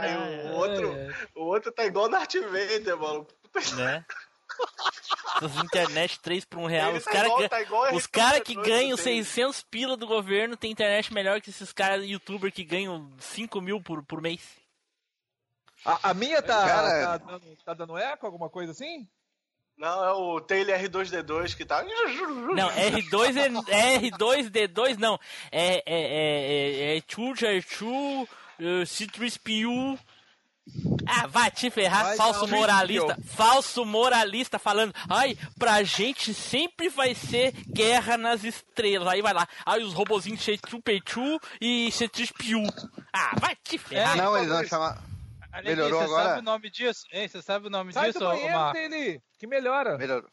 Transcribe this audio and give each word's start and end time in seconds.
Aí 0.00 0.16
o 0.50 0.52
outro, 0.54 0.94
o 1.34 1.44
outro 1.44 1.72
tá 1.72 1.84
igual 1.84 2.06
o 2.06 2.08
Darth 2.08 2.34
Vader, 2.34 2.96
mano. 2.96 3.26
Né? 3.76 4.04
Essas 5.36 5.64
internet 5.64 6.20
3 6.20 6.44
por 6.44 6.58
1 6.60 6.66
real. 6.66 6.88
Ele 6.90 6.98
Os 6.98 7.04
tá 7.04 7.12
caras 7.12 7.32
tá 7.48 7.94
os 7.94 8.06
cara 8.06 8.40
que 8.40 8.54
ganham 8.54 8.96
dele. 8.96 9.24
600 9.24 9.62
pila 9.62 9.96
do 9.96 10.06
governo 10.06 10.56
tem 10.56 10.70
internet 10.70 11.12
melhor 11.12 11.40
que 11.40 11.50
esses 11.50 11.72
caras 11.72 12.04
youtuber 12.04 12.52
que 12.52 12.64
ganham 12.64 13.10
5 13.18 13.60
mil 13.60 13.80
por, 13.82 14.04
por 14.04 14.20
mês. 14.20 14.40
A, 15.84 16.10
a 16.10 16.14
minha 16.14 16.42
tá, 16.42 16.66
Cara- 16.66 17.00
tá, 17.00 17.16
dando, 17.16 17.56
tá 17.64 17.74
dando 17.74 17.96
eco, 17.96 18.26
alguma 18.26 18.50
coisa 18.50 18.72
assim? 18.72 19.08
Não, 19.78 20.04
é 20.04 20.12
o 20.12 20.40
Taylor 20.42 20.78
R2D2 20.78 21.56
que 21.56 21.64
tá. 21.64 21.82
Não, 21.82 22.68
R2 22.68 23.36
é 23.70 24.10
R2D2 24.10 24.98
não. 24.98 25.18
É 25.50 25.76
é 25.76 25.82
é 25.86 26.92
é, 26.92 26.98
é 26.98 27.02
Chu 27.08 27.34
Chu 27.34 28.28
C3PU. 28.84 29.98
Ah, 31.06 31.26
vai 31.26 31.50
te 31.50 31.70
ferrar, 31.70 32.04
Vai 32.04 32.16
falso 32.16 32.46
moralista. 32.46 33.18
Falso 33.24 33.84
moralista 33.84 34.58
falando, 34.58 34.94
ai, 35.08 35.36
pra 35.58 35.82
gente 35.82 36.32
sempre 36.32 36.88
vai 36.88 37.14
ser 37.14 37.52
guerra 37.66 38.16
nas 38.16 38.44
estrelas. 38.44 39.08
Aí 39.08 39.22
vai 39.22 39.32
lá, 39.32 39.48
ai, 39.66 39.82
os 39.82 39.92
robozinhos 39.92 40.40
Chechu 40.40 40.80
Pechu 40.82 41.40
e 41.60 41.88
C3PU. 41.90 42.62
Ah, 43.12 43.32
vai 43.40 43.56
te 43.56 43.78
ferrar. 43.78 44.16
Não, 44.16 44.36
eles 44.36 44.48
vão 44.48 44.64
chamar. 44.64 45.02
Melhorou 45.64 45.98
você 45.98 46.04
agora? 46.04 46.24
sabe 46.28 46.38
o 46.38 46.42
nome 46.42 46.70
disso? 46.70 47.04
Hein, 47.12 47.26
você 47.26 47.42
sabe 47.42 47.66
o 47.66 47.70
nome 47.70 47.92
Sai 47.92 48.08
disso, 48.08 48.20
do 48.20 48.26
banheiro, 48.26 48.54
Omar? 48.54 48.72
Taylor, 48.72 49.20
que 49.36 49.46
melhora. 49.46 49.98
Melhorou. 49.98 50.30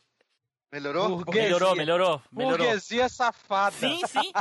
Melhorou? 0.71 1.09
Burguesia. 1.17 1.43
Melhorou, 1.43 1.75
melhorou, 1.75 2.21
melhorou. 2.31 2.57
Burguesia 2.57 3.07
safada. 3.07 3.71
Sim, 3.77 4.01
sim. 4.05 4.31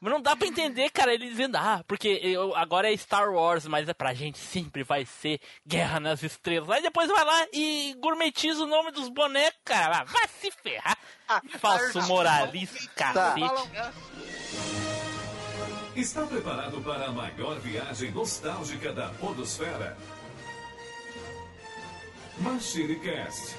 Mas 0.00 0.12
não 0.12 0.20
dá 0.20 0.34
pra 0.34 0.46
entender, 0.48 0.90
cara, 0.90 1.12
ele 1.12 1.28
dizendo, 1.28 1.56
ah, 1.56 1.84
porque 1.86 2.08
eu, 2.22 2.56
agora 2.56 2.90
é 2.90 2.96
Star 2.96 3.30
Wars, 3.30 3.66
mas 3.66 3.86
é 3.86 3.92
pra 3.92 4.14
gente 4.14 4.38
sempre 4.38 4.82
vai 4.82 5.04
ser 5.04 5.38
Guerra 5.66 6.00
nas 6.00 6.22
Estrelas. 6.22 6.70
Aí 6.70 6.80
depois 6.80 7.08
vai 7.10 7.22
lá 7.24 7.46
e 7.52 7.94
gourmetiza 8.00 8.62
o 8.62 8.66
nome 8.66 8.90
dos 8.92 9.10
bonecos, 9.10 9.60
cara. 9.64 9.98
Ah, 9.98 10.04
Vai 10.04 10.26
se 10.40 10.50
ferrar. 10.50 10.96
Falso 11.58 12.00
moralista, 12.02 12.90
cacete. 12.96 13.68
Está 15.94 16.24
preparado 16.26 16.80
para 16.80 17.06
a 17.06 17.12
maior 17.12 17.58
viagem 17.58 18.10
nostálgica 18.12 18.92
da 18.92 19.08
Podosfera? 19.10 19.96
MachineCast. 22.38 23.54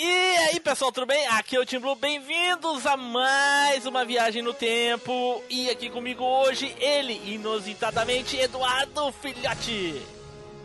E 0.00 0.36
aí, 0.50 0.60
pessoal, 0.60 0.92
tudo 0.92 1.06
bem? 1.06 1.26
Aqui 1.26 1.56
é 1.56 1.60
o 1.60 1.66
Tim 1.66 1.80
Blue, 1.80 1.96
bem-vindos 1.96 2.86
a 2.86 2.96
mais 2.96 3.84
uma 3.84 4.04
viagem 4.04 4.42
no 4.42 4.54
tempo. 4.54 5.42
E 5.50 5.68
aqui 5.68 5.90
comigo 5.90 6.22
hoje, 6.22 6.72
ele, 6.78 7.20
inusitadamente, 7.34 8.36
Eduardo 8.36 9.12
Filhote. 9.20 10.00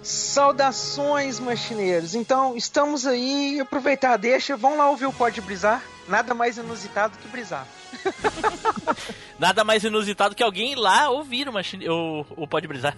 Saudações, 0.04 1.40
machineiros. 1.40 2.14
Então, 2.14 2.56
estamos 2.56 3.08
aí, 3.08 3.60
aproveitar 3.60 4.14
a 4.14 4.18
deixa, 4.18 4.56
vão 4.56 4.78
lá 4.78 4.90
ouvir 4.90 5.08
o 5.08 5.14
Pode 5.14 5.42
Brisar. 5.42 5.82
Nada 6.08 6.34
mais 6.34 6.58
inusitado 6.58 7.18
que 7.18 7.28
brisar. 7.30 7.66
Nada 9.40 9.64
mais 9.64 9.84
inusitado 9.84 10.36
que 10.36 10.44
alguém 10.44 10.76
lá 10.76 11.10
ouvir 11.10 11.48
o, 11.48 11.54
machine... 11.54 11.88
o, 11.90 12.26
o 12.36 12.48
Pode 12.48 12.68
Brisar. 12.68 12.96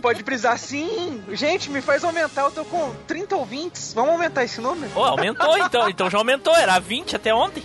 Pode 0.00 0.22
brisar 0.22 0.58
sim. 0.58 1.22
Gente, 1.32 1.70
me 1.70 1.80
faz 1.80 2.04
aumentar, 2.04 2.42
eu 2.42 2.50
tô 2.50 2.64
com 2.64 2.94
30 3.06 3.36
ouvintes. 3.36 3.92
Vamos 3.94 4.12
aumentar 4.12 4.44
esse 4.44 4.60
número? 4.60 4.90
Oh, 4.94 5.02
aumentou 5.04 5.56
então, 5.58 5.88
então 5.88 6.10
já 6.10 6.18
aumentou, 6.18 6.54
era 6.54 6.78
20 6.78 7.16
até 7.16 7.34
ontem. 7.34 7.62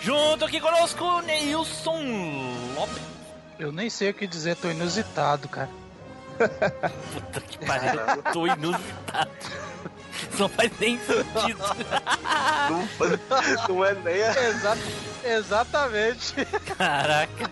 Junto 0.00 0.44
aqui 0.44 0.60
conosco, 0.60 1.20
Neilson 1.22 2.00
Lopes. 2.74 3.02
Eu 3.58 3.70
nem 3.70 3.90
sei 3.90 4.10
o 4.10 4.14
que 4.14 4.26
dizer, 4.26 4.56
tô 4.56 4.70
inusitado, 4.70 5.46
cara. 5.48 5.68
Puta 7.12 7.40
que 7.42 7.58
pariu, 7.66 8.22
tô 8.32 8.46
inusitado. 8.46 9.30
Isso 10.32 10.40
não 10.40 10.48
faz 10.48 10.70
nem 10.80 10.98
sentido. 10.98 11.58
Não 13.68 13.84
é 13.84 13.94
nem 13.94 14.22
a... 14.22 14.48
Exa 14.48 14.78
exatamente. 15.24 16.34
Caraca. 16.76 17.50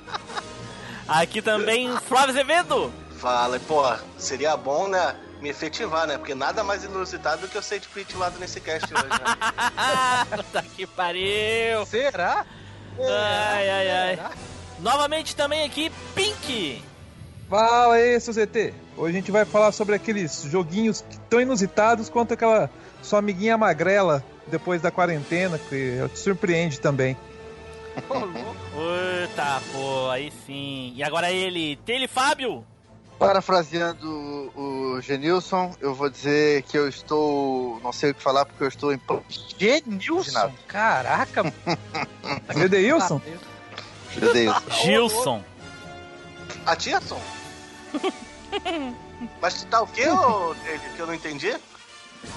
Aqui 1.07 1.43
também, 1.43 1.95
Flávio 1.99 2.31
Azevedo. 2.31 2.93
Fala, 3.19 3.59
pô, 3.61 3.83
seria 4.17 4.57
bom, 4.57 4.87
né? 4.87 5.17
Me 5.41 5.49
efetivar, 5.49 6.07
né? 6.07 6.17
Porque 6.17 6.35
nada 6.35 6.63
mais 6.63 6.85
inusitado 6.85 7.43
do 7.43 7.49
que 7.49 7.57
eu 7.57 7.63
ser 7.63 7.77
efetivado 7.77 8.39
nesse 8.39 8.61
cast 8.61 8.87
hoje, 8.93 9.09
né? 9.09 10.27
Puta 10.37 10.63
que 10.63 10.87
pariu. 10.87 11.85
Será? 11.87 12.47
Ai, 12.99 13.71
ai, 13.71 13.91
ai. 13.91 14.31
Novamente 14.79 15.35
também 15.35 15.65
aqui, 15.65 15.91
Pink. 16.15 16.83
Fala 17.49 17.95
aí, 17.95 18.21
seu 18.21 18.33
ZT. 18.33 18.75
Hoje 18.97 19.17
a 19.17 19.21
gente 19.21 19.31
vai 19.31 19.45
falar 19.45 19.73
sobre 19.73 19.95
aqueles 19.95 20.43
joguinhos 20.43 21.01
que 21.09 21.19
tão 21.21 21.41
inusitados 21.41 22.09
quanto 22.09 22.35
aquela 22.35 22.71
sua 23.03 23.19
amiguinha 23.21 23.57
magrela 23.57 24.25
depois 24.47 24.81
da 24.81 24.91
quarentena, 24.91 25.59
que 25.59 25.99
te 26.13 26.19
surpreende 26.19 26.81
também. 26.81 27.17
Puta, 28.07 29.63
pô, 29.73 30.11
aí 30.11 30.33
sim. 30.47 30.93
E 30.95 31.03
agora 31.03 31.33
ele, 31.33 31.77
Tele 31.85 32.07
Fábio. 32.07 32.65
Parafraseando 33.19 34.53
o 34.55 35.01
Genilson, 35.01 35.75
eu 35.81 35.95
vou 35.95 36.09
dizer 36.09 36.63
que 36.63 36.79
eu 36.79 36.89
estou. 36.89 37.81
Não 37.83 37.93
sei 37.93 38.11
o 38.13 38.15
que 38.15 38.23
falar 38.23 38.45
porque 38.45 38.63
eu 38.63 38.69
estou 38.69 38.93
em. 38.93 39.01
Genilson? 39.59 40.53
Caraca. 40.69 41.53
Edeilson? 42.57 43.21
Genilson. 44.15 44.63
Gilson. 44.71 45.45
A 46.65 46.77
Tirson? 46.77 47.21
Mas 49.41 49.63
tu 49.63 49.67
tá 49.67 49.83
o 49.83 49.87
quê, 49.87 50.09
ô, 50.09 50.55
Taylor, 50.55 50.81
que 50.95 51.01
eu 51.01 51.07
não 51.07 51.15
entendi? 51.15 51.57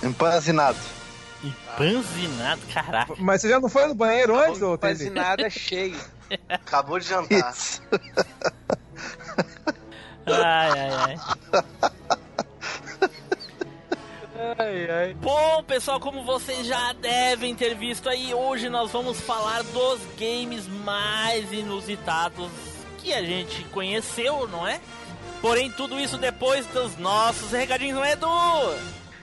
Empanzinado. 0.02 0.78
Empanzinado, 1.44 2.62
caraca. 2.74 3.13
Mas 3.18 3.42
você 3.42 3.50
já 3.50 3.59
não 3.59 3.69
foi 3.69 3.88
no 3.88 3.94
banheiro 3.94 4.38
antes, 4.38 4.62
ô 4.62 4.78
Quase 4.78 5.09
Taylor? 5.09 5.24
nada 5.24 5.50
cheio. 5.50 6.00
Acabou 6.50 7.00
de 7.00 7.08
jantar. 7.08 7.53
Ai, 10.26 10.72
ai, 10.72 10.92
ai. 10.92 11.18
Ai, 14.58 14.90
ai. 14.90 15.14
Bom, 15.14 15.64
pessoal, 15.64 16.00
como 16.00 16.24
vocês 16.24 16.66
já 16.66 16.94
devem 16.94 17.56
ter 17.56 17.76
visto 17.76 18.09
aí, 18.09 18.34
hoje 18.34 18.70
nós 18.70 18.92
vamos 18.92 19.20
falar 19.22 19.64
dos 19.64 20.02
games 20.18 20.68
mais 20.68 21.52
inusitados 21.52 22.50
que 22.98 23.14
a 23.14 23.22
gente 23.24 23.64
conheceu, 23.66 24.48
não 24.48 24.68
é? 24.68 24.80
Porém, 25.42 25.72
tudo 25.72 26.00
isso 26.00 26.18
depois 26.18 26.66
dos 26.68 26.98
nossos 26.98 27.52
recadinhos, 27.52 27.96
não 27.96 28.06
é, 28.06 28.14
Edu? 28.14 28.28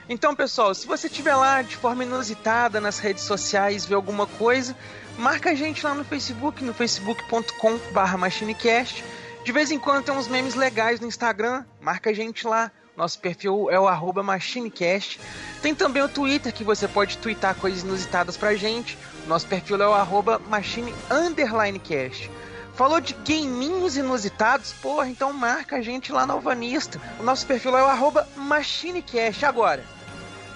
Então, 0.09 0.35
pessoal, 0.35 0.73
se 0.73 0.87
você 0.87 1.07
estiver 1.07 1.35
lá 1.35 1.61
de 1.61 1.75
forma 1.75 2.03
inusitada 2.03 2.81
nas 2.81 2.99
redes 2.99 3.23
sociais, 3.23 3.85
ver 3.85 3.95
alguma 3.95 4.25
coisa, 4.25 4.75
marca 5.17 5.51
a 5.51 5.55
gente 5.55 5.85
lá 5.85 5.93
no 5.93 6.03
Facebook, 6.03 6.63
no 6.63 6.73
facebook.com.br 6.73 8.17
machinecast. 8.17 9.03
De 9.43 9.51
vez 9.51 9.71
em 9.71 9.79
quando 9.79 10.05
tem 10.05 10.13
uns 10.13 10.27
memes 10.27 10.53
legais 10.53 10.99
no 10.99 11.07
Instagram, 11.07 11.65
marca 11.81 12.09
a 12.09 12.13
gente 12.13 12.45
lá. 12.45 12.71
Nosso 12.95 13.19
perfil 13.19 13.69
é 13.71 13.79
o 13.79 14.23
machinecast. 14.23 15.19
Tem 15.61 15.73
também 15.73 16.03
o 16.03 16.09
Twitter, 16.09 16.53
que 16.53 16.63
você 16.65 16.87
pode 16.87 17.17
twittar 17.17 17.55
coisas 17.55 17.81
inusitadas 17.81 18.35
pra 18.35 18.55
gente. 18.55 18.97
Nosso 19.25 19.47
perfil 19.47 19.81
é 19.81 19.87
o 19.87 19.93
arroba 19.93 20.37
machine 20.49 20.93
underline 21.09 21.79
cast. 21.79 22.29
Falou 22.75 22.99
de 22.99 23.13
gaminhos 23.13 23.95
inusitados? 23.95 24.73
Porra, 24.73 25.07
então 25.07 25.31
marca 25.31 25.77
a 25.77 25.81
gente 25.81 26.11
lá 26.11 26.25
na 26.25 26.33
Alvanista. 26.33 26.99
O 27.19 27.23
nosso 27.23 27.45
perfil 27.45 27.77
é 27.77 27.83
o 27.83 28.39
machinecast. 28.39 29.45
Agora, 29.45 29.83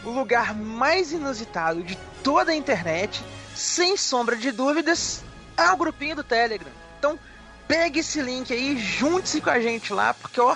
o 0.03 0.09
lugar 0.09 0.53
mais 0.53 1.13
inusitado 1.13 1.81
de 1.81 1.97
toda 2.23 2.51
a 2.51 2.55
internet, 2.55 3.23
sem 3.55 3.95
sombra 3.95 4.35
de 4.35 4.51
dúvidas, 4.51 5.23
é 5.55 5.69
o 5.71 5.77
grupinho 5.77 6.17
do 6.17 6.23
Telegram. 6.23 6.71
Então, 6.99 7.17
pegue 7.73 8.01
esse 8.01 8.21
link 8.21 8.53
aí, 8.53 8.77
junte-se 8.77 9.41
com 9.41 9.49
a 9.49 9.59
gente 9.59 9.91
lá, 9.91 10.13
porque 10.13 10.39
ó, 10.39 10.55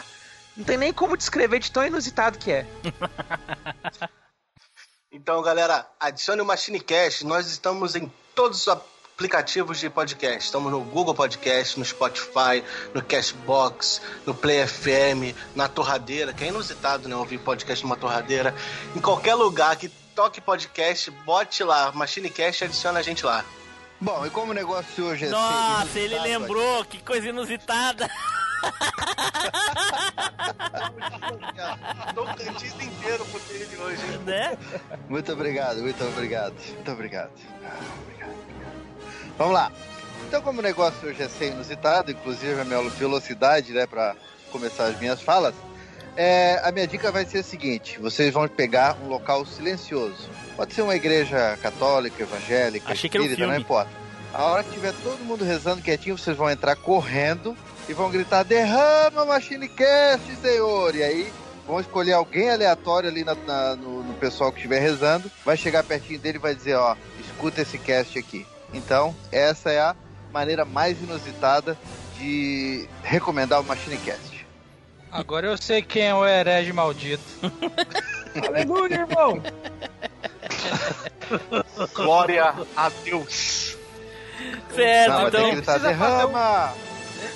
não 0.56 0.64
tem 0.64 0.78
nem 0.78 0.94
como 0.94 1.18
descrever 1.18 1.58
de 1.58 1.72
tão 1.72 1.84
inusitado 1.84 2.38
que 2.38 2.52
é. 2.52 2.66
Então, 5.10 5.42
galera, 5.42 5.88
adicione 6.00 6.42
o 6.42 6.46
MachineCast. 6.46 7.26
Nós 7.26 7.48
estamos 7.48 7.96
em 7.96 8.12
todos 8.36 8.62
os 8.62 8.68
aplicativos 8.68 9.80
de 9.80 9.90
podcast. 9.90 10.46
Estamos 10.46 10.72
no 10.72 10.82
Google 10.82 11.16
Podcast, 11.16 11.80
no 11.80 11.84
Spotify, 11.84 12.64
no 12.94 13.02
Cashbox, 13.02 14.00
no 14.28 14.36
Play 14.36 14.68
FM, 14.68 15.36
na 15.56 15.68
Torradeira, 15.68 16.34
que 16.34 16.44
é 16.44 16.50
inusitado, 16.50 17.10
né? 17.10 17.16
Ouvir 17.16 17.40
podcast 17.40 17.84
numa 17.84 17.96
torradeira. 17.96 18.54
Em 18.96 19.02
qualquer 19.02 19.34
lugar 19.34 19.76
que 19.78 19.90
toque 20.14 20.40
podcast, 20.40 21.10
bote 21.26 21.64
lá, 21.64 21.92
MachineCast 21.94 22.64
e 22.64 22.66
adiciona 22.66 23.00
a 23.00 23.02
gente 23.04 23.26
lá. 23.26 23.44
Bom, 24.00 24.26
e 24.26 24.30
como 24.30 24.52
o 24.52 24.56
negócio 24.56 25.06
hoje 25.06 25.26
é. 25.26 25.30
ser 25.30 25.36
Nossa, 25.36 26.00
ele 26.00 26.20
lembrou, 26.20 26.86
que 26.86 27.02
coisa 27.02 27.30
inusitada. 27.30 28.10
Cantista 32.38 32.84
inteiro 32.84 33.26
pro 33.26 33.40
dele 33.40 33.78
hoje? 33.78 34.18
Né? 34.20 34.58
Muito 35.10 35.32
obrigado, 35.32 35.82
muito 35.82 36.04
obrigado. 36.04 36.54
Muito 36.54 36.92
obrigado. 36.92 37.32
Obrigado. 38.04 38.38
Vamos 39.38 39.54
lá. 39.54 39.72
Então, 40.28 40.42
como 40.42 40.60
o 40.60 40.64
negócio 40.64 41.08
hoje 41.08 41.24
é 41.24 41.30
ser 41.30 41.52
inusitado, 41.52 42.12
inclusive 42.12 42.60
a 42.60 42.66
minha 42.66 42.82
velocidade, 42.90 43.72
né, 43.72 43.88
pra 43.88 44.16
começar 44.52 44.86
as 44.86 45.00
minhas 45.00 45.22
falas, 45.22 45.56
é, 46.18 46.60
a 46.64 46.72
minha 46.72 46.88
dica 46.88 47.12
vai 47.12 47.26
ser 47.26 47.38
a 47.40 47.44
seguinte: 47.44 48.00
vocês 48.00 48.34
vão 48.34 48.48
pegar 48.48 48.98
um 49.04 49.08
local 49.08 49.46
silencioso. 49.46 50.30
Pode 50.56 50.74
ser 50.74 50.82
uma 50.82 50.96
igreja 50.96 51.58
católica, 51.62 52.24
evangélica, 52.24 52.92
Achei 52.92 53.10
que 53.10 53.16
era 53.18 53.24
um 53.24 53.28
espírita, 53.28 53.48
não 53.54 53.60
importa. 53.60 53.92
A 54.34 54.44
hora 54.46 54.64
que 54.64 54.72
tiver 54.72 54.94
todo 55.04 55.24
mundo 55.24 55.46
rezando 55.46 55.82
quietinho, 55.82 56.18
vocês 56.18 56.36
vão 56.36 56.50
entrar 56.50 56.76
correndo 56.76 57.56
e 57.88 57.94
vão 57.94 58.10
gritar: 58.10 58.44
derrama 58.44 59.26
Machine 59.26 59.68
Cast, 59.70 60.36
senhor! 60.42 60.96
E 60.96 61.04
aí 61.04 61.32
vão 61.66 61.80
escolher 61.80 62.14
alguém 62.14 62.50
aleatório 62.50 63.10
ali 63.10 63.24
na- 63.24 63.36
na- 63.36 63.76
no, 63.76 64.04
no 64.04 64.14
pessoal 64.16 64.52
que 64.52 64.58
estiver 64.58 64.80
rezando, 64.80 65.32
vai 65.46 65.56
chegar 65.56 65.84
pertinho 65.84 66.20
dele 66.20 66.38
e 66.38 66.42
vai 66.42 66.56
dizer: 66.56 66.76
ó, 66.76 66.96
escuta 67.20 67.62
esse 67.62 67.78
cast 67.78 68.18
aqui. 68.18 68.46
Então, 68.74 69.16
essa 69.32 69.72
é 69.72 69.80
a 69.80 69.96
maneira 70.34 70.66
mais 70.66 71.00
inusitada 71.02 71.78
de 72.18 72.88
recomendar 73.04 73.62
o 73.62 73.64
Machine 73.64 73.98
Cast. 73.98 74.37
Agora 75.12 75.48
eu 75.48 75.58
sei 75.58 75.82
quem 75.82 76.04
é 76.04 76.14
o 76.14 76.26
herege 76.26 76.72
maldito. 76.74 77.24
Aleluia, 78.48 78.96
irmão! 78.96 79.42
Glória 81.94 82.54
a 82.76 82.90
Deus. 83.04 83.78
Certo, 84.74 85.12
Não, 85.12 85.28
então. 85.28 85.52
gritar: 85.52 85.78
um- 85.78 85.82
derrama! 85.82 86.74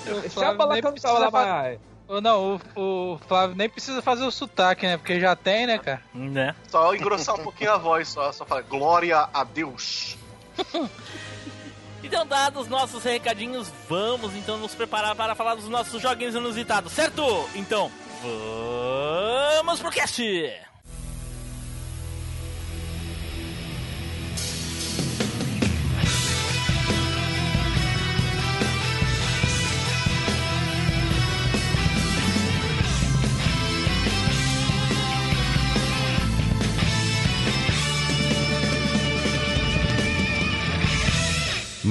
O 0.08 0.30
Chapa 0.30 0.66
lá 0.66 0.76
tava 1.02 1.42
lá. 1.42 1.72
Ou 2.08 2.20
Não, 2.22 2.60
o, 2.76 3.14
o 3.14 3.20
Flávio 3.28 3.56
nem 3.56 3.70
precisa 3.70 4.02
fazer 4.02 4.26
o 4.26 4.32
sotaque, 4.32 4.86
né? 4.86 4.98
Porque 4.98 5.20
já 5.20 5.34
tem, 5.36 5.66
né, 5.66 5.78
cara? 5.78 6.02
Né? 6.14 6.54
Só 6.70 6.94
engrossar 6.94 7.36
um 7.36 7.44
pouquinho 7.44 7.72
a 7.72 7.78
voz, 7.78 8.10
só, 8.10 8.32
só 8.34 8.46
falar 8.46 8.64
Glória 8.64 9.30
a 9.34 9.44
Deus. 9.44 10.18
Então, 12.04 12.26
dados 12.26 12.68
nossos 12.68 13.04
recadinhos, 13.04 13.72
vamos 13.88 14.36
então 14.36 14.58
nos 14.58 14.74
preparar 14.74 15.16
para 15.16 15.36
falar 15.36 15.56
dos 15.56 15.68
nossos 15.70 16.02
joguinhos 16.02 16.36
inusitados, 16.36 16.92
certo? 16.92 17.24
Então, 17.56 17.92
vamos 19.64 19.80
pro 19.80 19.92
cast! 19.92 20.71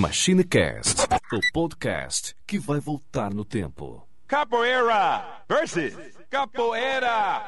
MachineCast, 0.00 1.02
o 1.30 1.40
podcast 1.52 2.34
que 2.46 2.58
vai 2.58 2.80
voltar 2.80 3.34
no 3.34 3.44
tempo. 3.44 4.08
Capoeira 4.26 5.42
versus 5.46 5.94
Capoeira. 6.30 7.44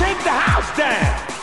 Take 0.00 0.20
the 0.24 0.30
house 0.30 0.76
down. 0.76 1.35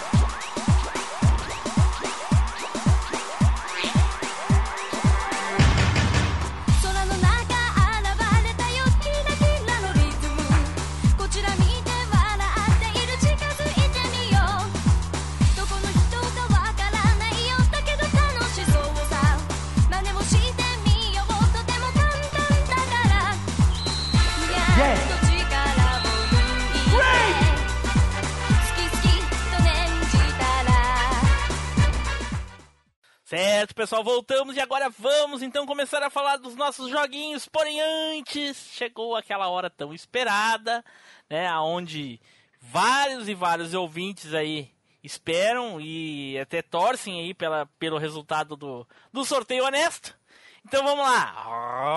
Certo, 33.36 33.74
pessoal, 33.74 34.04
voltamos 34.04 34.56
e 34.56 34.60
agora 34.60 34.92
vamos 34.92 35.42
então 35.42 35.66
começar 35.66 36.04
a 36.04 36.10
falar 36.12 36.38
dos 36.38 36.56
nossos 36.56 36.88
joguinhos. 36.92 37.48
Porém, 37.48 37.82
antes 37.82 38.70
chegou 38.74 39.16
aquela 39.16 39.50
hora 39.50 39.72
tão 39.72 39.92
esperada, 39.92 40.86
né? 41.28 41.52
Onde 41.58 42.22
vários 42.62 43.28
e 43.28 43.34
vários 43.34 43.74
ouvintes 43.74 44.36
aí 44.36 44.70
esperam 45.04 45.82
e 45.82 46.38
até 46.38 46.62
torcem 46.62 47.22
aí 47.22 47.34
pela, 47.34 47.66
pelo 47.80 47.98
resultado 47.98 48.56
do, 48.56 48.88
do 49.12 49.26
sorteio 49.26 49.66
honesto. 49.66 50.16
Então 50.64 50.84
vamos 50.84 51.04
lá, 51.04 51.34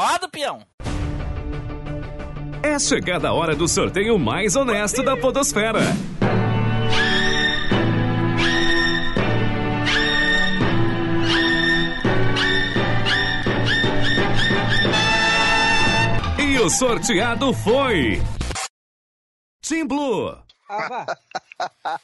roda 0.09 0.25
o 0.25 0.31
peão! 0.31 0.67
É 2.63 2.79
chegada 2.79 3.29
a 3.29 3.35
hora 3.35 3.55
do 3.55 3.69
sorteio 3.69 4.19
mais 4.19 4.57
honesto 4.57 5.03
da 5.03 5.15
Podosfera. 5.15 5.81
O 16.67 16.71
sorteado 16.71 17.53
foi. 17.55 18.19
Team 19.61 19.87
Blue. 19.87 20.37
Ah, 20.69 20.89
vá. 20.89 21.07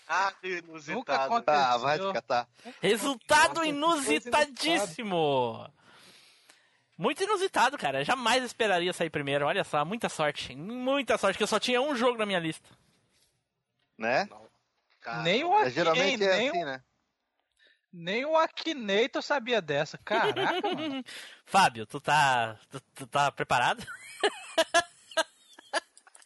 Ah, 0.09 0.33
Nunca 0.43 0.59
inusitado. 0.59 1.35
aconteceu. 1.35 1.61
Tá, 1.61 1.77
vai 1.79 1.99
te 1.99 2.13
catar. 2.13 2.49
Resultado 2.81 3.65
inusitadíssimo! 3.65 5.69
Muito 6.97 7.25
inusitado, 7.25 7.77
cara. 7.77 8.05
Jamais 8.05 8.45
esperaria 8.45 8.93
sair 8.93 9.11
primeiro. 9.11 9.47
Olha 9.47 9.65
só, 9.65 9.85
muita 9.85 10.09
sorte. 10.09 10.55
Muita 10.55 11.19
sorte, 11.19 11.37
que 11.37 11.43
eu 11.43 11.49
só 11.49 11.59
tinha 11.59 11.83
um 11.83 11.97
jogo 11.97 12.19
na 12.19 12.27
minha 12.27 12.39
lista. 12.39 12.69
Né? 13.99 14.29
Cara, 15.01 15.23
Nem 15.23 15.43
o 15.43 15.59
É, 15.59 15.71
geralmente 15.71 16.23
é 16.23 16.37
nem, 16.37 16.49
assim, 16.51 16.63
o- 16.63 16.67
né? 16.67 16.81
Nem 17.93 18.25
o 18.25 18.37
Akinator 18.37 19.23
sabia 19.23 19.61
dessa. 19.61 19.99
Caraca, 19.99 20.61
mano. 20.75 21.05
Fábio, 21.45 21.87
tu 21.87 22.01
tá. 22.01 22.59
Tu, 22.71 22.81
tu 22.95 23.07
tá 23.07 23.31
preparado? 23.31 23.87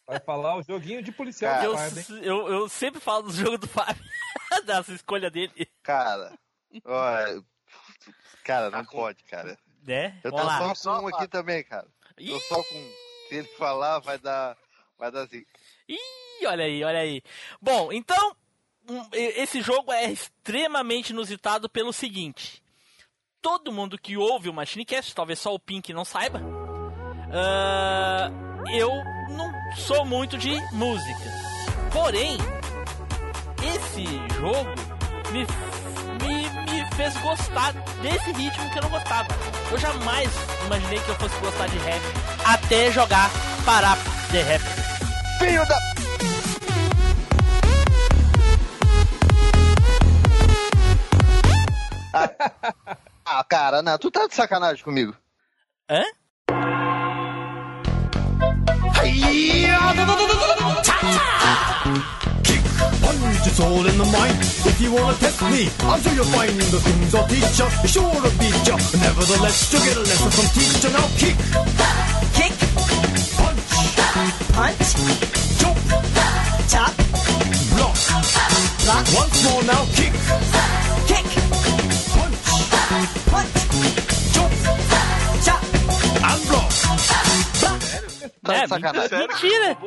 Vai 0.06 0.20
falar 0.20 0.56
o 0.56 0.62
joguinho 0.62 1.02
de 1.02 1.10
policial 1.10 1.74
Cara, 1.74 1.92
Eu, 2.10 2.22
eu, 2.22 2.48
eu 2.48 2.68
sempre 2.68 3.00
falo 3.00 3.24
do 3.24 3.32
jogo 3.32 3.58
do 3.58 3.66
Fábio. 3.66 4.04
Dessa 4.64 4.92
escolha 4.92 5.28
dele. 5.28 5.68
Cara, 5.82 6.32
olha, 6.84 7.42
cara, 8.44 8.70
não 8.70 8.84
Tá 8.84 8.90
pode, 8.90 9.24
cara. 9.24 9.58
Né? 9.82 10.18
Eu 10.22 10.30
tô 10.30 10.74
só 10.74 11.00
com 11.00 11.06
um 11.06 11.08
aqui 11.08 11.28
também, 11.28 11.62
cara. 11.64 11.86
Tô 12.16 12.22
Ih, 12.22 12.40
só 12.40 12.56
com. 12.56 12.92
Se 13.28 13.34
ele 13.34 13.48
falar, 13.58 13.98
vai 14.00 14.18
dar. 14.18 14.56
Vai 14.96 15.10
dar 15.10 15.26
zica. 15.26 15.50
Ih, 15.88 16.46
olha 16.46 16.64
aí, 16.64 16.82
olha 16.82 17.00
aí. 17.00 17.22
Bom, 17.60 17.92
então, 17.92 18.36
um, 18.88 19.08
esse 19.12 19.60
jogo 19.60 19.92
é 19.92 20.10
extremamente 20.10 21.10
inusitado 21.10 21.68
pelo 21.68 21.92
seguinte. 21.92 22.62
Todo 23.40 23.72
mundo 23.72 23.98
que 23.98 24.16
ouve 24.16 24.48
o 24.48 24.54
MachineCast, 24.54 25.14
talvez 25.14 25.38
só 25.38 25.54
o 25.54 25.58
Pink 25.58 25.92
não 25.92 26.04
saiba, 26.04 26.42
ah, 27.32 28.30
eu 28.72 28.90
não 29.30 29.76
sou 29.76 30.04
muito 30.04 30.36
de 30.38 30.54
música. 30.72 31.30
Porém, 31.92 32.36
esse 33.62 34.04
jogo 34.34 34.70
me, 35.32 35.46
me, 36.22 36.72
me 36.72 36.94
fez 36.96 37.16
gostar 37.18 37.72
desse 38.02 38.32
ritmo 38.32 38.70
que 38.70 38.78
eu 38.78 38.82
não 38.82 38.90
gostava. 38.90 39.28
Eu 39.70 39.78
jamais 39.78 40.30
imaginei 40.66 40.98
que 41.00 41.08
eu 41.08 41.14
fosse 41.16 41.38
gostar 41.40 41.68
de 41.68 41.78
rap 41.78 42.02
até 42.44 42.90
jogar 42.90 43.30
Parap 43.64 43.98
de 44.30 44.42
Rap. 44.42 44.62
Filho 45.38 45.66
da. 45.66 45.85
Ah, 52.16 52.96
ah, 53.26 53.44
cara, 53.44 53.82
não, 53.82 53.98
tu 53.98 54.10
tá 54.10 54.26
de 54.26 54.34
sacanagem 54.34 54.82
comigo. 54.82 55.14
Hã? 55.90 56.02
Punch 62.16 63.46
it's 63.46 63.60
all 63.60 63.86
in 63.86 63.96
the 63.98 64.04
mind. 64.06 64.36
If 64.66 64.80
you 64.80 64.92
wanna 64.92 65.16
test 65.18 65.42
me, 65.42 65.68
I'm 65.80 66.00
sure 66.00 66.12
you'll 66.14 66.24
find 66.32 66.50
the 66.58 66.80
things 66.80 67.14
I'll 67.14 67.26
teach 67.28 67.58
ya. 67.58 67.68
Sure 67.86 68.14
to 68.24 68.30
beat 68.40 68.66
ya. 68.66 68.76
Nevertheless, 69.04 69.72
you'll 69.72 69.84
get 69.84 69.96
a 69.96 70.00
lesson 70.00 70.30
from 70.30 70.46
teacher. 70.56 70.90
Now 70.96 71.06
kick, 71.20 71.36
Kick, 72.36 72.54
punch, 73.36 73.62
punch, 74.56 74.88
jump, 75.60 75.78
chop, 76.72 76.92
block. 77.76 77.96
block, 78.84 79.04
Once 79.20 79.38
more 79.44 79.62
now, 79.64 79.84
kick, 79.94 80.12
kick, 81.10 81.28
Tá 88.42 88.54
é, 88.54 88.62
de 88.62 88.68
sacanagem. 88.68 89.08
Sério? 89.08 89.28
mentira! 89.28 89.78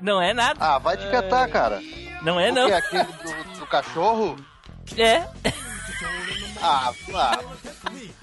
Não 0.00 0.20
é 0.20 0.34
nada. 0.34 0.58
Ah, 0.60 0.78
vai 0.78 0.96
te 0.96 1.10
catar, 1.10 1.48
cara. 1.48 1.80
Não 2.22 2.38
é 2.38 2.52
não. 2.52 2.68
Porque 2.68 2.74
aquele 2.74 3.04
do, 3.04 3.58
do 3.60 3.66
cachorro. 3.66 4.36
É. 4.96 5.26
Ah, 6.60 6.92
ah, 7.14 7.38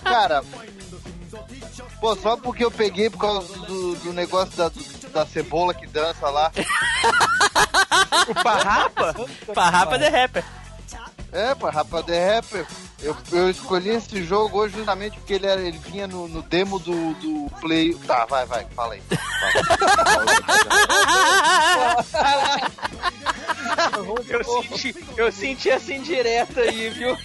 cara. 0.04 0.44
Pô, 2.00 2.16
só 2.16 2.38
porque 2.38 2.64
eu 2.64 2.72
peguei 2.72 3.10
por 3.10 3.20
causa 3.20 3.54
do, 3.66 3.96
do 3.96 4.14
negócio 4.14 4.56
da, 4.56 4.72
da 5.12 5.26
cebola 5.26 5.74
que 5.74 5.88
dança 5.88 6.30
lá. 6.30 6.52
O 8.28 8.34
Parrapa? 8.44 9.16
Parrapa 9.54 9.98
de 9.98 10.10
rapper. 10.10 10.44
É, 11.32 11.56
pô, 11.56 11.70
Rapa 11.70 12.04
The 12.04 12.36
Rapper. 12.36 12.68
Eu, 13.04 13.18
eu 13.32 13.50
escolhi 13.50 13.90
esse 13.90 14.24
jogo 14.24 14.60
hoje 14.60 14.76
justamente 14.78 15.18
porque 15.18 15.34
ele, 15.34 15.48
era, 15.48 15.60
ele 15.60 15.78
vinha 15.80 16.08
no, 16.08 16.28
no 16.28 16.42
demo 16.44 16.78
do, 16.80 17.14
do 17.16 17.50
Play. 17.60 17.96
Tá, 17.96 18.26
vai, 18.26 18.46
vai, 18.46 18.66
fala 18.76 18.94
aí. 18.94 19.02
Eu 24.30 24.44
senti, 24.44 24.96
eu 25.18 25.32
senti 25.32 25.70
essa 25.70 25.94
indireta 25.94 26.62
aí, 26.62 26.90
viu? 26.90 27.18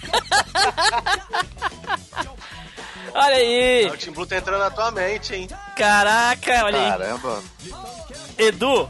Olha 3.15 3.37
aí. 3.37 3.87
O 3.87 3.97
Team 3.97 4.13
Blue 4.13 4.27
tá 4.27 4.37
entrando 4.37 4.61
na 4.61 4.71
tua 4.71 4.91
mente, 4.91 5.35
hein? 5.35 5.49
Caraca, 5.77 6.65
olha 6.65 6.79
aí. 6.79 6.91
Caramba. 6.91 7.43
Edu, 8.39 8.89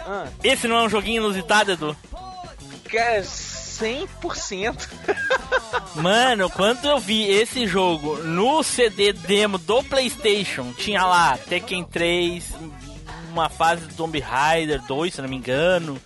Ah, 0.00 0.26
esse 0.42 0.68
não 0.68 0.76
é 0.76 0.82
um 0.82 0.88
joguinho 0.88 1.22
inusitado, 1.22 1.72
Edu? 1.72 1.96
cara, 2.90 3.22
100%. 3.80 4.88
Mano, 5.96 6.50
quando 6.50 6.86
eu 6.86 6.98
vi 6.98 7.28
esse 7.30 7.66
jogo 7.66 8.18
no 8.18 8.62
CD 8.62 9.12
demo 9.12 9.58
do 9.58 9.82
PlayStation, 9.84 10.72
tinha 10.72 11.04
lá 11.04 11.36
Tekken 11.36 11.84
3, 11.84 12.44
uma 13.30 13.48
fase 13.48 13.86
do 13.86 13.94
Tomb 13.94 14.18
Raider 14.20 14.80
2, 14.82 15.14
se 15.14 15.22
não 15.22 15.28
me 15.28 15.36
engano. 15.36 16.00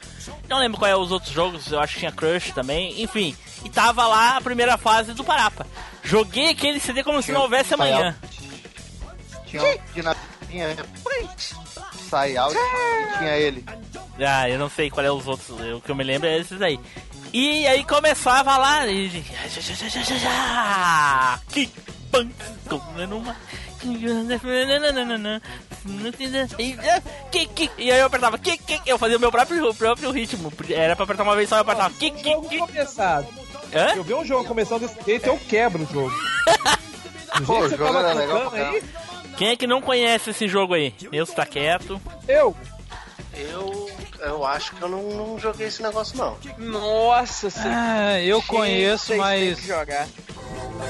Não 0.49 0.59
lembro 0.59 0.79
qual 0.79 0.91
é 0.91 0.97
os 0.97 1.13
outros 1.13 1.33
jogos, 1.33 1.71
eu 1.71 1.81
acho 1.81 1.95
que 1.95 2.01
tinha 2.01 2.13
Crush 2.13 2.53
também. 2.53 3.03
Enfim, 3.03 3.37
e 3.65 3.69
tava 3.69 4.07
lá 4.07 4.37
a 4.37 4.41
primeira 4.41 4.79
fase 4.79 5.13
do 5.13 5.25
Parapa. 5.25 5.67
Joguei 6.03 6.51
aquele 6.51 6.81
CD 6.81 7.05
como 7.05 7.23
se 7.23 7.33
não 7.33 7.43
houvesse 7.43 7.75
amanhã. 7.75 8.17
Tinha 9.47 9.63
um 9.63 9.79
que 9.93 10.03
na 10.03 10.15
tinha 10.49 10.75
sai 12.09 12.37
out 12.37 12.57
e 12.57 13.19
tinha 13.19 13.37
ele. 13.37 13.65
Ah, 14.19 14.49
eu 14.49 14.59
não 14.59 14.69
sei 14.69 14.91
qual 14.91 15.05
é 15.05 15.11
os 15.11 15.27
outros. 15.27 15.51
O 15.77 15.81
que 15.81 15.91
eu 15.91 15.95
me 15.95 16.03
lembro 16.03 16.29
é 16.29 16.39
esses 16.39 16.61
aí. 16.61 16.81
E 17.33 17.67
aí 17.67 17.85
começava 17.85 18.57
lá. 18.57 18.87
E... 18.87 19.09
Que 21.49 21.71
E, 26.59 26.77
que, 27.31 27.47
que, 27.47 27.71
e 27.79 27.93
aí 27.93 28.01
eu 28.01 28.07
apertava 28.07 28.39
que, 28.39 28.57
que, 28.59 28.81
eu 28.87 28.99
fazia 28.99 29.17
o 29.17 29.21
meu 29.21 29.31
próprio, 29.31 29.73
próprio 29.75 30.11
ritmo. 30.11 30.53
Era 30.71 30.97
pra 30.97 31.05
apertar 31.05 31.23
uma 31.23 31.37
vez 31.37 31.49
só, 31.49 31.57
eu 31.57 31.63
apertava 31.63 31.95
que, 31.95 32.11
que, 32.11 32.41
que. 32.43 32.61
Hã? 33.75 33.95
Eu 33.95 34.03
vi 34.03 34.15
um 34.15 34.25
jogo 34.25 34.45
começando 34.45 34.81
desse 34.81 35.05
jeito, 35.05 35.27
eu 35.27 35.39
quebro 35.39 35.83
o 35.83 35.87
jogo. 35.87 36.13
Do 37.39 37.45
Pô, 37.45 37.53
jeito 37.53 37.67
o 37.67 37.69
que 37.69 37.69
você 37.69 37.77
jogo 37.77 37.93
tava 37.93 38.13
legal 38.15 38.53
aí, 38.53 38.83
Quem 39.37 39.49
é 39.49 39.57
que 39.57 39.67
não 39.67 39.81
conhece 39.81 40.31
esse 40.31 40.49
jogo 40.49 40.75
aí? 40.75 40.95
Eu 41.13 41.25
está 41.25 41.45
quieto. 41.47 42.01
eu. 42.27 42.57
Eu, 43.35 43.89
eu 44.21 44.45
acho 44.45 44.73
que 44.75 44.83
eu 44.83 44.89
não, 44.89 45.03
não 45.03 45.39
joguei 45.39 45.67
esse 45.69 45.83
negócio, 45.83 46.17
não. 46.17 46.37
Nossa, 46.59 47.51
você 47.51 47.69
Ah, 47.69 48.21
eu 48.21 48.43
conheço, 48.43 49.07
Vocês 49.07 49.19
mas. 49.19 49.61
que 49.61 49.67
jogar. 49.67 50.07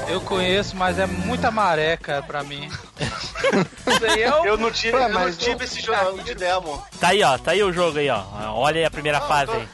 Eu 0.07 0.21
conheço, 0.21 0.75
mas 0.75 0.97
é 0.99 1.05
muita 1.05 1.49
maré, 1.51 1.97
cara, 1.97 2.21
pra 2.23 2.43
mim. 2.43 2.69
É. 2.99 4.47
Eu 4.47 4.57
não 4.57 4.71
tive, 4.71 4.95
Ué, 4.97 5.05
eu 5.05 5.09
não 5.09 5.31
tive 5.31 5.63
esse 5.65 5.81
jogo 5.81 6.21
de 6.23 6.35
demo. 6.35 6.83
Tá 6.99 7.09
aí, 7.09 7.23
ó. 7.23 7.37
Tá 7.37 7.51
aí 7.51 7.63
o 7.63 7.71
jogo 7.71 7.97
aí, 7.99 8.09
ó. 8.09 8.23
Olha 8.53 8.77
aí 8.79 8.85
a 8.85 8.91
primeira 8.91 9.17
Ah, 9.17 9.21
fase 9.21 9.51
tô- 9.51 9.57
aí, 9.57 9.67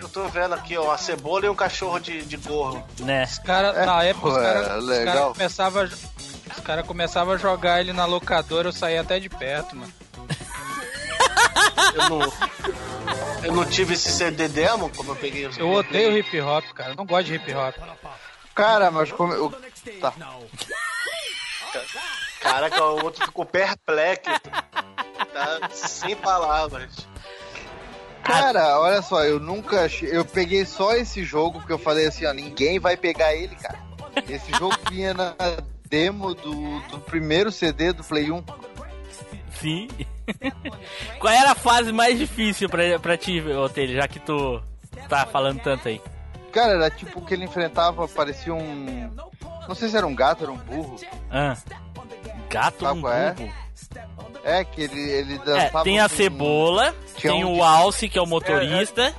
Eu 0.00 0.08
tô 0.08 0.28
vendo 0.28 0.54
aqui, 0.54 0.76
ó, 0.76 0.92
a 0.92 0.98
cebola 0.98 1.46
e 1.46 1.48
um 1.48 1.54
cachorro 1.54 1.98
de, 1.98 2.22
de 2.22 2.36
gorro. 2.36 2.82
né? 3.00 3.24
Os 3.24 3.38
caras, 3.38 3.84
na 3.86 4.02
época, 4.04 4.28
os 4.28 4.36
caras 4.36 5.04
cara 5.04 5.20
começavam 5.32 5.88
cara 6.64 6.82
começavam 6.82 7.34
a 7.34 7.36
jogar 7.36 7.80
ele 7.80 7.92
na 7.92 8.04
locadora, 8.04 8.68
eu 8.68 8.72
saía 8.72 9.00
até 9.00 9.18
de 9.18 9.28
perto, 9.28 9.74
mano. 9.76 9.92
Eu 11.94 12.08
não, 12.10 12.32
eu 13.44 13.52
não 13.52 13.64
tive 13.64 13.94
esse 13.94 14.10
CD 14.10 14.48
demo, 14.48 14.90
como 14.96 15.12
eu 15.12 15.16
peguei 15.16 15.46
os 15.46 15.56
Eu 15.58 15.70
odeio 15.70 16.16
hip 16.16 16.40
hop, 16.40 16.64
cara. 16.74 16.90
eu 16.90 16.96
Não 16.96 17.06
gosto 17.06 17.26
de 17.26 17.34
hip 17.34 17.52
hop. 17.54 17.74
Cara, 18.54 18.90
mas 18.90 19.10
como. 19.12 19.32
Eu... 19.32 19.50
Tá. 20.00 20.12
Caraca, 22.40 22.82
o 22.84 23.04
outro 23.04 23.24
ficou 23.24 23.44
perplexo. 23.44 24.30
Tá 25.32 25.68
sem 25.72 26.16
palavras. 26.16 27.06
Cara, 28.22 28.78
olha 28.80 29.00
só, 29.02 29.24
eu 29.24 29.38
nunca. 29.40 29.84
achei- 29.84 30.10
Eu 30.14 30.24
peguei 30.24 30.64
só 30.66 30.94
esse 30.94 31.24
jogo 31.24 31.58
porque 31.60 31.72
eu 31.72 31.78
falei 31.78 32.06
assim, 32.06 32.26
ó, 32.26 32.32
ninguém 32.32 32.78
vai 32.78 32.96
pegar 32.96 33.34
ele, 33.34 33.54
cara. 33.56 33.78
Esse 34.28 34.50
jogo 34.52 34.76
vinha 34.90 35.14
na 35.14 35.34
demo 35.88 36.34
do, 36.34 36.80
do 36.88 36.98
primeiro 37.00 37.50
CD 37.52 37.92
do 37.92 38.02
Play 38.04 38.30
1. 38.30 38.44
Sim. 39.60 39.88
Qual 41.18 41.32
era 41.32 41.52
a 41.52 41.54
fase 41.54 41.92
mais 41.92 42.18
difícil 42.18 42.68
pra, 42.68 42.98
pra 42.98 43.16
ti, 43.16 43.40
Otelho, 43.40 43.94
já 43.94 44.06
que 44.08 44.18
tu 44.20 44.62
tá 45.08 45.26
falando 45.26 45.60
tanto 45.60 45.88
aí? 45.88 46.00
Cara, 46.52 46.72
era 46.72 46.90
tipo 46.90 47.20
que 47.24 47.34
ele 47.34 47.44
enfrentava, 47.44 48.06
parecia 48.08 48.54
um. 48.54 49.10
Não 49.68 49.74
sei 49.74 49.88
se 49.88 49.96
era 49.96 50.06
um 50.06 50.14
gato, 50.14 50.44
era 50.44 50.52
um 50.52 50.56
burro. 50.56 50.96
Ah. 51.30 51.56
Gato 52.48 52.84
Sabe 52.84 53.00
um 53.00 53.08
é? 53.12 53.32
burro. 53.34 53.52
É, 54.44 54.64
que 54.64 54.82
ele, 54.82 54.98
ele 55.10 55.34
É, 55.34 55.38
dançava. 55.38 55.84
tem 55.84 56.00
a 56.00 56.08
com- 56.08 56.16
cebola, 56.16 56.94
Tinha 57.16 57.32
tem 57.34 57.44
um 57.44 57.58
o 57.58 57.62
alce, 57.62 58.08
que 58.08 58.18
é 58.18 58.22
o 58.22 58.26
motorista, 58.26 59.14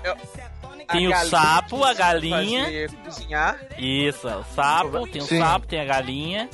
tem 0.92 1.08
o 1.08 1.16
sapo, 1.28 1.84
a 1.84 1.94
galinha. 1.94 2.66
Cozinhar. 3.06 3.60
Isso, 3.78 4.28
o 4.28 4.44
sapo, 4.56 5.08
tem 5.08 5.22
o 5.22 5.26
Sim. 5.26 5.40
sapo, 5.40 5.68
tem 5.68 5.80
a 5.82 5.86
galinha. 5.86 6.50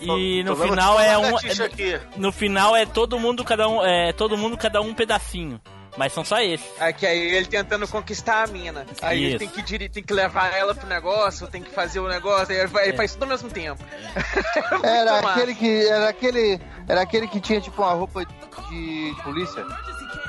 E 0.00 0.42
no 0.44 0.56
final 0.56 0.98
é 1.00 1.16
um. 1.18 1.38
é- 1.38 2.00
no 2.16 2.32
final 2.32 2.74
é 2.76 2.86
todo 2.86 3.18
mundo 3.18 3.44
cada 3.44 3.68
um. 3.68 3.84
É 3.84 4.12
todo 4.12 4.36
mundo 4.36 4.56
cada 4.56 4.80
um 4.80 4.94
pedacinho. 4.94 5.60
Mas 5.96 6.12
são 6.12 6.24
só 6.24 6.40
esses. 6.40 6.66
Aqui 6.82 7.06
aí 7.06 7.20
ele 7.36 7.46
tentando 7.46 7.86
conquistar 7.86 8.42
a 8.42 8.46
mina. 8.48 8.84
Aí 9.00 9.18
Isso. 9.18 9.26
ele 9.30 9.38
tem 9.38 9.48
que, 9.48 9.88
tem 9.88 10.02
que 10.02 10.12
levar 10.12 10.52
ela 10.52 10.74
pro 10.74 10.88
negócio, 10.88 11.46
tem 11.46 11.62
que 11.62 11.70
fazer 11.70 12.00
o 12.00 12.08
negócio, 12.08 12.52
aí 12.52 12.58
ele, 12.62 12.66
vai- 12.66 12.88
ele 12.88 12.96
faz 12.96 13.12
tudo 13.12 13.22
ao 13.22 13.28
mesmo 13.28 13.48
tempo. 13.48 13.80
Era 14.82 15.12
Muito 15.12 15.22
massa. 15.24 15.28
aquele 15.40 15.54
que. 15.54 15.86
Era 15.86 16.08
aquele. 16.08 16.60
Era 16.88 17.00
aquele 17.02 17.28
que 17.28 17.40
tinha 17.40 17.60
tipo 17.60 17.80
uma 17.80 17.92
roupa 17.92 18.24
de 18.24 19.14
polícia. 19.22 19.64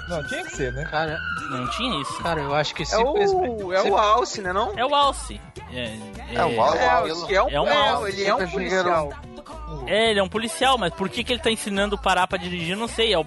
Não, 0.07 0.24
tinha 0.27 0.43
que 0.43 0.55
ser, 0.55 0.72
né? 0.72 0.86
Cara, 0.91 1.17
Não 1.50 1.67
tinha 1.72 2.00
isso. 2.00 2.22
cara, 2.22 2.39
eu 2.41 2.53
acho 2.53 2.75
que 2.75 2.84
É 2.84 2.86
simplesmente. 2.86 3.63
o, 3.63 3.74
é 3.74 3.81
o 3.81 3.98
Alce, 3.98 4.41
né 4.41 4.53
não? 4.53 4.72
É 4.77 4.86
o 4.86 4.93
alce. 4.93 5.41
É, 5.74 5.98
É 6.31 6.45
o 6.45 6.62
Alce. 6.62 6.77
É, 7.34 7.36
é 7.38 7.41
um, 7.41 7.50
É 7.50 7.62
um 7.62 7.67
é, 7.67 7.89
Alce. 7.89 8.12
ele 8.12 8.22
é 8.22 8.25
era 8.27 8.36
um- 8.36 8.48
policial. 8.51 9.13
É, 9.87 10.11
ele 10.11 10.19
é 10.19 10.23
um 10.23 10.29
policial, 10.29 10.77
mas 10.77 10.93
por 10.93 11.09
que, 11.09 11.23
que 11.23 11.33
ele 11.33 11.41
tá 11.41 11.51
ensinando 11.51 11.97
parar 11.97 12.27
pra 12.27 12.37
dirigir, 12.37 12.75
não 12.75 12.87
sei. 12.87 13.13
É 13.13 13.19
o... 13.19 13.25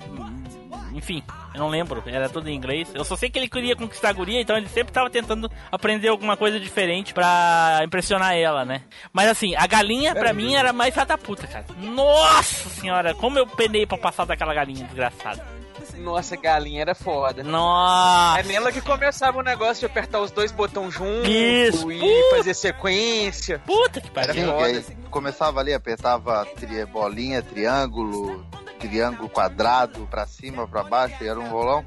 Enfim, 0.92 1.22
eu 1.54 1.60
não 1.60 1.68
lembro. 1.68 2.02
Era 2.06 2.28
tudo 2.28 2.48
em 2.48 2.54
inglês. 2.56 2.88
Eu 2.94 3.04
só 3.04 3.16
sei 3.16 3.30
que 3.30 3.38
ele 3.38 3.48
queria 3.48 3.76
conquistar 3.76 4.08
a 4.08 4.12
guria, 4.12 4.40
então 4.40 4.56
ele 4.56 4.68
sempre 4.68 4.92
tava 4.92 5.10
tentando 5.10 5.50
aprender 5.70 6.08
alguma 6.08 6.36
coisa 6.36 6.58
diferente 6.58 7.12
pra 7.12 7.80
impressionar 7.84 8.34
ela, 8.34 8.64
né? 8.64 8.82
Mas 9.12 9.28
assim, 9.28 9.54
a 9.54 9.66
galinha 9.66 10.14
pra 10.14 10.32
mim 10.32 10.54
era 10.54 10.72
mais 10.72 10.94
da 10.94 11.18
puta, 11.18 11.46
cara. 11.46 11.64
Nossa 11.78 12.68
senhora, 12.70 13.14
como 13.14 13.38
eu 13.38 13.46
penei 13.46 13.86
pra 13.86 13.98
passar 13.98 14.24
daquela 14.24 14.54
galinha 14.54 14.84
desgraçada. 14.84 15.57
Nossa, 15.98 16.36
galinha 16.36 16.80
era 16.80 16.94
foda. 16.94 17.42
Nossa! 17.42 18.40
É 18.40 18.42
nela 18.44 18.72
que 18.72 18.80
começava 18.80 19.38
o 19.38 19.42
negócio 19.42 19.80
de 19.80 19.86
apertar 19.86 20.20
os 20.20 20.30
dois 20.30 20.52
botões 20.52 20.94
juntos 20.94 21.28
Isso. 21.28 21.90
e 21.90 22.30
fazer 22.30 22.54
sequência. 22.54 23.60
Puta 23.66 24.00
que 24.00 24.10
pariu. 24.10 24.34
que 24.34 24.64
aí 24.64 24.84
começava 25.10 25.60
ali, 25.60 25.74
apertava 25.74 26.46
tri, 26.56 26.84
bolinha, 26.86 27.42
triângulo, 27.42 28.46
triângulo 28.78 29.28
quadrado, 29.28 30.06
pra 30.10 30.26
cima, 30.26 30.66
pra 30.66 30.82
baixo, 30.82 31.16
e 31.22 31.28
era 31.28 31.38
um 31.38 31.48
rolão. 31.48 31.84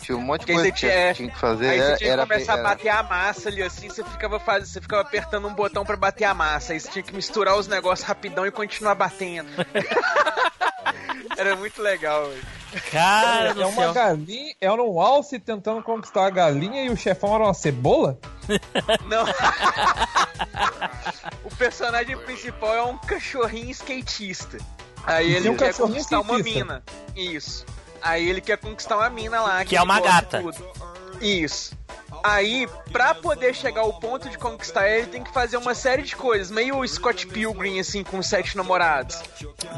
Tinha 0.00 0.16
um 0.16 0.20
monte 0.20 0.46
de 0.46 0.52
coisa 0.52 0.70
que 0.70 0.78
tinha- 0.78 1.14
tinha 1.14 1.30
que 1.30 1.38
fazer. 1.38 1.68
Aí 1.70 1.78
era, 1.78 1.86
você 1.90 1.96
tinha 1.96 2.08
que 2.08 2.12
era 2.12 2.22
começar 2.26 2.52
bem- 2.56 2.64
a 2.64 2.68
bater 2.68 2.88
a 2.88 3.02
massa 3.02 3.48
ali 3.48 3.62
assim, 3.62 3.88
você 3.88 4.04
ficava 4.04 4.38
fazendo, 4.38 4.66
você 4.68 4.80
ficava 4.80 5.02
apertando 5.02 5.48
um 5.48 5.54
botão 5.54 5.84
pra 5.84 5.96
bater 5.96 6.24
a 6.24 6.34
massa, 6.34 6.72
aí 6.72 6.80
você 6.80 6.88
tinha 6.90 7.02
que 7.02 7.14
misturar 7.14 7.56
os 7.56 7.66
negócios 7.66 8.06
rapidão 8.06 8.46
e 8.46 8.50
continuar 8.50 8.94
batendo. 8.94 9.48
Era 11.36 11.54
muito 11.56 11.82
legal, 11.82 12.28
velho. 12.28 12.42
Cara 12.90 13.50
É 13.50 13.54
do 13.54 13.68
uma 13.68 13.82
céu. 13.82 13.92
galinha, 13.94 14.54
era 14.60 14.82
um 14.82 15.00
alce 15.00 15.38
tentando 15.38 15.82
conquistar 15.82 16.26
a 16.26 16.30
galinha 16.30 16.82
e 16.84 16.90
o 16.90 16.96
chefão 16.96 17.34
era 17.34 17.44
uma 17.44 17.54
cebola? 17.54 18.18
Não. 19.06 19.24
o 21.44 21.54
personagem 21.56 22.16
principal 22.18 22.74
é 22.74 22.82
um 22.82 22.98
cachorrinho 22.98 23.70
skatista. 23.70 24.58
Aí 25.04 25.34
ele 25.34 25.48
um 25.50 25.56
quer 25.56 25.72
conquistar 25.74 26.20
uma 26.20 26.38
skatista. 26.38 26.58
mina. 26.64 26.82
Isso. 27.14 27.64
Aí 28.06 28.28
ele 28.28 28.40
quer 28.40 28.56
conquistar 28.56 28.96
uma 28.96 29.10
mina 29.10 29.40
lá. 29.40 29.64
Que 29.64 29.76
é 29.76 29.82
uma 29.82 30.00
gata. 30.00 30.40
tudo. 30.40 30.56
Isso. 31.20 31.76
Aí, 32.22 32.68
pra 32.90 33.14
poder 33.14 33.54
chegar 33.54 33.82
ao 33.82 33.92
ponto 33.94 34.28
de 34.28 34.38
conquistar 34.38 34.86
ela, 34.86 34.98
ele 34.98 35.06
tem 35.06 35.22
que 35.22 35.32
fazer 35.32 35.56
uma 35.56 35.74
série 35.74 36.02
de 36.02 36.16
coisas. 36.16 36.50
Meio 36.50 36.86
Scott 36.86 37.26
Pilgrim, 37.26 37.78
assim, 37.78 38.02
com 38.02 38.22
sete 38.22 38.56
namorados. 38.56 39.20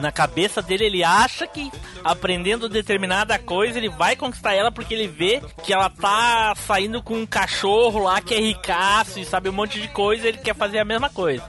Na 0.00 0.12
cabeça 0.12 0.62
dele, 0.62 0.85
ele 0.85 1.04
acha 1.04 1.47
que 1.47 1.70
aprendendo 2.04 2.68
determinada 2.68 3.38
coisa, 3.38 3.78
ele 3.78 3.88
vai 3.88 4.16
conquistar 4.16 4.54
ela 4.54 4.70
porque 4.70 4.94
ele 4.94 5.08
vê 5.08 5.42
que 5.62 5.73
ela 5.73 5.90
tá 5.90 6.54
saindo 6.66 7.02
com 7.02 7.14
um 7.14 7.26
cachorro 7.26 8.04
lá 8.04 8.20
que 8.20 8.35
é 8.35 8.40
ricaço 8.40 9.18
e 9.18 9.25
sabe 9.25 9.49
um 9.49 9.52
monte 9.52 9.80
de 9.80 9.88
coisa, 9.88 10.28
ele 10.28 10.38
quer 10.38 10.54
fazer 10.54 10.78
a 10.78 10.85
mesma 10.85 11.11
coisa. 11.11 11.44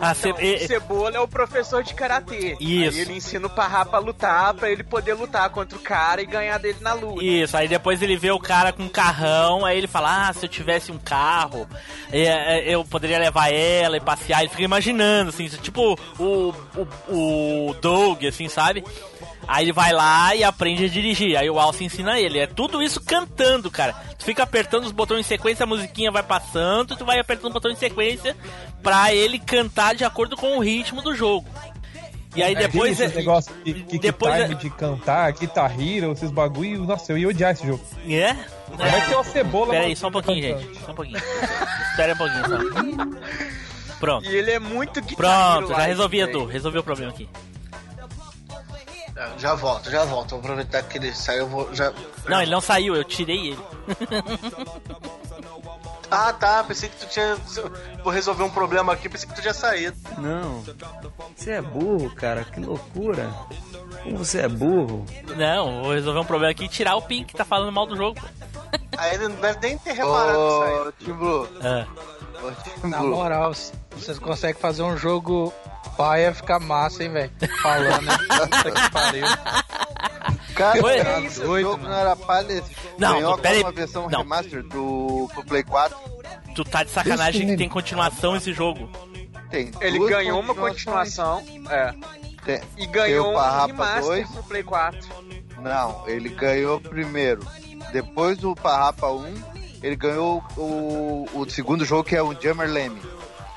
Ah, 0.00 0.14
ce- 0.14 0.28
Então, 0.30 0.42
e- 0.42 0.54
o 0.56 0.66
Cebola 0.66 1.16
é 1.16 1.20
o 1.20 1.28
professor 1.28 1.82
de 1.82 1.94
karatê. 1.94 2.56
Isso. 2.58 2.96
Aí 2.96 3.00
ele 3.00 3.12
ensina 3.14 3.46
o 3.46 3.50
Parrapa 3.50 3.96
a 3.96 4.00
lutar 4.00 4.54
pra 4.54 4.70
ele 4.70 4.82
poder 4.82 5.14
lutar 5.14 5.50
contra 5.50 5.76
o 5.76 5.80
cara 5.80 6.22
e 6.22 6.26
ganhar 6.26 6.58
dele 6.58 6.78
na 6.80 6.92
luta. 6.94 7.22
Isso, 7.24 7.56
aí 7.56 7.68
depois 7.68 8.00
ele 8.02 8.16
vê 8.16 8.30
o 8.30 8.38
cara 8.38 8.72
com 8.72 8.84
um 8.84 8.88
carrão, 8.88 9.64
aí 9.64 9.76
ele 9.76 9.86
fala, 9.86 10.28
ah, 10.28 10.32
se 10.32 10.44
eu 10.46 10.48
tivesse 10.48 10.90
um 10.90 10.98
carro, 10.98 11.68
é, 12.12 12.24
é, 12.70 12.74
eu 12.74 12.84
poderia 12.84 13.18
levar 13.18 13.52
ela 13.52 13.96
e 13.96 14.00
passear. 14.00 14.40
Ele 14.40 14.48
fica 14.48 14.62
imaginando, 14.62 15.30
assim, 15.30 15.46
tipo 15.48 15.98
o, 16.18 16.54
o, 17.08 17.68
o 17.68 17.74
Doug, 17.80 18.24
assim, 18.24 18.48
sabe? 18.48 18.82
Aí 19.48 19.64
ele 19.64 19.72
vai 19.72 19.92
lá 19.92 20.34
e 20.34 20.44
aprende 20.44 20.84
a 20.84 20.88
dirigir. 20.88 21.36
Aí 21.36 21.48
o 21.50 21.58
Alce 21.58 21.84
ensina 21.84 22.18
ele. 22.20 22.38
É 22.38 22.46
tudo 22.46 22.82
isso 22.82 23.00
cantando, 23.00 23.70
cara. 23.70 23.94
Tu 24.18 24.24
fica 24.24 24.42
apertando 24.42 24.84
os 24.84 24.92
botões 24.92 25.20
em 25.20 25.28
sequência, 25.28 25.64
a 25.64 25.66
musiquinha 25.66 26.10
vai 26.10 26.22
passando, 26.22 26.96
tu 26.96 27.04
vai 27.04 27.18
apertando 27.18 27.50
o 27.50 27.54
botão 27.54 27.70
em 27.70 27.76
sequência 27.76 28.36
pra 28.82 29.14
ele 29.14 29.38
cantar 29.38 29.94
de 29.94 30.04
acordo 30.04 30.36
com 30.36 30.58
o 30.58 30.60
ritmo 30.60 31.02
do 31.02 31.14
jogo. 31.14 31.48
E 32.36 32.42
aí 32.42 32.54
depois. 32.54 32.96
Tem 32.96 33.06
esses 33.06 33.16
negócios 33.16 33.54
de 33.64 33.74
kick 33.74 33.98
depois 33.98 34.34
time 34.34 34.54
é- 34.54 34.58
de 34.58 34.70
cantar, 34.70 35.32
Guitar 35.32 35.72
Hero, 35.80 36.12
esses 36.12 36.30
bagulho. 36.30 36.84
Nossa, 36.84 37.12
eu 37.12 37.18
ia 37.18 37.28
odiar 37.28 37.52
esse 37.52 37.66
jogo. 37.66 37.84
É? 38.08 38.34
Vai 38.76 39.06
ter 39.08 39.14
uma 39.14 39.24
cebola. 39.24 39.72
Pera 39.72 39.86
aí, 39.86 39.96
só 39.96 40.08
um 40.08 40.12
pouquinho, 40.12 40.42
gente. 40.42 40.78
Só 40.84 40.92
um 40.92 40.94
pouquinho. 40.94 41.18
Espera 41.90 42.14
um 42.14 42.16
pouquinho 42.16 42.44
só. 42.48 42.58
Pronto. 43.98 44.30
E 44.30 44.34
ele 44.34 44.52
é 44.52 44.58
muito 44.58 45.00
guitarreiro 45.02 45.66
Pronto, 45.66 45.78
já 45.78 45.86
resolvi, 45.86 46.18
velho. 46.18 46.30
Edu. 46.30 46.46
Resolvi 46.46 46.78
o 46.78 46.82
problema 46.82 47.10
aqui. 47.10 47.28
Já 49.38 49.54
volto, 49.54 49.90
já 49.90 50.04
volto. 50.04 50.30
Vou 50.30 50.40
aproveitar 50.40 50.82
que 50.82 50.98
ele 50.98 51.14
saiu, 51.14 51.40
eu 51.40 51.48
vou 51.48 51.74
já. 51.74 51.92
Não, 52.28 52.40
ele 52.42 52.50
não 52.50 52.60
saiu, 52.60 52.94
eu 52.94 53.04
tirei 53.04 53.48
ele. 53.48 53.60
Ah, 56.10 56.32
tá. 56.32 56.64
Pensei 56.64 56.88
que 56.88 56.96
tu 56.96 57.06
tinha. 57.06 57.36
Vou 58.02 58.12
resolver 58.12 58.42
um 58.42 58.50
problema 58.50 58.92
aqui, 58.92 59.08
pensei 59.08 59.28
que 59.28 59.34
tu 59.34 59.40
tinha 59.40 59.54
saído. 59.54 59.96
Não. 60.18 60.64
Você 61.36 61.52
é 61.52 61.62
burro, 61.62 62.12
cara. 62.14 62.44
Que 62.44 62.58
loucura. 62.58 63.32
Como 64.02 64.18
você 64.18 64.40
é 64.40 64.48
burro. 64.48 65.06
Não, 65.36 65.82
vou 65.82 65.92
resolver 65.92 66.18
um 66.18 66.24
problema 66.24 66.50
aqui 66.50 66.64
e 66.64 66.68
tirar 66.68 66.96
o 66.96 67.02
Pink 67.02 67.26
que 67.26 67.34
tá 67.36 67.44
falando 67.44 67.70
mal 67.70 67.86
do 67.86 67.96
jogo. 67.96 68.20
Aí 68.96 69.14
ele 69.14 69.28
não 69.28 69.36
deve 69.36 69.60
nem 69.60 69.78
ter 69.78 69.92
reparado 69.92 70.38
isso 70.38 70.62
aí. 71.06 71.12
Blue. 71.12 71.48
Ah. 71.62 71.86
Na 72.84 73.02
moral, 73.02 73.52
vocês 73.90 74.18
conseguem 74.18 74.60
fazer 74.60 74.82
um 74.82 74.96
jogo 74.96 75.52
paia 75.96 76.32
ficar 76.34 76.58
massa, 76.60 77.02
hein, 77.04 77.10
velho? 77.10 77.30
Falando? 77.62 78.06
Puta 78.50 78.70
que 78.70 78.90
pariu. 78.90 79.26
Cara, 80.54 80.84
Oi? 80.84 81.26
esse 81.26 81.40
Doido, 81.40 81.70
jogo 81.70 81.82
mano. 81.82 81.94
não 81.94 82.00
era 82.00 82.16
palha, 82.16 82.52
esse 82.52 82.72
jogo 82.74 82.94
Não, 82.98 83.12
ganhou 83.14 83.38
pera 83.38 83.54
aí. 83.56 83.62
uma 83.62 83.72
versão 83.72 84.08
Não. 84.10 84.18
remaster 84.20 84.62
do 84.64 85.28
pro 85.32 85.44
Play 85.44 85.62
4. 85.62 85.96
Tu 86.54 86.64
tá 86.64 86.82
de 86.82 86.90
sacanagem 86.90 87.42
Isso 87.42 87.50
que 87.52 87.56
tem 87.56 87.68
continuação 87.68 88.36
esse 88.36 88.52
jogo. 88.52 88.88
Tem 89.50 89.70
Ele 89.80 89.98
ganhou 90.08 90.40
uma 90.40 90.54
continuação, 90.54 91.42
é. 91.70 91.94
Tem- 92.44 92.60
E 92.76 92.86
ganhou 92.86 93.28
o 93.28 93.30
um 93.30 93.34
Parrapa 93.34 93.66
remaster 93.66 94.02
2. 94.02 94.30
pro 94.30 94.42
Play 94.44 94.62
4. 94.62 95.08
Não, 95.60 96.08
ele 96.08 96.28
ganhou 96.30 96.80
primeiro. 96.80 97.46
Depois 97.92 98.38
do 98.38 98.54
Parrapa 98.54 99.08
1, 99.08 99.34
ele 99.82 99.96
ganhou 99.96 100.42
o, 100.56 101.26
o 101.34 101.48
segundo 101.50 101.84
jogo 101.84 102.04
que 102.04 102.16
é 102.16 102.22
o 102.22 102.34
Jammer 102.40 102.68
Leme. 102.68 103.00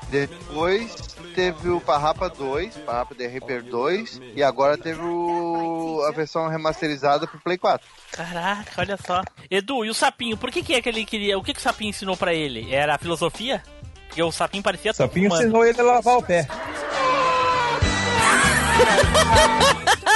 Depois 0.08 0.94
teve 1.34 1.68
o 1.70 1.80
Parrapa 1.80 2.28
2, 2.28 2.76
Parrapa 2.78 3.14
The 3.14 3.26
Reaper 3.26 3.62
2, 3.64 4.20
e 4.36 4.42
agora 4.42 4.76
teve 4.78 5.00
o- 5.00 6.04
a 6.06 6.12
versão 6.12 6.46
remasterizada 6.48 7.26
pro 7.26 7.40
Play 7.40 7.58
4. 7.58 7.86
Caraca, 8.12 8.70
olha 8.78 8.96
só. 9.04 9.22
Edu, 9.50 9.84
e 9.84 9.90
o 9.90 9.94
sapinho? 9.94 10.36
Por 10.36 10.50
que, 10.52 10.62
que 10.62 10.74
é 10.74 10.80
que 10.82 10.88
ele 10.88 11.04
queria. 11.04 11.36
O 11.38 11.42
que, 11.42 11.52
que 11.52 11.58
o 11.58 11.62
sapinho 11.62 11.90
ensinou 11.90 12.16
pra 12.16 12.32
ele? 12.32 12.72
Era 12.72 12.94
a 12.94 12.98
filosofia? 12.98 13.60
Porque 14.06 14.22
o 14.22 14.30
sapinho 14.30 14.62
parecia 14.62 14.92
O 14.92 14.94
Sapinho 14.94 15.26
humano. 15.26 15.42
ensinou 15.42 15.66
ele 15.66 15.80
a 15.80 15.84
lavar 15.84 16.18
o 16.18 16.22
pé. 16.22 16.46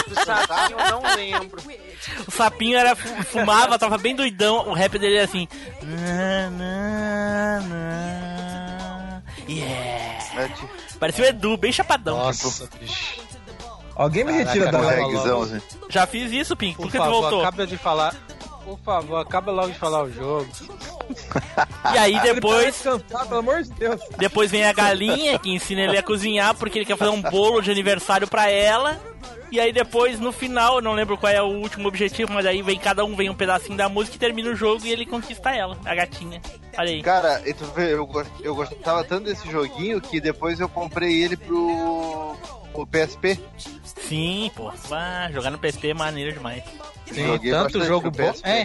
Do 0.09 0.15
sapinho 0.15 0.79
eu 0.79 0.91
não 0.91 1.03
lembro. 1.17 1.61
O 2.26 2.30
sapinho 2.30 2.78
era, 2.78 2.95
fu- 2.97 3.25
fumava, 3.25 3.78
tava 3.78 3.99
bem 3.99 4.15
doidão. 4.15 4.69
O 4.69 4.73
rap 4.73 4.99
dele 4.99 5.17
era 5.17 5.25
assim. 5.25 5.49
"Na, 5.82 6.50
na, 6.50 7.61
na, 7.69 9.23
Yeah. 9.49 10.34
Né? 10.34 10.49
Tipo, 10.54 10.69
Parecia 10.99 11.25
o 11.25 11.28
Edu, 11.28 11.56
bem 11.56 11.73
chapadão. 11.73 12.17
Nossa, 12.19 12.69
bicho. 12.78 13.21
Alguém 13.95 14.25
me 14.25 14.32
retira 14.32 14.71
Caraca, 14.71 14.97
da 14.97 15.06
regzão, 15.06 15.43
assim. 15.43 15.61
Já 15.89 16.06
fiz 16.06 16.30
isso, 16.30 16.54
Pink. 16.56 16.76
Por 16.76 16.82
Por 16.84 16.93
que 16.93 16.99
tu 16.99 17.02
favor, 17.04 17.21
voltou? 17.23 17.41
acaba 17.43 17.67
de 17.67 17.76
falar. 17.76 18.15
Por 18.69 18.78
favor, 18.81 19.17
acaba 19.17 19.50
logo 19.50 19.69
de 19.69 19.78
falar 19.78 20.02
o 20.02 20.13
jogo. 20.13 20.47
E 21.95 21.97
aí 21.97 22.15
Ele 22.17 22.35
depois. 22.35 22.83
cantar, 22.83 23.26
pelo 23.26 23.41
amor 23.41 23.63
de 23.63 23.71
Deus. 23.71 23.99
Depois 24.19 24.50
vem 24.50 24.65
a 24.65 24.75
galinha 24.75 25.39
que 25.39 25.50
ensina 25.50 25.81
ele 25.81 25.97
a 25.97 26.02
cozinhar 26.02 26.54
porque 26.54 26.78
ele 26.78 26.85
quer 26.85 26.99
fazer 26.99 27.11
um 27.11 27.23
bolo 27.23 27.63
de 27.63 27.71
aniversário 27.71 28.28
pra 28.28 28.50
ela. 28.50 29.00
E 29.50 29.59
aí 29.59 29.73
depois, 29.73 30.21
no 30.21 30.31
final, 30.31 30.76
eu 30.76 30.83
não 30.83 30.93
lembro 30.93 31.17
qual 31.17 31.33
é 31.33 31.41
o 31.41 31.47
último 31.47 31.89
objetivo, 31.89 32.31
mas 32.31 32.45
aí 32.45 32.61
vem 32.61 32.78
cada 32.78 33.07
um 33.07 33.17
vem 33.17 33.31
um 33.31 33.35
pedacinho 33.35 33.78
da 33.78 33.89
música 33.89 34.17
e 34.17 34.19
termina 34.19 34.50
o 34.50 34.54
jogo 34.54 34.85
e 34.85 34.93
ele 34.93 35.07
conquista 35.07 35.50
ela, 35.50 35.78
a 35.87 35.95
gatinha. 35.95 36.43
Olha 36.76 36.91
aí. 36.91 37.02
Cara, 37.02 37.43
eu, 37.47 38.07
eu 38.43 38.54
gostava 38.54 39.02
tanto 39.02 39.25
desse 39.25 39.50
joguinho 39.50 39.99
que 40.02 40.21
depois 40.21 40.61
eu 40.61 40.69
comprei 40.69 41.23
ele 41.23 41.39
pro, 41.39 42.37
pro 42.69 42.87
PSP. 42.87 43.39
Sim, 43.85 44.50
pô. 44.54 44.73
Ah, 44.91 45.28
jogar 45.33 45.50
no 45.50 45.59
PSP 45.59 45.91
é 45.91 45.95
maneiro 45.95 46.33
demais. 46.33 46.63
Sim, 47.07 47.26
Joguei 47.26 47.50
tanto 47.50 47.85
jogo 47.85 48.11
bom. 48.11 48.33
PSP. 48.33 48.49
É. 48.49 48.65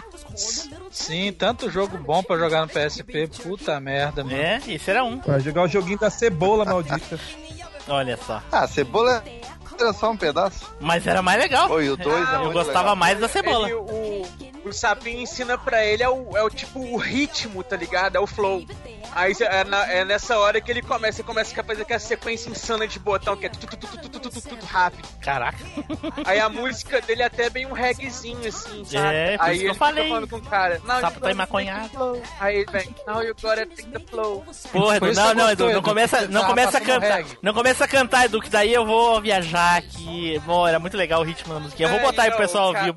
Sim, 0.91 1.31
tanto 1.33 1.69
jogo 1.69 1.97
bom 1.97 2.21
pra 2.21 2.37
jogar 2.37 2.61
no 2.61 2.67
PSP. 2.67 3.27
Puta 3.41 3.79
merda, 3.79 4.23
mano. 4.23 4.35
É, 4.35 4.61
esse 4.67 4.89
era 4.89 5.03
um. 5.03 5.19
Vai 5.19 5.39
jogar 5.39 5.63
o 5.63 5.67
joguinho 5.67 5.99
da 5.99 6.09
cebola 6.09 6.65
maldita. 6.65 7.19
Olha 7.87 8.17
só. 8.17 8.41
Ah, 8.51 8.67
cebola 8.67 9.23
era 9.81 9.93
só 9.93 10.11
um 10.11 10.17
pedaço. 10.17 10.73
Mas 10.79 11.05
era 11.07 11.21
mais 11.21 11.39
legal. 11.39 11.69
Oi, 11.71 11.89
o 11.89 11.97
2 11.97 12.29
é 12.29 12.35
Eu 12.35 12.51
gostava 12.51 12.79
legal. 12.79 12.95
mais 12.95 13.19
da 13.19 13.27
cebola. 13.27 13.67
Ele, 13.67 13.75
o, 13.75 14.25
o 14.65 14.73
sapinho 14.73 15.21
ensina 15.21 15.57
pra 15.57 15.83
ele 15.85 16.03
é 16.03 16.09
o, 16.09 16.35
é 16.37 16.43
o 16.43 16.49
tipo 16.49 16.79
o 16.79 16.97
ritmo, 16.97 17.63
tá 17.63 17.75
ligado? 17.75 18.15
É 18.15 18.19
o 18.19 18.27
flow. 18.27 18.63
Aí 19.15 19.31
é, 19.41 19.63
na- 19.63 19.85
é 19.91 20.03
nessa 20.03 20.39
hora 20.39 20.59
que 20.59 20.71
ele 20.71 20.81
começa, 20.81 21.21
ele 21.21 21.27
começa 21.27 21.59
a 21.59 21.63
fazer 21.63 21.83
aquela 21.83 21.99
sequência 21.99 22.49
insana 22.49 22.87
de 22.87 22.97
botão 22.97 23.35
que 23.37 23.45
é 23.45 23.49
tudo, 23.49 23.67
tudo, 23.67 23.87
tudo, 23.87 24.19
tudo, 24.19 24.41
tudo, 24.41 24.65
rápido. 24.65 25.07
Caraca. 25.21 25.59
Aí 26.25 26.39
a 26.39 26.49
música 26.49 26.99
dele 27.01 27.21
é 27.21 27.25
até 27.25 27.47
bem 27.49 27.65
um 27.67 27.73
reggaezinho 27.73 28.47
assim, 28.47 28.83
sabe? 28.85 29.05
É, 29.15 29.37
aí 29.39 29.59
que 29.59 29.65
eu 29.65 29.69
ele 29.69 29.77
falei. 29.77 30.03
fica 30.03 30.15
falando 30.15 30.29
com 30.29 30.37
o 30.37 30.41
cara. 30.41 30.81
Now 30.83 30.99
Sapo 31.01 31.19
tá 31.19 31.47
flow. 31.91 32.21
Aí 32.39 32.55
ele 32.57 32.71
vem, 32.71 32.95
now 33.05 33.21
you 33.21 33.35
gotta 33.39 33.65
take 33.67 33.89
the 33.91 33.99
flow. 33.99 34.43
Porra, 34.71 34.97
Edu, 34.97 35.13
não, 35.13 35.33
não, 35.35 35.51
Edu, 35.51 35.69
não 35.71 35.81
começa, 35.83 36.27
não 36.27 36.45
começa 36.45 36.77
a 36.77 36.81
cantar. 36.81 37.23
Não 37.41 37.53
começa 37.53 37.85
a 37.85 37.87
cantar, 37.87 38.25
Edu, 38.25 38.41
que 38.41 38.49
daí 38.49 38.73
eu 38.73 38.85
vou 38.85 39.21
viajar 39.21 39.62
aqui. 39.71 40.41
Bom, 40.45 40.67
era 40.67 40.79
muito 40.79 40.97
legal 40.97 41.21
o 41.21 41.23
ritmo 41.23 41.53
da 41.53 41.59
musiquinha. 41.59 41.87
Eu 41.87 41.91
vou 41.91 41.99
É, 41.99 42.03
botar 42.03 42.23
aí 42.23 42.29
pro 42.31 42.43
então, 42.43 42.47
pessoal 42.47 42.67
ouvir. 42.67 42.95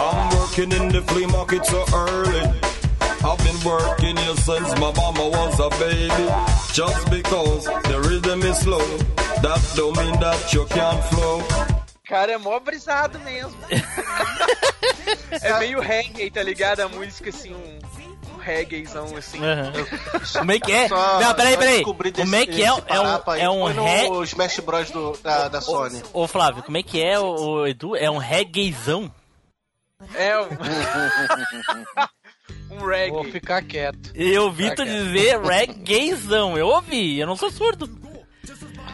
I'm 0.00 0.30
working 0.38 0.72
in 0.72 0.88
the 0.88 1.02
flea 1.02 1.26
market 1.26 1.64
so 1.66 1.84
early. 1.94 2.42
I've 3.24 3.38
been 3.44 3.60
working 3.64 4.16
here 4.16 4.36
since 4.36 4.68
my 4.78 4.92
mama 4.92 5.28
was 5.28 5.58
a 5.60 5.70
baby. 5.78 6.26
Just 6.72 7.10
because 7.10 7.64
the 7.64 8.00
rhythm 8.08 8.42
is 8.42 8.58
slow, 8.58 8.86
that 9.42 9.60
don't 9.76 9.96
mean 9.96 10.18
that 10.20 10.52
you 10.52 10.64
can't 10.66 11.02
flow. 11.04 11.77
Cara 12.08 12.32
é 12.32 12.38
mó 12.38 12.58
brisado 12.58 13.18
mesmo. 13.20 13.54
é 15.42 15.58
meio 15.58 15.80
reggae, 15.80 16.30
tá 16.30 16.42
ligado? 16.42 16.80
A 16.80 16.88
música 16.88 17.28
assim, 17.30 17.54
um, 17.54 17.78
um 18.34 18.38
reggaezão 18.38 19.14
assim. 19.16 19.38
Aham. 19.44 19.72
Como 20.38 20.52
é 20.52 20.58
que 20.58 20.72
é? 20.72 20.88
Só- 20.88 21.20
Não, 21.20 21.34
peraí, 21.34 21.56
peraí. 21.56 21.74
descobri 21.76 22.12
Como 22.12 22.34
é 22.34 22.46
que 22.46 22.62
é? 22.62 22.66
É 22.66 22.72
um, 22.72 23.34
é 23.36 23.50
um 23.50 23.72
no 23.72 23.84
ré. 23.84 24.08
Smash 24.24 24.58
Bros 24.60 24.90
do, 24.90 25.16
da, 25.18 25.48
da 25.48 25.60
Sony. 25.60 26.02
Ô 26.12 26.26
Flávio, 26.26 26.62
como 26.62 26.76
é 26.78 26.82
que 26.82 27.02
é, 27.02 27.18
o, 27.18 27.24
o 27.34 27.66
Edu? 27.66 27.94
É 27.94 28.10
um 28.10 28.18
reggaezão? 28.18 29.12
É 30.14 30.38
um, 30.38 30.48
um 32.70 32.78
Vou 32.78 32.88
reggae. 32.88 33.32
ficar 33.32 33.62
quieto. 33.62 34.12
Eu 34.14 34.44
ouvi 34.44 34.70
tu 34.74 34.84
quieto. 34.84 34.88
dizer 34.88 35.40
reggaezão. 35.40 36.56
Eu 36.56 36.68
ouvi, 36.68 37.18
eu 37.18 37.26
não 37.26 37.36
sou 37.36 37.50
surdo. 37.50 37.86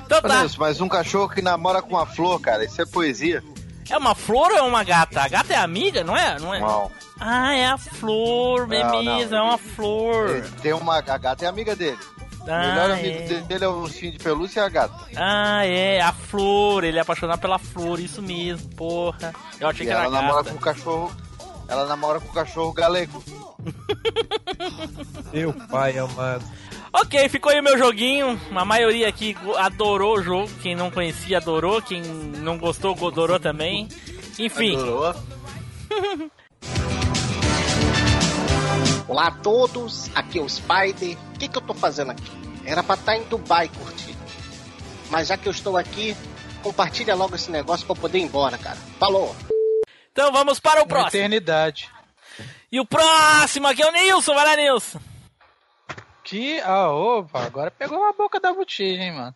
Então 0.07 0.21
tá. 0.23 0.45
isso, 0.45 0.59
mas 0.61 0.81
um 0.81 0.89
cachorro 0.89 1.29
que 1.29 1.41
namora 1.43 1.81
com 1.83 1.91
uma 1.91 2.07
flor, 2.07 2.41
cara, 2.41 2.65
isso 2.65 2.81
é 2.81 2.87
poesia. 2.87 3.43
É 3.91 3.97
uma 3.99 4.15
flor 4.15 4.51
ou 4.53 4.59
é 4.59 4.63
uma 4.63 4.83
gata? 4.83 5.21
A 5.23 5.29
gata 5.29 5.53
é 5.53 5.57
amiga, 5.57 6.03
não 6.03 6.17
é? 6.17 6.39
Não 6.39 6.55
é? 6.55 6.61
Não. 6.61 6.91
Ah, 7.21 7.55
é 7.55 7.67
a 7.67 7.77
flor, 7.79 8.63
é 8.73 8.91
mesmo, 8.91 9.35
é 9.35 9.43
uma 9.43 9.59
flor. 9.59 10.31
Ele 10.31 10.49
tem 10.63 10.73
uma. 10.73 10.97
A 10.99 11.19
gata 11.19 11.45
é 11.45 11.49
amiga 11.49 11.77
dele. 11.77 11.99
O 12.47 12.51
Ah, 12.51 12.59
melhor 12.61 12.91
amigo 12.91 13.19
é. 13.35 13.41
dele 13.43 13.65
é 13.65 13.69
o 13.69 13.81
ursinho 13.83 14.13
de 14.13 14.19
pelúcia 14.19 14.61
e 14.61 14.65
a 14.65 14.69
gata. 14.69 14.95
Ah, 15.17 15.65
é, 15.67 16.01
a 16.01 16.13
flor, 16.13 16.83
ele 16.85 16.99
é 16.99 17.01
apaixonado 17.03 17.41
pela 17.41 17.59
flor, 17.59 17.99
isso 18.01 18.21
mesmo, 18.23 18.69
porra. 18.75 19.33
Eu 19.61 19.69
achei 19.69 19.85
E 19.85 19.89
que 19.89 19.93
era 19.95 20.05
ela 20.05 20.21
namora 20.21 20.43
gata. 20.43 20.51
com 20.51 20.57
o 20.57 20.61
cachorro. 20.61 21.13
Ela 21.69 21.87
namora 21.87 22.21
com 22.21 22.29
o 22.29 22.33
cachorro 22.33 22.73
galego. 22.73 23.23
Meu 25.33 25.53
pai 25.53 25.97
amado. 25.99 26.45
Ok, 26.97 27.29
ficou 27.29 27.51
aí 27.51 27.59
o 27.59 27.63
meu 27.63 27.77
joguinho. 27.77 28.41
A 28.55 28.65
maioria 28.65 29.09
aqui 29.09 29.37
adorou 29.57 30.17
o 30.17 30.23
jogo. 30.23 30.49
Quem 30.63 30.77
não 30.77 30.93
conhecia 30.93 31.39
adorou. 31.39 31.83
Quem 31.83 32.01
não 32.01 32.57
gostou, 32.57 32.93
adorou 33.09 33.41
também. 33.41 33.89
Enfim. 34.39 34.77
Adorou. 34.77 35.13
Olá 39.09 39.27
a 39.27 39.33
todos, 39.33 40.09
aqui 40.15 40.39
é 40.39 40.43
o 40.43 40.49
Spider. 40.49 41.19
O 41.35 41.39
que, 41.39 41.49
que 41.49 41.59
eu 41.59 41.63
tô 41.63 41.75
fazendo 41.75 42.13
aqui? 42.13 42.31
Era 42.65 42.81
pra 42.81 42.95
estar 42.95 43.17
em 43.17 43.25
Dubai 43.25 43.69
curtindo. 43.69 44.19
Mas 45.11 45.27
já 45.29 45.37
que 45.37 45.49
eu 45.49 45.53
estou 45.53 45.77
aqui, 45.77 46.17
compartilha 46.63 47.17
logo 47.17 47.35
esse 47.35 47.51
negócio 47.51 47.85
pra 47.87 47.97
eu 47.97 48.01
poder 48.01 48.19
ir 48.19 48.23
embora, 48.23 48.57
cara. 48.57 48.79
Falou! 49.01 49.35
Então 50.13 50.31
vamos 50.31 50.61
para 50.61 50.79
o 50.79 50.85
Uma 50.85 50.89
próximo. 50.89 51.09
eternidade. 51.09 51.91
E 52.71 52.79
o 52.79 52.87
próximo 52.87 53.67
aqui 53.67 53.83
é 53.83 53.87
o 53.89 53.93
Nilson. 53.93 54.33
Vai 54.33 54.45
lá, 54.45 54.55
Nilson. 54.57 55.01
Ah, 56.65 56.91
opa, 56.91 57.45
agora 57.45 57.71
pegou 57.71 58.03
a 58.05 58.13
boca 58.13 58.41
da 58.41 58.53
botija, 58.53 59.03
hein, 59.03 59.13
mano. 59.13 59.35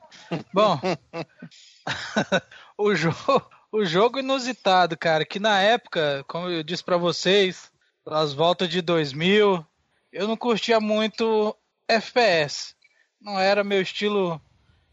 Bom. 0.53 0.79
o, 2.77 2.95
jogo, 2.95 3.43
o 3.73 3.85
jogo 3.85 4.19
inusitado, 4.19 4.97
cara, 4.97 5.25
que 5.25 5.39
na 5.39 5.61
época, 5.61 6.25
como 6.29 6.49
eu 6.49 6.63
disse 6.63 6.85
pra 6.85 6.97
vocês, 6.97 7.71
às 8.07 8.33
voltas 8.33 8.69
de 8.69 8.81
2000, 8.83 9.65
eu 10.13 10.29
não 10.29 10.37
curtia 10.37 10.81
muito 10.81 11.57
FPS. 11.87 12.75
Não 13.21 13.39
era 13.39 13.65
meu 13.65 13.83
estilo 13.83 14.41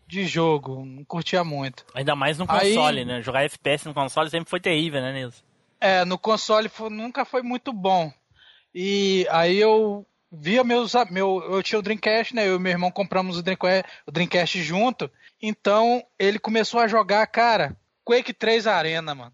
de 0.08 0.26
jogo, 0.26 0.84
não 0.86 1.04
curtia 1.04 1.44
muito. 1.44 1.86
Ainda 1.94 2.16
mais 2.16 2.38
no 2.38 2.46
Aí- 2.48 2.74
console, 2.76 3.06
né? 3.06 3.22
Jogar 3.22 3.44
FPS 3.44 3.86
no 3.88 3.94
console 3.94 4.30
sempre 4.30 4.50
foi 4.50 4.60
terrível, 4.60 5.02
né, 5.02 5.12
Nilson? 5.14 5.44
É, 5.80 6.06
no 6.06 6.18
console 6.18 6.70
fo- 6.70 6.90
nunca 6.90 7.26
foi 7.26 7.42
muito 7.42 7.72
bom. 7.74 8.12
E 8.74 9.28
aí 9.30 9.58
eu 9.58 10.06
via 10.32 10.64
meus. 10.64 10.94
Meu, 11.12 11.42
eu 11.50 11.64
tinha 11.64 11.80
o 11.80 11.82
Dreamcast, 11.82 12.36
né? 12.36 12.48
Eu 12.48 12.56
e 12.56 12.60
meu 12.60 12.72
irmão 12.72 12.92
compramos 12.92 13.38
o 13.38 13.44
Dreamcast, 13.44 13.90
o 14.08 14.12
Dreamcast 14.12 14.62
junto. 14.62 15.10
Então 15.42 16.04
ele 16.18 16.40
começou 16.40 16.80
a 16.80 16.88
jogar, 16.88 17.26
cara, 17.28 17.76
Quake 18.04 18.34
3 18.34 18.68
Arena, 18.68 19.16
mano. 19.16 19.34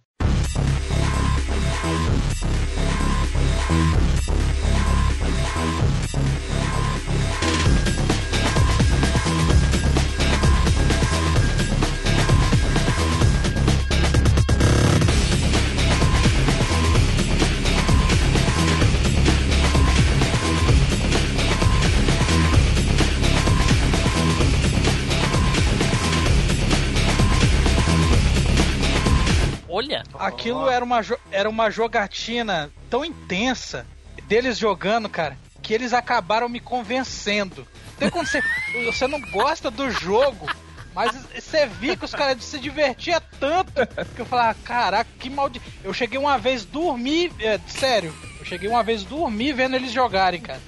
Aquilo 30.22 30.70
era 30.70 30.86
uma, 30.86 31.02
era 31.32 31.50
uma 31.50 31.72
jogatina 31.72 32.72
tão 32.90 33.04
intensa 33.04 33.88
deles 34.28 34.58
jogando, 34.58 35.10
cara, 35.10 35.36
que 35.64 35.74
eles 35.74 35.94
acabaram 35.94 36.48
me 36.48 36.60
convencendo. 36.60 37.68
Então 37.98 38.10
quando 38.12 38.28
você, 38.28 38.42
você 38.86 39.08
não 39.08 39.20
gosta 39.20 39.72
do 39.72 39.90
jogo, 39.90 40.48
mas 40.94 41.12
você 41.34 41.66
via 41.66 41.98
que 41.98 42.06
os 42.06 42.14
caras 42.14 42.44
se 42.44 42.60
divertiam 42.60 43.20
tanto 43.40 43.72
que 44.16 44.22
eu 44.22 44.26
falava, 44.26 44.56
caraca, 44.64 45.10
que 45.20 45.30
maldi... 45.30 45.60
Eu 45.84 45.92
cheguei 45.92 46.20
uma 46.20 46.38
vez 46.38 46.66
dormir, 46.66 47.32
é, 47.40 47.60
sério, 47.68 48.14
eu 48.40 48.46
cheguei 48.46 48.70
uma 48.70 48.84
vez 48.84 49.04
dormir 49.04 49.54
vendo 49.54 49.76
eles 49.76 49.92
jogarem, 49.92 50.40
cara. 50.40 50.62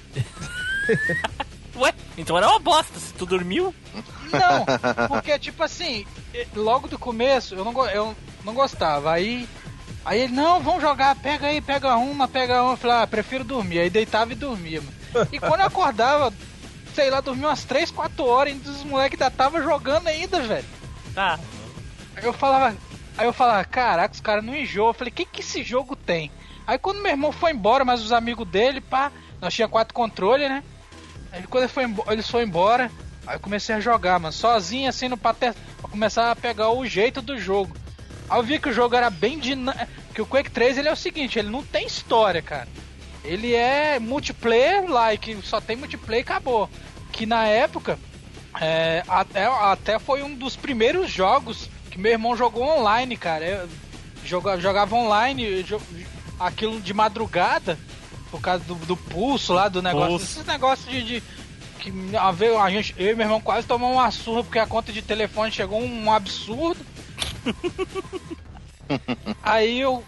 Ué, 1.76 1.94
então 2.18 2.36
era 2.36 2.48
uma 2.48 2.58
bosta. 2.58 2.98
Se 2.98 3.12
tu 3.14 3.24
dormiu. 3.24 3.74
Não, 4.32 5.08
porque 5.08 5.38
tipo 5.38 5.62
assim, 5.62 6.04
logo 6.54 6.88
do 6.88 6.98
começo 6.98 7.54
eu 7.54 7.64
não, 7.64 7.86
eu 7.88 8.16
não 8.44 8.54
gostava. 8.54 9.12
Aí, 9.12 9.48
aí 10.04 10.20
ele, 10.20 10.32
não, 10.32 10.60
vamos 10.60 10.82
jogar, 10.82 11.14
pega 11.16 11.46
aí, 11.46 11.60
pega 11.60 11.96
uma, 11.96 12.28
pega 12.28 12.62
uma. 12.62 12.72
Eu 12.72 12.76
falei, 12.76 12.96
ah, 12.98 13.06
prefiro 13.06 13.44
dormir. 13.44 13.80
Aí 13.80 13.90
deitava 13.90 14.32
e 14.32 14.36
dormia, 14.36 14.80
mano. 14.80 15.28
E 15.32 15.38
quando 15.38 15.60
eu 15.60 15.66
acordava, 15.66 16.32
sei 16.94 17.10
lá, 17.10 17.20
dormia 17.20 17.48
umas 17.48 17.64
3, 17.64 17.90
4 17.90 18.24
horas 18.24 18.54
e 18.54 18.68
os 18.68 18.84
moleques 18.84 19.20
ainda 19.20 19.34
tava 19.34 19.62
jogando 19.62 20.08
ainda, 20.08 20.40
velho. 20.40 20.66
Tá. 21.14 21.38
Aí 22.16 22.24
eu 22.24 22.32
falava, 22.32 22.76
aí 23.16 23.26
eu 23.26 23.32
falava, 23.32 23.64
caraca, 23.64 24.14
os 24.14 24.20
caras 24.20 24.44
não 24.44 24.54
enjoam. 24.54 24.88
Eu 24.88 24.94
falei, 24.94 25.12
o 25.12 25.14
que 25.14 25.24
que 25.24 25.40
esse 25.40 25.62
jogo 25.62 25.96
tem? 25.96 26.30
Aí 26.66 26.78
quando 26.78 27.02
meu 27.02 27.12
irmão 27.12 27.32
foi 27.32 27.52
embora, 27.52 27.84
mas 27.84 28.00
os 28.00 28.12
amigos 28.12 28.46
dele, 28.48 28.80
pá, 28.80 29.12
nós 29.40 29.52
tinha 29.52 29.68
quatro 29.68 29.94
controles, 29.94 30.48
né? 30.48 30.62
Aí 31.30 31.42
quando 31.42 31.64
ele 31.64 31.72
foi 31.72 31.84
eles 32.08 32.28
foram 32.28 32.46
embora, 32.46 32.90
aí 33.26 33.36
eu 33.36 33.40
comecei 33.40 33.74
a 33.74 33.80
jogar, 33.80 34.18
mano, 34.18 34.32
sozinho 34.32 34.88
assim 34.88 35.08
no 35.08 35.16
pater, 35.16 35.54
pra 35.78 35.90
começar 35.90 36.30
a 36.30 36.36
pegar 36.36 36.70
o 36.70 36.86
jeito 36.86 37.20
do 37.20 37.36
jogo. 37.38 37.76
Aí 38.28 38.38
eu 38.38 38.42
vi 38.42 38.58
que 38.58 38.68
o 38.68 38.72
jogo 38.72 38.94
era 38.96 39.10
bem 39.10 39.38
dinâmico, 39.38 39.86
que 40.14 40.22
o 40.22 40.26
Quake 40.26 40.50
3 40.50 40.78
ele 40.78 40.88
é 40.88 40.92
o 40.92 40.96
seguinte, 40.96 41.38
ele 41.38 41.50
não 41.50 41.62
tem 41.62 41.86
história, 41.86 42.40
cara. 42.42 42.68
Ele 43.24 43.54
é 43.54 43.98
multiplayer 43.98 44.88
like, 44.88 45.38
só 45.42 45.60
tem 45.60 45.76
multiplayer 45.76 46.20
e 46.24 46.28
acabou. 46.28 46.68
Que 47.12 47.24
na 47.26 47.46
época, 47.46 47.98
é, 48.60 49.02
até, 49.08 49.46
até 49.46 49.98
foi 49.98 50.22
um 50.22 50.34
dos 50.34 50.56
primeiros 50.56 51.10
jogos 51.10 51.68
que 51.90 51.98
meu 51.98 52.12
irmão 52.12 52.36
jogou 52.36 52.64
online, 52.64 53.16
cara. 53.16 53.44
Eu 53.44 53.68
jogava, 54.24 54.60
jogava 54.60 54.94
online, 54.96 55.62
jo- 55.62 55.80
aquilo 56.38 56.80
de 56.80 56.92
madrugada, 56.92 57.78
por 58.30 58.40
causa 58.40 58.64
do, 58.64 58.74
do 58.74 58.96
pulso 58.96 59.52
lá, 59.52 59.68
do 59.68 59.80
negócio. 59.80 60.08
Pulso. 60.10 60.24
Esses 60.24 60.46
negócios 60.46 60.90
de. 60.90 61.02
de 61.02 61.22
que 61.78 61.92
a, 62.16 62.62
a 62.62 62.70
gente, 62.70 62.94
eu 62.98 63.12
e 63.12 63.14
meu 63.14 63.24
irmão 63.26 63.40
quase 63.40 63.66
tomamos 63.66 63.96
uma 63.96 64.10
surra 64.10 64.42
porque 64.42 64.58
a 64.58 64.66
conta 64.66 64.92
de 64.92 65.02
telefone 65.02 65.52
chegou 65.52 65.80
um, 65.82 66.10
absurdo. 66.12 66.80
Aí 69.42 69.80
eu. 69.80 70.04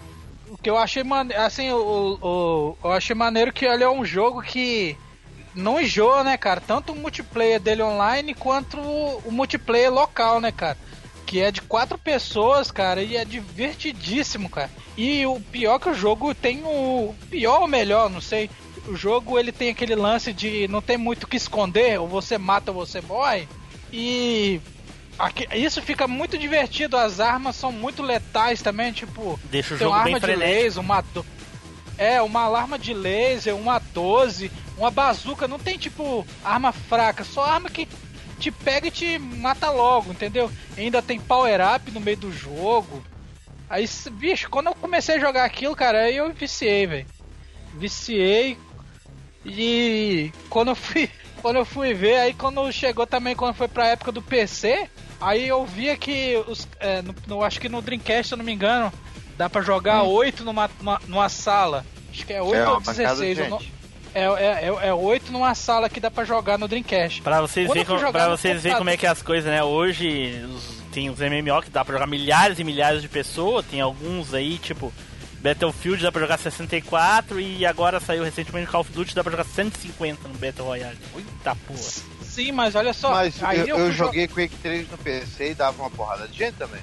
O 0.49 0.57
que 0.57 0.71
eu 0.71 0.79
achei 0.79 1.03
maneiro. 1.03 1.43
Assim, 1.43 1.69
eu 1.69 2.77
achei 2.85 3.15
maneiro 3.15 3.53
que 3.53 3.65
ele 3.65 3.83
é 3.83 3.91
um 3.91 4.05
jogo 4.05 4.43
que 4.43 4.97
não 5.57 5.81
enjoa, 5.81 6.23
né, 6.23 6.37
cara? 6.37 6.61
Tanto 6.61 6.93
o 6.93 6.97
multiplayer 6.97 7.59
dele 7.59 7.83
online 7.83 8.35
quanto 8.35 8.79
o, 8.79 9.23
o 9.25 9.33
multiplayer 9.33 9.93
local, 9.93 10.41
né, 10.41 10.53
cara? 10.53 10.77
Que 11.25 11.41
é 11.41 11.51
de 11.51 11.63
quatro 11.63 11.99
pessoas, 11.99 12.71
cara, 12.71 13.03
e 13.03 13.17
é 13.17 13.25
divertidíssimo, 13.25 14.49
cara. 14.49 14.71
E 14.97 15.27
o 15.27 15.41
pior 15.41 15.79
que 15.79 15.89
o 15.89 15.95
jogo 15.95 16.35
tem 16.35 16.63
o. 16.65 17.15
Pior 17.29 17.63
ou 17.63 17.67
melhor, 17.67 18.09
não 18.09 18.21
sei. 18.21 18.49
O 18.87 18.95
jogo 18.95 19.37
ele 19.37 19.51
tem 19.51 19.71
aquele 19.71 19.97
lance 19.97 20.33
de 20.33 20.69
não 20.69 20.81
tem 20.81 20.97
muito 20.97 21.25
o 21.25 21.27
que 21.27 21.37
esconder, 21.37 21.99
ou 21.99 22.07
você 22.07 22.39
mata 22.39 22.71
ou 22.71 22.87
você 22.87 23.01
morre. 23.01 23.49
E. 23.93 24.61
aqui- 25.19 25.47
isso 25.55 25.81
fica 25.83 26.07
muito 26.09 26.37
divertido, 26.39 26.97
as 26.97 27.21
armas 27.21 27.57
são 27.57 27.71
muito 27.73 28.03
letais 28.03 28.63
também, 28.63 28.93
tipo. 28.93 29.39
Deixa 29.45 29.75
o 29.75 29.79
tem 29.79 29.87
jogo 29.87 29.97
uma 29.97 30.03
arma 30.05 30.21
de 30.21 30.35
laser, 30.37 30.81
uma. 30.83 31.05
É, 31.99 32.21
uma 32.21 32.43
alarma 32.43 32.79
de 32.79 32.93
laser, 32.93 33.57
uma 33.57 33.79
12, 33.79 34.51
uma 34.77 34.91
bazuca, 34.91 35.49
não 35.49 35.59
tem 35.59 35.79
tipo 35.79 36.27
arma 36.45 36.71
fraca, 36.71 37.25
só 37.25 37.43
arma 37.45 37.71
que 37.71 37.89
te 38.39 38.51
pega 38.51 38.89
e 38.89 38.91
te 38.91 39.19
mata 39.19 39.71
logo, 39.71 40.13
entendeu? 40.13 40.51
Ainda 40.77 41.01
tem 41.01 41.19
power 41.19 41.59
up 41.75 41.91
no 41.91 42.01
meio 42.01 42.19
do 42.19 42.31
jogo. 42.31 43.03
Aí, 43.71 43.89
bicho, 44.13 44.51
quando 44.51 44.67
eu 44.67 44.75
comecei 44.75 45.17
a 45.17 45.19
jogar 45.19 45.45
aquilo, 45.47 45.75
cara, 45.75 46.03
aí 46.03 46.19
eu 46.19 46.31
viciei, 46.35 46.87
velho. 46.87 47.07
Viciei. 47.75 48.59
E 49.45 50.33
quando 50.51 50.69
eu 50.69 50.75
fui, 50.77 51.09
quando 51.41 51.57
eu 51.57 51.65
fui 51.65 51.95
ver, 51.95 52.17
aí 52.19 52.35
quando 52.35 52.71
chegou 52.73 53.07
também, 53.07 53.35
quando 53.35 53.55
foi 53.55 53.69
pra 53.69 53.89
época 53.89 54.13
do 54.13 54.21
PC, 54.21 54.89
aí 55.21 55.49
eu 55.49 55.65
via 55.67 55.97
que 55.97 56.37
os, 56.47 56.67
é, 56.81 57.03
no, 57.03 57.15
no- 57.27 57.43
acho 57.43 57.61
que 57.61 57.69
no 57.69 57.81
Dreamcast, 57.83 58.29
se 58.29 58.35
eu 58.35 58.39
não 58.39 58.45
me 58.45 58.53
engano, 58.53 58.93
dá 59.37 59.49
pra 59.51 59.63
jogar 59.63 60.03
Hum. 60.03 60.09
8 60.09 60.45
numa, 60.45 60.71
numa, 60.81 61.01
numa 61.07 61.29
sala. 61.29 61.85
Acho 62.11 62.27
que 62.27 62.33
é 62.33 62.41
8 62.43 62.55
É, 62.55 62.67
ou 62.69 62.75
uma 62.75 62.81
pancada 62.81 63.15
de 63.17 63.35
16. 63.35 63.39
eu 63.39 63.49
não- 63.51 63.59
gente. 63.61 63.73
é, 64.15 64.23
é, 64.25 64.69
é, 64.85 64.89
é 64.89 64.95
8 64.95 65.31
numa 65.33 65.55
sala 65.55 65.89
que 65.91 66.01
dá 66.01 66.11
pra 66.11 66.25
jogar 66.25 66.59
no 66.59 66.67
Dreamcast. 66.69 67.21
Pra 67.23 67.41
vocês 67.41 67.69
verem 67.69 67.85
como, 67.85 68.13
pra 68.13 68.29
vocês 68.31 68.63
verem 68.63 68.79
como 68.79 68.91
é 68.91 68.97
que 68.97 69.07
é 69.07 69.09
as 69.11 69.21
coisas, 69.23 69.51
né? 69.51 69.63
Hoje 69.63 70.43
os- 70.55 70.77
tem 70.93 71.11
os 71.11 71.21
MMO 71.21 71.61
que 71.63 71.69
dá 71.71 71.85
pra 71.85 71.93
jogar 71.95 72.07
milhares 72.07 72.59
e 72.59 72.65
milhares 72.65 73.03
de 73.03 73.09
pessoas, 73.09 73.67
tem 73.67 73.81
alguns 73.83 74.33
aí, 74.33 74.57
tipo, 74.59 74.91
Battlefield 75.43 76.03
dá 76.03 76.11
pra 76.11 76.23
jogar 76.23 76.39
64 76.39 77.39
e 77.39 77.67
agora 77.67 78.01
saiu 78.01 78.25
recentemente 78.25 78.67
Call 78.71 78.81
of 78.81 78.91
Duty 78.91 79.15
dá 79.15 79.23
pra 79.23 79.31
jogar 79.31 79.45
150 79.45 80.27
no 80.27 80.35
Battle 80.39 80.67
Royale. 80.67 80.97
Eita 81.15 81.55
porra. 81.67 82.16
Sim, 82.37 82.53
mas 82.53 82.75
olha 82.75 82.93
só. 82.93 83.11
Mas 83.11 83.43
aí 83.43 83.69
eu, 83.69 83.79
eu 83.79 83.87
jo- 83.91 83.97
joguei 83.97 84.29
Quake 84.29 84.57
3 84.57 84.91
no 84.91 84.99
PC 84.99 85.51
e 85.51 85.55
dava 85.55 85.83
uma 85.83 85.91
porrada 85.91 86.29
de 86.29 86.37
gente 86.39 86.55
também. 86.55 86.81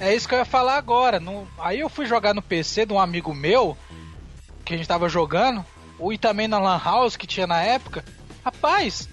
É 0.00 0.14
isso 0.14 0.28
que 0.28 0.34
eu 0.34 0.38
ia 0.38 0.44
falar 0.44 0.76
agora. 0.76 1.18
No- 1.20 1.46
Aí 1.58 1.80
eu 1.80 1.88
fui 1.88 2.06
jogar 2.06 2.34
no 2.34 2.42
PC 2.42 2.84
de 2.86 2.92
um 2.92 2.98
amigo 3.00 3.32
meu, 3.34 3.76
que 4.64 4.74
a 4.74 4.76
gente 4.76 4.88
tava 4.88 5.08
jogando, 5.08 5.64
e 6.12 6.18
também 6.18 6.48
na 6.48 6.58
Lan 6.58 6.80
House 6.84 7.16
que 7.16 7.26
tinha 7.26 7.46
na 7.46 7.60
época. 7.62 8.04
Rapaz, 8.44 9.08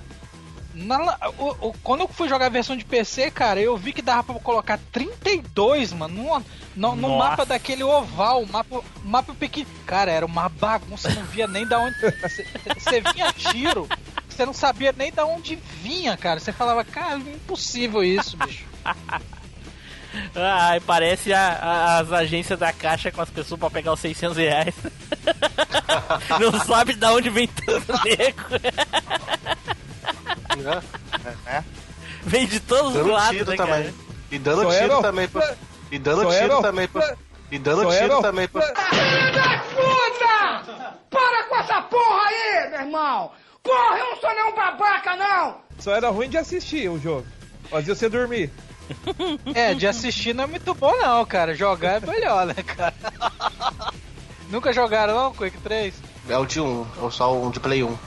Na 0.74 1.18
o- 1.40 1.70
o- 1.70 1.74
quando 1.84 2.02
eu 2.02 2.08
fui 2.08 2.30
jogar 2.30 2.46
a 2.46 2.50
versão 2.50 2.78
de 2.78 2.86
PC, 2.86 3.32
cara, 3.32 3.60
eu 3.60 3.76
vi 3.76 3.92
que 3.92 4.02
dava 4.02 4.24
pra 4.24 4.36
colocar 4.40 4.80
32, 4.92 5.92
mano, 5.92 6.14
no, 6.24 6.46
no, 6.76 6.96
no 6.96 7.18
mapa 7.18 7.44
daquele 7.46 7.84
oval, 7.84 8.46
mapa, 8.46 8.84
mapa 9.04 9.34
pequeno. 9.34 9.66
Cara, 9.88 10.12
era 10.12 10.24
uma 10.26 10.48
bagunça, 10.48 11.10
não 11.10 11.24
via 11.24 11.48
nem 11.48 11.66
da 11.66 11.80
onde. 11.80 11.96
Você 12.78 13.02
vinha 13.12 13.34
tiro, 13.34 13.88
você 14.38 14.46
não 14.46 14.54
sabia 14.54 14.94
nem 14.96 15.12
da 15.12 15.26
onde 15.26 15.56
vinha, 15.82 16.16
cara. 16.16 16.40
Você 16.40 16.52
falava, 16.54 16.84
cara, 16.86 17.18
impossível 17.18 18.04
isso, 18.04 18.38
bicho. 18.38 18.66
Ai, 20.36 20.80
parece 20.80 21.34
a- 21.34 21.60
a- 21.62 21.98
as 22.00 22.12
agências 22.12 22.58
da 22.58 22.72
caixa 22.72 23.12
com 23.12 23.22
as 23.22 23.30
pessoas 23.30 23.60
pra 23.60 23.70
pegar 23.70 23.94
os 23.94 24.00
600 24.00 24.38
reais. 24.38 24.74
Não 26.40 26.60
sabe 26.66 26.94
de 26.94 27.06
onde 27.06 27.30
vem 27.30 27.48
tanto 27.48 27.94
nego. 28.04 28.44
É. 31.46 31.64
Vem 32.24 32.46
de 32.48 32.60
todos 32.60 32.88
os 32.90 32.94
Dando 32.98 33.12
lados, 33.12 33.38
tiro 33.38 33.52
né, 33.52 33.58
também. 33.58 33.84
cara? 33.84 33.94
E 34.32 34.40
dando 34.40 34.64
Só 34.64 34.72
tiro 34.80 35.02
também. 35.02 35.28
Pra... 35.28 35.56
E 35.92 36.00
dando 36.00 36.24
Só 36.24 36.30
tiro 36.32 36.44
era- 36.54 36.62
também. 36.62 36.88
Pra... 36.88 37.16
E 37.52 37.60
dando 37.60 37.84
Só 37.84 37.90
tiro 37.92 38.04
era- 38.14 38.22
também. 38.22 38.48
Pra... 38.48 38.62
Puta! 39.76 40.96
Para 41.10 41.44
com 41.48 41.56
essa 41.58 41.82
porra 41.84 42.22
aí, 42.28 42.70
meu 42.72 42.80
irmão! 42.82 43.32
Porra, 43.68 43.98
eu 43.98 44.06
não 44.12 44.18
sou 44.22 44.30
nenhum 44.34 44.56
babaca, 44.56 45.16
não! 45.16 45.58
Só 45.80 45.94
era 45.94 46.10
ruim 46.10 46.30
de 46.30 46.38
assistir 46.38 46.90
o 46.90 46.98
jogo. 47.00 47.26
Fazia 47.70 47.94
você 47.94 48.08
dormir. 48.08 48.50
É, 49.54 49.74
de 49.74 49.86
assistir 49.86 50.34
não 50.34 50.46
é 50.46 50.48
muito 50.48 50.74
bom, 50.74 50.96
não, 50.98 51.26
cara. 51.26 51.54
Jogar 51.54 52.02
é 52.02 52.06
melhor, 52.06 52.46
né, 52.46 52.54
cara? 52.54 52.94
Nunca 54.50 54.72
jogaram, 54.72 55.14
não, 55.14 55.34
Quake 55.34 55.58
3? 55.58 55.94
É 56.30 56.38
o 56.38 56.46
de 56.46 56.62
1, 56.62 56.88
é 57.06 57.12
só 57.12 57.34
um 57.36 57.52
de 57.52 57.60
Play 57.60 57.84
1. 57.84 57.98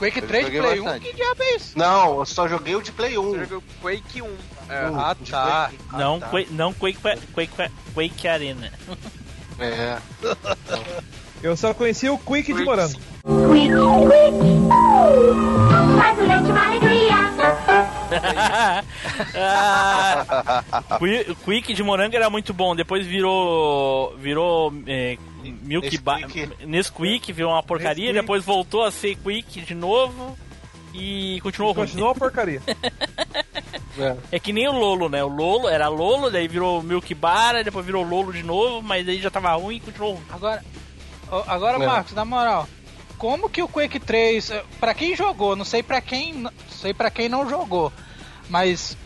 Quake 0.00 0.18
Eu 0.18 0.26
3 0.26 0.44
joguei 0.46 0.60
Play 0.60 0.80
1? 0.80 0.84
bastante. 0.84 1.06
Que 1.06 1.12
diabo 1.14 1.42
é 1.42 1.54
isso? 1.56 1.78
Não, 1.78 2.18
eu 2.18 2.26
só 2.26 2.48
joguei 2.48 2.74
o 2.74 2.82
de 2.82 2.90
Play 2.90 3.16
1. 3.16 3.34
Eu 3.34 3.40
joguei 3.46 3.56
o 3.58 3.62
Quake 3.80 4.22
1. 4.22 4.26
É, 4.68 4.88
Uh, 4.90 4.96
Ah, 5.00 5.16
de 5.18 5.30
tá. 5.30 5.70
Não, 5.92 6.16
Ah, 6.16 6.20
tá. 6.20 6.26
Quake, 6.28 6.52
não 6.52 6.72
Quake, 6.74 6.98
Quake, 7.32 7.70
Quake 7.94 8.28
Arena. 8.28 8.72
É. 9.60 9.98
Eu 11.42 11.56
só 11.56 11.72
conhecia 11.72 12.12
o 12.12 12.18
Quick 12.18 12.52
de 12.52 12.64
Morango. 12.64 12.98
Faz 15.98 16.18
o 16.18 16.22
leite 16.22 16.50
uma 16.50 16.66
alegria. 16.66 17.18
Ah, 19.36 20.98
Qui- 20.98 21.34
Quick 21.44 21.74
de 21.74 21.82
morango 21.82 22.16
era 22.16 22.30
muito 22.30 22.54
bom. 22.54 22.74
Depois 22.74 23.06
virou. 23.06 24.16
Virou. 24.16 24.72
É, 24.86 25.18
Milk 25.62 25.98
Bar. 25.98 26.20
Nesquik. 26.66 27.30
Virou 27.32 27.52
uma 27.52 27.62
porcaria. 27.62 28.06
Nesquik. 28.06 28.20
Depois 28.22 28.44
voltou 28.44 28.82
a 28.84 28.90
ser 28.90 29.14
Quick 29.16 29.60
de 29.60 29.74
novo. 29.74 30.36
E 30.94 31.38
continuou 31.42 31.72
ruim. 31.74 31.84
Continuou 31.84 32.08
uma 32.10 32.14
porcaria. 32.14 32.62
É 34.30 34.38
que 34.38 34.52
nem 34.52 34.68
o 34.68 34.72
Lolo, 34.72 35.08
né? 35.08 35.24
O 35.24 35.28
Lolo 35.28 35.68
era 35.68 35.88
Lolo, 35.88 36.30
daí 36.30 36.46
virou 36.46 36.80
Milk 36.84 37.12
Bar, 37.16 37.64
depois 37.64 37.84
virou 37.84 38.04
Lolo 38.04 38.32
de 38.32 38.44
novo, 38.44 38.80
mas 38.80 39.08
aí 39.08 39.20
já 39.20 39.28
tava 39.28 39.52
ruim 39.54 39.78
e 39.78 39.80
continuou 39.80 40.12
ruim. 40.14 40.22
Agora, 40.30 40.62
agora 41.48 41.82
É. 41.82 41.86
Marcos, 41.86 42.12
na 42.14 42.24
moral, 42.24 42.68
como 43.18 43.50
que 43.50 43.62
o 43.62 43.68
Quake 43.68 43.98
3, 44.00 44.50
eh, 44.50 44.64
pra 44.80 44.94
quem 44.94 45.14
jogou, 45.16 45.54
não 45.56 45.64
sei 45.64 45.82
pra 45.82 46.00
quem, 46.00 46.32
não 46.34 46.52
sei 46.70 46.94
para 46.94 47.10
quem 47.10 47.28
não 47.28 47.48
jogou, 47.48 47.92
mas 48.48 48.96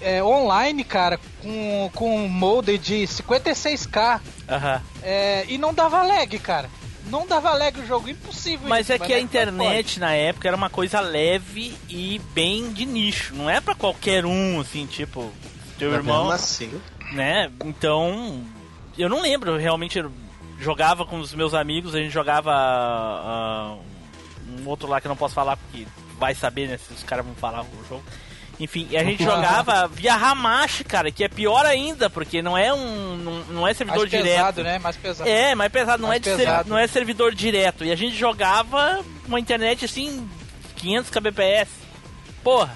é, 0.00 0.22
online, 0.22 0.84
cara, 0.84 1.18
com 1.42 1.90
com 1.94 2.16
um 2.24 2.28
molde 2.28 2.78
de 2.78 3.06
56k 3.06 4.20
Aham. 4.48 4.82
é, 5.02 5.44
e 5.48 5.58
não 5.58 5.74
dava 5.74 6.02
lag, 6.02 6.38
cara. 6.38 6.70
Não 7.08 7.24
dava 7.24 7.52
lag 7.52 7.78
o 7.78 7.86
jogo, 7.86 8.08
impossível. 8.08 8.68
Mas 8.68 8.86
isso, 8.86 8.92
é 8.92 8.98
que 8.98 9.04
a 9.04 9.16
como 9.16 9.28
pode? 9.28 9.38
internet 9.38 10.00
na 10.00 10.12
época 10.14 10.48
era 10.48 10.56
uma 10.56 10.68
coisa 10.68 10.98
leve 11.00 11.72
e 11.88 12.20
bem 12.34 12.72
de 12.72 12.84
nicho. 12.84 13.32
Não 13.32 13.48
é 13.48 13.60
pra 13.60 13.76
qualquer 13.76 14.26
um, 14.26 14.58
assim, 14.60 14.86
tipo, 14.86 15.30
teu 15.78 15.90
Mas 15.90 15.98
irmão. 15.98 16.22
mesmo 16.24 16.32
assim. 16.32 16.80
né? 17.12 17.48
Então, 17.64 18.44
eu 18.98 19.08
não 19.08 19.20
lembro, 19.22 19.56
realmente 19.56 20.02
jogava 20.58 21.04
com 21.04 21.18
os 21.18 21.34
meus 21.34 21.54
amigos, 21.54 21.94
a 21.94 21.98
gente 21.98 22.12
jogava 22.12 22.52
ah, 22.54 23.76
um 24.58 24.66
outro 24.68 24.88
lá 24.88 25.00
que 25.00 25.06
eu 25.06 25.10
não 25.10 25.16
posso 25.16 25.34
falar 25.34 25.56
porque 25.56 25.86
vai 26.18 26.34
saber, 26.34 26.68
né, 26.68 26.78
se 26.78 26.92
os 26.92 27.02
caras 27.02 27.24
vão 27.24 27.34
falar 27.34 27.62
o 27.62 27.84
jogo. 27.88 28.02
Enfim, 28.58 28.88
e 28.90 28.96
a 28.96 29.04
gente 29.04 29.22
jogava 29.22 29.86
via 29.86 30.14
Hamashi, 30.14 30.82
cara, 30.82 31.10
que 31.12 31.22
é 31.22 31.28
pior 31.28 31.66
ainda, 31.66 32.08
porque 32.08 32.40
não 32.40 32.56
é 32.56 32.72
um 32.72 33.16
não, 33.16 33.32
não 33.50 33.68
é 33.68 33.74
servidor 33.74 34.00
Mais 34.00 34.10
direto. 34.10 34.34
pesado, 34.34 34.62
né? 34.62 34.78
Mais 34.78 34.96
pesado. 34.96 35.28
É, 35.28 35.54
mais 35.54 35.70
pesado, 35.70 36.00
não, 36.02 36.08
Mais 36.08 36.16
é 36.16 36.20
de 36.20 36.30
ser- 36.30 36.36
pesado. 36.38 36.68
não 36.70 36.78
é 36.78 36.86
servidor 36.86 37.34
direto. 37.34 37.84
E 37.84 37.92
a 37.92 37.96
gente 37.96 38.16
jogava 38.16 39.04
uma 39.26 39.38
internet 39.38 39.84
assim, 39.84 40.26
500 40.76 41.10
kbps. 41.10 41.68
Porra, 42.42 42.74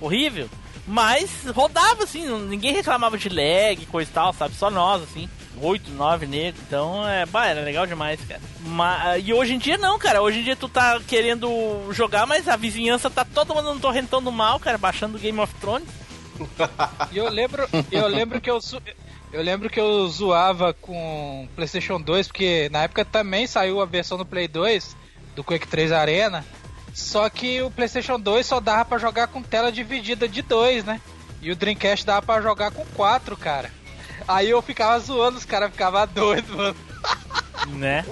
horrível. 0.00 0.48
Mas 0.86 1.30
rodava 1.52 2.04
assim, 2.04 2.24
ninguém 2.46 2.72
reclamava 2.72 3.18
de 3.18 3.28
lag, 3.28 3.84
coisa 3.90 4.08
e 4.08 4.14
tal, 4.14 4.32
sabe? 4.32 4.54
Só 4.54 4.70
nós, 4.70 5.02
assim. 5.02 5.28
8, 5.60 5.90
9 5.90 6.26
negros. 6.26 6.62
Então, 6.66 7.08
é, 7.08 7.26
bah, 7.26 7.46
era 7.46 7.60
legal 7.60 7.86
demais, 7.86 8.20
cara. 8.26 8.40
Mas, 8.60 9.26
e 9.26 9.32
hoje 9.32 9.54
em 9.54 9.58
dia 9.58 9.78
não, 9.78 9.98
cara. 9.98 10.22
Hoje 10.22 10.40
em 10.40 10.44
dia 10.44 10.56
tu 10.56 10.68
tá 10.68 11.00
querendo 11.06 11.48
jogar, 11.92 12.26
mas 12.26 12.48
a 12.48 12.56
vizinhança 12.56 13.10
tá 13.10 13.24
todo 13.24 13.54
mundo 13.54 13.74
no 13.74 13.80
torrentão 13.80 14.22
do 14.22 14.32
mal, 14.32 14.58
cara, 14.58 14.78
baixando 14.78 15.18
Game 15.18 15.38
of 15.38 15.52
Thrones. 15.54 15.88
E 17.10 17.18
eu 17.18 17.28
lembro, 17.28 17.68
eu 17.90 18.06
lembro 18.06 18.40
que 18.40 18.50
eu 18.50 18.60
eu 19.32 19.42
lembro 19.42 19.68
que 19.68 19.78
eu 19.78 20.06
zoava 20.08 20.72
com 20.72 21.48
PlayStation 21.54 22.00
2 22.00 22.28
porque 22.28 22.68
na 22.70 22.84
época 22.84 23.04
também 23.04 23.46
saiu 23.46 23.80
a 23.80 23.84
versão 23.84 24.16
do 24.16 24.24
Play 24.24 24.48
2 24.48 24.96
do 25.36 25.44
Quake 25.44 25.66
3 25.66 25.92
Arena. 25.92 26.44
Só 26.94 27.28
que 27.28 27.62
o 27.62 27.70
PlayStation 27.70 28.18
2 28.18 28.46
só 28.46 28.58
dava 28.58 28.84
pra 28.84 28.98
jogar 28.98 29.28
com 29.28 29.42
tela 29.42 29.70
dividida 29.70 30.26
de 30.26 30.42
2, 30.42 30.84
né? 30.84 31.00
E 31.40 31.52
o 31.52 31.56
Dreamcast 31.56 32.04
dava 32.04 32.22
pra 32.22 32.40
jogar 32.42 32.72
com 32.72 32.84
4, 32.96 33.36
cara. 33.36 33.70
Aí 34.26 34.50
eu 34.50 34.60
ficava 34.62 34.98
zoando, 35.00 35.38
os 35.38 35.44
caras 35.44 35.70
ficavam 35.70 36.06
doidos, 36.12 36.50
mano. 36.54 36.76
Né? 37.68 38.04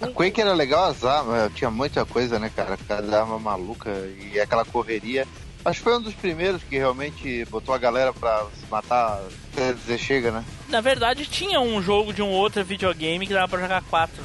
O 0.00 0.06
Quake 0.14 0.40
era 0.40 0.54
legal, 0.54 0.84
as 0.90 1.04
armas, 1.04 1.52
tinha 1.54 1.70
muita 1.70 2.04
coisa, 2.06 2.38
né, 2.38 2.50
cara? 2.54 2.78
Cada 2.88 3.20
arma 3.20 3.38
maluca 3.38 3.90
e 4.32 4.40
aquela 4.40 4.64
correria. 4.64 5.26
Acho 5.62 5.78
que 5.80 5.84
foi 5.84 5.98
um 5.98 6.00
dos 6.02 6.14
primeiros 6.14 6.62
que 6.62 6.78
realmente 6.78 7.44
botou 7.50 7.74
a 7.74 7.78
galera 7.78 8.12
pra 8.14 8.46
se 8.58 8.64
matar 8.70 9.20
até 9.52 9.74
dizer 9.74 9.98
chega, 9.98 10.30
né? 10.30 10.42
Na 10.68 10.80
verdade, 10.80 11.26
tinha 11.26 11.60
um 11.60 11.82
jogo 11.82 12.14
de 12.14 12.22
um 12.22 12.30
outro 12.30 12.64
videogame 12.64 13.26
que 13.26 13.34
dava 13.34 13.46
pra 13.48 13.60
jogar 13.60 13.82
quatro, 13.82 14.22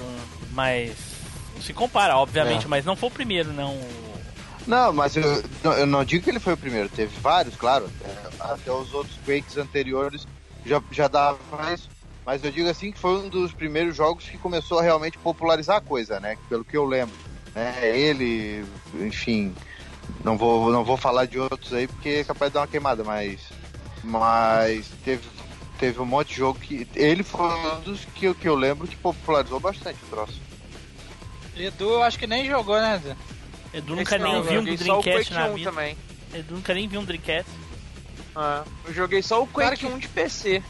mas 0.53 0.93
não 1.53 1.61
se 1.61 1.73
compara, 1.73 2.15
obviamente, 2.15 2.65
É. 2.65 2.67
mas 2.69 2.85
não 2.85 2.95
foi 2.95 3.09
o 3.09 3.11
primeiro, 3.11 3.51
não. 3.51 3.77
Não, 4.65 4.93
mas 4.93 5.15
eu, 5.17 5.43
não- 5.61 5.73
eu 5.73 5.85
não 5.85 6.05
digo 6.05 6.23
que 6.23 6.29
ele 6.29 6.39
foi 6.39 6.53
o 6.53 6.57
primeiro, 6.57 6.87
teve 6.87 7.13
vários, 7.19 7.55
claro. 7.55 7.89
Até, 8.39 8.53
até 8.53 8.71
os 8.71 8.93
outros 8.93 9.17
Quakes 9.25 9.57
anteriores 9.57 10.25
já, 10.65 10.81
já 10.91 11.07
dava 11.07 11.73
isso. 11.73 11.89
Mas 12.25 12.43
eu 12.43 12.51
digo 12.51 12.67
assim 12.69 12.91
que 12.91 12.99
foi 12.99 13.17
um 13.19 13.29
dos 13.29 13.53
primeiros 13.53 13.95
jogos 13.95 14.25
que 14.25 14.37
começou 14.37 14.79
a 14.79 14.81
realmente 14.81 15.17
popularizar 15.19 15.77
a 15.77 15.81
coisa, 15.81 16.19
né? 16.19 16.37
Pelo 16.49 16.65
que 16.65 16.75
eu 16.75 16.83
lembro. 16.85 17.13
Né? 17.53 17.75
Ele, 17.97 18.65
enfim, 18.95 19.53
não 20.23 20.35
vou, 20.37 20.71
não 20.71 20.83
vou 20.83 20.97
falar 20.97 21.25
de 21.25 21.39
outros 21.39 21.71
aí 21.71 21.87
porque 21.87 22.09
é 22.09 22.23
capaz 22.23 22.49
de 22.51 22.55
dar 22.55 22.61
uma 22.61 22.67
queimada, 22.67 23.03
mas. 23.03 23.39
Mas 24.03 24.87
teve, 25.03 25.23
teve 25.79 25.99
um 26.01 26.05
monte 26.05 26.29
de 26.29 26.35
jogo 26.37 26.59
que. 26.59 26.87
Ele 26.95 27.21
foi 27.23 27.47
um 27.47 27.81
dos 27.81 28.03
que, 28.05 28.25
eu- 28.25 28.35
que 28.35 28.47
eu 28.49 28.55
lembro 28.55 28.87
que 28.87 28.95
popularizou 28.95 29.59
bastante 29.59 29.99
o 30.03 30.07
troço. 30.07 30.41
Edu, 31.55 31.85
eu 31.85 32.03
acho 32.03 32.19
que 32.19 32.27
nem 32.27 32.45
jogou, 32.45 32.79
né, 32.79 32.99
Zé? 33.03 33.15
Edu 33.73 33.93
Esse 33.93 33.95
nunca 34.03 34.17
não, 34.17 34.33
nem 34.33 34.41
viu 34.43 34.61
um 34.61 34.75
Dreamcast 34.75 35.33
na 35.33 35.45
1 35.47 35.53
vida. 35.55 35.69
também. 35.69 35.97
Edu 36.33 36.55
nunca 36.55 36.73
nem 36.73 36.87
viu 36.87 36.99
um 37.01 37.05
Dreamcast. 37.05 37.49
Ah, 38.35 38.63
eu 38.85 38.93
joguei 38.93 39.21
só 39.21 39.41
o 39.41 39.47
Quake 39.47 39.77
que- 39.77 39.85
1 39.85 39.97
de 39.97 40.07
PC. 40.09 40.61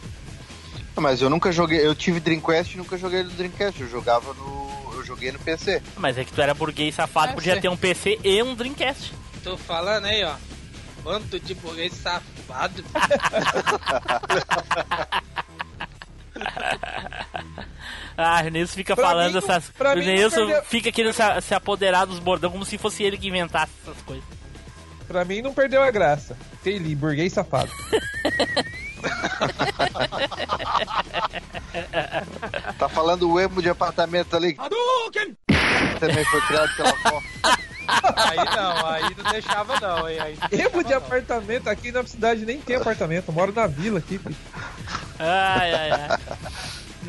Mas 0.95 1.21
eu 1.21 1.29
nunca 1.29 1.51
joguei, 1.51 1.85
eu 1.85 1.93
tive 1.95 2.19
Dreamcast 2.19 2.73
e 2.73 2.77
nunca 2.77 2.97
joguei 2.97 3.23
no 3.23 3.29
Dreamcast, 3.31 3.81
eu 3.81 3.89
jogava 3.89 4.33
no. 4.33 4.93
Eu 4.93 5.03
joguei 5.03 5.31
no 5.31 5.39
PC. 5.39 5.81
Mas 5.97 6.17
é 6.17 6.23
que 6.23 6.31
tu 6.31 6.41
era 6.41 6.53
burguês 6.53 6.95
safado, 6.95 7.31
É, 7.31 7.35
podia 7.35 7.53
sei. 7.53 7.61
ter 7.61 7.69
um 7.69 7.75
PC 7.77 8.17
e 8.23 8.41
um 8.41 8.55
Dreamcast. 8.55 9.13
Tô 9.43 9.57
falando 9.57 10.05
aí, 10.05 10.23
ó. 10.23 10.35
Bando 11.03 11.39
de 11.39 11.53
burguês 11.55 11.93
safado. 11.93 12.83
Ah, 18.17 18.41
o 18.45 18.49
Nilson 18.49 18.73
fica 18.75 18.95
Pra 18.95 19.05
falando 19.07 19.33
mim, 19.33 19.37
essas. 19.39 19.69
pra 19.71 19.91
o 19.91 19.95
Nilson 19.95 20.45
perdeu- 20.47 20.63
fica 20.63 20.91
querendo 20.91 21.13
se, 21.13 21.41
se 21.41 21.53
apoderar 21.53 22.05
dos 22.05 22.19
bordão 22.19 22.49
como 22.49 22.63
se 22.63 22.77
fosse 22.77 23.03
ele 23.03 23.17
que 23.17 23.27
inventasse 23.27 23.71
essas 23.85 24.01
coisas. 24.03 24.23
Pra 25.07 25.25
mim 25.25 25.41
não 25.41 25.53
perdeu 25.53 25.83
a 25.83 25.91
graça. 25.91 26.37
Taylor, 26.65 26.95
burguês 26.95 27.31
safado. 27.33 27.71
Tá 32.77 32.89
falando 32.89 33.29
o 33.31 33.39
emo 33.39 33.61
de 33.61 33.69
apartamento 33.69 34.35
ali. 34.35 34.55
Também 35.99 36.25
foi 36.25 36.41
criado 36.41 36.75
pela 36.75 36.89
avó. 36.89 37.21
Aí 38.15 38.37
não, 38.55 38.85
aí 38.87 39.03
não 39.17 39.31
deixava 39.31 39.79
não. 39.79 40.05
Aí, 40.05 40.19
aí 40.19 40.37
não 40.41 40.59
Emo 40.59 40.83
de 40.83 40.89
não. 40.91 40.97
apartamento 40.97 41.67
aqui 41.69 41.91
na 41.91 42.03
cidade 42.05 42.45
nem 42.45 42.59
tem 42.59 42.75
apartamento. 42.75 43.25
Eu 43.29 43.33
moro 43.33 43.53
na 43.53 43.67
vila 43.67 43.99
aqui. 43.99 44.19
Ai, 45.19 45.73
ai, 45.73 45.91
ai. 45.91 46.17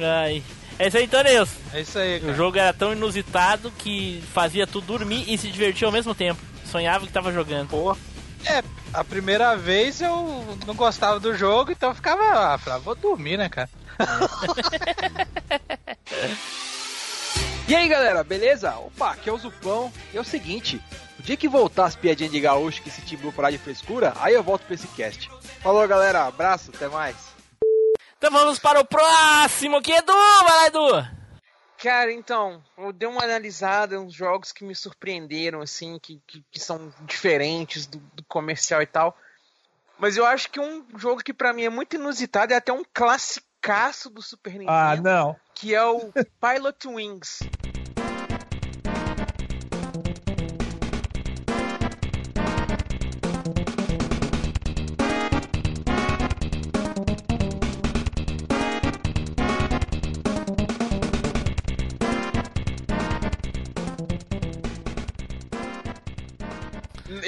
ai. 0.03 0.43
É 0.79 0.89
isso 0.89 0.99
aí, 0.99 1.05
então, 1.05 1.23
Nilson. 1.23 1.53
É 1.73 1.81
isso 1.81 1.99
aí, 1.99 2.19
O 2.19 2.21
cara. 2.23 2.35
jogo 2.35 2.59
era 2.59 2.73
tão 2.75 2.93
inusitado 2.93 3.71
que 3.79 4.23
fazia 4.35 4.67
tu 4.67 4.81
dormir 4.83 5.25
e 5.27 5.39
se 5.39 5.51
divertir 5.51 5.87
ao 5.87 5.93
mesmo 5.93 6.15
tempo. 6.15 6.41
sonhava 6.67 7.07
que 7.07 7.13
tava 7.13 7.33
jogando. 7.33 7.69
Pô. 7.69 7.97
É, 8.45 8.63
a 8.93 9.03
primeira 9.03 9.57
vez 9.57 10.01
eu 10.01 10.59
não 10.67 10.75
gostava 10.75 11.19
do 11.19 11.35
jogo, 11.37 11.73
então 11.73 11.91
eu 11.91 11.95
ficava, 11.95 12.23
ah, 12.23 12.59
falava, 12.59 12.83
vou 12.83 12.95
dormir, 12.95 13.37
né, 13.37 13.49
cara? 13.49 13.71
E 17.69 17.75
aí 17.75 17.89
galera, 17.89 18.23
beleza? 18.23 18.77
Opa, 18.77 19.11
aqui 19.11 19.29
é 19.29 19.33
o 19.33 19.39
Zupão. 19.39 19.93
E 20.15 20.17
é 20.17 20.21
o 20.21 20.25
seguinte: 20.25 20.81
o 21.19 21.23
dia 21.23 21.37
que 21.37 21.49
voltar 21.49 21.87
as 21.87 21.97
piadinhas 21.97 22.31
de 22.31 22.41
gaúcho 22.41 22.81
que 22.81 22.89
esse 22.89 23.01
time 23.01 23.33
parar 23.33 23.51
de 23.51 23.59
frescura, 23.59 24.13
aí 24.21 24.35
eu 24.35 24.43
volto 24.43 24.63
pra 24.63 24.77
esse 24.77 24.87
cast. 24.89 25.29
Falou 25.63 25.87
galera, 25.89 26.27
abraço, 26.27 26.71
até 26.73 26.87
mais. 26.87 27.17
Então 28.17 28.31
vamos 28.31 28.61
para 28.61 28.79
o 28.79 28.85
próximo, 28.85 29.83
que 29.83 29.91
é 29.91 29.99
Edu! 29.99 30.13
Vai 30.13 30.57
lá, 30.57 30.67
Edu! 30.69 31.09
Cara, 31.79 32.13
então, 32.13 32.63
eu 32.79 32.93
dei 32.93 33.09
uma 33.09 33.23
analisada 33.23 34.01
uns 34.01 34.15
jogos 34.15 34.51
que 34.51 34.65
me 34.65 34.75
surpreenderam, 34.75 35.61
assim, 35.61 35.99
que, 35.99 36.21
que, 36.27 36.45
que 36.51 36.61
são 36.61 36.93
diferentes 37.03 37.87
do, 37.87 37.99
do 38.15 38.25
comercial 38.25 38.81
e 38.81 38.87
tal. 38.87 39.17
Mas 39.99 40.17
eu 40.17 40.25
acho 40.25 40.51
que 40.51 40.61
um 40.61 40.85
jogo 40.97 41.23
que 41.23 41.33
pra 41.33 41.53
mim 41.53 41.65
é 41.65 41.71
muito 41.71 41.97
inusitado 41.97 42.53
é 42.53 42.57
até 42.57 42.73
um 42.73 42.83
classicaço 42.93 44.11
do 44.11 44.23
Super 44.23 44.53
Nintendo. 44.53 44.71
Ah, 44.71 44.97
não. 44.97 45.37
Que 45.55 45.75
é 45.75 45.85
o 45.85 46.13
Pilot 46.41 46.89
Wings. 46.89 47.41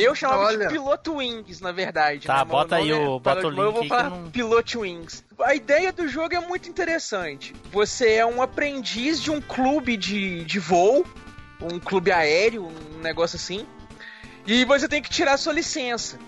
Eu 0.00 0.14
chamava 0.14 0.44
Olha. 0.44 0.66
de 0.66 0.72
Piloto 0.72 1.16
Wings, 1.16 1.60
na 1.60 1.72
verdade. 1.72 2.26
Tá, 2.26 2.38
né? 2.38 2.44
Bota 2.44 2.76
aí 2.76 2.90
nome 2.90 3.04
o- 3.06 3.16
é 3.16 3.20
bota 3.20 3.30
o 3.48 3.50
Pilot- 3.50 3.56
mas 3.56 3.64
Eu 3.64 3.70
link 3.70 3.74
vou 3.74 3.86
falar 3.88 4.10
não- 4.10 4.30
Pilot 4.30 4.78
Wings. 4.78 5.24
A 5.40 5.54
ideia 5.54 5.92
do 5.92 6.06
jogo 6.08 6.34
é 6.34 6.40
muito 6.40 6.68
interessante. 6.68 7.54
Você 7.72 8.12
é 8.14 8.24
um 8.26 8.40
aprendiz 8.40 9.20
de 9.22 9.30
um 9.30 9.40
clube 9.40 9.96
de, 9.96 10.44
de 10.44 10.58
voo, 10.58 11.04
um 11.60 11.78
clube 11.78 12.10
aéreo, 12.12 12.66
um 12.96 13.00
negócio 13.00 13.36
assim. 13.36 13.66
E 14.46 14.64
você 14.64 14.88
tem 14.88 15.02
que 15.02 15.10
tirar 15.10 15.36
sua 15.36 15.52
licença. 15.52 16.18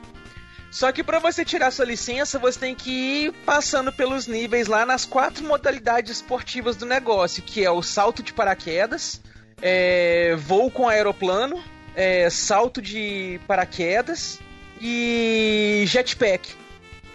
Só 0.70 0.92
que 0.92 1.02
para 1.02 1.18
você 1.18 1.44
tirar 1.44 1.70
sua 1.72 1.85
licença, 1.85 2.38
você 2.38 2.59
tem 2.61 2.74
que 2.76 2.90
ir 3.26 3.33
passando 3.44 3.92
pelos 3.92 4.26
níveis 4.28 4.68
lá 4.68 4.87
nas 4.87 5.04
quatro 5.04 5.44
modalidades 5.44 6.12
esportivas 6.18 6.76
do 6.76 6.87
negócio, 6.87 7.42
que 7.42 7.64
é 7.64 7.70
o 7.70 7.83
salto 7.83 8.22
de 8.22 8.33
paraquedas, 8.33 9.20
é, 9.61 10.37
voo 10.38 10.70
com 10.70 10.88
aeroplano, 10.88 11.61
é, 12.00 12.30
salto 12.30 12.80
de 12.80 13.38
paraquedas 13.46 14.40
e 14.80 15.84
jetpack. 15.86 16.54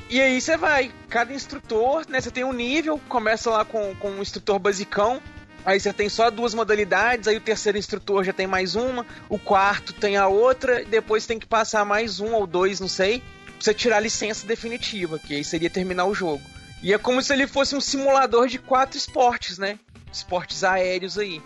E 0.08 0.22
aí 0.22 0.40
você 0.40 0.56
vai, 0.56 0.92
cada 1.10 1.34
instrutor, 1.34 2.06
né? 2.08 2.22
Você 2.22 2.30
tem 2.30 2.44
um 2.44 2.54
nível, 2.54 3.02
começa 3.10 3.50
lá 3.50 3.66
com, 3.66 3.96
com 3.96 4.12
um 4.12 4.22
instrutor 4.22 4.60
basicão, 4.60 5.20
aí 5.66 5.80
você 5.80 5.92
tem 5.92 6.08
só 6.08 6.30
duas 6.30 6.54
modalidades, 6.54 7.28
aí 7.28 7.36
o 7.36 7.42
terceiro 7.42 7.80
instrutor 7.80 8.24
já 8.24 8.32
tem 8.32 8.46
mais 8.46 8.76
uma, 8.76 9.04
o 9.28 9.40
quarto 9.40 9.92
tem 9.92 10.18
a 10.18 10.28
outra, 10.28 10.86
depois 10.86 11.26
tem 11.26 11.40
que 11.40 11.48
passar 11.48 11.84
mais 11.84 12.20
um 12.20 12.36
ou 12.36 12.46
dois, 12.46 12.80
não 12.80 12.88
sei, 12.88 13.24
pra 13.44 13.54
você 13.60 13.74
tirar 13.74 13.98
a 13.98 14.02
licença 14.02 14.46
definitiva, 14.46 15.18
que 15.18 15.34
aí 15.34 15.44
seria 15.44 15.70
terminar 15.70 16.06
o 16.06 16.14
jogo. 16.14 16.44
E 16.84 16.94
é 16.94 16.98
como 17.00 17.24
se 17.24 17.34
ele 17.34 17.48
fosse 17.48 17.76
um 17.76 17.82
simulador 17.82 18.48
de 18.48 18.60
quatro 18.60 19.00
esportes, 19.00 19.58
né? 19.58 19.80
Esportes 20.14 20.64
aéreos 20.64 21.18
aí. 21.18 21.42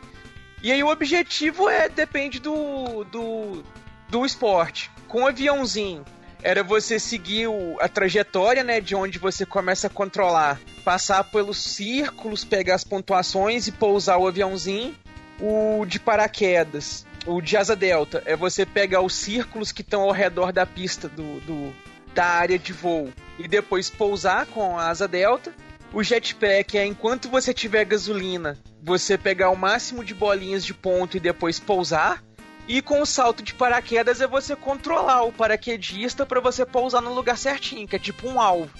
E 0.62 0.72
aí 0.72 0.84
o 0.84 0.89
objetivo 0.89 1.69
é 1.69 1.88
depende 1.88 2.39
do, 2.39 3.04
do, 3.06 3.63
do 4.10 4.26
esporte. 4.26 4.91
Com 5.08 5.24
o 5.24 5.28
aviãozinho, 5.28 6.04
era 6.43 6.63
você 6.63 7.00
seguir 7.00 7.48
o- 7.48 7.78
a 7.80 7.88
trajetória, 7.88 8.63
né, 8.63 8.80
de 8.82 8.95
onde 8.95 9.17
você 9.17 9.45
começa 9.45 9.88
a 9.88 9.89
controlar, 9.89 10.60
passar 10.84 11.24
pelos 11.26 11.58
círculos, 11.58 12.43
pegar 12.43 12.76
as 12.76 12.84
pontuações 12.84 13.67
e 13.67 13.72
pousar 13.72 14.17
o 14.17 14.28
aviãozinho. 14.28 14.95
O 15.41 15.86
de 15.86 16.00
paraquedas, 16.00 17.06
o 17.26 17.39
de 17.41 17.56
asa 17.56 17.76
delta, 17.76 18.22
é 18.26 18.36
você 18.36 18.65
pegar 18.65 19.00
os 19.02 19.13
círculos 19.15 19.72
que 19.72 19.82
estão 19.82 20.02
ao 20.02 20.12
redor 20.12 20.52
da 20.52 20.65
pista 20.65 21.08
do, 21.08 21.39
do- 21.41 21.74
da 22.13 22.26
área 22.26 22.60
de 22.60 22.74
voo 22.74 23.10
e 23.38 23.48
depois 23.48 23.89
pousar 23.89 24.45
com 24.48 24.78
a 24.78 24.89
asa 24.89 25.08
delta. 25.08 25.54
O 25.91 26.04
jetpack 26.04 26.78
é 26.78 26.86
enquanto 26.86 27.30
você 27.30 27.52
tiver 27.52 27.84
gasolina, 27.84 28.58
você 28.82 29.17
pegar 29.17 29.49
o 29.49 29.56
máximo 29.56 30.04
de 30.04 30.13
bolinhas 30.13 30.63
de 30.63 30.73
ponto 30.73 31.17
e 31.17 31.19
depois 31.19 31.60
pousar. 31.60 32.23
E 32.67 32.80
com 32.80 33.02
o 33.02 33.06
salto 33.06 33.41
de 33.41 33.56
paraquedas 33.56 34.21
é 34.21 34.28
você 34.28 34.56
controlar 34.56 35.23
o 35.23 35.34
paraquedista 35.34 36.28
para 36.28 36.39
você 36.39 36.63
pousar 36.63 37.02
no 37.02 37.13
lugar 37.13 37.36
certinho, 37.36 37.88
que 37.88 37.95
é 37.95 37.99
tipo 37.99 38.28
um 38.28 38.39
alvo. 38.39 38.71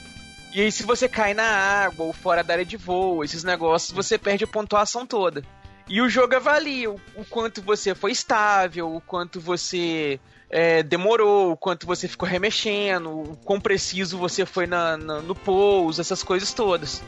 E 0.54 0.62
aí 0.62 0.72
se 0.72 0.84
você 0.84 1.10
cai 1.10 1.34
na 1.34 1.43
água 1.43 2.06
ou 2.06 2.13
fora 2.13 2.43
da 2.43 2.54
área 2.54 2.65
de 2.65 2.78
voo, 2.78 3.24
esses 3.24 3.43
negócios, 3.43 3.91
você 3.91 4.15
perde 4.15 4.43
a 4.43 4.48
pontuação 4.48 5.08
toda. 5.08 5.43
E 5.88 6.02
o 6.02 6.10
jogo 6.10 6.36
avalia 6.36 6.91
o, 6.91 7.02
o 7.15 7.26
quanto 7.26 7.63
você 7.63 7.95
foi 7.95 8.12
estável, 8.12 8.95
o 8.95 9.02
quanto 9.02 9.39
você 9.39 10.19
é, 10.50 10.82
demorou, 10.84 11.52
o 11.52 11.58
quanto 11.58 11.86
você 11.86 12.08
ficou 12.08 12.28
remexendo, 12.28 13.10
o 13.10 13.38
quão 13.44 13.60
preciso 13.60 14.18
você 14.18 14.46
foi 14.46 14.66
na, 14.68 14.98
na- 14.98 15.22
no 15.22 15.36
pouso, 15.36 16.02
essas 16.02 16.24
coisas 16.24 16.54
todas. 16.54 17.04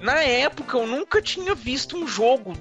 Na 0.00 0.22
época 0.22 0.76
eu 0.76 0.86
nunca 0.86 1.22
tinha 1.22 1.54
visto 1.54 1.96
um 1.96 2.06
jogo 2.06 2.54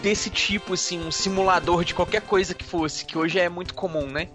desse 0.00 0.30
tipo, 0.30 0.74
assim, 0.74 1.00
um 1.04 1.10
simulador 1.10 1.84
de 1.84 1.94
qualquer 1.94 2.22
coisa 2.22 2.54
que 2.54 2.64
fosse, 2.64 3.04
que 3.04 3.18
hoje 3.18 3.38
é 3.40 3.48
muito 3.48 3.74
comum, 3.74 4.06
né? 4.06 4.28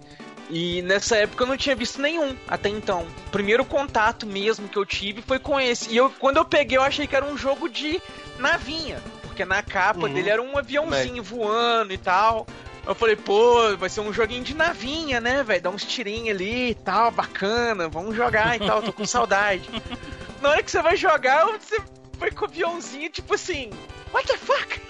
E 0.50 0.82
nessa 0.82 1.16
época 1.16 1.44
eu 1.44 1.48
não 1.48 1.56
tinha 1.56 1.74
visto 1.74 1.98
nenhum 2.02 2.36
até 2.46 2.68
então. 2.68 3.06
O 3.28 3.30
primeiro 3.30 3.64
contato 3.64 4.26
mesmo 4.26 4.68
que 4.68 4.76
eu 4.76 4.84
tive 4.84 5.22
foi 5.22 5.38
com 5.38 5.58
esse. 5.58 5.90
E 5.90 5.96
eu, 5.96 6.10
quando 6.18 6.36
eu 6.36 6.44
peguei, 6.44 6.76
eu 6.76 6.82
achei 6.82 7.06
que 7.06 7.16
era 7.16 7.24
um 7.24 7.38
jogo 7.38 7.70
de 7.70 7.98
navinha. 8.38 9.00
Porque 9.22 9.46
na 9.46 9.62
capa 9.62 10.00
Uhum. 10.06 10.12
dele 10.12 10.28
era 10.28 10.42
um 10.42 10.58
aviãozinho 10.58 11.22
voando 11.22 11.94
e 11.94 11.96
tal. 11.96 12.46
Eu 12.84 12.94
falei, 12.94 13.14
pô, 13.14 13.76
vai 13.76 13.88
ser 13.88 14.00
um 14.00 14.12
joguinho 14.12 14.42
de 14.42 14.54
navinha, 14.54 15.20
né, 15.20 15.42
velho? 15.44 15.62
Dar 15.62 15.70
uns 15.70 15.84
tirinhos 15.84 16.30
ali 16.30 16.70
e 16.70 16.74
tal, 16.74 17.10
bacana, 17.10 17.88
vamos 17.88 18.16
jogar 18.16 18.56
e 18.56 18.66
tal, 18.66 18.82
tô 18.82 18.92
com 18.92 19.06
saudade. 19.06 19.68
Na 20.42 20.50
hora 20.50 20.62
que 20.62 20.70
você 20.70 20.82
vai 20.82 20.96
jogar, 20.96 21.46
você 21.46 21.80
foi 22.18 22.30
com 22.32 22.44
o 22.44 22.48
aviãozinho, 22.48 23.08
tipo 23.08 23.34
assim, 23.34 23.70
what 24.12 24.26
the 24.26 24.36
fuck? 24.36 24.80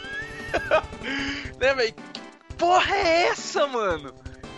né, 1.60 1.74
velho? 1.74 1.92
Que 1.92 2.54
porra 2.56 2.96
é 2.96 3.26
essa, 3.26 3.66
mano? 3.66 4.14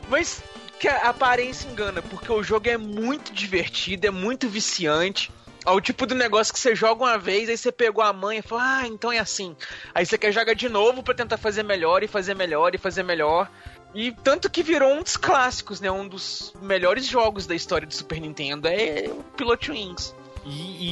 Mas 0.09 0.40
que 0.79 0.87
a 0.87 1.09
aparência 1.09 1.68
engana, 1.68 2.03
porque 2.03 2.31
o 2.31 2.42
jogo 2.42 2.68
é 2.68 2.77
muito 2.77 3.33
divertido, 3.33 4.07
é 4.07 4.11
muito 4.11 4.49
viciante. 4.49 5.33
É 5.66 5.70
o 5.70 5.81
tipo 5.81 6.07
do 6.07 6.14
negócio 6.14 6.53
que 6.53 6.61
você 6.61 6.74
joga 6.74 7.05
uma 7.05 7.18
vez, 7.18 7.48
aí 7.48 7.57
você 7.57 7.72
pegou 7.72 8.03
a 8.05 8.12
mãe 8.12 8.38
e 8.38 8.42
falou, 8.42 8.62
ah, 8.64 8.87
então 8.87 9.11
é 9.11 9.18
assim. 9.18 9.57
Aí 9.94 10.05
você 10.05 10.18
quer 10.18 10.31
jogar 10.33 10.55
de 10.55 10.68
novo 10.68 11.03
pra 11.03 11.14
tentar 11.14 11.38
fazer 11.38 11.62
melhor 11.62 12.03
e 12.03 12.07
fazer 12.09 12.35
melhor 12.35 12.74
e 12.74 12.79
fazer 12.79 13.03
melhor. 13.03 13.50
E 13.94 14.12
tanto 14.12 14.50
que 14.50 14.62
virou 14.62 14.92
um 14.92 15.03
dos 15.03 15.16
clássicos, 15.16 15.81
né? 15.81 15.90
Um 15.90 16.07
dos 16.09 16.53
melhores 16.61 17.07
jogos 17.07 17.46
da 17.46 17.55
história 17.55 17.87
do 17.87 17.94
Super 17.94 18.20
Nintendo 18.20 18.66
é 18.68 19.05
o 19.09 19.22
Pilot 19.37 19.70
Wings. 19.70 20.14
E, 20.44 20.50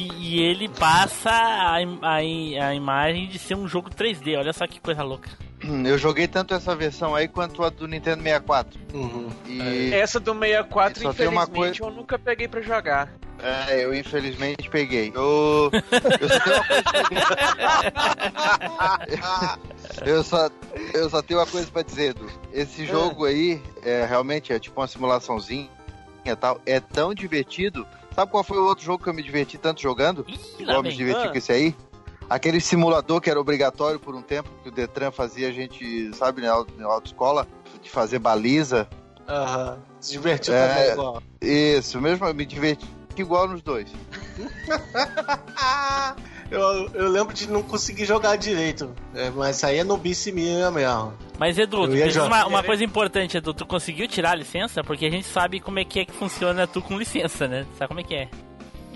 e- 0.08 0.12
e 0.36 0.42
ele 0.42 0.68
passa 0.68 1.30
a, 1.30 1.76
a, 2.00 2.16
a 2.16 2.74
imagem 2.74 3.28
de 3.28 3.38
ser 3.38 3.54
um 3.56 3.68
jogo 3.68 3.90
3D. 3.90 4.38
Olha 4.38 4.52
só 4.52 4.66
que 4.66 4.80
coisa 4.80 5.02
louca. 5.02 5.28
Eu 5.86 5.96
joguei 5.98 6.26
tanto 6.28 6.54
essa 6.54 6.74
versão 6.74 7.14
aí 7.14 7.28
quanto 7.28 7.62
a 7.62 7.70
do 7.70 7.86
Nintendo 7.86 8.22
64. 8.22 8.80
Uhum. 8.94 9.28
E 9.46 9.92
Essa 9.94 10.18
do 10.20 10.32
64, 10.38 11.02
Só 11.02 11.12
tem 11.12 11.28
uma 11.28 11.42
infelizmente, 11.44 11.80
eu 11.80 11.90
nunca 11.90 12.18
peguei 12.18 12.48
pra 12.48 12.60
jogar. 12.60 13.12
é, 13.38 13.84
eu 13.84 13.94
infelizmente 13.94 14.68
peguei. 14.70 15.12
Eu, 15.14 15.70
eu 15.72 16.28
só 16.28 16.40
tenho 16.40 16.56
uma 16.56 16.64
coisa 16.68 17.20
pra 17.20 17.22
eu 20.06 20.22
só, 20.24 20.50
eu 20.94 21.10
só 21.10 21.22
tenho 21.22 21.40
uma 21.40 21.46
coisa 21.46 21.70
pra 21.70 21.82
dizer, 21.82 22.10
Edu. 22.10 22.26
Esse 22.52 22.84
jogo 22.86 23.24
aí 23.24 23.60
é 23.82 24.04
realmente 24.04 24.52
é 24.52 24.58
tipo 24.58 24.80
uma 24.80 24.86
simulaçãozinha 24.86 25.68
e 26.24 26.36
tal. 26.36 26.60
É 26.66 26.80
tão 26.80 27.14
divertido. 27.14 27.86
Sabe 28.14 28.30
qual 28.30 28.44
foi 28.44 28.58
o 28.58 28.64
outro 28.66 28.84
jogo 28.84 29.02
que 29.02 29.08
eu 29.08 29.14
me 29.14 29.22
diverti 29.22 29.56
tanto 29.56 29.80
jogando? 29.80 30.26
Igual 30.58 30.76
eu 30.78 30.82
me 30.82 30.92
diverti 30.94 31.26
Ah. 31.26 31.28
com 31.30 31.38
esse 31.38 31.50
aí? 31.52 31.74
Aquele 32.34 32.60
simulador 32.60 33.20
que 33.20 33.28
era 33.28 33.38
obrigatório 33.40 34.00
por 34.00 34.14
um 34.14 34.22
tempo, 34.22 34.48
que 34.62 34.68
o 34.70 34.72
Detran 34.72 35.10
fazia 35.10 35.48
a 35.48 35.52
gente, 35.52 36.10
sabe, 36.14 36.40
na 36.40 36.50
auto- 36.52 36.72
na 36.78 36.86
autoescola, 36.86 37.46
de 37.82 37.90
fazer 37.90 38.18
baliza. 38.18 38.88
Aham. 39.28 39.78
Se 40.00 40.12
divertiu 40.12 40.54
É. 40.54 40.68
também 40.68 40.92
igual. 40.92 41.22
Isso, 41.40 42.00
mesmo 42.00 42.26
eu 42.26 42.34
me 42.34 42.46
diverti 42.46 42.86
igual 43.16 43.46
nos 43.48 43.60
dois. 43.62 43.88
Eu, 46.50 46.86
eu 46.92 47.08
lembro 47.08 47.32
de 47.32 47.50
não 47.50 47.62
conseguir 47.62 48.04
jogar 48.04 48.36
direito. 48.36 48.94
É, 49.14 49.30
mas 49.30 49.56
isso 49.56 49.64
aí 49.64 49.78
é 49.78 49.84
no 49.84 49.96
bice 49.96 50.30
minha 50.30 50.70
mesmo. 50.70 51.14
Mas 51.38 51.56
Edu, 51.56 51.84
uma, 52.26 52.44
uma 52.46 52.62
coisa 52.62 52.84
importante, 52.84 53.38
Edu, 53.38 53.54
tu 53.54 53.64
conseguiu 53.64 54.06
tirar 54.06 54.32
a 54.32 54.34
licença? 54.34 54.84
Porque 54.84 55.06
a 55.06 55.10
gente 55.10 55.26
sabe 55.26 55.60
como 55.60 55.78
é 55.78 55.84
que 55.86 56.00
é 56.00 56.04
que 56.04 56.12
funciona 56.12 56.66
tu 56.66 56.82
com 56.82 56.98
licença, 56.98 57.48
né? 57.48 57.66
Sabe 57.78 57.88
como 57.88 58.00
é 58.00 58.02
que 58.02 58.14
é? 58.14 58.28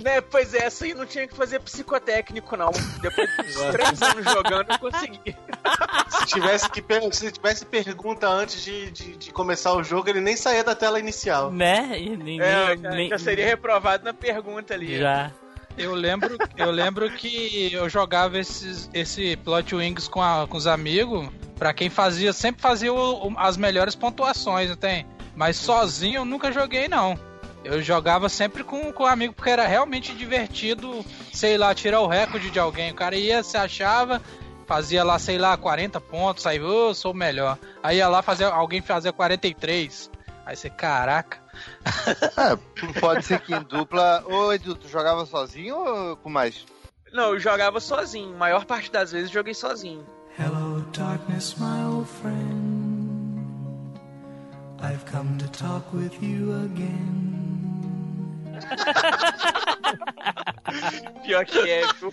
Né, 0.07 0.21
pois 0.21 0.55
é, 0.55 0.59
essa 0.67 0.85
aí 0.85 0.95
não 0.95 1.05
tinha 1.05 1.27
que 1.27 1.35
fazer 1.35 1.59
psicotécnico, 1.59 2.57
não. 2.57 2.71
Depois 3.03 3.29
de 3.29 3.73
três 3.73 4.01
anos 4.03 4.25
jogando, 4.25 4.71
eu 4.71 4.79
consegui. 4.79 5.37
Se 6.11 6.27
tivesse, 6.27 6.71
que, 6.71 6.81
per- 6.81 7.13
se 7.13 7.33
tivesse 7.33 7.67
pergunta 7.67 8.29
antes 8.29 8.63
de, 8.63 8.89
de, 8.93 9.17
de 9.17 9.33
começar 9.33 9.73
o 9.73 9.83
jogo, 9.83 10.09
ele 10.09 10.21
nem 10.21 10.37
saía 10.37 10.63
da 10.63 10.77
tela 10.77 11.01
inicial. 11.01 11.51
Né? 11.51 11.99
E 11.99 12.17
ninguém. 12.17 12.41
É, 12.41 12.77
já, 12.77 12.91
nem- 12.91 13.09
já 13.11 13.19
seria 13.19 13.47
reprovado 13.47 14.05
na 14.05 14.15
pergunta 14.15 14.75
ali. 14.75 14.97
Já. 14.97 15.33
Eu 15.77 15.93
lembro, 15.93 16.39
eu 16.57 16.71
lembro 16.71 17.11
que 17.11 17.71
eu 17.73 17.89
jogava 17.89 18.39
esses, 18.39 18.89
esse 18.95 19.37
Plot 19.39 19.75
Wings 19.75 20.07
com, 20.09 20.23
a- 20.23 20.47
com 20.49 20.57
os 20.57 20.69
amigos. 20.69 21.29
Pra 21.59 21.75
quem 21.75 21.91
fazia, 21.91 22.33
sempre 22.33 22.63
fazia 22.63 22.93
o- 22.93 23.29
o- 23.29 23.35
as 23.39 23.57
melhores 23.57 23.97
pontuações, 23.97 24.69
não 24.71 24.77
tem? 24.77 25.05
Mas 25.35 25.57
sozinho 25.57 26.19
eu 26.21 26.25
nunca 26.25 26.53
joguei, 26.53 26.87
não. 26.87 27.19
Eu 27.67 27.83
jogava 27.83 28.29
sempre 28.29 28.63
com, 28.65 28.93
com 28.93 29.05
amigo 29.05 29.35
porque 29.35 29.51
era 29.51 29.67
realmente 29.67 30.15
divertido, 30.15 31.05
sei 31.33 31.59
lá, 31.59 31.75
tirar 31.75 32.01
o 32.01 32.07
recorde 32.07 32.51
de 32.51 32.59
alguém. 32.59 32.93
O 32.93 32.95
cara 32.95 33.17
ia, 33.17 33.43
se 33.43 33.57
achava, 33.57 34.23
fazia 34.67 35.03
lá, 35.05 35.19
sei 35.19 35.37
lá, 35.39 35.57
40 35.57 36.01
pontos, 36.01 36.47
aí 36.47 36.61
"Ô, 36.61 36.89
eu 36.89 36.95
sou 36.95 37.13
o 37.13 37.15
melhor. 37.17 37.59
Aí 37.83 37.99
ia 37.99 38.09
lá 38.09 38.23
fazer 38.23 38.45
alguém 38.45 38.81
fazia 38.81 39.13
43. 39.13 40.11
Aí 40.45 40.57
você, 40.57 40.71
caraca. 40.71 41.39
É, 42.37 43.01
pode 43.01 43.25
ser 43.25 43.41
que 43.41 43.55
em 43.55 43.63
dupla. 43.63 44.23
Ô, 44.27 44.53
Edu, 44.53 44.75
tu 44.75 44.89
jogava 44.89 45.25
sozinho 45.27 45.77
ou 45.77 46.17
com 46.17 46.29
mais? 46.29 46.65
Não, 47.13 47.33
eu 47.35 47.41
jogava 47.41 47.81
sozinho. 47.81 48.35
A 48.35 48.39
maior 48.39 48.65
parte 48.67 48.93
das 48.93 49.11
vezes 49.11 49.29
eu 49.31 49.35
joguei 49.35 49.55
sozinho. 49.55 50.07
Hello, 50.39 50.83
darkness, 50.97 51.55
my 51.59 51.83
old 51.91 52.07
friend. 52.21 52.46
I've 54.83 55.05
come 55.11 55.37
to 55.39 55.49
talk 55.49 55.93
with 55.93 56.23
you 56.23 56.53
again. 56.65 57.35
Pior 61.25 61.45
que 61.45 61.71
é, 61.71 61.83
viu? 61.99 62.13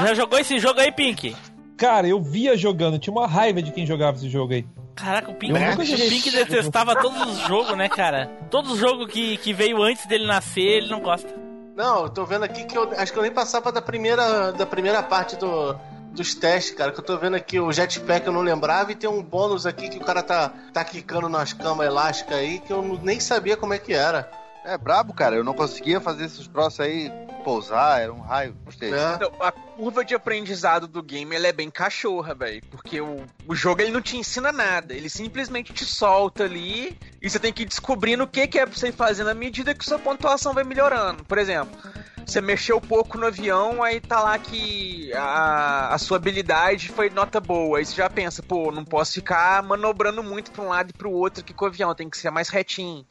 Já 0.00 0.14
jogou 0.14 0.38
esse 0.38 0.58
jogo 0.58 0.80
aí, 0.80 0.92
Pink? 0.92 1.36
Cara, 1.76 2.08
eu 2.08 2.22
via 2.22 2.56
jogando, 2.56 2.98
tinha 2.98 3.12
uma 3.12 3.26
raiva 3.26 3.60
de 3.60 3.70
quem 3.70 3.86
jogava 3.86 4.16
esse 4.16 4.28
jogo 4.28 4.54
aí. 4.54 4.66
Caraca, 4.94 5.30
o 5.30 5.34
Pink, 5.34 5.52
Eu 5.52 5.60
nunca 5.60 5.82
o 5.82 6.08
Pink 6.08 6.30
detestava 6.30 6.96
todos 6.96 7.20
os 7.20 7.38
jogos, 7.46 7.76
né, 7.76 7.88
cara? 7.88 8.30
Todos 8.50 8.72
os 8.72 8.78
jogos 8.78 9.12
que, 9.12 9.36
que 9.36 9.52
veio 9.52 9.82
antes 9.82 10.06
dele 10.06 10.26
nascer, 10.26 10.62
ele 10.62 10.88
não 10.88 11.00
gosta. 11.00 11.28
Não, 11.76 12.04
eu 12.04 12.08
tô 12.08 12.24
vendo 12.24 12.44
aqui 12.44 12.64
que 12.64 12.76
eu 12.76 12.90
acho 12.96 13.12
que 13.12 13.18
eu 13.18 13.22
nem 13.22 13.32
passava 13.32 13.70
da 13.70 13.82
primeira, 13.82 14.52
da 14.52 14.64
primeira 14.64 15.02
parte 15.02 15.36
do, 15.36 15.76
dos 16.16 16.34
testes, 16.34 16.74
cara. 16.74 16.90
Que 16.90 16.98
eu 17.00 17.04
tô 17.04 17.16
vendo 17.16 17.36
aqui 17.36 17.60
o 17.60 17.70
jetpack 17.70 18.26
eu 18.26 18.32
não 18.32 18.40
lembrava 18.40 18.90
e 18.90 18.94
tem 18.94 19.08
um 19.08 19.22
bônus 19.22 19.66
aqui 19.66 19.88
que 19.88 19.98
o 19.98 20.04
cara 20.04 20.22
tá, 20.22 20.52
tá 20.72 20.84
quicando 20.84 21.28
nas 21.28 21.52
camas 21.52 21.86
elásticas 21.86 22.36
aí 22.36 22.58
que 22.58 22.72
eu 22.72 22.82
nem 23.02 23.20
sabia 23.20 23.56
como 23.56 23.74
é 23.74 23.78
que 23.78 23.92
era. 23.92 24.30
É 24.66 24.76
brabo, 24.76 25.14
cara. 25.14 25.36
Eu 25.36 25.44
não 25.44 25.54
conseguia 25.54 26.00
fazer 26.00 26.24
esses 26.24 26.46
troços 26.48 26.80
aí 26.80 27.10
pousar, 27.44 28.00
era 28.02 28.12
um 28.12 28.20
raio. 28.20 28.56
Gostei. 28.64 28.90
Então, 28.90 29.30
a 29.38 29.52
curva 29.52 30.04
de 30.04 30.16
aprendizado 30.16 30.88
do 30.88 31.00
game 31.00 31.36
ela 31.36 31.46
é 31.46 31.52
bem 31.52 31.70
cachorra, 31.70 32.34
velho. 32.34 32.60
Porque 32.68 33.00
o, 33.00 33.24
o 33.46 33.54
jogo 33.54 33.80
ele 33.80 33.92
não 33.92 34.02
te 34.02 34.16
ensina 34.16 34.50
nada. 34.50 34.92
Ele 34.92 35.08
simplesmente 35.08 35.72
te 35.72 35.84
solta 35.84 36.42
ali 36.42 36.98
e 37.22 37.30
você 37.30 37.38
tem 37.38 37.52
que 37.52 37.62
ir 37.62 37.66
descobrindo 37.66 38.24
o 38.24 38.26
que, 38.26 38.48
que 38.48 38.58
é 38.58 38.66
pra 38.66 38.74
você 38.74 38.90
fazer 38.90 39.22
na 39.22 39.34
medida 39.34 39.72
que 39.72 39.84
sua 39.84 40.00
pontuação 40.00 40.52
vai 40.52 40.64
melhorando. 40.64 41.24
Por 41.24 41.38
exemplo, 41.38 41.78
você 42.26 42.40
mexeu 42.40 42.80
pouco 42.80 43.16
no 43.16 43.26
avião, 43.26 43.80
aí 43.84 44.00
tá 44.00 44.20
lá 44.20 44.36
que 44.36 45.12
a, 45.14 45.94
a 45.94 45.98
sua 45.98 46.16
habilidade 46.16 46.88
foi 46.88 47.08
nota 47.08 47.38
boa. 47.38 47.78
Aí 47.78 47.84
você 47.84 47.94
já 47.94 48.10
pensa, 48.10 48.42
pô, 48.42 48.72
não 48.72 48.84
posso 48.84 49.12
ficar 49.12 49.62
manobrando 49.62 50.24
muito 50.24 50.50
pra 50.50 50.64
um 50.64 50.68
lado 50.68 50.90
e 50.90 50.92
pro 50.92 51.12
outro 51.12 51.42
aqui 51.42 51.54
com 51.54 51.64
o 51.64 51.68
avião, 51.68 51.94
tem 51.94 52.10
que 52.10 52.18
ser 52.18 52.30
mais 52.30 52.48
retinho. 52.48 53.06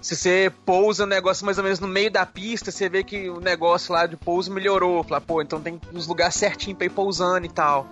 Se 0.00 0.14
você 0.14 0.52
pousa 0.64 1.04
o 1.04 1.06
negócio 1.06 1.44
mais 1.44 1.58
ou 1.58 1.64
menos 1.64 1.80
no 1.80 1.88
meio 1.88 2.10
da 2.10 2.24
pista, 2.24 2.70
você 2.70 2.88
vê 2.88 3.02
que 3.02 3.28
o 3.28 3.40
negócio 3.40 3.92
lá 3.92 4.06
de 4.06 4.16
pouso 4.16 4.52
melhorou. 4.52 5.02
Fala, 5.02 5.20
pô, 5.20 5.42
então 5.42 5.60
tem 5.60 5.80
uns 5.92 6.06
lugares 6.06 6.34
certinho 6.34 6.76
pra 6.76 6.86
ir 6.86 6.90
pousando 6.90 7.44
e 7.44 7.48
tal. 7.48 7.88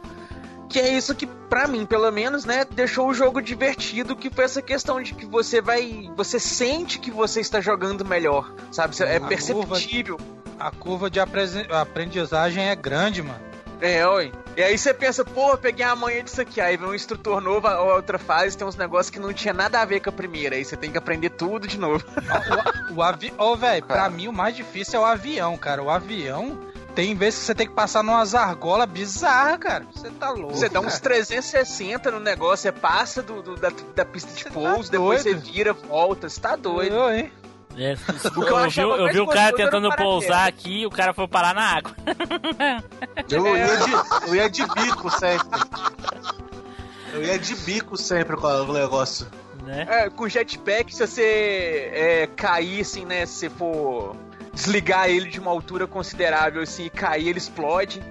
Que 0.69 0.81
é 0.81 0.89
isso 0.89 1.15
que, 1.15 1.27
pra 1.27 1.67
mim, 1.69 1.87
pelo 1.87 2.11
menos, 2.11 2.45
né, 2.45 2.65
deixou 2.65 3.09
o 3.09 3.15
jogo 3.15 3.41
divertido, 3.41 4.17
que 4.17 4.31
foi 4.31 4.45
essa 4.45 4.63
questão 4.63 5.01
de 5.03 5.15
que 5.15 5.27
você 5.27 5.61
vai. 5.61 6.11
Você 6.17 6.41
sente 6.41 6.99
que 6.99 7.11
você 7.11 7.41
está 7.41 7.61
jogando 7.61 8.05
melhor. 8.05 8.53
Sabe? 8.73 8.95
É 9.03 9.17
A 9.17 9.21
perceptível. 9.21 10.19
A 10.59 10.71
curva 10.71 11.11
de 11.11 11.21
aprendizagem 11.21 12.69
é 12.69 12.75
grande, 12.75 13.23
mano. 13.23 13.41
É, 13.81 14.07
oi. 14.07 14.33
E 14.57 14.63
aí 14.63 14.79
você 14.79 14.95
pensa, 14.95 15.25
pô, 15.25 15.57
peguei 15.59 15.85
a 15.85 15.97
manha 15.97 16.23
disso 16.23 16.41
aqui. 16.41 16.61
Aí 16.61 16.77
vem 16.77 16.89
um 16.89 16.95
instrutor 16.95 17.41
novo, 17.41 17.67
a 17.67 17.95
outra 17.95 18.19
fase, 18.19 18.57
tem 18.57 18.67
uns 18.67 18.77
negócios 18.77 19.11
que 19.11 19.19
não 19.19 19.33
tinha 19.33 19.53
nada 19.53 19.81
a 19.81 19.85
ver 19.85 20.01
com 20.01 20.11
a 20.11 20.13
primeira. 20.13 20.55
Aí 20.55 20.65
você 20.65 20.77
tem 20.77 20.91
que 20.93 20.99
aprender 20.99 21.31
tudo 21.31 21.67
de 21.67 21.79
novo. 21.79 22.05
O 22.95 23.03
avião. 23.03 23.35
Ô, 23.39 23.57
velho, 23.57 23.85
pra 23.85 24.09
mim 24.09 24.29
o 24.29 24.33
mais 24.33 24.55
difícil 24.55 25.01
é 25.01 25.03
o 25.03 25.05
avião, 25.05 25.57
cara. 25.59 25.83
O 25.83 25.91
avião 25.91 26.57
tem 26.95 27.13
vezes 27.17 27.41
que 27.41 27.47
você 27.47 27.55
tem 27.57 27.67
que 27.67 27.73
passar 27.73 28.05
numa 28.05 28.21
argola 28.23 28.87
bizarra, 28.87 29.59
cara. 29.59 29.85
Você 29.93 30.11
tá 30.11 30.31
louco. 30.31 30.55
Você 30.55 30.69
dá 30.69 30.79
uns 30.79 30.87
cara. 30.99 31.01
360 31.01 32.11
no 32.13 32.21
negócio, 32.21 32.63
você 32.63 32.73
passa 32.73 33.21
do, 33.23 33.43
do- 33.43 33.57
da, 33.57 33.73
da 33.97 34.05
pista 34.05 34.33
de 34.33 34.45
pouso, 34.53 34.91
depois 34.93 35.25
doido. 35.25 35.41
você 35.45 35.51
vira, 35.53 35.73
volta, 35.73 36.29
você 36.29 36.41
tá 36.41 36.55
doido. 36.55 36.95
Eu, 36.95 37.11
hein? 37.13 37.33
É, 37.77 37.95
O 38.37 38.43
que 38.45 38.53
eu 38.53 38.59
eu 38.59 38.71
vi, 38.71 38.81
eu 38.81 39.13
vi 39.13 39.21
o 39.21 39.27
cara 39.27 39.55
tentando 39.55 39.95
pousar 39.97 40.47
aqui 40.47 40.83
e 40.83 40.87
o 40.87 40.91
cara 40.91 41.13
foi 41.13 41.27
parar 41.27 41.55
na 41.55 41.77
água. 41.77 41.93
Eu, 43.29 43.57
ia 43.57 43.77
de, 43.77 44.29
eu 44.29 44.35
ia 44.35 44.51
de 44.51 44.67
bico 44.67 45.11
sempre. 45.11 45.61
Eu 47.13 47.23
ia 47.25 47.39
de 47.39 47.55
bico 47.57 47.97
sempre 47.97 48.37
com 48.37 48.47
o 48.47 48.73
negócio. 48.73 49.27
Né? 49.65 49.87
É, 49.89 50.11
com 50.11 50.29
jetpack, 50.29 50.95
se 50.95 51.07
você 51.07 51.91
é, 51.93 52.29
cair, 52.37 52.83
assim, 52.83 53.05
né, 53.05 53.25
se 53.25 53.49
você 53.49 53.51
for 53.51 54.17
desligar 54.53 55.09
ele 55.09 55.31
de 55.31 55.41
uma 55.41 55.51
altura 55.51 55.87
considerável, 55.87 56.63
assim, 56.63 56.85
e 56.85 56.91
cair, 56.91 57.29
ele 57.29 57.39
explode. 57.39 58.03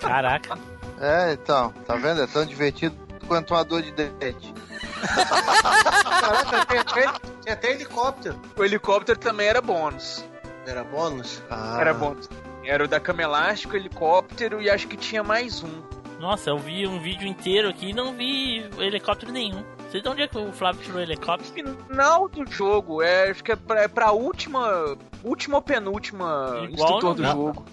Caraca. 0.00 0.58
É, 1.00 1.32
então, 1.32 1.72
tá 1.86 1.96
vendo? 1.96 2.22
É 2.22 2.26
tão 2.26 2.46
divertido 2.46 2.96
quanto 3.26 3.54
uma 3.54 3.64
dor 3.64 3.82
de 3.82 3.92
dente. 3.92 4.54
Caraca, 4.82 6.66
tem 6.66 6.78
até, 6.78 7.12
tem 7.44 7.52
até 7.52 7.70
helicóptero. 7.72 8.40
O 8.56 8.64
helicóptero 8.64 9.18
também 9.18 9.46
era 9.48 9.60
bônus. 9.60 10.24
Era 10.66 10.84
bônus? 10.84 11.42
Ah. 11.50 11.78
Era 11.80 11.94
bônus. 11.94 12.28
Era 12.64 12.84
o 12.84 12.88
da 12.88 13.00
cama 13.00 13.22
elástica, 13.22 13.74
o 13.74 13.76
helicóptero 13.76 14.60
e 14.62 14.70
acho 14.70 14.86
que 14.86 14.96
tinha 14.96 15.22
mais 15.24 15.62
um. 15.62 15.82
Nossa, 16.20 16.50
eu 16.50 16.58
vi 16.58 16.86
um 16.86 17.00
vídeo 17.00 17.26
inteiro 17.26 17.68
aqui 17.68 17.90
e 17.90 17.92
não 17.92 18.12
vi 18.14 18.60
helicóptero 18.78 19.32
nenhum. 19.32 19.64
Sei 19.90 20.00
de 20.00 20.08
onde 20.08 20.22
é 20.22 20.28
que 20.28 20.38
o 20.38 20.52
Flávio 20.52 20.80
tirou 20.80 20.98
o 20.98 21.02
helicóptero? 21.02 21.76
Final 21.88 22.28
do 22.28 22.48
jogo, 22.50 23.02
é, 23.02 23.30
acho 23.30 23.42
que 23.42 23.50
é 23.52 23.56
pra, 23.56 23.82
é 23.82 23.88
pra 23.88 24.12
última, 24.12 24.96
última 25.24 25.56
ou 25.56 25.62
penúltima 25.62 26.60
Igual 26.62 26.70
instrutor 26.70 27.10
no- 27.10 27.14
do 27.16 27.24
jogo. 27.24 27.66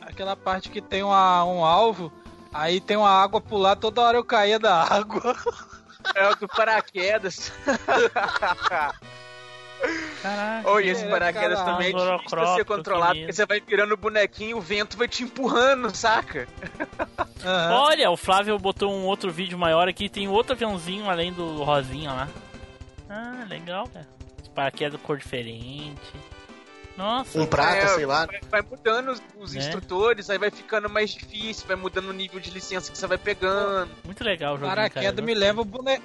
Aquela 0.00 0.34
parte 0.34 0.70
que 0.70 0.80
tem 0.80 1.02
uma- 1.02 1.44
um 1.44 1.62
alvo, 1.64 2.10
aí 2.52 2.80
tem 2.80 2.96
uma 2.96 3.10
água 3.10 3.42
lado, 3.50 3.80
toda 3.80 4.00
hora 4.00 4.16
eu 4.16 4.24
caía 4.24 4.58
da 4.58 4.82
água. 4.82 5.20
É 6.14 6.28
o 6.28 6.34
do 6.34 6.48
paraquedas. 6.48 7.52
Caraca. 10.22 10.70
Oi, 10.70 10.88
esse 10.88 11.04
é, 11.04 11.08
paraquedas 11.08 11.58
caralho, 11.58 11.76
também 11.76 11.88
é 11.88 12.16
difícil 12.16 12.38
de 12.38 12.54
ser 12.54 12.64
controlado, 12.64 13.14
que 13.14 13.20
porque 13.20 13.32
você 13.32 13.46
vai 13.46 13.60
virando 13.60 13.94
o 13.94 13.96
bonequinho, 13.96 14.58
o 14.58 14.60
vento 14.60 14.96
vai 14.96 15.08
te 15.08 15.22
empurrando, 15.22 15.94
saca? 15.94 16.46
Olha, 17.72 18.10
o 18.10 18.16
Flávio 18.16 18.58
botou 18.58 18.92
um 18.92 19.06
outro 19.06 19.30
vídeo 19.30 19.58
maior 19.58 19.88
aqui, 19.88 20.08
tem 20.08 20.28
outro 20.28 20.52
aviãozinho 20.52 21.08
além 21.08 21.32
do 21.32 21.62
rosinha 21.62 22.12
lá. 22.12 22.28
Ah, 23.08 23.46
legal, 23.48 23.88
cara. 23.88 24.06
Os 24.42 24.48
paraquedas 24.48 25.00
cor 25.00 25.16
diferente. 25.16 26.12
Nossa. 26.96 27.40
Um 27.40 27.46
prata, 27.46 27.76
É, 27.76 27.86
sei 27.88 28.04
lá. 28.06 28.26
Vai, 28.26 28.40
vai 28.50 28.62
mudando 28.62 29.08
os, 29.12 29.22
os 29.38 29.56
É. 29.56 29.58
instrutores, 29.58 30.28
aí 30.28 30.38
vai 30.38 30.50
ficando 30.50 30.88
mais 30.90 31.10
difícil, 31.10 31.66
vai 31.66 31.76
mudando 31.76 32.08
o 32.08 32.12
nível 32.12 32.38
de 32.40 32.50
licença 32.50 32.90
que 32.92 32.98
você 32.98 33.06
vai 33.06 33.18
pegando. 33.18 33.90
Muito 34.04 34.22
legal 34.22 34.54
o 34.54 34.56
jogo. 34.58 34.68
Paraquedas 34.68 35.24
me 35.24 35.34
leva 35.34 35.62
o 35.62 35.64
bone... 35.64 36.00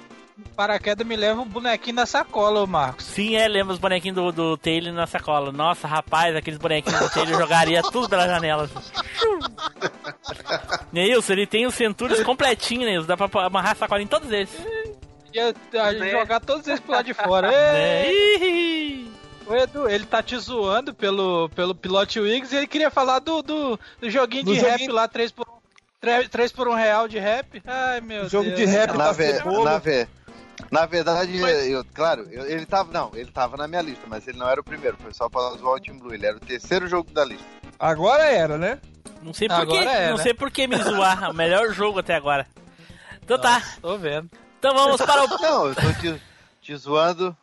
Paraquedas 0.54 1.06
me 1.06 1.16
leva 1.16 1.40
o 1.40 1.46
bonequinho 1.46 1.96
na 1.96 2.04
sacola, 2.04 2.62
ô 2.62 2.66
Marcos. 2.66 3.06
Sim, 3.06 3.36
é, 3.36 3.48
lembra 3.48 3.72
os 3.72 3.78
bonequinhos 3.78 4.14
do, 4.16 4.30
do 4.32 4.56
Taylor 4.58 4.92
na 4.92 5.06
sacola. 5.06 5.50
Nossa, 5.50 5.88
rapaz, 5.88 6.36
aqueles 6.36 6.58
bonequinhos 6.58 7.00
do 7.00 7.08
Taylor 7.10 7.40
jogaria 7.40 7.82
tudo 7.82 8.06
pela 8.06 8.26
janela. 8.26 8.68
Neilson, 10.92 11.32
ele 11.32 11.46
tem 11.46 11.66
os 11.66 11.74
centúrios 11.74 12.22
completinhos, 12.22 12.84
Neilson. 12.84 13.06
Dá 13.06 13.16
pra 13.16 13.46
amarrar 13.46 13.72
a 13.72 13.76
sacola 13.76 14.02
em 14.02 14.06
todos 14.06 14.30
eles. 14.30 14.50
Ia 15.32 15.54
a 15.82 15.90
gente 15.92 16.00
Né? 16.00 16.10
jogar 16.10 16.40
todos 16.40 16.66
eles 16.66 16.80
pro 16.80 16.92
lado 16.92 17.06
de 17.06 17.14
fora. 17.14 17.48
Né? 17.50 19.06
Ô 19.46 19.54
Edu, 19.54 19.88
ele 19.88 20.04
tá 20.04 20.22
te 20.22 20.36
zoando 20.38 20.92
pelo, 20.92 21.48
pelo 21.50 21.74
Pilot 21.74 22.18
Wings 22.20 22.52
e 22.52 22.56
ele 22.56 22.66
queria 22.66 22.90
falar 22.90 23.20
do, 23.20 23.42
do, 23.42 23.78
do 24.00 24.10
joguinho 24.10 24.44
Do 24.44 24.52
de 24.54 24.58
joguinho- 24.60 24.78
rap 24.78 24.88
lá, 24.88 25.06
3 25.06 25.30
por, 25.30 25.46
3, 26.00 26.28
3 26.28 26.52
por 26.52 26.66
1 26.68 26.74
real 26.74 27.06
de 27.06 27.18
rap. 27.18 27.62
Ai, 27.64 28.00
meu 28.00 28.28
Jogo 28.28 28.44
Deus. 28.46 28.56
de 28.56 28.64
rap 28.64 28.96
Na, 28.96 29.04
tá 29.06 29.12
ve- 29.12 29.32
na, 29.64 29.78
ve- 29.78 30.08
na 30.70 30.86
verdade, 30.86 31.38
eu, 31.70 31.84
claro, 31.94 32.26
eu- 32.30 32.44
ele 32.46 32.66
tava. 32.66 32.92
Não, 32.92 33.10
ele 33.14 33.30
tava 33.30 33.56
na 33.56 33.68
minha 33.68 33.82
lista, 33.82 34.02
mas 34.08 34.26
ele 34.26 34.36
não 34.38 34.48
era 34.48 34.60
o 34.60 34.64
primeiro. 34.64 34.96
Foi 35.00 35.12
só 35.14 35.28
pra 35.28 35.40
zoar 35.58 35.74
o 35.74 35.80
Team 35.80 35.98
Blue. 35.98 36.12
Ele 36.12 36.26
era 36.26 36.36
o 36.36 36.40
terceiro 36.40 36.88
jogo 36.88 37.10
da 37.12 37.24
lista. 37.24 37.44
Agora 37.78 38.24
era, 38.24 38.58
né? 38.58 38.80
Não 39.22 39.32
sei 39.32 39.48
por 39.48 39.66
quê, 39.66 39.76
é, 39.76 40.10
não 40.10 40.16
né? 40.16 40.22
sei 40.24 40.34
por 40.34 40.50
que 40.50 40.66
me 40.66 40.76
zoar. 40.82 41.30
O 41.30 41.34
melhor 41.34 41.72
jogo 41.72 42.00
até 42.00 42.14
agora. 42.16 42.46
Então 43.22 43.40
tá, 43.40 43.62
Tô 43.80 43.96
vendo. 43.98 44.28
então 44.58 44.74
vamos 44.74 45.00
para 45.00 45.24
o 45.24 45.28
Não, 45.40 45.66
eu 45.68 45.74
tô 45.74 45.92
te, 46.00 46.22
te 46.62 46.76
zoando. 46.76 47.36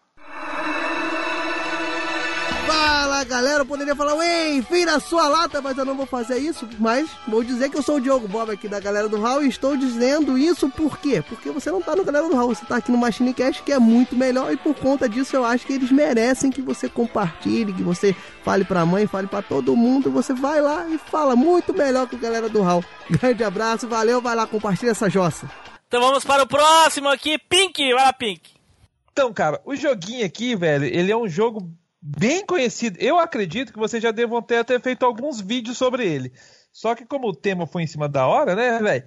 Fala 2.66 3.24
galera, 3.26 3.59
eu 3.59 3.66
poderia 3.66 3.95
falar, 3.95 4.16
ei, 4.26 4.61
vira 4.61 4.99
sua 4.99 5.28
lata, 5.28 5.61
mas 5.61 5.78
eu 5.78 5.86
não 5.86 5.95
vou 5.95 6.05
fazer 6.05 6.38
isso. 6.38 6.68
Mas 6.80 7.09
vou 7.28 7.43
dizer 7.43 7.70
que 7.70 7.78
eu 7.78 7.84
sou 7.84 7.97
o 7.97 8.01
Diogo 8.01 8.28
Bob 8.28 8.51
aqui 8.51 8.68
da 8.68 8.80
galera 8.80 9.09
do 9.09 9.20
Hall 9.20 9.43
e 9.43 9.47
estou 9.47 9.76
dizendo 9.76 10.38
isso 10.38 10.70
por 10.70 10.97
quê? 10.97 11.24
Porque 11.28 11.49
você 11.51 11.72
não 11.72 11.82
tá 11.82 11.95
no 11.95 12.03
galera 12.03 12.28
do 12.28 12.36
Hall, 12.36 12.47
você 12.47 12.66
tá 12.66 12.78
aqui 12.78 12.91
no 12.91 12.97
Machine 12.97 13.34
Cast 13.34 13.64
que 13.64 13.72
é 13.72 13.80
muito 13.80 14.16
melhor 14.16 14.51
e 14.51 14.57
por 14.57 14.76
conta 14.76 15.07
disso 15.07 15.36
eu 15.36 15.45
acho 15.45 15.66
que 15.66 15.74
eles 15.74 15.91
merecem 15.91 16.51
que 16.51 16.61
você 16.61 16.88
compartilhe, 16.88 17.74
que 17.74 17.84
você 17.84 18.16
fale 18.43 18.64
pra 18.64 18.86
mãe, 18.86 19.07
fale 19.07 19.28
pra 19.28 19.41
todo 19.41 19.76
mundo. 19.76 20.11
Você 20.11 20.34
vai 20.34 20.61
lá 20.61 20.88
e 20.88 20.97
fala 20.97 21.36
muito 21.36 21.74
melhor 21.74 22.07
que 22.07 22.16
o 22.16 22.20
galera 22.20 22.47
do 22.47 22.61
Hall. 22.61 22.84
Grande 23.09 23.43
abraço, 23.43 23.88
valeu, 23.88 24.22
vai 24.22 24.36
lá, 24.36 24.47
compartilha 24.47 24.91
essa 24.91 25.09
jossa. 25.09 25.49
Então 25.88 26.01
vamos 26.01 26.24
para 26.24 26.43
o 26.43 26.47
próximo 26.47 27.09
aqui, 27.09 27.38
Pink, 27.38 27.93
vai 27.93 28.05
lá, 28.05 28.14
Pink. 28.14 28.51
Então, 29.11 29.32
cara, 29.32 29.61
o 29.64 29.76
joguinho 29.76 30.26
aqui, 30.26 30.55
velho, 30.55 30.86
ele 30.86 31.11
é 31.11 31.16
um 31.16 31.28
jogo 31.28 31.70
bem 32.04 32.45
conhecido. 32.45 32.97
Eu 32.99 33.18
acredito 33.18 33.72
que 33.72 33.80
vocês 33.80 34.04
já 34.04 34.12
devam 34.12 34.41
ter 34.41 34.58
até 34.58 34.78
feito 34.78 35.06
alguns 35.06 35.39
vídeos 35.39 35.78
sobre 35.78 36.06
ele. 36.06 36.34
Só 36.72 36.93
que 36.93 37.06
como 37.06 37.30
o 37.30 37.36
tema 37.36 37.66
foi 37.66 37.84
em 37.84 37.88
cima 37.88 38.10
da 38.10 38.28
hora, 38.28 38.56
né, 38.56 38.80
velho? 38.80 39.06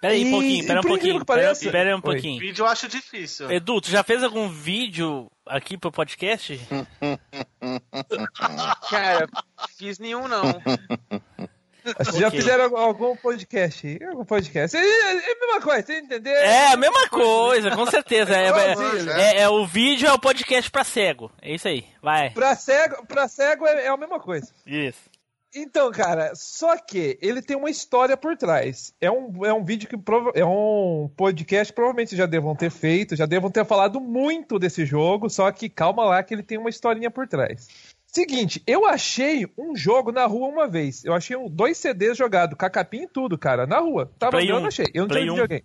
Pera 0.00 0.14
aí 0.14 0.24
um 0.24 0.30
pouquinho, 0.30 0.66
pera 0.66 0.76
e 0.76 0.80
um 0.80 0.82
pouquinho, 0.82 1.20
que 1.20 1.70
pera, 1.70 1.90
um 1.90 1.96
Oi. 1.96 2.02
pouquinho. 2.02 2.40
Vídeo 2.40 2.62
eu 2.62 2.66
acho 2.66 2.88
difícil. 2.88 3.50
Edu, 3.50 3.80
tu 3.80 3.90
já 3.90 4.02
fez 4.02 4.22
algum 4.22 4.48
vídeo 4.48 5.30
aqui 5.46 5.78
pro 5.78 5.92
podcast? 5.92 6.58
Cara, 8.90 9.28
fiz 9.76 9.98
nenhum 9.98 10.26
não. 10.26 10.42
Vocês 11.98 12.16
já 12.16 12.30
fizeram 12.30 12.76
algum- 12.76 13.16
podcast? 13.16 13.98
Algum 14.10 14.24
podcast? 14.24 14.76
É, 14.76 14.80
é 14.80 15.32
a 15.32 15.38
mesma 15.40 15.60
coisa, 15.60 15.82
você 15.86 15.98
entendeu? 15.98 16.32
É, 16.34 16.72
a 16.72 16.76
mesma 16.76 17.08
coisa, 17.08 17.70
com 17.70 17.86
certeza. 17.86 18.36
É, 18.36 18.48
Igualzinho, 18.48 19.10
é- 19.12 19.36
é- 19.36 19.40
é 19.42 19.48
o 19.48 19.66
vídeo 19.66 20.08
é 20.08 20.12
o 20.12 20.18
podcast 20.18 20.70
pra 20.70 20.84
cego. 20.84 21.30
É 21.40 21.54
isso 21.54 21.68
aí, 21.68 21.84
vai. 22.02 22.30
Pra 22.30 22.54
cego, 22.54 23.06
pra 23.06 23.28
cego 23.28 23.66
é, 23.66 23.84
é 23.86 23.88
a 23.88 23.96
mesma 23.96 24.20
coisa. 24.20 24.52
Isso. 24.66 25.08
Então, 25.54 25.90
cara, 25.90 26.32
só 26.34 26.76
que 26.76 27.18
ele 27.22 27.40
tem 27.40 27.56
uma 27.56 27.70
história 27.70 28.18
por 28.18 28.36
trás. 28.36 28.92
É 29.00 29.10
um, 29.10 29.46
é 29.46 29.52
um 29.52 29.64
vídeo 29.64 29.88
que 29.88 29.96
prova- 29.96 30.30
é 30.34 30.44
um 30.44 31.10
podcast 31.16 31.72
que 31.72 31.76
provavelmente 31.76 32.14
já 32.14 32.26
devam 32.26 32.54
ter 32.54 32.70
feito, 32.70 33.16
já 33.16 33.24
devam 33.24 33.50
ter 33.50 33.64
falado 33.64 33.98
muito 33.98 34.58
desse 34.58 34.84
jogo, 34.84 35.30
só 35.30 35.50
que 35.50 35.70
calma 35.70 36.04
lá 36.04 36.22
que 36.22 36.34
ele 36.34 36.42
tem 36.42 36.58
uma 36.58 36.68
historinha 36.68 37.10
por 37.10 37.26
trás. 37.26 37.66
Seguinte, 38.10 38.62
eu 38.66 38.86
achei 38.86 39.46
um 39.56 39.76
jogo 39.76 40.10
na 40.10 40.24
rua 40.26 40.48
uma 40.48 40.66
vez. 40.66 41.04
Eu 41.04 41.12
achei 41.12 41.36
um- 41.36 41.48
dois 41.48 41.76
CDs 41.76 42.16
jogados, 42.16 42.56
com 42.58 42.64
a 42.64 42.70
capinha 42.70 43.04
e 43.04 43.08
tudo, 43.08 43.36
cara, 43.38 43.66
na 43.66 43.78
rua. 43.78 44.10
Tava 44.18 44.32
Play 44.32 44.50
eu 44.50 44.56
não 44.56 44.64
um. 44.64 44.66
achei. 44.66 44.86
Eu 44.94 45.02
não 45.02 45.08
Play 45.08 45.22
tinha 45.22 45.32
um. 45.32 45.36
videogame. 45.36 45.64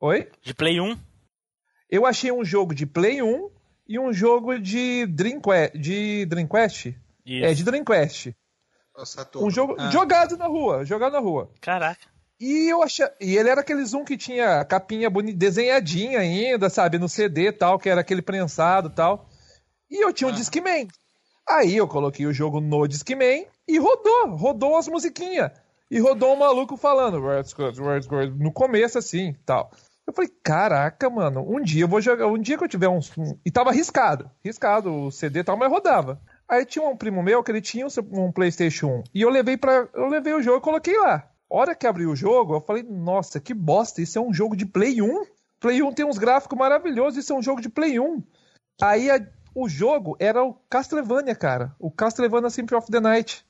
Oi? 0.00 0.28
De 0.42 0.52
Play 0.52 0.80
1? 0.80 0.98
Eu 1.88 2.04
achei 2.04 2.32
um 2.32 2.44
jogo 2.44 2.74
de 2.74 2.84
Play 2.84 3.22
1 3.22 3.50
e 3.88 3.98
um 4.00 4.12
jogo 4.12 4.58
de 4.58 5.06
Dreamcast. 5.06 5.78
De 5.78 6.26
Dreamcast? 6.26 6.88
Isso. 7.24 7.44
É, 7.46 7.54
de 7.54 7.62
Dreamcast. 7.64 8.36
Um 9.36 9.50
jogo 9.50 9.76
Ah. 9.78 9.90
jogado 9.90 10.36
na 10.36 10.46
rua, 10.46 10.84
jogado 10.84 11.12
na 11.12 11.18
rua. 11.20 11.50
Caraca. 11.60 12.06
E 12.40 12.68
eu 12.70 12.82
achei. 12.82 13.06
E 13.20 13.36
ele 13.36 13.48
era 13.48 13.60
aquele 13.60 13.84
zoom 13.84 14.04
que 14.04 14.16
tinha 14.16 14.60
a 14.60 14.64
capinha 14.64 15.08
bonita, 15.08 15.38
desenhadinha 15.38 16.18
ainda, 16.18 16.68
sabe? 16.68 16.98
No 16.98 17.08
CD 17.08 17.48
e 17.48 17.52
tal, 17.52 17.78
que 17.78 17.88
era 17.88 18.00
aquele 18.00 18.22
prensado 18.22 18.88
e 18.88 18.92
tal. 18.94 19.28
E 19.90 20.04
eu 20.04 20.12
tinha 20.12 20.28
um 20.28 20.32
Discman. 20.32 20.88
Aí 21.48 21.76
eu 21.76 21.86
coloquei 21.86 22.26
o 22.26 22.32
jogo 22.32 22.60
no 22.60 22.86
Discman 22.86 23.46
e 23.68 23.78
rodou, 23.78 24.36
rodou 24.36 24.76
as 24.76 24.88
musiquinhas. 24.88 25.50
E 25.90 25.98
rodou 26.00 26.32
um 26.32 26.38
maluco 26.38 26.76
falando, 26.76 27.20
no 28.38 28.50
começo 28.52 28.98
assim 28.98 29.34
tal. 29.44 29.70
Eu 30.06 30.12
falei, 30.12 30.30
caraca, 30.42 31.08
mano, 31.08 31.44
um 31.48 31.60
dia 31.62 31.84
eu 31.84 31.88
vou 31.88 32.00
jogar, 32.00 32.26
um 32.26 32.38
dia 32.38 32.58
que 32.58 32.64
eu 32.64 32.68
tiver 32.68 32.88
um. 32.88 32.98
um- 33.16 33.38
E 33.44 33.50
tava 33.50 33.70
riscado, 33.72 34.30
riscado 34.44 34.92
o 34.92 35.10
CD 35.10 35.40
e 35.40 35.44
tal, 35.44 35.56
mas 35.56 35.70
rodava. 35.70 36.20
Aí 36.48 36.64
tinha 36.66 36.84
um 36.86 36.96
primo 36.96 37.22
meu 37.22 37.42
que 37.42 37.50
ele 37.50 37.60
tinha 37.62 37.86
um 37.86 38.26
um 38.26 38.32
PlayStation 38.32 38.86
1. 38.88 39.04
E 39.14 39.22
eu 39.22 39.30
levei 39.30 39.56
para 39.56 39.88
Eu 39.94 40.08
levei 40.08 40.34
o 40.34 40.42
jogo 40.42 40.58
e 40.58 40.60
coloquei 40.62 40.98
lá. 40.98 41.26
Hora 41.48 41.74
que 41.74 41.86
abriu 41.86 42.10
o 42.10 42.16
jogo, 42.16 42.54
eu 42.54 42.60
falei, 42.60 42.82
nossa, 42.82 43.38
que 43.40 43.54
bosta, 43.54 44.02
isso 44.02 44.18
é 44.18 44.20
um 44.20 44.32
jogo 44.32 44.56
de 44.56 44.66
Play 44.66 45.00
1? 45.00 45.24
Play 45.60 45.82
1 45.82 45.92
tem 45.92 46.04
uns 46.04 46.18
gráficos 46.18 46.58
maravilhosos, 46.58 47.18
isso 47.22 47.32
é 47.32 47.36
um 47.36 47.42
jogo 47.42 47.60
de 47.62 47.68
Play 47.68 47.98
1. 48.00 48.22
Aí 48.82 49.10
a- 49.10 49.24
o 49.54 49.68
jogo 49.68 50.16
era 50.18 50.42
o 50.42 50.54
Castlevania, 50.68 51.34
cara. 51.34 51.74
O 51.78 51.90
Castlevania 51.90 52.50
Symphony 52.50 52.78
of 52.78 52.90
the 52.90 53.00
Night. 53.00 53.44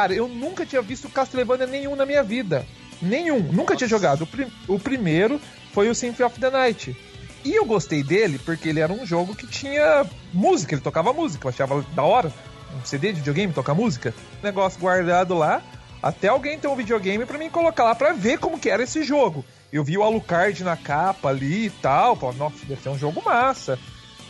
Cara, 0.00 0.14
eu 0.14 0.26
nunca 0.26 0.64
tinha 0.64 0.80
visto 0.80 1.10
Castlevania 1.10 1.66
nenhum 1.66 1.94
na 1.94 2.06
minha 2.06 2.22
vida. 2.22 2.64
Nenhum. 3.02 3.40
Nunca 3.52 3.76
tinha 3.76 3.86
jogado. 3.86 4.22
O, 4.22 4.26
prim- 4.26 4.50
o 4.66 4.78
primeiro 4.78 5.38
foi 5.74 5.90
o 5.90 5.94
Symphony 5.94 6.26
of 6.26 6.40
the 6.40 6.48
Night. 6.48 6.96
E 7.44 7.54
eu 7.54 7.66
gostei 7.66 8.02
dele 8.02 8.38
porque 8.42 8.70
ele 8.70 8.80
era 8.80 8.90
um 8.90 9.04
jogo 9.04 9.34
que 9.36 9.46
tinha 9.46 10.06
música, 10.32 10.74
ele 10.74 10.80
tocava 10.80 11.12
música, 11.12 11.44
eu 11.46 11.50
achava 11.50 11.84
da 11.94 12.02
hora. 12.02 12.32
Um 12.74 12.82
CD 12.82 13.08
de 13.12 13.18
videogame 13.18 13.52
tocar 13.52 13.74
música. 13.74 14.14
Negócio 14.42 14.80
guardado 14.80 15.34
lá. 15.36 15.60
Até 16.02 16.28
alguém 16.28 16.58
ter 16.58 16.68
um 16.68 16.76
videogame 16.76 17.26
pra 17.26 17.36
mim 17.36 17.50
colocar 17.50 17.84
lá 17.84 17.94
pra 17.94 18.14
ver 18.14 18.38
como 18.38 18.58
que 18.58 18.70
era 18.70 18.82
esse 18.82 19.02
jogo. 19.02 19.44
Eu 19.70 19.84
vi 19.84 19.98
o 19.98 20.02
Alucard 20.02 20.64
na 20.64 20.78
capa 20.78 21.28
ali 21.28 21.66
e 21.66 21.70
tal. 21.70 22.16
Pô, 22.16 22.32
nossa, 22.32 22.56
deve 22.64 22.80
ser 22.80 22.88
um 22.88 22.96
jogo 22.98 23.22
massa. 23.22 23.78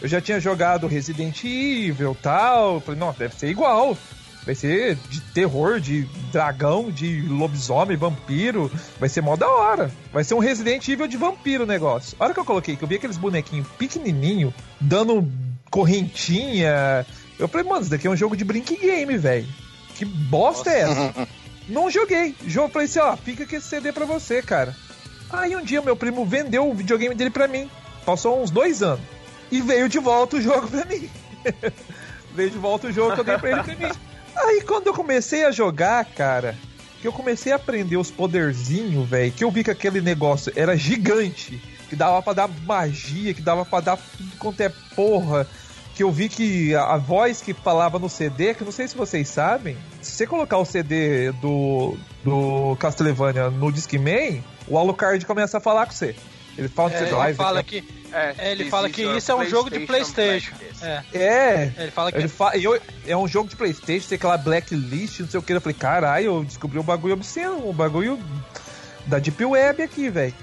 Eu 0.03 0.09
já 0.09 0.21
tinha 0.21 0.41
jogado 0.41 0.89
Resident 0.89 1.45
Evil 1.45 2.11
e 2.18 2.23
tal. 2.23 2.81
Falei, 2.81 2.99
nossa, 2.99 3.21
deve 3.21 3.37
ser 3.37 3.49
igual. 3.51 3.97
Vai 4.51 4.55
ser 4.57 4.96
de 5.09 5.20
terror, 5.20 5.78
de 5.78 6.09
dragão, 6.32 6.90
de 6.90 7.22
lobisomem, 7.22 7.96
vampiro. 7.96 8.68
Vai 8.98 9.09
ser 9.09 9.20
mó 9.20 9.36
da 9.36 9.48
hora. 9.48 9.92
Vai 10.12 10.24
ser 10.24 10.34
um 10.34 10.40
Resident 10.40 10.88
Evil 10.88 11.07
de 11.07 11.16
vampiro 11.16 11.62
o 11.62 11.66
negócio. 11.68 12.16
A 12.18 12.24
hora 12.24 12.34
que 12.34 12.40
eu 12.40 12.44
coloquei, 12.44 12.74
que 12.74 12.82
eu 12.82 12.88
vi 12.88 12.96
aqueles 12.96 13.16
bonequinhos 13.16 13.68
pequenininho, 13.78 14.53
dando 14.80 15.24
correntinha. 15.70 17.07
Eu 17.38 17.46
falei, 17.46 17.64
mano, 17.64 17.82
isso 17.82 17.92
daqui 17.92 18.09
é 18.09 18.11
um 18.11 18.16
jogo 18.16 18.36
de 18.36 18.44
brink 18.44 18.76
game, 18.76 19.16
velho. 19.16 19.46
Que 19.94 20.05
bosta 20.05 20.68
é 20.68 20.80
essa? 20.80 21.28
Não 21.68 21.88
joguei. 21.88 22.34
Jogo, 22.44 22.72
falei 22.72 22.86
assim, 22.86 22.98
ó, 22.98 23.16
fica 23.16 23.44
aqui 23.44 23.55
esse 23.55 23.68
CD 23.68 23.92
pra 23.92 24.05
você, 24.05 24.42
cara. 24.42 24.74
Aí 25.30 25.55
um 25.55 25.62
dia 25.62 25.80
meu 25.80 25.94
primo 25.94 26.26
vendeu 26.26 26.68
o 26.68 26.74
videogame 26.74 27.14
dele 27.14 27.30
pra 27.30 27.46
mim. 27.46 27.70
Passou 28.05 28.42
uns 28.42 28.51
dois 28.51 28.82
anos. 28.82 29.05
E 29.48 29.61
veio 29.61 29.88
de 29.88 30.01
volta 30.01 30.38
o 30.38 30.40
jogo 30.42 30.66
pra 30.66 30.84
mim. 30.86 31.09
veio 32.34 32.51
de 32.51 32.59
volta 32.59 32.88
o 32.88 32.92
jogo 32.92 33.14
que 33.14 33.20
eu 33.20 33.24
dei 33.24 33.38
pra 33.38 33.51
ele 33.53 33.62
pra 33.62 33.76
mim. 33.76 33.94
Aí 34.43 34.62
quando 34.62 34.86
eu 34.86 34.95
comecei 34.95 35.45
a 35.45 35.51
jogar, 35.51 36.05
cara, 36.05 36.57
que 37.01 37.07
eu 37.07 37.12
comecei 37.12 37.53
a 37.53 37.57
aprender 37.57 37.97
os 37.97 38.11
poderzinhos, 38.11 39.09
velho, 39.09 39.32
que 39.32 39.45
eu 39.45 39.51
vi 39.51 39.62
que 39.62 39.70
aquele 39.70 40.01
negócio 40.01 40.53
era 40.57 40.76
gigante, 40.76 41.62
que 41.88 41.97
dava 41.97 42.22
pra 42.22 42.32
dar 42.32 42.49
magia, 42.66 43.34
que 43.34 43.43
dava 43.43 43.64
pra 43.64 43.80
dar 43.80 43.97
tudo 43.97 44.36
quanto 44.38 44.61
é 44.61 44.70
porra. 44.95 45.47
Que 45.95 46.03
eu 46.03 46.11
vi 46.11 46.30
que 46.30 46.74
a, 46.74 46.97
voz 46.97 47.43
que 47.43 47.53
falava 47.53 47.99
no 47.99 48.09
CD, 48.09 48.55
que 48.55 48.64
não 48.64 48.72
sei 48.72 48.88
se 48.88 48.97
vocês 48.97 49.28
sabem, 49.28 49.76
se 50.01 50.12
você 50.12 50.26
colocar 50.26 50.57
o 50.57 50.64
CD 50.64 51.30
do, 51.32 51.95
do 52.24 52.74
Castlevania 52.76 53.51
no 53.51 53.70
Discman, 53.70 54.43
o 54.66 54.78
Alucard 54.78 55.26
começa 55.26 55.59
a 55.59 55.61
falar 55.61 55.84
com 55.84 55.93
você. 55.93 56.16
Ele 56.61 56.69
fala 56.69 56.91
que 56.91 56.97
É, 56.97 57.03
ele 57.03 57.35
fala 57.35 57.63
que 57.63 57.85
é, 58.13 58.51
ele 58.53 58.71
fala 58.71 58.91
que 58.91 59.03
isso 59.03 59.33
é 59.33 59.35
um 59.35 59.47
jogo 59.47 59.71
de 59.71 59.81
PlayStation. 59.81 60.53
É. 60.83 61.03
É. 61.15 61.73
Ele 61.79 61.91
fala 61.91 62.13
que 62.13 62.19
Ele 62.19 62.29
fa... 62.29 62.57
e 62.57 62.65
eu- 62.65 62.81
é 63.07 63.17
um 63.17 63.27
jogo 63.29 63.49
de 63.49 63.57
Playstation, 63.57 64.09
tem 64.09 64.17
aquela 64.17 64.37
blacklist, 64.37 65.21
não 65.21 65.29
sei 65.29 65.41
o 65.41 65.43
que. 65.43 65.53
Eu 65.53 65.61
falei, 65.61 65.77
caralho, 65.79 66.25
eu 66.27 66.45
descobri 66.45 66.79
um 66.79 66.83
bagulho 66.83 67.15
obsceno, 67.15 67.69
um 67.69 67.73
bagulho 67.73 68.19
da 69.07 69.19
Deep 69.19 69.43
Web 69.45 69.83
aqui, 69.83 70.11
velho. 70.11 70.35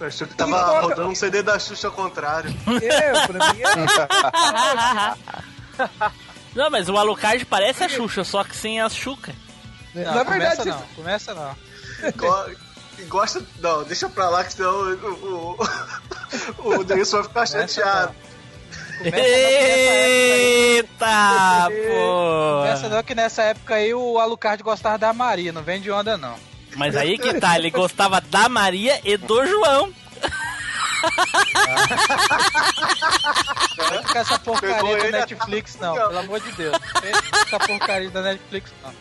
Achei 0.00 0.26
que 0.26 0.34
tava 0.34 0.50
toca- 0.58 0.80
rodando 0.80 1.08
um 1.08 1.14
CD 1.14 1.42
da 1.42 1.58
Xuxa 1.58 1.88
ao 1.88 1.92
contrário. 1.92 2.50
É, 2.82 3.26
pra 3.26 3.52
mim 3.52 3.62
Não, 6.54 6.70
mas 6.70 6.88
o 6.88 6.96
Alucard 6.96 7.44
parece 7.46 7.82
a 7.84 7.88
Xuxa, 7.88 8.24
só 8.24 8.44
que 8.44 8.54
sem 8.54 8.80
as 8.80 8.94
Xuca. 8.94 9.34
Não, 9.94 10.02
Na 10.14 10.24
começa 10.24 10.64
verdade, 10.64 10.68
não, 10.70 10.82
começa 10.96 11.34
não. 11.34 11.56
Go- 12.98 13.06
Gosta. 13.08 13.42
Não, 13.60 13.82
deixa 13.84 14.08
pra 14.08 14.28
lá 14.28 14.44
que 14.44 14.52
senão 14.52 14.72
o, 14.92 15.56
o, 16.58 16.78
o 16.78 16.84
Denilson 16.84 17.18
vai 17.18 17.24
ficar 17.28 17.46
chateado. 17.46 18.14
Eita, 19.92 21.68
pô! 21.68 22.62
Pensa 22.64 22.88
não 22.88 23.02
que 23.02 23.14
nessa 23.14 23.42
época 23.42 23.74
aí 23.74 23.92
o 23.92 24.18
Alucard 24.18 24.62
gostava 24.62 24.96
da 24.98 25.12
Maria, 25.12 25.52
não 25.52 25.62
vem 25.62 25.80
de 25.80 25.90
onda 25.90 26.16
não. 26.16 26.36
Mas 26.76 26.96
aí 26.96 27.18
que 27.18 27.34
tá, 27.40 27.58
ele 27.58 27.70
gostava 27.70 28.20
da 28.20 28.48
Maria 28.48 29.00
e 29.04 29.16
do 29.16 29.44
João. 29.46 29.92
Não 33.92 34.02
fica 34.04 34.18
essa 34.20 34.38
porcaria 34.38 34.96
da 34.98 35.10
Netflix 35.18 35.76
não, 35.80 35.94
pelo 35.94 36.18
amor 36.18 36.40
de 36.40 36.52
Deus. 36.52 36.76
Essa 37.46 37.58
porcaria 37.58 38.10
da 38.10 38.22
Netflix 38.22 38.72
não. 38.82 38.92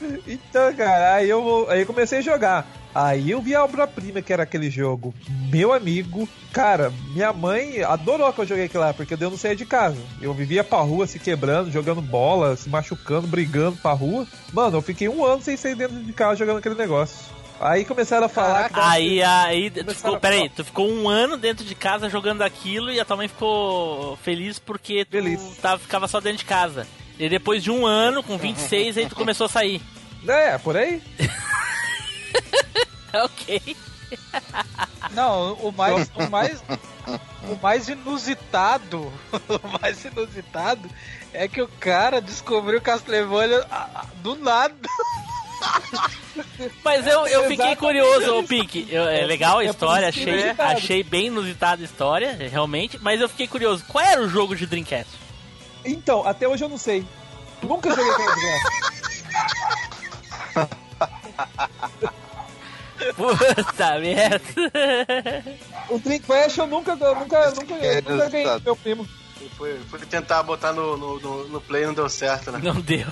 Então, 0.26 0.74
cara, 0.74 1.14
aí 1.14 1.28
eu, 1.28 1.66
aí 1.68 1.80
eu 1.80 1.86
comecei 1.86 2.18
a 2.18 2.22
jogar. 2.22 2.66
Aí 2.94 3.30
eu 3.30 3.42
vi 3.42 3.54
a 3.54 3.62
obra-prima 3.62 4.22
que 4.22 4.32
era 4.32 4.44
aquele 4.44 4.70
jogo. 4.70 5.14
Meu 5.50 5.72
amigo, 5.72 6.26
cara, 6.50 6.90
minha 7.12 7.30
mãe 7.30 7.82
adorou 7.82 8.32
que 8.32 8.40
eu 8.40 8.46
joguei 8.46 8.64
aquilo 8.64 8.82
lá, 8.82 8.94
porque 8.94 9.12
eu 9.12 9.30
não 9.30 9.36
saía 9.36 9.54
de 9.54 9.66
casa. 9.66 9.98
Eu 10.20 10.32
vivia 10.32 10.64
pra 10.64 10.78
rua 10.78 11.06
se 11.06 11.18
quebrando, 11.18 11.70
jogando 11.70 12.00
bola, 12.00 12.56
se 12.56 12.70
machucando, 12.70 13.26
brigando 13.26 13.76
pra 13.76 13.92
rua. 13.92 14.26
Mano, 14.50 14.78
eu 14.78 14.82
fiquei 14.82 15.08
um 15.10 15.24
ano 15.24 15.42
sem 15.42 15.58
sair 15.58 15.74
dentro 15.74 16.02
de 16.02 16.12
casa 16.14 16.36
jogando 16.36 16.56
aquele 16.56 16.74
negócio. 16.74 17.36
Aí 17.60 17.84
começaram 17.84 18.26
a 18.26 18.28
falar 18.28 18.70
que. 18.70 18.80
Aí, 18.80 19.22
aí, 19.22 19.70
tu 19.70 19.94
ficou, 19.94 20.20
peraí, 20.20 20.48
tu 20.48 20.64
ficou 20.64 20.90
um 20.90 21.08
ano 21.08 21.36
dentro 21.36 21.64
de 21.64 21.74
casa 21.74 22.08
jogando 22.08 22.42
aquilo 22.42 22.90
e 22.90 23.00
a 23.00 23.04
tua 23.04 23.16
mãe 23.16 23.28
ficou 23.28 24.16
feliz 24.18 24.58
porque 24.58 25.04
tu 25.04 25.16
Tava, 25.60 25.78
ficava 25.78 26.08
só 26.08 26.20
dentro 26.20 26.38
de 26.38 26.44
casa. 26.44 26.86
E 27.18 27.28
depois 27.28 27.62
de 27.62 27.70
um 27.70 27.86
ano, 27.86 28.22
com 28.22 28.36
26, 28.36 28.98
aí 28.98 29.06
tu 29.06 29.14
começou 29.16 29.46
a 29.46 29.48
sair. 29.48 29.80
É, 30.26 30.58
por 30.58 30.76
aí. 30.76 31.02
ok. 33.14 33.76
Não, 35.12 35.54
o 35.54 35.72
mais, 35.72 36.10
o 36.14 36.30
mais, 36.30 36.62
o 37.48 37.56
mais 37.62 37.88
inusitado, 37.88 39.12
o 39.32 39.78
mais 39.80 40.04
inusitado 40.04 40.88
é 41.32 41.48
que 41.48 41.60
o 41.62 41.68
cara 41.80 42.20
descobriu 42.20 42.80
Castlevania 42.80 43.64
do 44.16 44.34
nada. 44.36 44.74
Mas 46.84 47.06
eu, 47.06 47.26
eu 47.26 47.40
fiquei 47.42 47.54
Exatamente 47.54 47.78
curioso, 47.78 48.34
ô. 48.38 48.42
Pink. 48.44 48.86
Eu- 48.90 49.08
é 49.08 49.24
legal 49.24 49.58
a 49.58 49.64
É 49.64 49.68
história, 49.68 50.06
é 50.06 50.08
achei, 50.08 50.50
achei 50.58 51.02
bem 51.02 51.26
inusitada 51.26 51.82
a 51.82 51.84
história, 51.84 52.36
realmente. 52.50 52.98
Mas 53.00 53.20
eu 53.20 53.28
fiquei 53.28 53.48
curioso, 53.48 53.84
qual 53.88 54.04
era 54.04 54.20
o 54.20 54.28
jogo 54.28 54.54
de 54.54 54.66
Dreamcast? 54.66 55.10
Então, 55.86 56.26
até 56.26 56.46
hoje 56.48 56.64
eu 56.64 56.68
não 56.68 56.78
sei. 56.78 57.04
Nunca 57.62 57.88
joguei 57.90 58.10
aquela 58.10 58.34
desgraça. 58.34 58.86
Puta 63.14 63.98
merda. 63.98 65.44
O 65.88 65.98
Dreamcast 65.98 66.58
eu 66.58 66.66
nunca, 66.66 66.92
eu 66.92 67.14
nunca, 67.14 67.50
nunca, 67.50 67.50
nunca 67.50 68.28
ganhei 68.28 68.50
do 68.58 68.60
meu 68.62 68.76
primo. 68.76 69.06
Foi, 69.56 69.78
foi 69.88 69.98
tentar 70.00 70.42
botar 70.42 70.72
no, 70.72 70.96
no, 70.96 71.20
no, 71.20 71.48
no 71.48 71.60
play 71.60 71.84
e 71.84 71.86
não 71.86 71.94
deu 71.94 72.08
certo, 72.08 72.50
né? 72.50 72.58
Não 72.62 72.80
deu. 72.80 73.06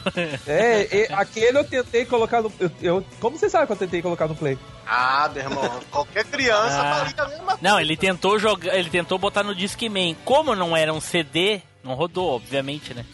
É, 0.46 0.88
e 1.08 1.12
aquele 1.12 1.58
eu 1.58 1.64
tentei 1.64 2.04
colocar 2.04 2.42
no. 2.42 2.52
Eu, 2.58 2.70
eu- 2.82 3.04
como 3.20 3.38
você 3.38 3.48
sabe 3.48 3.66
que 3.66 3.72
eu 3.72 3.76
tentei 3.76 4.02
colocar 4.02 4.26
no 4.26 4.34
Play? 4.34 4.58
Ah, 4.86 5.30
meu 5.32 5.42
irmão, 5.44 5.80
qualquer 5.90 6.24
criança 6.24 6.80
Ah. 6.80 7.04
faria 7.06 7.22
a 7.22 7.28
mesma 7.28 7.58
Não, 7.62 7.78
ele 7.80 7.96
tentou 7.96 8.38
jogar, 8.38 8.74
ele 8.74 8.90
tentou 8.90 9.18
botar 9.18 9.42
no 9.42 9.54
Discman. 9.54 10.16
Como 10.24 10.54
não 10.56 10.76
era 10.76 10.92
um 10.92 11.00
CD, 11.00 11.62
não 11.84 11.94
rodou, 11.94 12.30
obviamente, 12.36 12.94
né? 12.94 13.04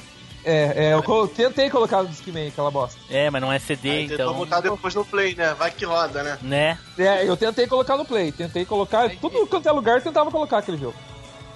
É, 0.42 0.86
é 0.86 0.94
eu 0.94 1.02
co- 1.02 1.28
tentei 1.28 1.68
colocar 1.68 2.02
no 2.02 2.08
Discman, 2.08 2.48
aquela 2.48 2.70
bosta. 2.70 2.98
É, 3.10 3.28
mas 3.28 3.42
não 3.42 3.52
é 3.52 3.58
CD, 3.58 3.90
Aí 3.90 4.08
tentou 4.08 4.26
então. 4.26 4.34
botar 4.38 4.60
depois 4.60 4.94
no 4.94 5.04
play, 5.04 5.34
né? 5.34 5.52
Vai 5.54 5.70
que 5.70 5.84
roda, 5.84 6.22
né? 6.22 6.38
Né? 6.40 6.78
É, 6.98 7.28
eu 7.28 7.36
tentei 7.36 7.66
colocar 7.66 7.96
no 7.98 8.06
Play, 8.06 8.32
tentei 8.32 8.64
colocar. 8.64 9.10
Tudo 9.20 9.46
quanto 9.46 9.68
é 9.68 9.72
lugar 9.72 9.96
eu 9.98 10.02
tentava 10.02 10.30
colocar 10.30 10.58
aquele 10.58 10.78
jogo. 10.78 10.94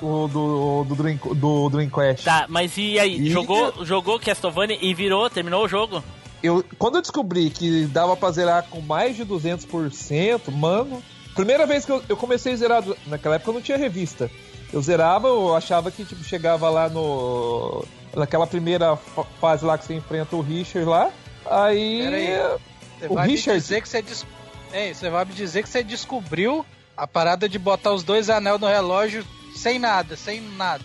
O 0.02 0.28
do, 0.28 0.84
do, 0.84 0.94
Dream, 0.96 1.18
do 1.34 1.70
Dreamcast. 1.70 2.24
Tá, 2.26 2.44
mas 2.48 2.76
e 2.76 2.98
aí? 2.98 3.16
E- 3.18 3.30
Jogou, 3.30 3.84
jogou 3.86 4.20
Castlevania 4.20 4.76
e 4.82 4.92
virou, 4.92 5.30
terminou 5.30 5.64
o 5.64 5.68
jogo? 5.68 6.04
Eu, 6.42 6.62
quando 6.78 6.96
eu 6.96 7.00
descobri 7.00 7.48
que 7.48 7.86
dava 7.86 8.14
pra 8.14 8.30
zerar 8.32 8.64
com 8.68 8.82
mais 8.82 9.16
de 9.16 9.24
200%, 9.24 10.50
mano. 10.52 11.02
Primeira 11.34 11.64
vez 11.66 11.86
que 11.86 11.90
eu, 11.92 12.02
eu 12.08 12.16
comecei 12.18 12.52
a 12.52 12.56
zerar, 12.56 12.84
naquela 13.06 13.36
época 13.36 13.50
eu 13.50 13.54
não 13.54 13.62
tinha 13.62 13.78
revista. 13.78 14.30
Eu 14.72 14.80
zerava, 14.82 15.28
eu 15.28 15.54
achava 15.54 15.90
que 15.90 16.04
tipo, 16.04 16.22
chegava 16.24 16.68
lá 16.68 16.88
no. 16.88 17.84
Naquela 18.14 18.46
primeira 18.46 18.96
fa- 18.96 19.24
fase 19.40 19.64
lá 19.64 19.76
que 19.76 19.84
você 19.84 19.94
enfrenta 19.94 20.36
o 20.36 20.40
Richard 20.40 20.88
lá. 20.88 21.10
Aí. 21.48 22.06
Aí. 22.06 22.58
Você 22.98 23.06
O 23.08 23.14
vai 23.14 23.28
Richard- 23.28 23.56
me 23.56 23.60
dizer 23.60 23.82
que 23.82 23.88
você 23.88 24.02
des... 24.02 24.26
Ei, 24.72 24.94
você 24.94 25.10
vai 25.10 25.24
me 25.24 25.32
dizer 25.32 25.62
que 25.62 25.68
você 25.68 25.82
descobriu 25.84 26.64
a 26.96 27.06
parada 27.06 27.48
de 27.48 27.58
botar 27.58 27.92
os 27.92 28.02
dois 28.02 28.30
anel 28.30 28.58
no 28.58 28.66
relógio 28.66 29.24
sem 29.54 29.78
nada, 29.78 30.16
sem 30.16 30.40
nada. 30.40 30.84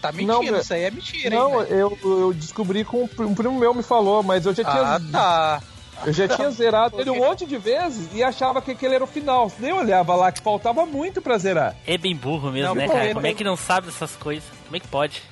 Tá 0.00 0.12
mentindo, 0.12 0.42
meu- 0.42 0.60
isso 0.60 0.74
aí 0.74 0.82
é 0.84 0.90
mentira, 0.90 1.34
Não, 1.34 1.60
hein? 1.62 1.66
eu, 1.70 1.98
eu 2.02 2.32
descobri 2.34 2.84
com 2.84 3.08
um 3.18 3.34
primo 3.34 3.58
meu 3.58 3.72
me 3.72 3.82
falou, 3.82 4.22
mas 4.22 4.44
eu 4.44 4.54
já 4.54 4.62
tinha. 4.62 4.94
Ah, 4.96 5.00
tá. 5.10 5.62
Eu 6.06 6.12
já 6.12 6.26
tinha 6.28 6.50
zerado 6.50 7.00
ele 7.00 7.10
um 7.10 7.16
monte 7.16 7.44
de 7.46 7.56
vezes 7.58 8.08
e 8.14 8.22
achava 8.22 8.60
que 8.62 8.70
aquele 8.70 8.94
era 8.94 9.04
o 9.04 9.06
final. 9.06 9.50
Nem 9.58 9.72
olhava 9.72 10.14
lá 10.14 10.32
que 10.32 10.40
faltava 10.42 10.86
muito 10.86 11.20
pra 11.20 11.36
zerar. 11.38 11.76
É 11.86 11.98
bem 11.98 12.16
burro 12.16 12.50
mesmo, 12.50 12.68
Não, 12.68 12.74
né, 12.74 12.88
cara? 12.88 13.04
ele- 13.04 13.14
Como 13.14 13.26
é 13.26 13.34
que 13.34 13.44
não 13.44 13.56
sabe 13.56 13.86
dessas 13.86 14.16
coisas? 14.16 14.44
Como 14.64 14.76
é 14.76 14.80
que 14.80 14.88
pode? 14.88 15.22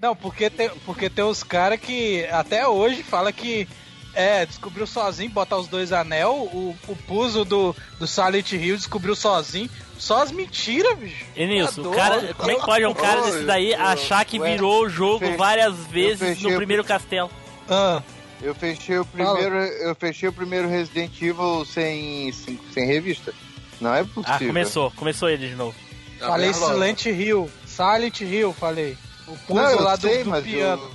Não, 0.00 0.14
porque 0.14 0.48
tem, 0.50 0.70
porque 0.86 1.08
tem 1.10 1.24
uns 1.24 1.42
caras 1.42 1.78
que 1.80 2.24
até 2.30 2.66
hoje 2.66 3.02
fala 3.02 3.32
que 3.32 3.66
é, 4.14 4.46
descobriu 4.46 4.86
sozinho 4.86 5.30
botar 5.30 5.56
os 5.56 5.68
dois 5.68 5.92
anel, 5.92 6.32
o, 6.52 6.74
o 6.88 6.96
puzzle 7.06 7.44
do, 7.44 7.74
do 7.98 8.06
Silent 8.06 8.52
Hill 8.52 8.76
descobriu 8.76 9.14
sozinho. 9.14 9.68
Só 9.98 10.22
as 10.22 10.30
mentiras, 10.30 10.96
bicho. 10.96 11.24
E 11.34 11.44
Nilson, 11.46 11.82
Tá 11.82 11.88
o 11.88 11.92
cara, 11.92 12.34
como 12.34 12.50
é 12.50 12.54
que 12.54 12.64
pode 12.64 12.86
um 12.86 12.94
cara 12.94 13.20
desse 13.22 13.44
daí 13.44 13.72
eu- 13.72 13.80
achar 13.80 14.24
que 14.24 14.38
virou 14.38 14.84
o 14.84 14.88
jogo 14.88 15.36
várias 15.36 15.74
vezes 15.86 16.40
no 16.40 16.52
o- 16.52 16.56
primeiro 16.56 16.84
castelo? 16.84 17.28
Ah, 17.68 18.00
Eu 18.40 18.54
fechei 18.54 18.98
o 18.98 19.04
primeiro, 19.04 19.56
eu 19.56 19.94
fechei 19.94 20.28
o 20.28 20.32
primeiro 20.32 20.68
Resident 20.68 21.20
Evil 21.20 21.64
sem, 21.64 22.30
sem, 22.32 22.58
sem 22.72 22.86
revista. 22.86 23.34
Não 23.80 23.94
é 23.94 24.04
possível. 24.04 24.24
Ah, 24.34 24.38
começou, 24.38 24.90
começou 24.92 25.28
ele 25.28 25.48
de 25.48 25.54
novo. 25.54 25.74
falei 26.18 26.52
Tá 26.52 26.58
vendo? 26.58 26.68
Silent 26.68 27.06
Hill. 27.06 27.50
Silent 27.66 28.20
Hill, 28.20 28.52
falei. 28.52 28.96
O 29.26 29.32
puzzle 29.38 29.54
Não, 29.56 29.70
eu 29.70 29.82
lá 29.82 29.96
do, 29.96 30.02
sei, 30.02 30.24
do 30.24 30.30
mas 30.30 30.44
piano. 30.44 30.90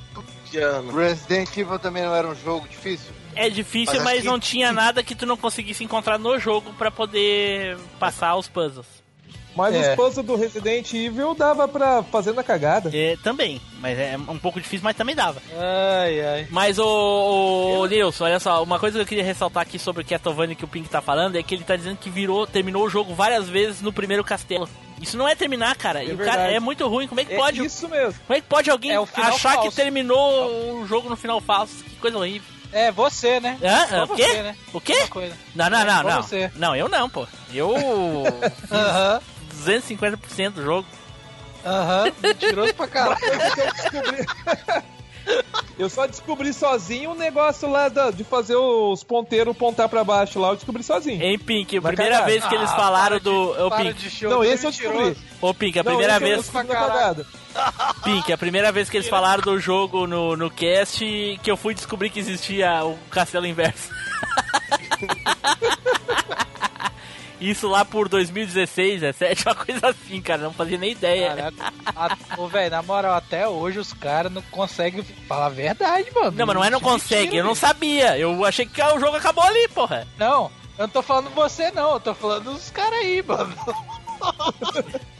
Piano. 0.49 0.91
Resident 0.95 1.57
Evil 1.57 1.79
também 1.79 2.03
não 2.03 2.13
era 2.15 2.27
um 2.27 2.35
jogo 2.35 2.67
difícil. 2.67 3.11
É 3.35 3.49
difícil, 3.49 3.95
Mas 3.95 4.03
mas, 4.03 4.17
aqui- 4.19 4.27
não 4.27 4.39
tinha 4.39 4.71
nada 4.71 5.03
que 5.03 5.15
tu 5.15 5.25
não 5.25 5.35
conseguisse 5.35 5.83
encontrar 5.83 6.19
no 6.19 6.37
jogo 6.39 6.71
pra 6.73 6.91
poder 6.91 7.75
passar 7.99 8.35
os 8.35 8.47
puzzles. 8.47 8.85
Mas 9.55 9.75
É. 9.75 9.89
os 9.91 9.95
puzzles 9.95 10.25
do 10.25 10.35
Resident 10.35 10.91
Evil 10.93 11.35
dava 11.35 11.67
pra 11.67 12.01
fazer 12.03 12.33
na 12.33 12.43
cagada. 12.43 12.89
É, 12.93 13.15
também, 13.23 13.61
mas 13.79 13.97
é 13.99 14.17
um 14.27 14.39
pouco 14.39 14.59
difícil, 14.59 14.83
mas 14.83 14.95
também 14.95 15.15
dava. 15.15 15.41
Ai, 15.55 16.21
ai. 16.21 16.47
Mas 16.49 16.79
o, 16.79 16.85
o 17.81 17.85
Nilson, 17.85 18.23
olha 18.25 18.39
só, 18.39 18.63
uma 18.63 18.79
coisa 18.79 18.97
que 18.97 19.01
eu 19.03 19.07
queria 19.07 19.23
ressaltar 19.23 19.61
aqui 19.63 19.77
sobre 19.77 20.01
o 20.01 20.05
Castlevania 20.05 20.55
que 20.55 20.65
o 20.65 20.67
Pink 20.67 20.89
tá 20.89 21.01
falando 21.01 21.35
é 21.35 21.43
que 21.43 21.53
ele 21.53 21.63
tá 21.63 21.75
dizendo 21.75 21.97
que 21.97 22.09
virou, 22.09 22.47
terminou 22.47 22.83
o 22.85 22.89
jogo 22.89 23.13
várias 23.13 23.47
vezes 23.47 23.81
no 23.81 23.93
primeiro 23.93 24.23
castelo. 24.23 24.67
Isso 25.01 25.17
não 25.17 25.27
é 25.27 25.35
terminar, 25.35 25.75
cara. 25.75 26.03
e 26.03 26.13
o 26.13 26.17
cara 26.17 26.49
é 26.51 26.59
muito 26.59 26.87
ruim. 26.87 27.07
Como 27.07 27.19
é 27.19 27.25
que 27.25 27.33
É 27.33 27.37
pode? 27.37 27.63
isso 27.65 27.87
mesmo. 27.89 28.19
Como 28.25 28.37
é 28.37 28.41
que 28.41 28.47
pode 28.47 28.69
alguém 28.71 28.91
É 28.91 28.99
o 28.99 29.03
achar 29.03 29.51
que 29.57 29.63
falso. 29.63 29.75
terminou 29.75 30.79
o 30.81 30.87
jogo 30.87 31.09
no 31.09 31.15
final 31.17 31.41
falso? 31.41 31.83
Que 31.83 31.95
coisa 31.97 32.17
horrível. 32.17 32.47
É, 32.71 32.91
você, 32.91 33.39
né? 33.39 33.57
Hã? 33.61 33.87
Só 33.87 34.03
o 34.05 34.15
quê? 34.15 34.23
você, 34.27 34.41
né? 34.43 34.55
O 34.73 34.81
quê? 34.81 35.07
Coisa. 35.07 35.35
Não, 35.53 35.69
não, 35.69 35.79
É, 35.79 35.85
não, 35.85 36.03
não. 36.03 36.25
Não, 36.55 36.75
eu 36.75 36.89
não, 36.89 37.09
pô. 37.09 37.27
Eu 37.53 37.71
Aham, 38.71 39.21
250% 39.65 40.49
do 40.51 40.63
jogo. 40.63 40.87
aham. 41.65 42.11
Mentiroso 42.21 42.73
pra 42.75 42.87
caralho. 42.87 43.17
Eu 45.79 45.89
só 45.89 46.05
descobri 46.05 46.53
sozinho 46.53 47.11
o 47.11 47.15
negócio 47.15 47.69
lá 47.69 47.87
da- 47.87 48.11
de 48.11 48.23
fazer 48.25 48.55
os 48.57 49.03
ponteiros 49.05 49.55
pontar 49.55 49.87
pra 49.87 50.03
baixo 50.03 50.37
lá. 50.37 50.49
Eu 50.49 50.55
descobri 50.55 50.83
sozinho. 50.83 51.23
Em 51.23 51.39
Pink, 51.39 51.77
a 51.77 51.81
primeira 51.81 52.21
vez 52.25 52.45
que 52.45 52.53
eles 52.53 52.69
ah, 52.69 52.75
falaram 52.75 53.17
para 53.17 53.17
de- 53.19 53.23
do. 53.23 53.65
Ô, 53.65 53.69
para 53.69 53.85
Pink. 53.85 53.93
de 53.93 54.09
show, 54.09 54.29
Não, 54.29 54.43
esse 54.43 54.65
eu 54.65 54.71
descobri. 54.71 55.17
Ô, 55.41 55.53
Pink, 55.53 55.79
a 55.79 55.83
Não, 55.83 55.91
primeira 55.93 56.17
esse 56.17 56.23
eu 56.23 56.27
vez. 56.27 56.51
Pink, 58.03 58.33
a 58.33 58.37
primeira 58.37 58.71
vez 58.71 58.89
que 58.89 58.97
eles 58.97 59.07
falaram 59.09 59.41
do 59.41 59.57
jogo 59.59 60.05
no, 60.05 60.35
no 60.35 60.51
cast 60.51 60.99
que 61.41 61.49
eu 61.49 61.55
fui 61.57 61.73
descobrir 61.73 62.09
que 62.09 62.19
existia 62.19 62.83
o 62.83 62.97
castelo 63.09 63.47
inverso. 63.47 63.89
Isso 67.43 67.67
lá 67.67 67.83
por 67.83 68.07
2016, 68.07 69.01
17, 69.01 69.45
uma 69.49 69.55
coisa 69.55 69.87
assim, 69.89 70.21
cara. 70.21 70.41
Não 70.43 70.53
fazia 70.53 70.77
nem 70.77 70.91
ideia. 70.91 71.51
Caraca, 71.51 71.73
a- 71.95 72.47
velho, 72.47 72.71
na 72.71 72.81
moral, 72.81 73.15
até 73.15 73.47
hoje 73.47 73.79
os 73.79 73.91
caras 73.91 74.31
não 74.31 74.41
conseguem 74.43 75.03
falar 75.27 75.47
a 75.47 75.49
verdade, 75.49 76.09
mano. 76.15 76.31
Não, 76.31 76.45
mas 76.45 76.55
não 76.55 76.63
é 76.63 76.69
não 76.69 76.79
consegue, 76.79 77.35
eu 77.37 77.43
não 77.43 77.53
sabia. 77.55 78.17
Eu 78.17 78.45
achei 78.45 78.65
que 78.65 78.81
o 78.81 78.99
jogo 78.99 79.17
acabou 79.17 79.43
ali, 79.43 79.67
porra. 79.67 80.07
Não, 80.17 80.49
eu 80.77 80.83
não 80.83 80.89
tô 80.89 81.01
falando 81.01 81.29
você, 81.31 81.69
não. 81.71 81.93
Eu 81.95 81.99
tô 81.99 82.13
falando 82.15 82.53
dos 82.53 82.69
caras 82.69 82.99
aí, 82.99 83.21
mano. 83.21 83.53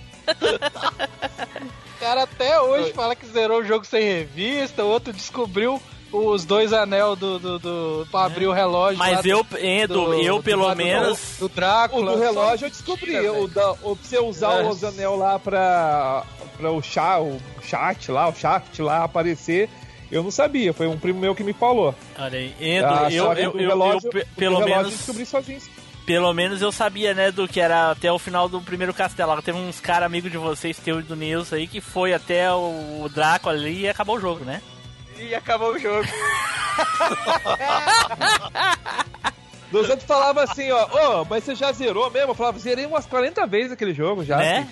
O 1.96 2.00
cara 2.00 2.24
até 2.24 2.60
hoje 2.60 2.92
fala 2.94 3.16
que 3.16 3.26
zerou 3.26 3.60
o 3.62 3.64
jogo 3.66 3.86
sem 3.86 4.04
revista, 4.04 4.84
o 4.84 4.88
outro 4.90 5.14
descobriu 5.14 5.82
os 6.14 6.46
dois 6.46 6.72
anel 6.72 7.16
do, 7.16 7.40
do, 7.40 7.60
do 7.60 8.08
pra 8.12 8.26
abrir 8.26 8.48
o 8.48 8.52
relógio. 8.54 8.98
Mas 9.00 9.22
do- 9.22 9.28
eu, 9.28 9.46
Edu, 9.60 10.14
eu 10.14 10.38
do 10.38 10.44
pelo 10.44 10.70
do- 10.70 10.76
menos. 10.76 11.20
Do 11.40 11.46
O 11.46 11.50
Drácula. 11.50 12.12
do 12.14 12.20
relógio 12.20 12.66
eu 12.68 12.70
descobri. 12.70 13.18
O, 13.30 13.48
da, 13.48 13.72
o 13.82 13.96
pra 13.96 14.06
você 14.08 14.20
usar 14.20 14.62
É. 14.64 14.68
os 14.70 14.84
anel 14.84 15.16
lá 15.16 15.40
pra, 15.40 16.24
pra 16.58 16.72
o, 16.72 16.82
chá, 16.82 17.20
o 17.20 17.40
chat 17.64 18.12
lá, 18.12 18.28
o 18.30 18.36
chat 18.36 18.82
lá 18.82 19.04
aparecer, 19.04 19.70
eu 20.12 20.22
não 20.24 20.30
sabia. 20.32 20.72
Foi 20.74 20.88
um 20.88 20.98
primo 20.98 21.20
meu 21.20 21.34
que 21.34 21.44
me 21.44 21.54
falou. 21.54 21.96
Olha 22.18 22.38
aí, 22.40 22.54
Endo, 22.62 22.86
A 22.86 23.12
eu, 23.12 23.34
eu, 23.34 23.52
do 23.52 23.60
eu, 23.60 23.68
relógio- 23.70 24.10
eu 24.14 24.24
do 24.24 24.26
pelo 24.36 24.56
relógio 24.58 24.74
eu 24.74 24.78
menos. 24.78 24.92
descobri 24.94 25.26
sozinho. 25.26 25.62
Pelo 26.06 26.34
menos 26.34 26.62
eu 26.62 26.70
sabia, 26.70 27.14
né, 27.14 27.32
do 27.32 27.48
que 27.48 27.62
era 27.62 27.92
até 27.92 28.12
o 28.12 28.20
final 28.20 28.50
do 28.50 28.60
primeiro 28.60 28.94
castelo. 28.94 29.42
Teve 29.42 29.58
uns 29.58 29.80
caras 29.80 30.06
amigos 30.06 30.30
de 30.30 30.38
vocês, 30.38 30.78
teu 30.78 31.00
e 31.00 31.04
do 31.04 31.16
Nilson 31.16 31.56
aí, 31.56 31.66
que 31.66 31.80
foi 31.80 32.14
até 32.14 32.52
o 32.52 33.08
Draco 33.14 33.48
ali 33.50 33.84
e 33.84 33.90
acabou 33.90 34.18
o 34.18 34.20
jogo, 34.20 34.44
né? 34.44 34.62
E 35.30 35.36
acabou 35.36 35.74
o 35.74 35.80
jogo. 35.80 36.08
Os 39.72 39.90
outros 39.90 40.04
falavam 40.08 40.44
assim, 40.44 40.70
ó, 40.72 41.22
ô, 41.22 41.26
mas 41.26 41.44
você 41.44 41.56
já 41.56 41.72
zerou 41.72 42.10
mesmo? 42.12 42.30
Eu 42.32 42.36
falava, 42.36 42.60
zerei 42.60 42.86
umas 42.86 43.08
40 43.08 43.46
vezes 43.48 43.72
aquele 43.72 43.92
jogo 43.94 44.24
já. 44.24 44.38
Né? 44.38 44.56
filho. 44.62 44.70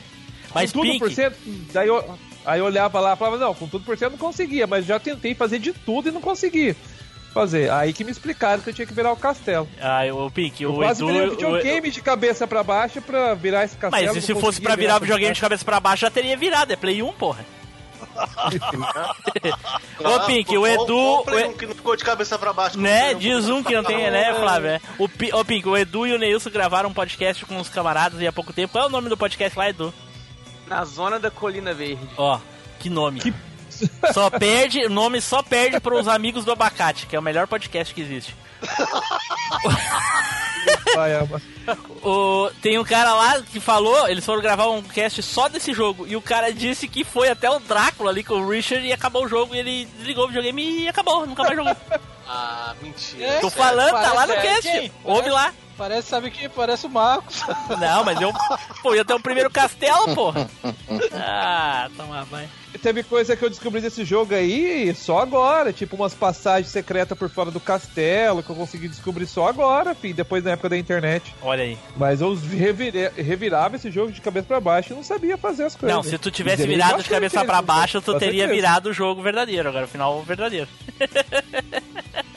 Mas, 0.53 0.71
com 0.71 0.79
tudo 0.79 0.91
Pink- 0.91 0.99
por 0.99 1.11
cento, 1.11 1.35
daí 1.73 1.87
eu, 1.87 2.17
aí 2.45 2.59
eu 2.59 2.65
olhava 2.65 2.99
lá 2.99 3.13
e 3.13 3.17
falava, 3.17 3.37
não, 3.37 3.53
com 3.55 3.67
tudo 3.67 3.83
por 3.83 3.97
cento 3.97 4.09
eu 4.09 4.11
não 4.11 4.17
conseguia, 4.19 4.67
mas 4.67 4.85
já 4.85 4.99
tentei 4.99 5.33
fazer 5.33 5.57
de 5.59 5.73
tudo 5.73 6.09
e 6.09 6.11
não 6.11 6.21
consegui 6.21 6.75
fazer. 7.33 7.71
Aí 7.71 7.93
que 7.93 8.03
me 8.03 8.11
explicaram 8.11 8.61
que 8.61 8.69
eu 8.69 8.73
tinha 8.75 8.85
que 8.85 8.93
virar 8.93 9.11
o 9.11 9.15
castelo. 9.17 9.67
Ah, 9.81 10.01
o 10.13 10.29
Pink, 10.29 10.61
Eu 10.61 10.73
o 10.73 10.75
quase 10.75 11.01
Edu. 11.01 11.11
virei 11.11 11.21
um 11.23 11.27
o- 11.29 11.31
videogame 11.31 11.89
de 11.89 12.01
cabeça 12.01 12.45
pra 12.45 12.61
baixo 12.61 13.01
pra 13.01 13.33
virar 13.33 13.63
esse 13.65 13.77
castelo. 13.77 14.05
Mas 14.13 14.15
e 14.15 14.21
se 14.21 14.35
fosse 14.35 14.61
pra 14.61 14.75
virar 14.75 14.95
pra 14.95 15.05
videogame 15.05 15.33
de 15.33 15.41
cabeça 15.41 15.65
pra 15.65 15.79
baixo, 15.79 16.01
já 16.01 16.11
teria 16.11 16.37
virado. 16.37 16.73
É 16.73 16.75
Play 16.75 17.01
1, 17.01 17.11
porra. 17.13 17.43
Ô, 19.99 20.19
Pink, 20.25 20.57
o 20.57 20.65
Edu. 20.65 21.19
o 21.19 21.53
que 21.53 21.65
não 21.65 21.75
ficou 21.75 21.95
de 21.95 22.03
cabeça 22.03 22.37
pra 22.37 22.53
baixo. 22.53 22.79
Né? 22.79 23.13
Diz 23.13 23.47
um 23.49 23.63
que 23.63 23.75
não 23.75 23.83
tem, 23.83 24.09
né, 24.09 24.33
Flávio? 24.35 24.69
É. 24.71 24.81
O, 24.97 25.05
Ô, 25.39 25.45
Pink, 25.45 25.67
o 25.67 25.77
Edu 25.77 26.07
e 26.07 26.13
o 26.13 26.17
Neilson 26.19 26.49
gravaram 26.49 26.89
um 26.89 26.93
podcast 26.93 27.45
com 27.45 27.57
os 27.59 27.69
camaradas 27.69 28.19
e 28.21 28.27
há 28.27 28.31
pouco 28.31 28.53
tempo. 28.53 28.73
Qual 28.73 28.85
é 28.85 28.87
o 28.87 28.91
nome 28.91 29.09
do 29.09 29.17
podcast 29.17 29.57
lá, 29.57 29.69
Edu? 29.69 29.93
Na 30.67 30.85
zona 30.85 31.19
da 31.19 31.29
Colina 31.29 31.73
Verde. 31.73 32.07
Ó, 32.17 32.39
que 32.79 32.89
nome. 32.89 33.21
Só 34.13 34.29
perde, 34.29 34.85
o 34.85 34.89
nome 34.89 35.21
só 35.21 35.41
perde 35.41 35.79
pros 35.79 36.07
amigos 36.07 36.45
do 36.45 36.51
abacate, 36.51 37.05
que 37.07 37.15
é 37.15 37.19
o 37.19 37.23
melhor 37.23 37.47
podcast 37.47 37.93
que 37.93 38.01
existe. 38.01 38.35
O, 42.03 42.49
tem 42.61 42.77
um 42.79 42.83
cara 42.83 43.13
lá 43.13 43.41
que 43.41 43.59
falou, 43.59 44.07
eles 44.07 44.25
foram 44.25 44.41
gravar 44.41 44.67
um 44.67 44.81
cast 44.81 45.21
só 45.21 45.47
desse 45.47 45.73
jogo, 45.73 46.05
e 46.07 46.15
o 46.15 46.21
cara 46.21 46.51
disse 46.51 46.87
que 46.87 47.03
foi 47.03 47.29
até 47.29 47.49
o 47.49 47.59
Drácula 47.59 48.11
ali 48.11 48.23
com 48.23 48.35
o 48.35 48.49
Richard 48.49 48.85
e 48.85 48.93
acabou 48.93 49.25
o 49.25 49.27
jogo, 49.27 49.55
e 49.55 49.59
ele 49.59 49.85
desligou 49.97 50.25
o 50.25 50.27
videogame 50.27 50.83
e 50.83 50.87
acabou, 50.87 51.25
nunca 51.25 51.43
mais 51.43 51.55
jogou. 51.55 51.75
Ah, 52.27 52.73
mentira. 52.81 53.25
É, 53.25 53.39
Tô 53.39 53.49
falando, 53.49 53.91
tá 53.91 54.13
lá 54.13 54.25
no 54.25 54.33
cast, 54.35 54.61
quem? 54.71 54.91
ouve 55.03 55.29
lá. 55.29 55.53
Parece, 55.81 56.09
sabe 56.09 56.29
que 56.29 56.47
Parece 56.47 56.85
o 56.85 56.89
Marcos. 56.91 57.41
Não, 57.81 58.03
mas 58.03 58.21
eu, 58.21 58.31
pô, 58.83 58.93
eu 58.93 59.03
tenho 59.03 59.17
o 59.17 59.21
primeiro 59.23 59.49
castelo, 59.49 60.13
pô. 60.13 60.31
Ah, 61.11 61.89
toma 61.97 62.23
banho. 62.29 62.47
Teve 62.83 63.01
coisa 63.01 63.35
que 63.35 63.43
eu 63.43 63.49
descobri 63.49 63.81
desse 63.81 64.05
jogo 64.05 64.35
aí 64.35 64.93
só 64.93 65.17
agora, 65.19 65.73
tipo 65.73 65.95
umas 65.95 66.13
passagens 66.13 66.67
secretas 66.71 67.17
por 67.17 67.29
fora 67.31 67.49
do 67.49 67.59
castelo, 67.59 68.43
que 68.43 68.49
eu 68.51 68.55
consegui 68.55 68.87
descobrir 68.87 69.25
só 69.25 69.47
agora, 69.47 69.95
filho, 69.95 70.13
depois 70.13 70.43
da 70.43 70.51
época 70.51 70.69
da 70.69 70.77
internet. 70.77 71.33
Olha 71.41 71.63
aí. 71.63 71.75
Mas 71.97 72.21
eu 72.21 72.35
revire- 72.35 73.11
revirava 73.17 73.75
esse 73.75 73.89
jogo 73.89 74.11
de 74.11 74.21
cabeça 74.21 74.45
pra 74.45 74.59
baixo 74.59 74.93
e 74.93 74.95
não 74.95 75.03
sabia 75.03 75.35
fazer 75.35 75.63
as 75.63 75.75
coisas. 75.75 75.95
Não, 75.95 76.03
se 76.03 76.15
tu 76.19 76.29
tivesse 76.29 76.67
virado 76.67 77.01
de 77.01 77.09
cabeça 77.09 77.43
pra 77.43 77.59
baixo, 77.59 77.99
tu 78.01 78.13
teria 78.19 78.41
certeza. 78.43 78.53
virado 78.53 78.89
o 78.89 78.93
jogo 78.93 79.19
verdadeiro, 79.23 79.67
agora 79.67 79.85
o 79.85 79.89
final 79.89 80.21
verdadeiro. 80.21 80.67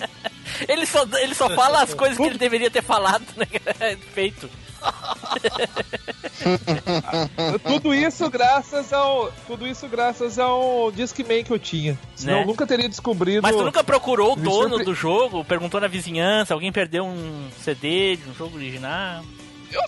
ele 0.68 0.86
só, 0.86 1.05
ele 1.18 1.34
só 1.34 1.50
fala 1.50 1.82
as 1.82 1.92
coisas 1.94 2.16
que 2.16 2.22
ele 2.24 2.38
deveria 2.38 2.70
ter 2.70 2.82
falado, 2.82 3.24
né? 3.36 3.46
Feito. 4.12 4.48
tudo 7.64 7.94
isso 7.94 8.28
graças 8.30 8.92
ao. 8.92 9.32
Tudo 9.46 9.66
isso 9.66 9.88
graças 9.88 10.38
ao 10.38 10.90
Discman 10.92 11.42
que 11.44 11.52
eu 11.52 11.59
tinha. 11.59 11.98
Senão 12.14 12.34
Né? 12.34 12.42
eu 12.42 12.46
nunca 12.46 12.66
teria 12.66 12.88
descobrido. 12.88 13.42
Mas 13.42 13.57
tu 13.57 13.64
nunca 13.64 13.82
procurou 13.82 14.34
o 14.34 14.36
dono 14.36 14.68
surpre- 14.68 14.84
do 14.84 14.94
jogo, 14.94 15.44
perguntou 15.44 15.80
na 15.80 15.88
vizinhança, 15.88 16.55
alguém 16.55 16.70
perdeu 16.72 17.05
um 17.05 17.48
CD 17.62 18.16
de 18.16 18.28
um 18.30 18.34
jogo 18.34 18.57
original? 18.57 19.24
Eu, 19.72 19.82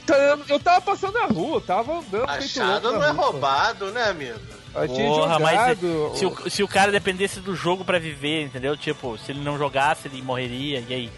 eu 0.48 0.58
tava 0.58 0.80
passando 0.80 1.14
na 1.14 1.26
rua, 1.26 1.60
tava 1.60 1.98
andando. 1.98 2.28
Achado 2.28 2.92
não 2.92 3.04
é 3.04 3.10
roubado, 3.10 3.90
né, 3.92 4.04
amigo? 4.04 4.38
Eu 4.82 4.88
tinha 4.88 5.08
Porra, 5.08 5.38
mas 5.38 5.52
jogado. 5.78 6.12
se 6.14 6.26
o, 6.26 6.50
se 6.50 6.62
o 6.62 6.68
cara 6.68 6.92
dependesse 6.92 7.40
do 7.40 7.54
jogo 7.56 7.84
pra 7.84 7.98
viver, 7.98 8.44
entendeu? 8.44 8.76
Tipo, 8.76 9.16
se 9.18 9.32
ele 9.32 9.40
não 9.40 9.56
jogasse, 9.58 10.08
ele 10.08 10.20
morreria, 10.22 10.84
e 10.88 10.94
aí? 10.94 11.10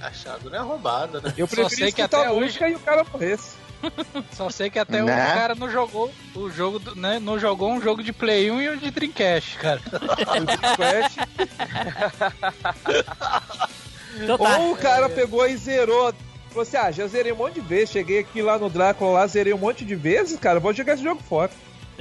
Achado 0.00 0.48
não 0.50 0.58
é 0.58 0.62
roubado, 0.62 1.20
né? 1.20 1.32
Eu 1.36 1.46
sei 1.68 1.92
que 1.92 2.00
até 2.02 2.30
hoje- 2.30 2.40
música 2.40 2.68
e 2.68 2.74
o 2.74 2.78
cara 2.80 3.04
morresse. 3.12 3.58
Só 4.32 4.50
sei 4.50 4.68
que 4.68 4.78
até 4.78 5.02
Né? 5.02 5.04
hoje 5.04 5.30
o 5.30 5.34
cara 5.34 5.54
não 5.54 5.70
jogou 5.70 6.10
o 6.34 6.50
jogo, 6.50 6.78
do- 6.78 6.94
né? 6.94 7.18
Não 7.18 7.38
jogou 7.38 7.70
um 7.72 7.80
jogo 7.80 8.02
de 8.02 8.12
Play 8.12 8.50
1 8.50 8.60
e 8.60 8.70
um 8.70 8.76
de 8.76 8.90
Dreamcast, 8.90 9.56
cara. 9.58 9.80
Então 14.22 14.36
tá. 14.38 14.58
Ou 14.58 14.72
o 14.72 14.76
cara 14.76 15.08
pegou 15.08 15.46
e 15.46 15.56
zerou. 15.56 16.12
Falou 16.50 16.62
assim: 16.62 16.76
ah, 16.76 16.90
já 16.90 17.06
zerei 17.06 17.32
um 17.32 17.36
monte 17.36 17.54
de 17.54 17.60
vezes. 17.60 17.90
Cheguei 17.90 18.18
aqui 18.20 18.42
lá 18.42 18.58
no 18.58 18.68
Drácula, 18.68 19.12
lá, 19.12 19.26
zerei 19.26 19.52
um 19.54 19.58
monte 19.58 19.84
de 19.84 19.94
vezes, 19.94 20.38
cara. 20.38 20.60
Vou 20.60 20.72
jogar 20.72 20.94
esse 20.94 21.02
jogo 21.02 21.22
fora. 21.22 21.50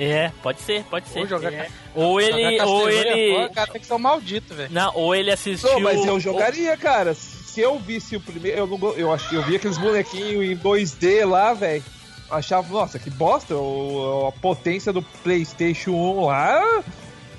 É, 0.02 0.32
pode 0.42 0.62
ser, 0.62 0.84
pode 0.86 1.08
ser. 1.10 1.20
Ou 1.20 1.28
jogar- 1.28 1.52
É. 1.54 1.68
Ou 1.94 2.22
ele. 2.22 2.62
Ou 2.62 2.90
ele. 2.90 3.34
fora, 3.36 3.48
O 3.48 3.54
cara 3.54 3.72
tem 3.72 3.82
que 3.82 3.88
ser 3.88 3.94
um 3.94 4.00
maldito, 4.00 4.54
velho. 4.54 4.70
Não, 4.72 4.92
ou 4.96 5.14
ele 5.14 5.32
assistiu. 5.32 5.70
Não, 5.74 5.80
mas 5.82 6.06
eu 6.06 6.20
jogaria, 6.20 6.76
cara. 6.78 7.14
Se 7.14 7.60
eu 7.62 7.78
visse 7.80 8.16
o 8.16 8.22
primeiro. 8.22 8.58
Eu, 8.60 8.68
não, 8.68 8.94
eu, 8.94 9.12
ach- 9.12 9.32
eu 9.34 9.42
vi 9.44 9.56
aqueles 9.58 9.78
bonequinhos 9.78 10.46
em 10.46 10.56
2D 10.56 11.26
lá, 11.28 11.54
velho. 11.54 11.84
Achava, 12.32 12.68
nossa, 12.72 13.00
que 13.00 13.10
bosta. 13.10 13.56
O, 13.56 14.28
a 14.28 14.32
potência 14.40 14.94
do 14.94 15.02
PlayStation 15.02 15.92
1 15.92 16.26
lá. 16.26 16.80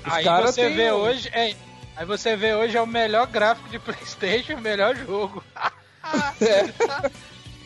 Os 0.05 0.13
Aí 0.13 0.23
caras 0.23 0.53
você 0.55 0.65
têm 0.67 0.75
vê 0.75 0.91
hoje, 0.91 1.29
é, 1.31 1.53
aí 1.95 2.05
você 2.05 2.35
vê 2.35 2.55
hoje 2.55 2.75
é 2.75 2.81
o 2.81 2.87
melhor 2.87 3.27
gráfico 3.27 3.69
de 3.69 3.77
PlayStation, 3.79 4.55
o 4.55 4.61
melhor 4.61 4.95
jogo. 4.95 5.43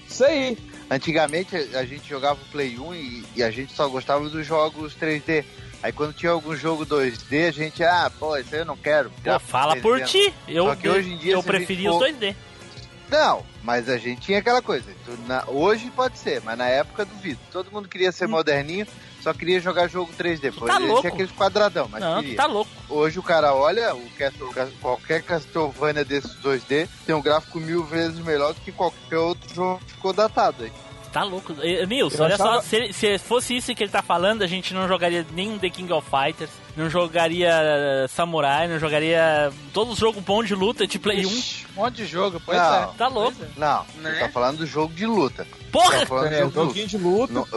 Isso 0.08 0.24
aí. 0.24 0.58
Antigamente 0.90 1.56
a 1.76 1.84
gente 1.84 2.08
jogava 2.08 2.40
o 2.42 2.46
Play 2.52 2.78
1 2.78 2.94
e, 2.96 3.24
e 3.38 3.44
a 3.44 3.50
gente 3.50 3.74
só 3.74 3.88
gostava 3.88 4.28
dos 4.30 4.46
jogos 4.46 4.96
3D. 4.96 5.44
Aí 5.82 5.92
quando 5.92 6.14
tinha 6.14 6.32
algum 6.32 6.56
jogo 6.56 6.86
2D, 6.86 7.48
a 7.48 7.52
gente, 7.52 7.84
ah, 7.84 8.12
pô, 8.20 8.36
isso 8.38 8.54
aí 8.54 8.62
eu 8.62 8.66
não 8.66 8.78
quero. 8.78 9.12
Pô, 9.24 9.40
fala 9.40 9.76
por 9.78 10.00
ti. 10.04 10.34
Eu, 10.48 10.66
Só 10.66 10.76
que 10.76 10.90
hoje 10.90 11.12
em 11.14 11.18
dia, 11.18 11.34
eu 11.34 11.42
se 11.42 11.50
a 11.50 11.52
gente 11.52 11.66
preferi 11.68 11.88
os 11.90 11.96
for- 11.98 12.08
2D. 12.08 12.36
Não, 13.10 13.46
mas 13.64 13.88
a 13.88 13.98
gente 13.98 14.22
tinha 14.22 14.40
aquela 14.40 14.62
coisa. 14.64 14.86
tu- 15.06 15.18
na- 15.28 15.44
hoje 15.48 15.92
pode 15.96 16.18
ser, 16.18 16.42
mas 16.42 16.58
na 16.58 16.68
época 16.68 17.06
duvido. 17.06 17.40
Todo 17.52 17.72
mundo 17.72 17.88
queria 17.88 18.12
ser 18.12 18.28
moderninho, 18.28 18.88
só 19.26 19.34
queria 19.34 19.60
jogar 19.60 19.88
jogo 19.88 20.12
3D. 20.18 20.54
Pô, 20.54 20.66
tá 20.66 20.76
ele 20.78 20.86
louco. 20.86 21.02
tinha 21.02 21.12
aqueles 21.14 21.32
quadradão, 21.32 21.90
mas 21.92 22.00
Não, 22.02 22.22
queria. 22.22 22.38
tá 22.38 22.46
louco. 22.46 22.70
Hoje 22.88 23.18
o 23.20 23.24
cara 23.24 23.54
olha, 23.54 23.94
o 23.96 24.10
Castle- 24.18 24.54
qualquer 24.82 25.22
Castlevania 25.24 26.06
desses 26.06 26.36
2D 26.42 26.88
tem 27.06 27.16
um 27.16 27.22
gráfico 27.22 27.60
mil 27.60 27.84
vezes 27.84 28.20
melhor 28.20 28.54
do 28.54 28.62
que 28.62 28.72
qualquer 28.72 29.18
outro 29.18 29.54
jogo 29.54 29.80
que 29.86 29.92
ficou 29.94 30.14
datado 30.14 30.64
aí. 30.64 30.72
Tá 31.12 31.24
louco. 31.24 31.54
Nilson, 31.88 32.24
olha 32.24 32.36
achava- 32.36 32.56
só, 32.56 32.62
se, 32.62 32.92
se 32.92 33.18
fosse 33.18 33.56
isso 33.56 33.74
que 33.74 33.82
ele 33.84 33.92
tá 33.92 34.02
falando, 34.02 34.42
a 34.44 34.48
gente 34.48 34.74
não 34.74 34.86
jogaria 34.86 35.26
nem 35.32 35.58
The 35.58 35.70
King 35.70 35.94
of 35.94 36.06
Fighters, 36.10 36.50
não 36.76 36.90
jogaria 36.90 37.50
eh, 37.50 38.06
Samurai, 38.10 38.68
não 38.68 38.78
jogaria 38.78 39.50
todos 39.74 39.94
os 39.94 40.00
jogos 40.00 40.22
bons 40.22 40.46
de 40.46 40.54
luta 40.54 40.86
de 40.86 41.00
Play 41.00 41.26
1. 41.26 41.30
Um 41.30 41.42
monte 41.76 41.96
de 41.96 42.06
jogo, 42.06 42.42
pois 42.46 42.58
Não. 42.58 42.76
é. 42.76 42.90
Tá 42.98 43.08
louco. 43.08 43.38
Não, 43.56 43.86
Né? 44.02 44.12
você 44.12 44.20
tá 44.20 44.30
falando 44.30 44.58
do 44.58 44.66
jogo 44.66 44.94
de 44.94 45.06
luta. 45.06 45.48
Porra! 45.72 46.00
Tá 46.02 46.06
falando 46.06 46.28
do 46.30 46.36
É, 46.36 46.40
jogo 46.40 46.52
de 46.52 46.58
luta. 46.58 46.68
joguinho 46.68 46.88
de 46.88 46.98
luta. 46.98 47.34
Não, 47.34 47.48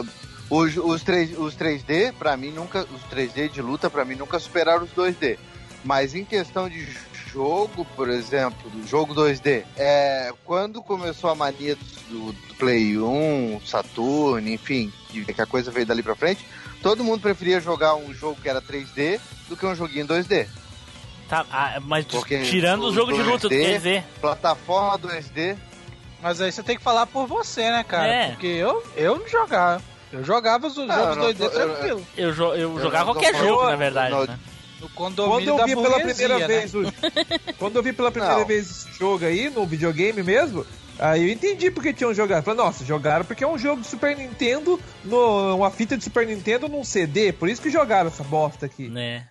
os, 0.49 0.77
os, 0.77 1.03
3, 1.03 1.37
os 1.37 1.55
3D, 1.55 2.13
pra 2.13 2.35
mim, 2.35 2.51
nunca. 2.51 2.81
Os 2.81 3.01
3D 3.11 3.49
de 3.49 3.61
luta, 3.61 3.89
pra 3.89 4.03
mim, 4.05 4.15
nunca 4.15 4.39
superaram 4.39 4.83
os 4.83 4.91
2D. 4.91 5.37
Mas 5.83 6.15
em 6.15 6.25
questão 6.25 6.67
de 6.67 6.87
jogo, 7.31 7.85
por 7.95 8.09
exemplo, 8.09 8.69
do 8.69 8.85
jogo 8.87 9.13
2D, 9.13 9.63
é, 9.77 10.31
quando 10.43 10.81
começou 10.81 11.29
a 11.29 11.35
mania 11.35 11.77
do, 12.09 12.31
do 12.31 12.55
Play 12.55 12.97
1, 12.97 13.61
Saturn, 13.65 14.51
enfim, 14.51 14.91
que 15.09 15.23
que 15.25 15.41
a 15.41 15.45
coisa 15.45 15.71
veio 15.71 15.85
dali 15.85 16.03
pra 16.03 16.15
frente, 16.15 16.45
todo 16.81 17.03
mundo 17.03 17.21
preferia 17.21 17.61
jogar 17.61 17.95
um 17.95 18.13
jogo 18.13 18.41
que 18.41 18.49
era 18.49 18.61
3D 18.61 19.19
do 19.47 19.55
que 19.55 19.65
um 19.65 19.75
joguinho 19.75 20.07
2D. 20.07 20.47
Tá, 21.29 21.45
ah, 21.51 21.79
mas 21.81 22.05
Porque 22.05 22.41
tirando 22.41 22.85
o 22.85 22.93
jogo 22.93 23.13
de 23.13 23.21
luta, 23.21 23.47
2D, 23.47 23.61
quer 23.61 23.77
dizer? 23.77 24.03
Plataforma 24.19 24.97
2D. 24.97 25.55
Mas 26.21 26.41
aí 26.41 26.51
você 26.51 26.63
tem 26.63 26.75
que 26.75 26.83
falar 26.83 27.05
por 27.05 27.27
você, 27.27 27.69
né, 27.69 27.83
cara? 27.83 28.07
É. 28.07 28.27
Porque 28.29 28.47
eu, 28.47 28.83
eu 28.95 29.19
não 29.19 29.27
jogava. 29.27 29.81
Eu 30.11 30.23
jogava 30.23 30.67
os 30.67 30.75
Não, 30.75 30.87
jogos 30.87 31.09
eu 31.09 31.15
não 31.15 31.25
2D 31.25 31.37
tô- 31.37 31.43
eu- 31.45 31.51
tranquilo. 31.51 32.07
Eu, 32.17 32.29
eu 32.33 32.55
Eu 32.55 32.79
jogava 32.81 33.11
qualquer 33.13 33.35
jogo, 33.35 33.65
na 33.69 33.75
verdade. 33.75 34.11
não, 34.11 34.25
né? 34.25 34.39
No 34.81 34.89
Quando 34.89 35.15
condomínio 35.25 35.53
eu 35.53 35.57
da 35.57 35.65
vi 35.65 35.75
pela 35.75 35.89
burguesia, 35.89 36.15
primeira 36.29 36.39
né? 36.39 36.47
vez 36.47 36.73
o... 36.73 36.81
Quando 37.59 37.75
eu 37.75 37.83
vi 37.83 37.91
pela 37.93 38.09
primeira 38.11 38.37
Não. 38.39 38.45
vez 38.45 38.69
esse 38.69 38.97
jogo 38.97 39.25
aí, 39.25 39.49
no 39.49 39.65
videogame 39.65 40.23
mesmo, 40.23 40.65
aí 40.97 41.27
eu 41.27 41.33
entendi 41.33 41.69
porque 41.69 41.91
tinham 41.93 42.13
jogado. 42.13 42.45
Falei, 42.45 42.57
nossa, 42.63 42.85
jogaram 42.85 43.25
porque 43.25 43.43
é 43.43 43.47
um 43.47 43.57
jogo 43.57 43.81
de 43.81 43.87
Super 43.87 44.15
Nintendo, 44.15 44.79
no, 45.03 45.57
uma 45.57 45.69
fita 45.69 45.97
de 45.97 46.03
Super 46.05 46.25
Nintendo 46.25 46.69
num 46.69 46.83
CD, 46.85 47.33
por 47.33 47.49
isso 47.49 47.61
que 47.61 47.69
jogaram 47.69 48.07
essa 48.07 48.23
bosta 48.23 48.65
aqui. 48.67 48.87
Né? 48.87 49.27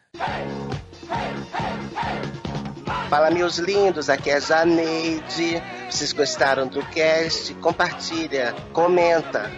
Fala, 3.09 3.31
meus 3.31 3.57
lindos, 3.57 4.11
aqui 4.11 4.29
é 4.31 4.35
a 4.37 4.41
Janeide. 4.41 5.63
Vocês 5.91 6.13
gostaram 6.13 6.67
do 6.67 6.85
cast? 6.87 7.55
Compartilha, 7.55 8.55
comenta. 8.75 9.51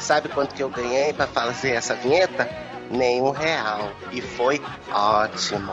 Sabe 0.00 0.28
quanto 0.28 0.54
que 0.54 0.62
eu 0.62 0.70
ganhei 0.70 1.12
pra 1.12 1.26
fazer 1.26 1.72
essa 1.72 1.94
vinheta? 1.94 2.48
nenhum 2.90 3.30
real. 3.30 3.80
E 4.12 4.20
foi 4.20 4.60
ótimo. 4.90 5.72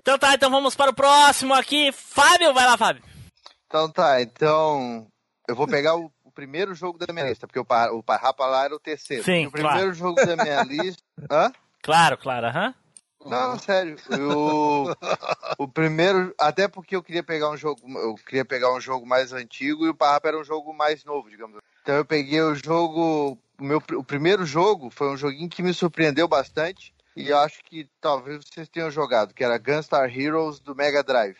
Então 0.00 0.18
tá, 0.18 0.34
então 0.34 0.50
vamos 0.50 0.74
para 0.74 0.90
o 0.90 0.94
próximo 0.94 1.52
aqui. 1.54 1.92
Fábio, 1.92 2.54
vai 2.54 2.64
lá, 2.66 2.76
Fábio. 2.76 3.02
Então 3.66 3.90
tá, 3.90 4.22
então 4.22 5.06
eu 5.48 5.54
vou 5.54 5.66
pegar 5.66 5.96
o, 5.96 6.10
o 6.24 6.30
primeiro 6.30 6.74
jogo 6.74 6.98
da 6.98 7.12
minha 7.12 7.26
lista, 7.26 7.46
porque 7.46 7.58
o, 7.58 7.64
Par- 7.64 7.92
o 7.92 8.02
Parrapa 8.02 8.46
lá 8.46 8.64
era 8.64 8.74
o 8.74 8.80
terceiro. 8.80 9.24
Sim, 9.24 9.46
o 9.46 9.50
primeiro 9.50 9.78
claro. 9.78 9.94
jogo 9.94 10.24
da 10.24 10.36
minha 10.36 10.62
lista. 10.64 11.02
Hã? 11.30 11.52
Claro, 11.82 12.16
claro, 12.16 12.46
aham. 12.46 12.74
Não, 13.24 13.58
sério. 13.58 13.96
O, 14.08 14.88
o 15.58 15.68
primeiro, 15.68 16.32
até 16.38 16.68
porque 16.68 16.94
eu 16.94 17.02
queria 17.02 17.24
pegar 17.24 17.50
um 17.50 17.56
jogo, 17.56 17.80
eu 17.98 18.14
queria 18.14 18.44
pegar 18.44 18.72
um 18.72 18.80
jogo 18.80 19.04
mais 19.04 19.32
antigo 19.32 19.84
e 19.84 19.88
o 19.88 19.94
Parrapa 19.94 20.28
era 20.28 20.38
um 20.38 20.44
jogo 20.44 20.72
mais 20.72 21.04
novo, 21.04 21.28
digamos. 21.28 21.58
Então 21.86 21.94
eu 21.94 22.04
peguei 22.04 22.42
o 22.42 22.52
jogo, 22.52 23.38
o 23.60 23.64
meu 23.64 23.80
o 23.92 24.02
primeiro 24.02 24.44
jogo 24.44 24.90
foi 24.90 25.08
um 25.08 25.16
joguinho 25.16 25.48
que 25.48 25.62
me 25.62 25.72
surpreendeu 25.72 26.26
bastante 26.26 26.92
e 27.16 27.28
eu 27.28 27.38
acho 27.38 27.62
que 27.62 27.88
talvez 28.00 28.40
vocês 28.44 28.68
tenham 28.68 28.90
jogado, 28.90 29.32
que 29.32 29.44
era 29.44 29.56
Gunstar 29.56 30.10
Heroes 30.12 30.58
do 30.58 30.74
Mega 30.74 31.00
Drive. 31.04 31.36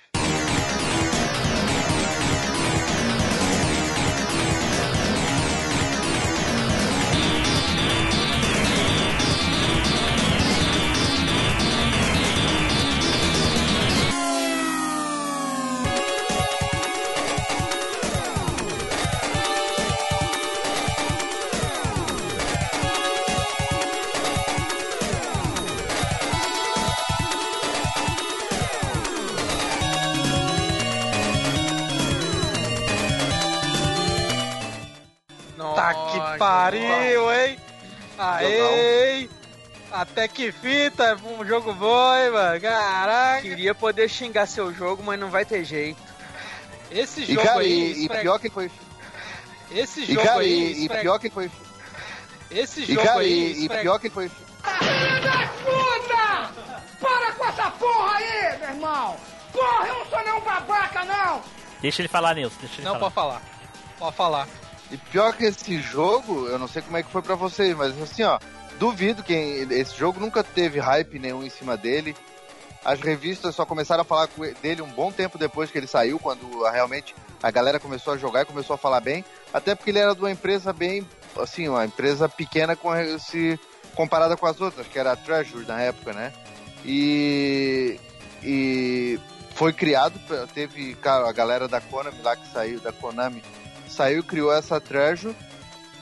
Até 40.00 40.28
que 40.28 40.52
fita, 40.52 41.16
um 41.24 41.44
jogo 41.46 41.72
bom, 41.72 42.16
hein, 42.16 42.30
mano? 42.30 42.60
Caraca! 42.60 43.40
Queria 43.40 43.74
poder 43.74 44.08
xingar 44.10 44.46
seu 44.46 44.72
jogo, 44.74 45.02
mas 45.02 45.18
não 45.18 45.30
vai 45.30 45.44
ter 45.44 45.64
jeito. 45.64 46.00
Esse 46.90 47.22
E, 47.22 47.34
jogo 47.34 47.46
cara, 47.46 47.60
aí. 47.60 47.92
e, 47.92 48.04
e 48.04 48.08
pior 48.08 48.38
que 48.38 48.50
foi. 48.50 48.70
Esse 49.70 50.02
E, 50.02 50.06
jogo 50.14 50.26
cara, 50.26 50.40
aí. 50.40 50.72
e, 50.72 50.84
e 50.84 50.88
pior 50.88 51.18
que 51.18 51.30
foi. 51.30 51.50
Esse 52.50 52.82
E, 52.82 52.86
jogo 52.94 53.06
cara, 53.06 53.20
aí. 53.20 53.52
e, 53.52 53.64
e 53.64 53.68
pior 53.68 53.98
que 53.98 54.10
foi. 54.10 54.28
Puta! 55.64 56.50
Para 57.00 57.32
com 57.32 57.44
essa 57.46 57.70
porra 57.72 58.16
aí, 58.16 58.58
meu 58.58 58.68
irmão! 58.68 59.16
Porra, 59.52 59.86
eu 59.86 59.94
não 59.98 60.06
sou 60.06 60.22
nenhum 60.24 60.40
babaca, 60.40 61.04
não! 61.04 61.42
Deixa 61.80 62.02
ele 62.02 62.08
falar, 62.08 62.34
Nilson. 62.34 62.56
Deixa 62.60 62.74
ele 62.76 62.84
Não, 62.84 62.92
falar. 62.98 63.00
pode 63.00 63.14
falar. 63.14 63.42
Pode 63.98 64.16
falar. 64.16 64.48
E 64.90 64.96
pior 64.96 65.32
que 65.34 65.44
esse 65.44 65.80
jogo, 65.80 66.46
eu 66.48 66.58
não 66.58 66.68
sei 66.68 66.82
como 66.82 66.96
é 66.96 67.02
que 67.02 67.10
foi 67.10 67.22
pra 67.22 67.34
vocês, 67.34 67.74
mas 67.76 68.00
assim, 68.00 68.22
ó, 68.22 68.38
duvido 68.78 69.22
que 69.22 69.32
esse 69.32 69.96
jogo 69.96 70.20
nunca 70.20 70.42
teve 70.42 70.78
hype 70.78 71.18
nenhum 71.18 71.42
em 71.42 71.50
cima 71.50 71.76
dele. 71.76 72.14
As 72.84 73.00
revistas 73.00 73.54
só 73.54 73.66
começaram 73.66 74.02
a 74.02 74.04
falar 74.04 74.28
dele 74.62 74.80
um 74.80 74.88
bom 74.88 75.10
tempo 75.10 75.36
depois 75.36 75.70
que 75.70 75.78
ele 75.78 75.88
saiu, 75.88 76.20
quando 76.20 76.62
realmente 76.70 77.14
a 77.42 77.50
galera 77.50 77.80
começou 77.80 78.14
a 78.14 78.16
jogar 78.16 78.42
e 78.42 78.46
começou 78.46 78.74
a 78.74 78.78
falar 78.78 79.00
bem. 79.00 79.24
Até 79.52 79.74
porque 79.74 79.90
ele 79.90 79.98
era 79.98 80.14
de 80.14 80.20
uma 80.20 80.30
empresa 80.30 80.72
bem, 80.72 81.06
assim, 81.36 81.68
uma 81.68 81.84
empresa 81.84 82.28
pequena 82.28 82.76
com 82.76 82.92
se 83.18 83.58
comparada 83.94 84.36
com 84.36 84.46
as 84.46 84.60
outras, 84.60 84.86
que 84.86 84.98
era 84.98 85.12
a 85.12 85.16
Treasure 85.16 85.66
na 85.66 85.80
época, 85.80 86.12
né? 86.12 86.32
E, 86.84 87.98
e 88.44 89.18
foi 89.54 89.72
criado, 89.72 90.20
teve 90.54 90.94
cara, 90.96 91.28
a 91.28 91.32
galera 91.32 91.66
da 91.66 91.80
Konami 91.80 92.22
lá 92.22 92.36
que 92.36 92.46
saiu, 92.52 92.78
da 92.78 92.92
Konami, 92.92 93.42
saiu 93.88 94.20
e 94.20 94.22
criou 94.22 94.52
essa 94.52 94.80
Treasure 94.80 95.34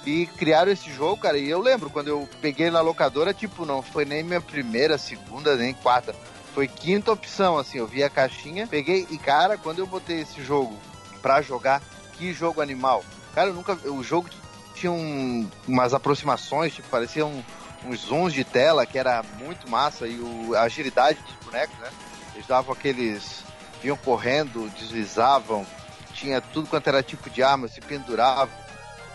e 0.06 0.26
criaram 0.26 0.70
esse 0.70 0.92
jogo, 0.92 1.16
cara. 1.16 1.38
E 1.38 1.48
eu 1.48 1.60
lembro 1.60 1.90
quando 1.90 2.08
eu 2.08 2.28
peguei 2.40 2.70
na 2.70 2.80
locadora, 2.80 3.32
tipo, 3.32 3.64
não 3.64 3.82
foi 3.82 4.04
nem 4.04 4.22
minha 4.22 4.40
primeira, 4.40 4.98
segunda, 4.98 5.56
nem 5.56 5.74
quarta. 5.74 6.14
Foi 6.54 6.68
quinta 6.68 7.12
opção, 7.12 7.58
assim. 7.58 7.78
Eu 7.78 7.86
vi 7.86 8.02
a 8.02 8.10
caixinha, 8.10 8.66
peguei 8.66 9.06
e, 9.10 9.18
cara, 9.18 9.56
quando 9.56 9.78
eu 9.80 9.86
botei 9.86 10.20
esse 10.20 10.42
jogo 10.42 10.78
pra 11.20 11.42
jogar, 11.42 11.82
que 12.12 12.32
jogo 12.32 12.60
animal. 12.60 13.04
Cara, 13.34 13.48
eu 13.48 13.54
nunca. 13.54 13.72
O 13.90 14.02
jogo 14.02 14.28
tinha 14.74 14.92
um- 14.92 15.48
umas 15.66 15.94
aproximações, 15.94 16.74
tipo, 16.74 16.88
parecia 16.88 17.24
um- 17.26 17.42
uns 17.84 18.00
zooms 18.00 18.32
de 18.32 18.44
tela 18.44 18.86
que 18.86 18.98
era 18.98 19.22
muito 19.38 19.68
massa. 19.68 20.06
E 20.06 20.18
o- 20.18 20.54
a 20.54 20.62
agilidade 20.62 21.18
dos 21.20 21.46
bonecos, 21.46 21.78
né? 21.78 21.90
Eles 22.34 22.46
davam 22.46 22.72
aqueles. 22.72 23.42
vinham 23.82 23.98
correndo, 23.98 24.70
deslizavam, 24.78 25.66
tinha 26.14 26.40
tudo 26.40 26.66
quanto 26.70 26.86
era 26.86 27.02
tipo 27.02 27.28
de 27.28 27.42
arma, 27.42 27.68
se 27.68 27.82
pendurava. 27.82 28.48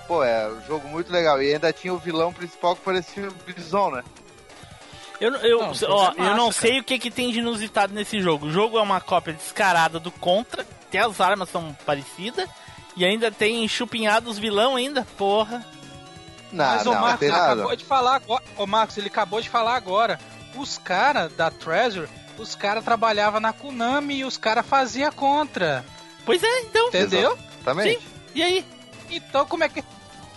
Pô, 0.10 0.24
é 0.24 0.48
um 0.48 0.60
jogo 0.66 0.88
muito 0.88 1.12
legal. 1.14 1.40
E 1.40 1.54
ainda 1.54 1.72
tinha 1.72 1.94
o 1.94 2.00
vilão 2.00 2.34
principal 2.34 2.76
que 2.76 2.82
parecia 2.82 3.30
o 3.30 3.34
Bison, 3.46 3.92
né? 3.92 4.04
Eu, 5.22 5.36
eu, 5.36 5.60
Não, 5.60 5.68
ó, 5.68 5.70
é 5.70 5.70
massa, 5.70 5.86
eu 5.86 6.36
não 6.36 6.50
cara. 6.50 6.52
sei 6.52 6.80
o 6.80 6.84
que, 6.84 6.98
que 6.98 7.12
tem 7.12 7.32
de 7.32 7.38
inusitado 7.38 7.94
nesse 7.94 8.20
jogo. 8.20 8.48
O 8.48 8.52
jogo 8.52 8.80
é 8.80 8.82
uma 8.82 9.00
cópia 9.00 9.34
descarada 9.34 10.00
do 10.00 10.10
Contra, 10.10 10.66
até 10.88 10.98
as 10.98 11.22
armas 11.22 11.50
são 11.50 11.78
parecidas, 11.86 12.50
e 12.98 13.06
ainda 13.06 13.30
tem 13.32 13.68
chupinhados 13.68 14.40
vilão 14.40 14.76
ainda, 14.76 15.06
porra. 15.16 15.64
Mas 16.52 16.88
o 16.88 16.92
Marcos 16.92 17.22
ele 17.28 17.36
acabou 17.36 17.76
de 17.76 17.86
falar 17.86 18.16
agora. 18.16 18.44
Ô 18.58 18.66
Marcos, 18.66 18.98
ele 18.98 19.08
acabou 19.10 19.42
de 19.42 19.50
falar 19.50 19.76
agora. 19.76 20.20
Os 20.56 20.80
caras 20.80 21.32
da 21.34 21.52
Treasure, 21.52 22.10
os 22.40 22.56
caras 22.56 22.84
trabalhavam 22.84 23.40
na 23.40 23.54
Konami 23.54 24.16
e 24.16 24.26
os 24.26 24.38
caras 24.38 24.66
faziam 24.66 25.12
contra. 25.12 25.86
Pois 26.26 26.42
é, 26.42 26.62
então. 26.62 26.88
Entendeu? 26.88 27.38
Exatamente. 27.62 28.00
Sim. 28.00 28.08
E 28.34 28.42
aí? 28.42 28.66
Então 29.12 29.46
como 29.46 29.64
é 29.64 29.70
que. 29.70 29.84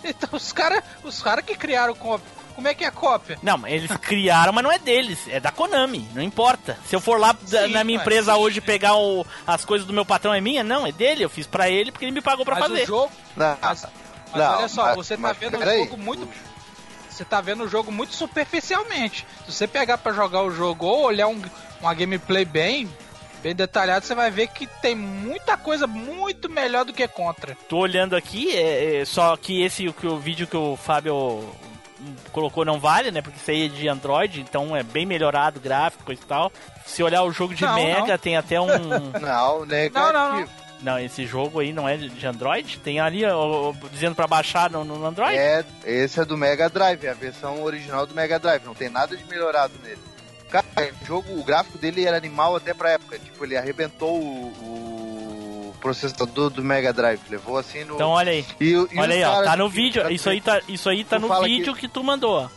Então 0.09 0.29
os 0.33 0.51
caras 0.51 0.83
os 1.03 1.21
cara 1.21 1.41
que 1.41 1.55
criaram 1.55 1.95
cópia. 1.95 2.43
Como 2.55 2.67
é 2.67 2.73
que 2.75 2.83
é 2.85 2.91
cópia? 2.91 3.39
Não, 3.41 3.67
eles 3.67 3.89
criaram, 3.97 4.53
mas 4.53 4.63
não 4.63 4.71
é 4.71 4.77
deles, 4.77 5.19
é 5.27 5.39
da 5.39 5.51
Konami, 5.51 6.07
não 6.13 6.21
importa. 6.21 6.77
Se 6.87 6.95
eu 6.95 7.01
for 7.01 7.19
lá 7.19 7.35
Sim, 7.45 7.69
na 7.69 7.83
minha 7.83 7.99
empresa 7.99 8.35
hoje 8.35 8.61
pegar 8.61 8.95
o- 8.95 9.25
as 9.47 9.65
coisas 9.65 9.87
do 9.87 9.93
meu 9.93 10.05
patrão 10.05 10.33
é 10.33 10.39
minha, 10.39 10.63
não, 10.63 10.85
é 10.85 10.91
dele, 10.91 11.23
eu 11.25 11.29
fiz 11.29 11.47
pra 11.47 11.67
ele 11.69 11.91
porque 11.91 12.05
ele 12.05 12.11
me 12.11 12.21
pagou 12.21 12.45
pra 12.45 12.55
Mas 12.55 12.67
fazer. 12.67 12.83
o 12.83 12.85
jogo. 12.85 13.11
Não, 13.35 13.57
Mas, 13.59 13.85
mas 14.31 14.43
não, 14.43 14.57
olha 14.57 14.67
só, 14.67 14.83
mas- 14.85 14.95
você 14.97 15.15
tá 15.15 15.21
mas 15.21 15.37
vendo 15.37 15.55
o 15.55 15.59
peraí. 15.59 15.79
jogo 15.79 15.97
muito. 15.97 16.27
Você 17.09 17.23
tá 17.25 17.41
vendo 17.41 17.63
o 17.63 17.67
jogo 17.67 17.91
muito 17.91 18.13
superficialmente. 18.13 19.25
Se 19.45 19.51
você 19.51 19.67
pegar 19.67 19.97
pra 19.99 20.13
jogar 20.13 20.41
o 20.43 20.51
jogo 20.51 20.85
ou 20.85 21.03
olhar 21.05 21.27
um, 21.27 21.41
uma 21.79 21.93
gameplay 21.93 22.43
bem, 22.45 22.87
bem 23.43 23.53
detalhado, 23.53 24.05
você 24.05 24.15
vai 24.15 24.31
ver 24.31 24.47
que 24.47 24.65
tem 24.65 24.95
muita 24.95 25.57
coisa 25.57 25.85
muito 25.85 26.49
melhor 26.49 26.85
do 26.85 26.93
que 26.93 27.05
contra. 27.09 27.57
Tô 27.67 27.79
olhando 27.79 28.15
aqui, 28.15 28.55
é, 28.55 29.01
é, 29.01 29.05
só 29.05 29.35
que 29.35 29.61
esse 29.61 29.85
o, 29.87 29.93
que 29.93 30.07
o 30.07 30.17
vídeo 30.17 30.47
que 30.47 30.55
o 30.55 30.77
Fábio 30.77 31.13
hum, 31.13 32.15
colocou 32.31 32.63
não 32.63 32.79
vale, 32.79 33.11
né? 33.11 33.21
Porque 33.21 33.37
isso 33.37 33.51
aí 33.51 33.65
é 33.65 33.67
de 33.67 33.89
Android, 33.89 34.39
então 34.39 34.75
é 34.75 34.81
bem 34.81 35.05
melhorado 35.05 35.59
o 35.59 35.61
gráfico 35.61 36.13
e 36.13 36.17
tal. 36.17 36.49
Se 36.85 37.03
olhar 37.03 37.23
o 37.23 37.31
jogo 37.31 37.53
de 37.53 37.63
Não, 37.63 37.75
Mega, 37.75 38.07
não. 38.07 38.17
tem 38.17 38.37
até 38.37 38.59
um. 38.59 38.67
Não, 39.19 39.65
negativo. 39.65 40.13
Não, 40.13 40.13
não, 40.13 40.39
não. 40.39 40.63
Não, 40.81 40.99
esse 40.99 41.25
jogo 41.25 41.61
aí 41.61 41.71
não 41.71 41.87
é 41.87 41.95
de 41.95 42.27
Android? 42.27 42.77
Tem 42.79 42.99
ali 42.99 43.23
ó, 43.25 43.69
ó, 43.69 43.73
dizendo 43.89 44.15
pra 44.15 44.27
baixar 44.27 44.69
no, 44.69 44.83
no 44.83 45.05
Android? 45.05 45.37
É, 45.37 45.63
esse 45.85 46.19
é 46.19 46.25
do 46.25 46.37
Mega 46.37 46.69
Drive, 46.69 47.05
é 47.05 47.11
a 47.11 47.13
versão 47.13 47.63
original 47.63 48.05
do 48.05 48.13
Mega 48.13 48.37
Drive, 48.37 48.65
não 48.65 48.73
tem 48.73 48.89
nada 48.89 49.15
de 49.15 49.23
melhorado 49.23 49.73
nele. 49.81 50.12
Cara, 50.53 50.93
o 51.01 51.05
jogo, 51.05 51.39
o 51.39 51.43
gráfico 51.43 51.77
dele 51.77 52.05
era 52.05 52.15
animal 52.15 52.55
até 52.55 52.73
pra 52.73 52.91
época, 52.91 53.17
tipo, 53.17 53.43
ele 53.43 53.57
arrebentou 53.57 54.19
o, 54.21 55.69
o 55.69 55.75
processador 55.81 56.49
do 56.49 56.63
Mega 56.63 56.93
Drive, 56.93 57.19
levou 57.29 57.57
assim 57.57 57.83
no... 57.83 57.95
Então 57.95 58.09
olha 58.11 58.31
aí. 58.31 58.45
E 58.59 58.69
e 58.71 58.87
olha 58.99 59.15
aí, 59.15 59.23
ó, 59.23 59.43
tá 59.43 59.57
no 59.57 59.69
que- 59.69 59.75
vídeo. 59.75 60.09
Isso 60.11 60.29
aí 60.29 60.39
tá, 60.41 60.61
isso 60.67 60.87
aí 60.89 61.03
tá 61.03 61.17
no 61.19 61.41
vídeo 61.43 61.73
que... 61.75 61.87
tu 61.87 62.03
mandou. 62.03 62.43
ó. 62.43 62.49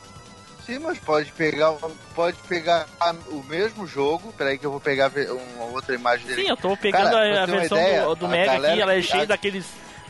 Sim, 0.67 0.81
mas 0.81 0.99
pode 0.99 1.31
pegar, 1.33 1.73
pode 2.15 2.37
pegar 2.49 2.87
o 3.29 3.43
mesmo 3.45 3.87
jogo, 3.87 4.33
peraí 4.37 4.59
que 4.59 4.67
eu 4.67 4.71
vou 4.73 4.81
pegar 4.81 5.11
uma 5.57 5.67
outra 5.67 5.95
imagem 5.95 6.27
dele. 6.27 6.43
Sim, 6.43 6.49
eu 6.49 6.57
tô 6.57 6.77
pegando 6.77 7.05
Cara, 7.13 7.41
a, 7.41 7.43
a 7.45 7.47
versão 7.47 7.79
ideia, 7.79 8.03
do, 8.05 8.15
do 8.17 8.27
a 8.27 8.29
Mega 8.29 8.53
aqui, 8.53 8.81
ela 8.81 8.93
é 8.93 8.97
que- 8.97 9.03
cheia 9.07 9.23
a- 9.23 9.27
daqueles 9.27 9.65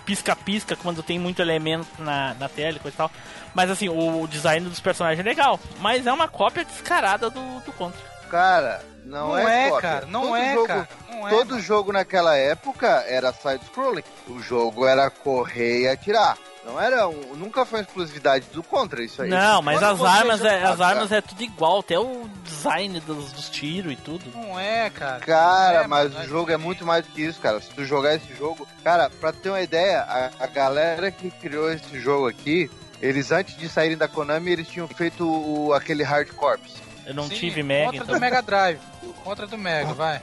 pisca-pisca 0.06 0.76
quando 0.76 1.02
tem 1.02 1.18
muito 1.18 1.42
elemento 1.42 1.88
na, 1.98 2.32
na 2.34 2.48
tela 2.48 2.76
e 2.76 2.80
coisa 2.80 2.94
e 2.94 2.98
tal. 2.98 3.10
Mas 3.52 3.70
assim, 3.70 3.88
o 3.88 4.26
design 4.26 4.66
dos 4.68 4.80
personagens 4.80 5.20
é 5.20 5.28
legal. 5.28 5.60
Mas 5.80 6.06
é 6.06 6.12
uma 6.12 6.28
cópia 6.28 6.64
descarada 6.64 7.28
do, 7.28 7.60
do 7.60 7.72
Contra. 7.72 8.00
Cara, 8.30 8.82
não, 9.04 9.28
Não 9.28 9.38
é, 9.38 9.66
é, 9.66 9.70
cópia. 9.70 9.88
cara, 9.90 10.06
não 10.06 10.22
Todo 10.22 10.36
é, 10.36 10.54
jogo, 10.54 10.66
cara, 10.66 10.88
não 11.10 11.28
é, 11.28 11.30
todo 11.30 11.60
jogo 11.60 11.92
naquela 11.92 12.36
época 12.36 13.04
era 13.06 13.32
side-scrolling. 13.32 14.02
O 14.28 14.40
jogo 14.40 14.86
era 14.86 15.10
correr 15.10 15.82
e 15.82 15.88
atirar. 15.88 16.36
Não 16.66 16.80
era 16.80 17.06
um, 17.08 17.36
nunca 17.36 17.64
foi 17.64 17.78
uma 17.78 17.84
exclusividade 17.84 18.46
do 18.52 18.60
Contra 18.62 19.00
isso 19.02 19.22
aí. 19.22 19.30
Não, 19.30 19.62
mas 19.62 19.78
Quando 19.78 19.92
as 20.02 20.02
armas, 20.02 20.44
é, 20.44 20.62
as 20.64 20.80
armas 20.80 21.12
é 21.12 21.20
tudo 21.20 21.40
igual, 21.42 21.78
até 21.78 21.96
o 21.96 22.28
design 22.42 22.98
dos, 23.00 23.32
dos 23.32 23.48
tiros 23.48 23.92
e 23.92 23.96
tudo. 23.96 24.24
Não 24.34 24.58
é, 24.58 24.90
cara. 24.90 25.20
Cara, 25.20 25.84
É, 25.84 25.86
mas 25.86 26.12
mas 26.12 26.24
o 26.26 26.28
jogo 26.28 26.50
é 26.50 26.56
muito 26.56 26.84
mais 26.84 27.04
do 27.06 27.12
que 27.12 27.22
isso, 27.22 27.40
cara. 27.40 27.60
Se 27.60 27.70
tu 27.70 27.84
jogar 27.84 28.16
esse 28.16 28.34
jogo. 28.34 28.66
Cara, 28.82 29.08
pra 29.08 29.32
ter 29.32 29.48
uma 29.50 29.62
ideia, 29.62 30.00
a, 30.02 30.30
a 30.44 30.46
galera 30.48 31.10
que 31.12 31.30
criou 31.30 31.70
esse 31.72 31.98
jogo 32.00 32.26
aqui 32.28 32.68
Eles, 33.00 33.30
antes 33.30 33.56
de 33.56 33.68
saírem 33.68 33.96
da 33.96 34.08
Konami, 34.08 34.50
eles 34.50 34.66
tinham 34.68 34.88
feito 34.88 35.24
o- 35.24 35.72
aquele 35.72 36.02
Hard 36.02 36.30
Corps. 36.32 36.74
Eu 37.06 37.14
não 37.14 37.28
Sim, 37.28 37.34
tive 37.36 37.62
Mega, 37.62 37.84
Contra 37.92 38.02
então. 38.04 38.14
do 38.16 38.20
Mega 38.20 38.42
Drive. 38.42 38.80
Contra 39.22 39.46
do 39.46 39.56
Mega, 39.58 39.92
vai. 39.94 40.20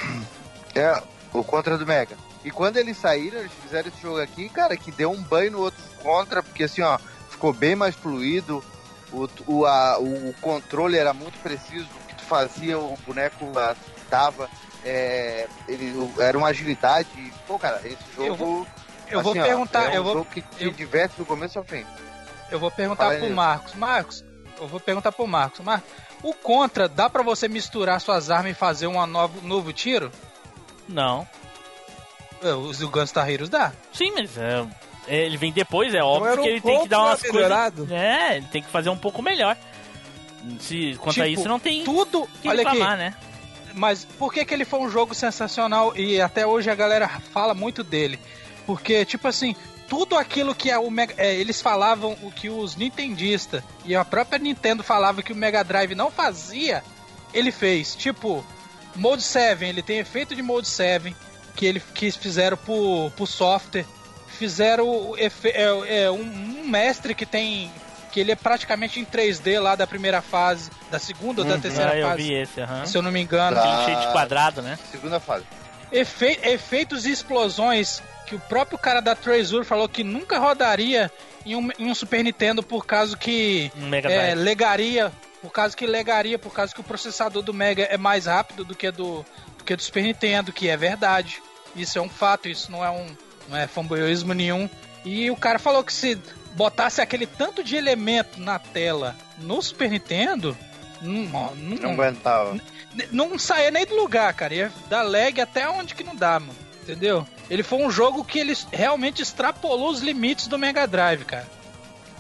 É, 0.75 1.01
o 1.31 1.43
Contra 1.43 1.77
do 1.77 1.85
Mega. 1.85 2.17
E 2.43 2.51
quando 2.51 2.77
eles 2.77 2.97
saíram, 2.97 3.39
eles 3.39 3.51
fizeram 3.61 3.87
esse 3.89 4.01
jogo 4.01 4.19
aqui, 4.21 4.49
cara, 4.49 4.75
que 4.75 4.91
deu 4.91 5.11
um 5.11 5.21
banho 5.23 5.51
no 5.51 5.59
outro 5.59 5.81
Contra, 6.01 6.43
porque 6.43 6.63
assim, 6.63 6.81
ó, 6.81 6.97
ficou 7.29 7.53
bem 7.53 7.75
mais 7.75 7.95
fluido. 7.95 8.61
O, 9.11 9.29
o, 9.47 9.65
a- 9.65 9.97
o 9.99 10.33
controle 10.41 10.97
era 10.97 11.13
muito 11.13 11.37
preciso, 11.39 11.85
o 11.85 12.07
que 12.07 12.15
tu 12.15 12.23
fazia, 12.23 12.77
o 12.77 12.97
boneco 13.07 13.45
dava. 14.09 14.49
É, 14.83 15.47
ele, 15.67 15.91
o- 15.97 16.21
era 16.21 16.37
uma 16.37 16.47
agilidade. 16.49 17.07
e, 17.15 17.31
Pô, 17.47 17.57
cara, 17.57 17.79
esse 17.85 17.97
jogo. 18.15 18.27
Eu 18.27 18.35
vou- 18.35 18.67
eu 19.09 19.21
vou 19.21 19.31
assim, 19.31 19.39
ó, 19.39 19.43
perguntar, 19.43 19.85
é 19.85 19.89
um 19.91 19.93
eu 19.93 20.03
vou- 20.03 20.13
jogo 20.13 20.25
que 20.29 20.41
te 20.41 20.65
eu- 20.65 20.71
diverte 20.71 21.15
do 21.17 21.25
começo 21.25 21.57
ao 21.57 21.63
fim. 21.63 21.85
Eu 22.51 22.59
vou 22.59 22.69
perguntar 22.69 23.05
Fala 23.05 23.17
pro. 23.19 23.29
Marcos. 23.29 23.73
Marcos, 23.75 24.25
eu 24.59 24.67
vou 24.67 24.79
perguntar 24.81 25.11
pro 25.13 25.25
Marcos. 25.25 25.61
Marcos, 25.61 25.89
o 26.21 26.33
Contra, 26.33 26.89
dá 26.89 27.09
pra 27.09 27.23
você 27.23 27.47
misturar 27.47 28.01
suas 28.01 28.29
armas 28.29 28.51
e 28.51 28.55
fazer 28.55 28.87
um 28.87 29.05
novo, 29.07 29.41
novo 29.47 29.71
tiro? 29.71 30.11
Não. 30.89 31.25
É, 32.43 32.53
Os 32.53 32.79
do 32.79 32.89
Gunstar 32.89 33.29
Heroes 33.29 33.49
dá. 33.49 33.71
Sim, 33.91 34.11
mas 34.11 34.37
é, 34.37 34.65
ele 35.07 35.37
vem 35.37 35.51
depois, 35.51 35.93
é 35.93 36.01
óbvio 36.03 36.31
era 36.31 36.41
que 36.41 36.47
ele 36.47 36.61
tem 36.61 36.81
que 36.81 36.89
dar 36.89 36.99
umas 37.01 37.21
coisas. 37.21 37.91
É, 37.91 38.37
ele 38.37 38.47
tem 38.47 38.61
que 38.61 38.69
fazer 38.69 38.89
um 38.89 38.97
pouco 38.97 39.21
melhor. 39.21 39.57
Se, 40.59 40.95
quanto 40.99 41.21
a 41.21 41.25
Tipo, 41.25 41.39
isso, 41.39 41.49
não 41.49 41.59
tem 41.59 41.83
tudo. 41.83 42.27
que 42.41 42.49
olha 42.49 42.61
aqui. 42.61 42.71
reclamar, 42.71 42.97
né? 42.97 43.15
Mas 43.73 44.05
por 44.05 44.31
que, 44.31 44.45
que 44.45 44.53
ele 44.53 44.65
foi 44.65 44.79
um 44.79 44.89
jogo 44.89 45.15
sensacional 45.15 45.95
e 45.97 46.21
até 46.21 46.45
hoje 46.45 46.69
a 46.69 46.75
galera 46.75 47.07
fala 47.31 47.53
muito 47.53 47.83
dele? 47.83 48.19
Porque, 48.65 49.03
tipo 49.03 49.27
assim, 49.27 49.55
tudo 49.87 50.17
aquilo 50.17 50.53
que 50.53 50.69
é 50.69 50.77
o 50.77 50.89
Mega, 50.91 51.13
é, 51.17 51.33
eles 51.33 51.61
falavam, 51.61 52.15
o 52.21 52.31
que 52.31 52.49
os 52.49 52.75
nintendistas 52.75 53.63
e 53.85 53.95
a 53.95 54.05
própria 54.05 54.37
Nintendo 54.39 54.83
falava 54.83 55.23
que 55.23 55.33
o 55.33 55.35
Mega 55.35 55.63
Drive 55.63 55.95
não 55.95 56.11
fazia, 56.11 56.83
ele 57.33 57.51
fez. 57.51 57.95
Tipo, 57.95 58.45
Mode 58.95 59.23
7, 59.23 59.63
ele 59.65 59.81
tem 59.81 59.99
efeito 59.99 60.35
de 60.35 60.41
Mode 60.41 60.67
7, 60.67 61.15
que 61.55 61.65
eles 61.65 61.83
que 61.93 62.11
fizeram 62.11 62.57
pro, 62.57 63.11
pro 63.15 63.25
software. 63.27 63.85
Fizeram 64.37 65.13
efe, 65.17 65.49
é, 65.49 66.03
é, 66.03 66.11
um, 66.11 66.21
um 66.21 66.67
mestre 66.67 67.13
que 67.13 67.25
tem. 67.25 67.71
Que 68.11 68.19
ele 68.19 68.31
é 68.31 68.35
praticamente 68.35 68.99
em 68.99 69.05
3D 69.05 69.59
lá 69.59 69.75
da 69.75 69.87
primeira 69.87 70.21
fase, 70.21 70.69
da 70.91 70.99
segunda 70.99 71.41
ou 71.41 71.47
da 71.47 71.55
Uhum. 71.55 71.61
terceira 71.61 71.91
Ah, 71.93 71.97
eu 71.97 72.07
fase. 72.07 72.21
vi 72.23 72.33
esse, 72.35 72.61
aham. 72.61 72.85
Se 72.85 72.95
eu 72.97 73.01
não 73.01 73.11
me 73.11 73.19
engano. 73.21 73.59
Tem 73.59 73.85
cheio 73.85 73.99
de 74.01 74.11
quadrado, 74.11 74.61
né? 74.61 74.77
Segunda 74.91 75.19
fase. 75.19 75.45
Efe- 75.91 76.39
efeitos 76.43 77.05
e 77.07 77.11
explosões 77.11 78.01
que 78.27 78.35
o 78.35 78.39
próprio 78.39 78.77
cara 78.77 78.99
da 79.01 79.15
Treasure 79.15 79.65
falou 79.65 79.89
que 79.89 80.03
nunca 80.03 80.37
rodaria 80.39 81.11
em 81.45 81.55
um, 81.55 81.69
em 81.79 81.89
um 81.89 81.95
Super 81.95 82.23
Nintendo 82.23 82.61
por 82.63 82.85
causa 82.85 83.17
que 83.17 83.71
Um 83.77 83.87
Mega 83.89 84.09
é, 84.11 84.31
Drive. 84.31 84.43
legaria, 84.43 85.11
por 85.41 85.51
causa 85.51 85.75
que 85.75 85.85
legaria, 85.87 86.37
por 86.39 86.53
causa 86.53 86.73
que 86.73 86.81
o 86.81 86.83
processador 86.83 87.41
do 87.41 87.53
Mega 87.53 87.83
é 87.83 87.97
mais 87.97 88.27
rápido 88.27 88.63
do 88.63 88.75
que 88.75 88.89
do, 88.91 89.25
que 89.63 89.75
do 89.75 89.81
Super 89.81 90.03
Nintendo, 90.03 90.51
que 90.53 90.69
é 90.69 90.77
verdade. 90.77 91.41
Isso 91.75 91.97
é 91.97 92.01
um 92.01 92.09
fato, 92.09 92.47
isso 92.47 92.71
não 92.71 92.83
é 92.83 92.89
um 92.89 93.05
não 93.49 93.57
é 93.57 93.67
fanboyismo 93.67 94.33
nenhum. 94.33 94.69
E 95.03 95.29
o 95.29 95.35
cara 95.35 95.59
falou 95.59 95.83
que 95.83 95.91
se 95.91 96.17
botasse 96.55 97.01
aquele 97.01 97.25
tanto 97.25 97.63
de 97.63 97.75
elemento 97.75 98.39
na 98.39 98.57
tela 98.59 99.15
no 99.37 99.61
Super 99.61 99.89
Nintendo, 99.89 100.55
não, 101.01 101.53
não, 101.55 101.55
Não 101.55 101.91
aguentava. 101.91 102.53
N- 102.53 103.07
não 103.11 103.37
saía 103.37 103.69
nem 103.71 103.85
do 103.85 103.95
lugar, 103.95 104.33
cara. 104.33 104.53
Ia 104.53 104.71
dar 104.89 105.01
lag 105.01 105.41
até 105.41 105.67
onde 105.67 105.93
que 105.95 106.03
não 106.03 106.15
dá, 106.15 106.39
mano. 106.39 106.55
Entendeu? 106.81 107.27
Ele 107.49 107.63
foi 107.63 107.79
um 107.79 107.91
jogo 107.91 108.23
que 108.23 108.39
ele 108.39 108.55
realmente 108.71 109.21
extrapolou 109.21 109.89
os 109.89 109.99
limites 109.99 110.47
do 110.47 110.57
Mega 110.59 110.85
Drive, 110.87 111.25
cara. 111.25 111.47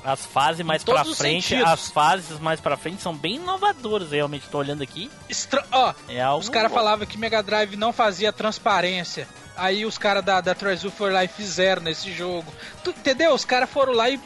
As 0.03 0.25
fases 0.25 0.65
mais 0.65 0.83
pra 0.83 1.05
frente, 1.05 1.47
sentidos. 1.49 1.71
as 1.71 1.89
fases 1.89 2.39
mais 2.39 2.59
pra 2.59 2.75
frente 2.75 3.01
são 3.01 3.15
bem 3.15 3.35
inovadoras, 3.35 4.11
realmente. 4.11 4.47
Tô 4.49 4.57
olhando 4.57 4.83
aqui. 4.83 5.09
Estra 5.29 5.63
ó, 5.71 5.93
É 6.09 6.21
algo 6.21 6.41
os 6.43 6.49
caras 6.49 6.71
falavam 6.73 7.05
que 7.05 7.17
Mega 7.17 7.41
Drive 7.41 7.75
não 7.77 7.93
fazia 7.93 8.33
transparência. 8.33 9.27
Aí 9.55 9.85
os 9.85 9.97
caras 9.97 10.23
da, 10.23 10.41
da 10.41 10.53
Treasure 10.55 10.91
foram 10.91 11.13
lá 11.13 11.23
e 11.23 11.27
fizeram 11.27 11.81
nesse 11.83 12.11
jogo. 12.11 12.51
Tu, 12.83 12.89
entendeu? 12.89 13.33
Os 13.33 13.45
caras 13.45 13.69
foram 13.69 13.93
lá 13.93 14.09
e 14.09 14.19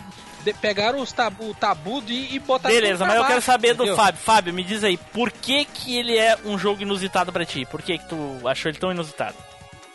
de- 0.43 0.53
pegaram 0.53 0.99
os 0.99 1.11
tabu, 1.11 1.49
o 1.49 1.53
tabu 1.53 2.01
e, 2.07 2.35
e 2.35 2.39
botaram 2.39 2.73
Beleza, 2.73 2.99
tudo 2.99 3.07
mas 3.07 3.09
pra 3.09 3.17
eu 3.17 3.23
quero 3.23 3.33
baixo, 3.35 3.45
saber 3.45 3.73
do 3.73 3.83
entendeu? 3.83 3.95
Fábio. 3.97 4.21
Fábio, 4.21 4.53
me 4.53 4.63
diz 4.63 4.83
aí, 4.83 4.95
por 4.97 5.31
que 5.31 5.65
que 5.65 5.97
ele 5.97 6.17
é 6.17 6.37
um 6.45 6.57
jogo 6.57 6.81
inusitado 6.81 7.31
pra 7.33 7.45
ti? 7.45 7.65
Por 7.65 7.81
que 7.81 7.97
que 7.97 8.07
tu 8.07 8.39
achou 8.47 8.69
ele 8.69 8.79
tão 8.79 8.91
inusitado? 8.91 9.35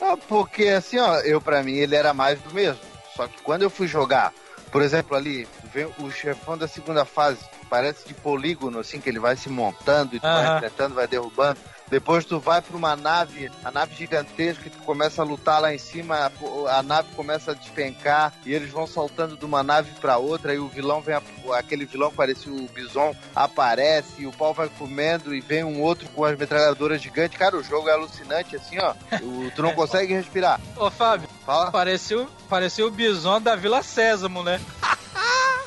Ah, 0.00 0.16
porque 0.28 0.68
assim, 0.68 0.98
ó, 0.98 1.16
eu 1.20 1.40
pra 1.40 1.62
mim 1.62 1.72
ele 1.74 1.96
era 1.96 2.12
mais 2.12 2.38
do 2.40 2.52
mesmo. 2.52 2.78
Só 3.16 3.26
que 3.26 3.40
quando 3.42 3.62
eu 3.62 3.70
fui 3.70 3.86
jogar, 3.86 4.32
por 4.70 4.82
exemplo, 4.82 5.16
ali, 5.16 5.48
vem 5.72 5.88
o 5.98 6.10
chefão 6.10 6.56
da 6.58 6.68
segunda 6.68 7.04
fase, 7.04 7.38
parece 7.70 8.06
de 8.06 8.14
polígono, 8.14 8.78
assim, 8.80 9.00
que 9.00 9.08
ele 9.08 9.18
vai 9.18 9.36
se 9.36 9.48
montando 9.48 10.14
e 10.16 10.20
tu 10.20 10.26
vai 10.26 10.56
enfrentando, 10.56 10.94
vai 10.94 11.06
derrubando. 11.06 11.58
Depois 11.90 12.24
tu 12.24 12.40
vai 12.40 12.62
pra 12.62 12.74
uma 12.74 12.96
nave, 12.96 13.50
a 13.62 13.70
nave 13.70 13.94
gigantesca, 13.94 14.66
e 14.66 14.70
tu 14.70 14.78
começa 14.78 15.20
a 15.20 15.24
lutar 15.26 15.60
lá 15.60 15.74
em 15.74 15.78
cima, 15.78 16.30
a, 16.66 16.78
a 16.78 16.82
nave 16.82 17.08
começa 17.14 17.50
a 17.50 17.54
despencar, 17.54 18.32
e 18.46 18.54
eles 18.54 18.70
vão 18.70 18.86
saltando 18.86 19.36
de 19.36 19.44
uma 19.44 19.62
nave 19.62 19.90
pra 20.00 20.16
outra, 20.16 20.54
e 20.54 20.58
o 20.58 20.68
vilão 20.68 21.02
vem, 21.02 21.20
aquele 21.54 21.84
vilão 21.84 22.08
que 22.10 22.16
parecia 22.16 22.50
o 22.50 22.66
Bison, 22.68 23.14
aparece, 23.36 24.22
e 24.22 24.26
o 24.26 24.32
pau 24.32 24.54
vai 24.54 24.70
comendo, 24.78 25.34
e 25.34 25.40
vem 25.42 25.64
um 25.64 25.82
outro 25.82 26.08
com 26.10 26.24
as 26.24 26.38
metralhadoras 26.38 27.02
gigantes. 27.02 27.36
Cara, 27.38 27.58
o 27.58 27.62
jogo 27.62 27.86
é 27.90 27.92
alucinante, 27.92 28.56
assim, 28.56 28.78
ó. 28.78 28.94
O- 29.20 29.50
tu 29.54 29.60
não 29.62 29.72
consegue 29.76 30.14
respirar. 30.14 30.58
Ô, 30.76 30.90
Fábio, 30.90 31.28
Fala. 31.44 31.70
pareceu, 31.70 32.26
pareceu 32.48 32.86
o 32.86 32.90
bison 32.90 33.38
da 33.38 33.54
Vila 33.54 33.82
Sésamo, 33.82 34.42
né? 34.42 34.58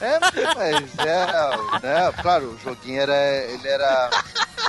É, 0.01 0.19
mas 0.55 0.97
é, 0.99 1.79
né, 1.81 2.13
claro, 2.21 2.45
o 2.51 2.59
joguinho 2.59 3.01
era, 3.01 3.15
ele 3.45 3.67
era 3.67 4.09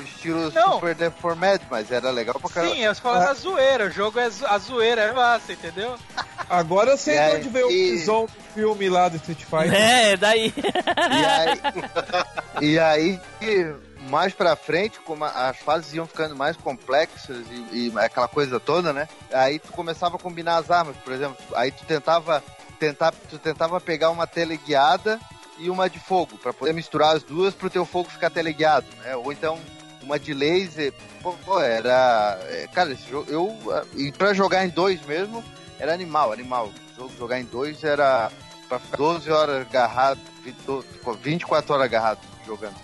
estilo 0.02 0.50
Super 0.52 0.94
Deformed, 0.94 1.64
mas 1.70 1.90
era 1.90 2.10
legal 2.10 2.38
pra 2.38 2.48
caramba. 2.50 2.74
Sim, 2.74 2.80
eu 2.82 2.94
falo 2.94 3.18
da 3.18 3.34
zoeira. 3.34 3.86
O 3.86 3.90
jogo 3.90 4.18
é 4.20 4.30
zo- 4.30 4.46
a 4.46 4.58
zoeira, 4.58 5.02
é 5.02 5.12
massa, 5.12 5.52
entendeu? 5.52 5.96
Agora 6.48 6.92
eu 6.92 6.96
sei 6.96 7.14
E 7.14 7.18
de 7.18 7.22
aí- 7.24 7.36
onde 7.36 7.48
veio 7.48 7.66
o 7.66 7.70
e- 7.72 7.90
Bison 7.92 8.26
do 8.26 8.32
filme 8.54 8.88
lá 8.88 9.08
do 9.08 9.16
Street 9.16 9.40
Fighter. 9.44 9.74
É, 9.74 10.16
daí. 10.16 10.54
E 12.60 12.78
aí, 12.78 13.20
e 13.42 13.74
mais 14.08 14.32
pra 14.32 14.54
frente, 14.56 15.00
como 15.00 15.24
as 15.24 15.56
fases 15.58 15.92
iam 15.94 16.06
ficando 16.06 16.36
mais 16.36 16.56
complexas 16.56 17.44
e, 17.72 17.88
e 17.90 17.92
aquela 17.98 18.28
coisa 18.28 18.60
toda, 18.60 18.92
né? 18.92 19.08
Aí 19.32 19.58
tu 19.58 19.72
começava 19.72 20.16
a 20.16 20.18
combinar 20.18 20.58
as 20.58 20.70
armas, 20.70 20.96
por 21.04 21.12
exemplo. 21.12 21.36
Aí 21.54 21.70
tu 21.72 21.84
tentava, 21.84 22.42
tentar, 22.76 23.12
tu 23.30 23.38
tentava 23.38 23.80
pegar 23.80 24.10
uma 24.10 24.26
teleguiada 24.26 25.18
e 25.58 25.68
uma 25.70 25.88
de 25.90 25.98
fogo, 25.98 26.36
pra 26.38 26.52
poder 26.52 26.72
misturar 26.74 27.16
as 27.16 27.22
duas 27.22 27.54
pro 27.54 27.70
teu 27.70 27.84
fogo 27.86 28.10
ficar 28.10 28.30
teleguiado, 28.30 28.86
né? 29.02 29.16
Ou 29.16 29.32
então 29.32 29.58
uma 30.02 30.18
de 30.18 30.32
laser. 30.34 30.92
Pô, 31.22 31.32
pô, 31.44 31.60
era. 31.60 32.38
é, 32.44 32.68
Cara, 32.72 32.92
esse 32.92 33.08
jogo. 33.10 33.30
Eu. 33.30 33.56
ah, 33.72 33.82
E 33.94 34.12
pra 34.12 34.32
jogar 34.34 34.64
em 34.64 34.68
dois 34.68 35.04
mesmo, 35.06 35.42
era 35.78 35.92
animal, 35.92 36.32
animal. 36.32 36.70
O 36.92 36.96
jogo 36.96 37.12
jogar 37.18 37.40
em 37.40 37.44
dois 37.44 37.82
era 37.82 38.30
pra 38.68 38.78
ficar 38.78 38.96
12 38.98 39.30
horas 39.30 39.62
agarrado, 39.66 40.20
20 40.44 40.56
24 41.22 41.72
horas 41.74 41.84
agarrado 41.86 42.18
jogando. 42.46 42.76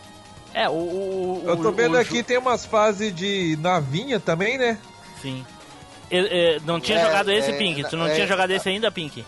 É, 0.55 0.69
o. 0.69 0.73
o 0.73 1.43
Eu 1.47 1.57
tô 1.59 1.69
o- 1.69 1.73
vendo 1.73 1.95
o 1.95 1.99
aqui, 2.01 2.19
jo- 2.19 2.25
tem 2.25 2.39
umas 2.39 2.65
fases 2.67 3.15
de 3.15 3.57
navinha 3.61 4.19
também, 4.19 4.59
né? 4.59 4.79
Sim. 5.21 5.47
Eu- 6.11 6.27
eu 6.27 6.61
não 6.63 6.79
tinha 6.81 6.99
É, 6.99 7.05
jogado 7.05 7.31
esse, 7.31 7.51
é, 7.53 7.57
Pink? 7.57 7.85
Tu 7.89 7.97
não 7.97 8.07
é, 8.07 8.15
tinha 8.15 8.27
jogado 8.27 8.51
esse 8.51 8.69
ainda, 8.69 8.91
Pink? 8.91 9.25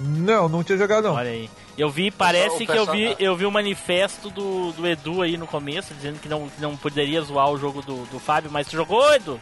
Não, 0.00 0.48
não 0.48 0.64
tinha 0.64 0.78
jogado 0.78 1.04
não. 1.04 1.14
Olha 1.14 1.30
aí. 1.30 1.50
Eu 1.76 1.88
vi, 1.90 2.10
parece 2.10 2.66
que 2.66 2.72
eu 2.76 2.86
vi, 2.86 3.14
eu 3.18 3.36
vi 3.36 3.46
o 3.46 3.50
manifesto 3.50 4.30
do, 4.30 4.72
do 4.72 4.86
Edu 4.86 5.22
aí 5.22 5.36
no 5.36 5.46
começo, 5.46 5.94
dizendo 5.94 6.18
que 6.18 6.28
não, 6.28 6.48
que 6.48 6.60
não 6.60 6.76
poderia 6.76 7.20
zoar 7.22 7.50
o 7.50 7.58
jogo 7.58 7.80
do, 7.82 8.04
do 8.06 8.18
Fábio, 8.18 8.50
mas 8.50 8.66
tu 8.66 8.76
jogou, 8.76 9.14
Edu? 9.14 9.40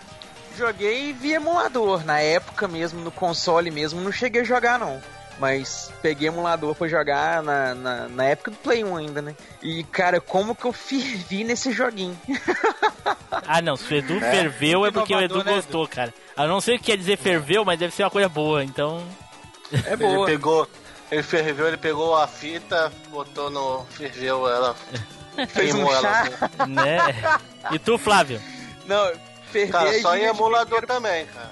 Joguei 0.57 1.13
via 1.13 1.37
emulador, 1.37 2.05
na 2.05 2.21
época 2.21 2.67
mesmo, 2.67 3.01
no 3.01 3.11
console 3.11 3.71
mesmo, 3.71 4.01
não 4.01 4.11
cheguei 4.13 4.43
a 4.43 4.45
jogar 4.45 4.79
não. 4.79 5.01
Mas 5.39 5.93
peguei 6.03 6.27
emulador 6.27 6.75
pra 6.75 6.89
jogar 6.89 7.43
na, 7.45 7.73
na, 7.75 8.09
na 8.09 8.25
época 8.25 8.51
do 8.51 8.57
Play 8.57 8.83
1 8.83 8.97
ainda, 8.97 9.23
né? 9.23 9.37
E, 9.63 9.85
cara, 9.85 10.21
como 10.21 10.55
que 10.57 10.65
eu 10.65 10.73
fervi 10.73 11.45
nesse 11.45 11.73
joguinho. 11.73 12.19
Ah, 13.51 13.63
não, 13.63 13.77
se 13.77 13.95
o 13.95 13.97
Edu 13.97 14.17
É. 14.19 14.31
ferveu 14.31 14.85
é 14.85 14.91
porque 14.91 15.15
o 15.15 15.21
Edu 15.21 15.43
né, 15.43 15.55
gostou, 15.55 15.87
cara. 15.89 16.13
Eu 16.37 16.49
não 16.49 16.61
sei 16.61 16.77
o 16.77 16.79
que 16.79 16.87
quer 16.87 16.99
dizer 16.99 17.17
ferveu, 17.17 17.65
mas 17.65 17.79
deve 17.79 17.95
ser 17.95 18.03
uma 18.03 18.11
coisa 18.11 18.29
boa, 18.29 18.63
então. 18.63 19.03
É 19.73 19.93
Ele 19.93 20.25
pegou, 20.27 20.69
ele 21.11 21.23
ferveu, 21.23 21.69
ele 21.69 21.77
pegou 21.77 22.16
a 22.16 22.27
fita, 22.27 22.93
botou 23.11 23.51
no. 23.51 23.85
ferveu 23.91 24.49
ela. 24.49 24.75
Fez 25.49 25.75
um 25.75 25.91
ela. 25.91 26.25
né? 26.66 26.99
E 27.71 27.79
tu, 27.79 27.97
Flávio? 27.97 28.41
Não, 28.87 29.12
ferver 29.53 29.73
Cara, 29.73 30.01
só 30.01 30.16
em 30.16 30.25
emulador 30.25 30.85
também, 30.85 31.27
cara. 31.27 31.51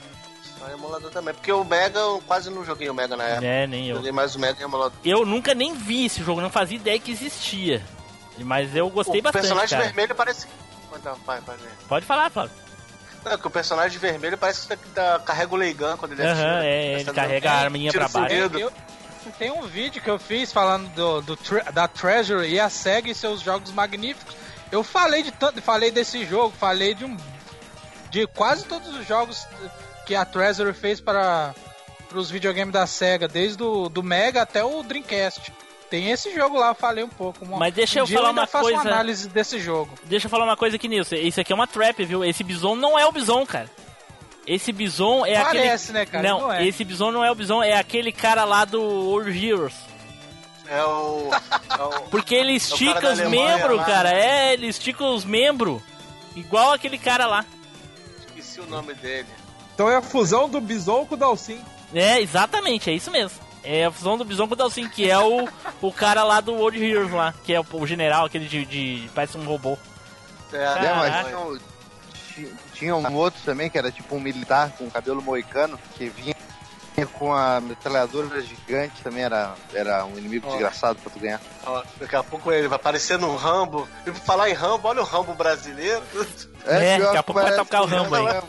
Só 0.59 0.69
em 0.69 0.73
emulador 0.73 1.11
também. 1.11 1.33
Porque 1.35 1.53
o 1.53 1.63
Mega, 1.65 2.01
eu 2.01 2.23
quase 2.27 2.51
não 2.51 2.65
joguei 2.65 2.91
o 2.91 2.95
Mega 2.95 3.17
na 3.17 3.25
época. 3.25 3.47
É, 3.47 3.67
nem 3.67 3.89
eu. 3.89 3.97
Joguei 3.97 4.11
mais 4.13 4.35
o 4.35 4.41
Mega 4.41 4.61
em 4.61 4.65
emulador. 4.65 4.99
Eu 5.05 5.25
nunca 5.25 5.55
nem 5.55 5.75
vi 5.75 6.07
esse 6.07 6.23
jogo, 6.23 6.41
não 6.41 6.51
fazia 6.51 6.77
ideia 6.77 6.99
que 6.99 7.13
existia. 7.13 7.83
Mas 8.39 8.75
eu 8.75 8.91
gostei 8.91 9.21
o 9.21 9.23
bastante, 9.23 9.43
personagem 9.43 9.79
cara. 9.79 9.85
vermelho 9.85 10.15
parece. 10.15 10.47
Pode 11.89 12.05
falar, 12.05 12.31
Flávio. 12.31 12.66
Não, 13.29 13.37
que 13.37 13.47
o 13.47 13.51
personagem 13.51 13.99
vermelho 13.99 14.39
parece 14.39 14.69
que 14.69 14.77
tá- 14.91 15.19
carrega 15.19 15.53
o 15.53 15.57
Leigan 15.57 15.97
quando 15.97 16.13
ele 16.13 16.23
Aham, 16.23 16.33
atira. 16.33 16.65
é, 16.65 16.87
Parece 16.87 16.95
ele 16.95 17.05
tá 17.05 17.13
carrega 17.13 17.49
dando 17.51 17.59
a 17.59 17.61
arminha 17.65 17.93
pra 17.93 18.09
baixo. 18.09 18.35
Eu, 18.35 18.73
Tem 19.37 19.51
um 19.51 19.63
vídeo 19.63 20.01
que 20.01 20.09
eu 20.09 20.19
fiz 20.21 20.53
falando 20.53 20.89
do, 20.95 21.21
do 21.23 21.39
da 21.75 21.89
Treasury 21.89 22.49
e 22.49 22.61
a 22.61 22.71
SEGA 22.71 23.11
e 23.11 23.15
seus 23.15 23.41
jogos 23.41 23.73
magníficos. 23.73 24.37
Eu 24.71 24.85
falei 24.85 25.25
de 25.25 25.33
tanto, 25.33 25.61
falei 25.61 25.91
desse 25.91 26.25
jogo, 26.25 26.55
falei 26.57 26.95
de 26.95 27.05
um 27.05 27.17
de 28.11 28.25
quase 28.29 28.65
todos 28.65 28.95
os 28.95 29.05
jogos 29.07 29.45
que 30.07 30.15
a 30.15 30.25
Treasury 30.25 30.73
fez 30.73 31.01
para 31.01 31.53
os 32.15 32.31
videogames 32.31 32.73
da 32.73 32.87
SEGA, 32.87 33.27
desde 33.27 33.61
o 33.63 33.89
do 33.89 34.03
Mega 34.03 34.43
até 34.43 34.63
o 34.65 34.81
Dreamcast. 34.85 35.53
Tem 35.91 36.11
esse 36.11 36.35
jogo 36.35 36.59
lá, 36.59 36.69
eu 36.69 36.75
falei 36.75 37.05
um 37.05 37.09
pouco. 37.09 37.45
Uma- 37.45 37.59
Mas 37.59 37.73
deixa 37.75 37.99
um 38.01 38.03
eu 38.03 38.07
dia 38.07 38.17
falar 38.17 38.29
ainda 38.31 38.41
uma 38.43 38.47
faço 38.47 38.65
coisa. 38.65 38.81
uma 38.81 38.91
análise 38.91 39.29
desse 39.29 39.61
jogo. 39.61 39.95
Deixa 40.05 40.27
eu 40.27 40.31
falar 40.31 40.45
uma 40.45 40.57
coisa 40.57 40.77
aqui, 40.77 40.89
Nilson. 40.89 41.15
Isso 41.17 41.41
aqui 41.41 41.53
é 41.53 41.55
uma 41.55 41.67
trap, 41.67 42.05
viu? 42.05 42.25
Esse 42.25 42.43
bison 42.43 42.75
não 42.75 42.99
é 42.99 43.07
o 43.07 43.13
bison, 43.13 43.47
cara. 43.47 43.71
Esse 44.47 44.73
bison 44.73 45.25
é 45.27 45.41
Parece, 45.43 45.85
aquele. 45.91 45.99
né, 45.99 46.07
cara? 46.07 46.29
Não, 46.29 46.41
Não 46.43 46.53
é. 46.53 46.67
esse 46.67 46.85
bison 46.85 47.11
não 47.11 47.25
é 47.25 47.31
o 47.31 47.35
bison, 47.35 47.63
é 47.63 47.75
aquele 47.77 48.11
cara 48.13 48.45
lá 48.45 48.65
do 48.65 48.81
World 48.83 49.47
Heroes. 49.47 49.75
É 50.69 50.83
o. 50.83 51.31
é 51.79 51.83
o- 51.83 52.01
Porque 52.11 52.35
ele 52.35 52.53
É 52.53 52.57
estica 52.57 52.95
cara 53.01 53.15
da 53.17 53.23
os 53.25 53.31
membros, 53.31 53.87
cara. 53.87 54.13
É, 54.13 54.53
ele 54.55 54.67
estica 54.67 55.05
os 55.05 55.25
membros. 55.25 55.81
Igual 56.35 56.73
aquele 56.73 56.99
cara 56.99 57.27
lá. 57.27 57.45
Esqueci 58.27 58.61
o 58.61 58.67
nome 58.67 58.93
dele. 58.95 59.29
Então 59.75 59.89
é 59.89 59.97
a 59.97 60.03
fusão 60.03 60.49
do 60.49 60.61
Bison 60.61 61.07
com 61.07 61.15
o 61.15 61.19
Dalsin. 61.19 61.61
É, 61.95 62.21
exatamente, 62.21 62.91
é 62.91 62.95
isso 62.95 63.11
mesmo. 63.11 63.39
É 63.69 63.85
a 63.85 63.91
fusão 63.91 64.17
do 64.17 64.25
Bison 64.25 64.47
com 64.47 64.55
o 64.55 64.57
Dalsin, 64.57 64.89
que 64.89 65.11
é 65.11 65.19
o, 65.19 65.49
o 65.83 65.93
cara 65.93 66.23
lá 66.23 66.41
do 66.41 66.55
World 66.55 66.83
Heroes 66.83 67.11
lá, 67.13 67.35
que 67.45 67.53
é 67.53 67.61
o, 67.61 67.67
o 67.73 67.87
general, 67.87 68.25
aquele 68.25 68.47
de, 68.47 68.65
de- 68.65 69.11
parece 69.15 69.37
um 69.37 69.45
robô. 69.45 69.77
É, 70.53 70.57
É, 70.63 70.95
mas 70.95 71.27
tinha, 71.27 71.39
um- 71.41 71.59
ti- 72.35 72.55
tinha 72.75 72.97
um 72.97 73.15
outro 73.17 73.41
também 73.45 73.69
que 73.69 73.77
era 73.77 73.91
tipo 73.91 74.15
um 74.15 74.21
militar 74.21 74.71
com 74.79 74.89
cabelo 74.89 75.21
moicano 75.21 75.77
que 75.97 76.09
vinha 76.09 76.35
com 77.19 77.31
a 77.35 77.61
metralhadora 77.61 78.41
gigante 78.41 79.03
também 79.03 79.23
era, 79.25 79.55
era 79.75 80.05
um 80.07 80.17
inimigo 80.17 80.47
Ó. 80.47 80.51
desgraçado 80.53 80.99
pra 80.99 81.11
tu 81.13 81.19
ganhar. 81.19 81.41
Ó, 81.67 81.83
daqui 82.01 82.17
a 82.17 82.23
pouco 82.23 82.51
ele 82.53 82.69
vai 82.69 82.77
aparecer 82.77 83.19
no 83.19 83.37
Rambo. 83.37 83.87
E 84.07 84.13
falar 84.13 84.49
em 84.49 84.55
Rambo, 84.55 84.89
olha 84.89 85.03
o 85.03 85.05
Rambo 85.05 85.35
brasileiro. 85.35 86.03
É, 86.65 86.97
pior 86.97 87.07
daqui 87.07 87.17
a 87.19 87.23
pouco 87.23 87.41
vai 87.43 87.55
tocar 87.55 87.83
o 87.83 87.87
Rambo 87.87 88.15
aí. 88.15 88.41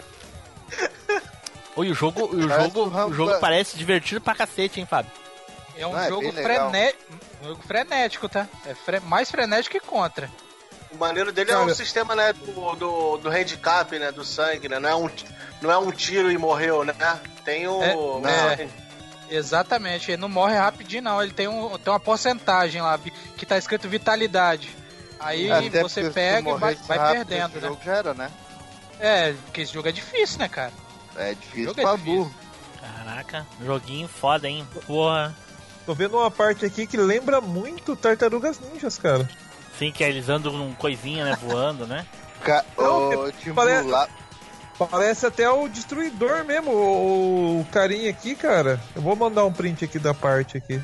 é- 1.78 1.80
Oi, 1.80 1.91
o 1.91 1.93
jogo, 1.93 2.23
o 2.25 2.47
Parece 2.47 2.63
jogo, 2.63 2.84
um 2.89 3.05
o 3.07 3.13
jogo 3.13 3.39
parece 3.39 3.78
divertido 3.78 4.19
pra 4.21 4.36
cacete, 4.36 4.80
hein, 4.80 4.86
Fábio? 4.89 5.11
É 5.78 5.86
um 5.86 5.93
Não, 5.93 5.99
é 5.99 6.09
jogo, 6.09 6.32
frené... 6.34 6.93
um 7.41 7.47
jogo 7.49 7.61
frenético, 7.63 8.28
tá? 8.28 8.47
É 8.65 8.73
fre- 8.73 8.99
mais 9.01 9.30
frenético 9.30 9.80
que 9.80 9.86
contra. 9.86 10.30
O 10.91 10.97
maneiro 10.97 11.32
dele 11.32 11.51
é 11.51 11.53
Cara. 11.53 11.65
o 11.65 11.75
sistema, 11.75 12.15
né, 12.15 12.34
do, 12.34 12.75
do, 12.75 13.17
do 13.17 13.30
handicap, 13.30 13.97
né, 13.99 14.11
do 14.11 14.23
sangue, 14.25 14.67
né? 14.69 14.80
Não 14.80 14.89
é 14.89 14.95
um, 14.95 15.09
não 15.61 15.71
é 15.71 15.78
um 15.78 15.91
tiro 15.91 16.32
e 16.32 16.38
morreu, 16.38 16.84
né? 16.84 16.95
Tem 17.45 17.67
o... 17.67 17.84
É, 17.84 17.95
o- 17.95 18.28
é. 18.28 18.67
Exatamente, 19.30 20.09
ele 20.11 20.21
não 20.21 20.30
morre 20.30 20.55
rapidinho, 20.55 21.03
não. 21.03 21.21
Ele 21.21 21.34
tem, 21.34 21.47
um, 21.47 21.78
tem 21.78 21.91
uma 21.93 21.99
porcentagem 21.99 22.82
lá 22.82 22.97
que 23.38 23.45
tá 23.45 23.57
escrito 23.57 23.88
vitalidade. 23.89 24.73
Aí 25.19 25.51
Até 25.51 25.84
você 25.84 26.09
pega 26.09 26.49
e 26.51 26.53
vai, 26.57 26.75
vai 26.75 26.97
rápido, 26.97 27.25
perdendo, 27.28 27.49
esse 27.49 27.59
né? 27.59 27.67
jogo 27.67 27.82
já 27.84 27.95
era, 27.95 28.13
né? 28.13 28.32
É, 28.99 29.34
porque 29.45 29.61
esse 29.61 29.73
jogo 29.73 29.89
é 29.89 29.91
difícil, 29.91 30.39
né, 30.39 30.47
cara? 30.47 30.71
É 31.18 31.34
difícil 31.34 31.65
jogo 31.65 31.80
é 31.80 31.84
pra 31.84 31.95
difícil. 31.95 32.15
burro. 32.24 32.36
Caraca, 33.05 33.45
joguinho 33.65 34.07
foda, 34.07 34.47
hein? 34.47 34.65
Porra. 34.86 35.36
Tô 35.86 35.93
vendo 35.93 36.18
uma 36.18 36.30
parte 36.30 36.65
aqui 36.65 36.86
que 36.86 36.97
lembra 36.97 37.39
muito 37.41 37.95
Tartarugas 37.95 38.59
Ninjas, 38.59 38.97
cara. 38.97 39.28
Sim, 39.80 39.91
que 39.91 40.03
é 40.03 40.09
eles 40.09 40.28
andam 40.30 40.51
num 40.53 40.74
coisinha, 40.74 41.24
né, 41.26 41.38
voando, 41.41 41.86
né? 41.88 42.05
Ca... 42.43 42.63
Não, 42.78 43.09
Ô, 43.09 43.32
que 43.32 43.43
Tim 43.45 43.53
parece- 43.53 43.88
lá... 43.88 44.07
Parece 44.91 45.26
até 45.26 45.49
o 45.49 45.68
Destruidor 45.68 46.45
mesmo, 46.45 46.70
o, 46.72 47.61
o 47.61 47.65
carinha 47.72 48.11
aqui, 48.11 48.36
cara. 48.36 48.80
Eu 48.95 49.01
vou 49.01 49.15
mandar 49.15 49.43
um 49.43 49.51
print 49.51 49.84
aqui 49.84 49.97
da 49.97 50.13
parte 50.13 50.55
aqui. 50.55 50.80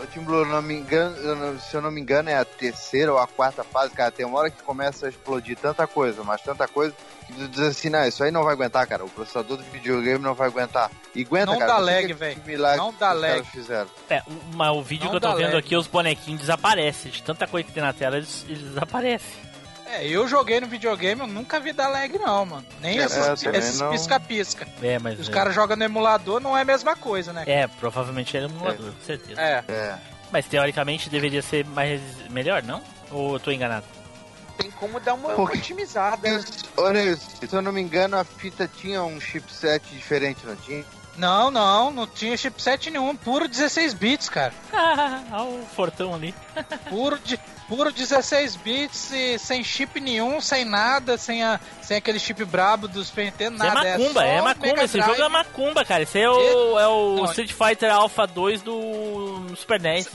Ô, 0.00 0.06
Tim 0.06 0.20
Blue, 0.20 0.44
não 0.46 0.62
me 0.62 0.74
engano, 0.74 1.16
eu 1.16 1.34
não- 1.34 1.58
se 1.58 1.74
eu 1.74 1.82
não 1.82 1.90
me 1.90 2.00
engano, 2.00 2.30
é 2.30 2.36
a 2.36 2.44
terceira 2.44 3.12
ou 3.12 3.18
a 3.18 3.26
quarta 3.26 3.64
fase, 3.64 3.92
cara. 3.92 4.12
Tem 4.12 4.24
uma 4.24 4.38
hora 4.38 4.50
que 4.50 4.62
começa 4.62 5.06
a 5.06 5.08
explodir 5.08 5.56
tanta 5.56 5.86
coisa, 5.88 6.22
mas 6.22 6.40
tanta 6.40 6.68
coisa, 6.68 6.94
que 7.26 7.32
tu 7.32 7.48
diz 7.48 7.60
assim, 7.60 7.88
não, 7.90 8.06
isso 8.06 8.22
aí 8.22 8.30
não 8.30 8.44
vai 8.44 8.52
aguentar, 8.54 8.86
cara. 8.86 9.04
O 9.04 9.10
processador 9.10 9.56
do 9.56 9.64
videogame 9.64 10.20
não 10.22 10.34
vai 10.34 10.46
aguentar. 10.48 10.88
E 11.14 11.22
aguenta, 11.24 11.46
Não 11.46 11.58
cara. 11.58 11.72
dá 11.72 11.78
lag, 11.78 12.06
que 12.06 12.12
velho. 12.14 12.42
Não 12.76 12.92
que 12.92 13.00
dá 13.00 13.12
lag. 13.12 13.42
fizeram. 13.50 13.88
É, 14.08 14.22
o- 14.26 14.54
mas 14.54 14.70
o 14.76 14.82
vídeo 14.82 15.04
Não 15.04 15.10
que 15.10 15.16
eu 15.16 15.20
tô 15.20 15.34
vendo 15.36 15.46
lag. 15.54 15.58
aqui, 15.58 15.76
os 15.76 15.88
bonequinhos 15.88 16.40
desaparecem. 16.42 17.10
De 17.10 17.22
tanta 17.22 17.46
coisa 17.48 17.66
que 17.66 17.72
tem 17.74 17.82
na 17.82 17.92
tela, 17.92 18.16
eles, 18.18 18.44
eles 18.48 18.62
desaparecem. 18.62 19.47
É, 19.90 20.06
eu 20.06 20.28
joguei 20.28 20.60
no 20.60 20.66
videogame, 20.66 21.22
eu 21.22 21.26
nunca 21.26 21.58
vi 21.58 21.72
dar 21.72 21.88
lag, 21.88 22.16
não, 22.18 22.44
mano. 22.44 22.66
Nem 22.80 23.00
É, 23.00 23.04
esses 23.04 23.80
pisca-pisca. 23.82 24.68
É, 24.82 24.98
mas. 24.98 25.18
Os 25.18 25.28
é, 25.28 25.32
caras 25.32 25.54
jogam 25.54 25.76
no 25.76 25.84
emulador, 25.84 26.40
não 26.40 26.56
é 26.56 26.60
a 26.60 26.64
mesma 26.64 26.94
coisa, 26.94 27.32
né? 27.32 27.44
É, 27.46 27.66
provavelmente 27.66 28.36
é 28.36 28.42
emulador, 28.44 28.92
com 28.92 29.04
certeza. 29.04 29.40
É. 29.40 29.64
É. 29.66 29.98
Mas 30.30 30.46
teoricamente 30.46 31.08
deveria 31.08 31.40
ser 31.40 31.64
mais 31.64 32.00
melhor, 32.28 32.62
não? 32.62 32.82
Ou 33.10 33.34
eu 33.34 33.40
tô 33.40 33.50
enganado? 33.50 33.86
Tem 34.58 34.70
como 34.72 35.00
dar 35.00 35.14
uma 35.14 35.30
Por 35.30 35.50
quê? 35.50 35.58
otimizada. 35.58 36.28
Ô, 36.76 36.90
Nilson, 36.90 37.30
se 37.46 37.54
eu 37.54 37.62
não 37.62 37.72
me 37.72 37.80
engano, 37.80 38.18
a 38.18 38.24
fita 38.24 38.68
tinha 38.68 39.02
um 39.02 39.20
chipset 39.20 39.82
diferente, 39.88 40.44
não 40.44 40.56
tinha? 40.56 40.84
Não, 41.18 41.50
não, 41.50 41.90
não 41.90 42.06
tinha 42.06 42.36
chipset 42.36 42.90
nenhum, 42.90 43.14
puro 43.16 43.48
16 43.48 43.92
bits, 43.94 44.28
cara. 44.28 44.54
Olha 45.32 45.42
o 45.42 45.66
fortão 45.74 46.14
ali. 46.14 46.34
Puro, 46.88 47.18
de, 47.18 47.38
puro 47.68 47.92
16 47.92 48.56
bits 48.56 49.12
e 49.12 49.38
sem 49.38 49.62
chip 49.62 50.00
nenhum, 50.00 50.40
sem 50.40 50.64
nada, 50.64 51.16
sem, 51.18 51.44
a, 51.44 51.60
sem 51.82 51.96
aquele 51.96 52.18
chip 52.18 52.44
brabo 52.44 52.88
do 52.88 53.04
Super 53.04 53.26
Nintendo, 53.26 53.56
Isso 53.56 53.64
é 53.64 53.74
nada. 53.74 53.98
macumba, 53.98 54.24
é, 54.24 54.38
só 54.38 54.44
macumba. 54.44 54.84
Esse 54.84 55.00
jogo 55.00 55.22
é 55.22 55.28
macumba, 55.28 55.84
cara. 55.84 56.02
Esse 56.02 56.20
é 56.20 56.30
o, 56.30 56.78
é 56.78 56.88
o 56.88 57.16
Não, 57.16 57.24
Street 57.26 57.52
Fighter 57.52 57.92
Alpha 57.92 58.26
2 58.26 58.62
do 58.62 59.46
Super 59.56 59.80
NES. 59.80 60.08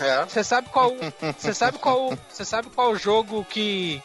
É. 0.00 0.24
Você 0.24 0.44
sabe 0.44 0.68
qual, 0.68 0.92
você 1.36 1.52
sabe 1.52 1.78
qual, 1.78 2.16
você 2.28 2.44
sabe 2.44 2.68
qual 2.70 2.94
jogo 2.96 3.44
que 3.44 4.02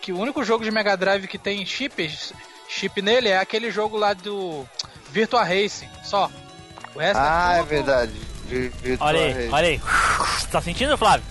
que 0.00 0.12
o 0.12 0.18
único 0.18 0.42
jogo 0.44 0.64
de 0.64 0.70
Mega 0.70 0.96
Drive 0.96 1.28
que 1.28 1.38
tem 1.38 1.64
chip, 1.64 2.10
chip 2.68 3.00
nele 3.00 3.28
é 3.28 3.38
aquele 3.38 3.70
jogo 3.70 3.96
lá 3.96 4.12
do 4.12 4.66
Virtua 5.12 5.44
Racing, 5.44 5.88
só. 6.02 6.30
O 6.94 6.98
resto 6.98 7.18
Ah, 7.20 7.52
é 7.54 7.58
tudo- 7.58 7.68
verdade. 7.68 8.12
Vi- 8.46 8.68
Virtua 8.68 9.06
Olha 9.06 9.20
aí, 9.20 9.32
Racing. 9.32 9.52
olha 9.52 9.68
aí. 9.68 9.80
Tá 10.50 10.60
sentindo, 10.60 10.98
Flávio? 10.98 11.24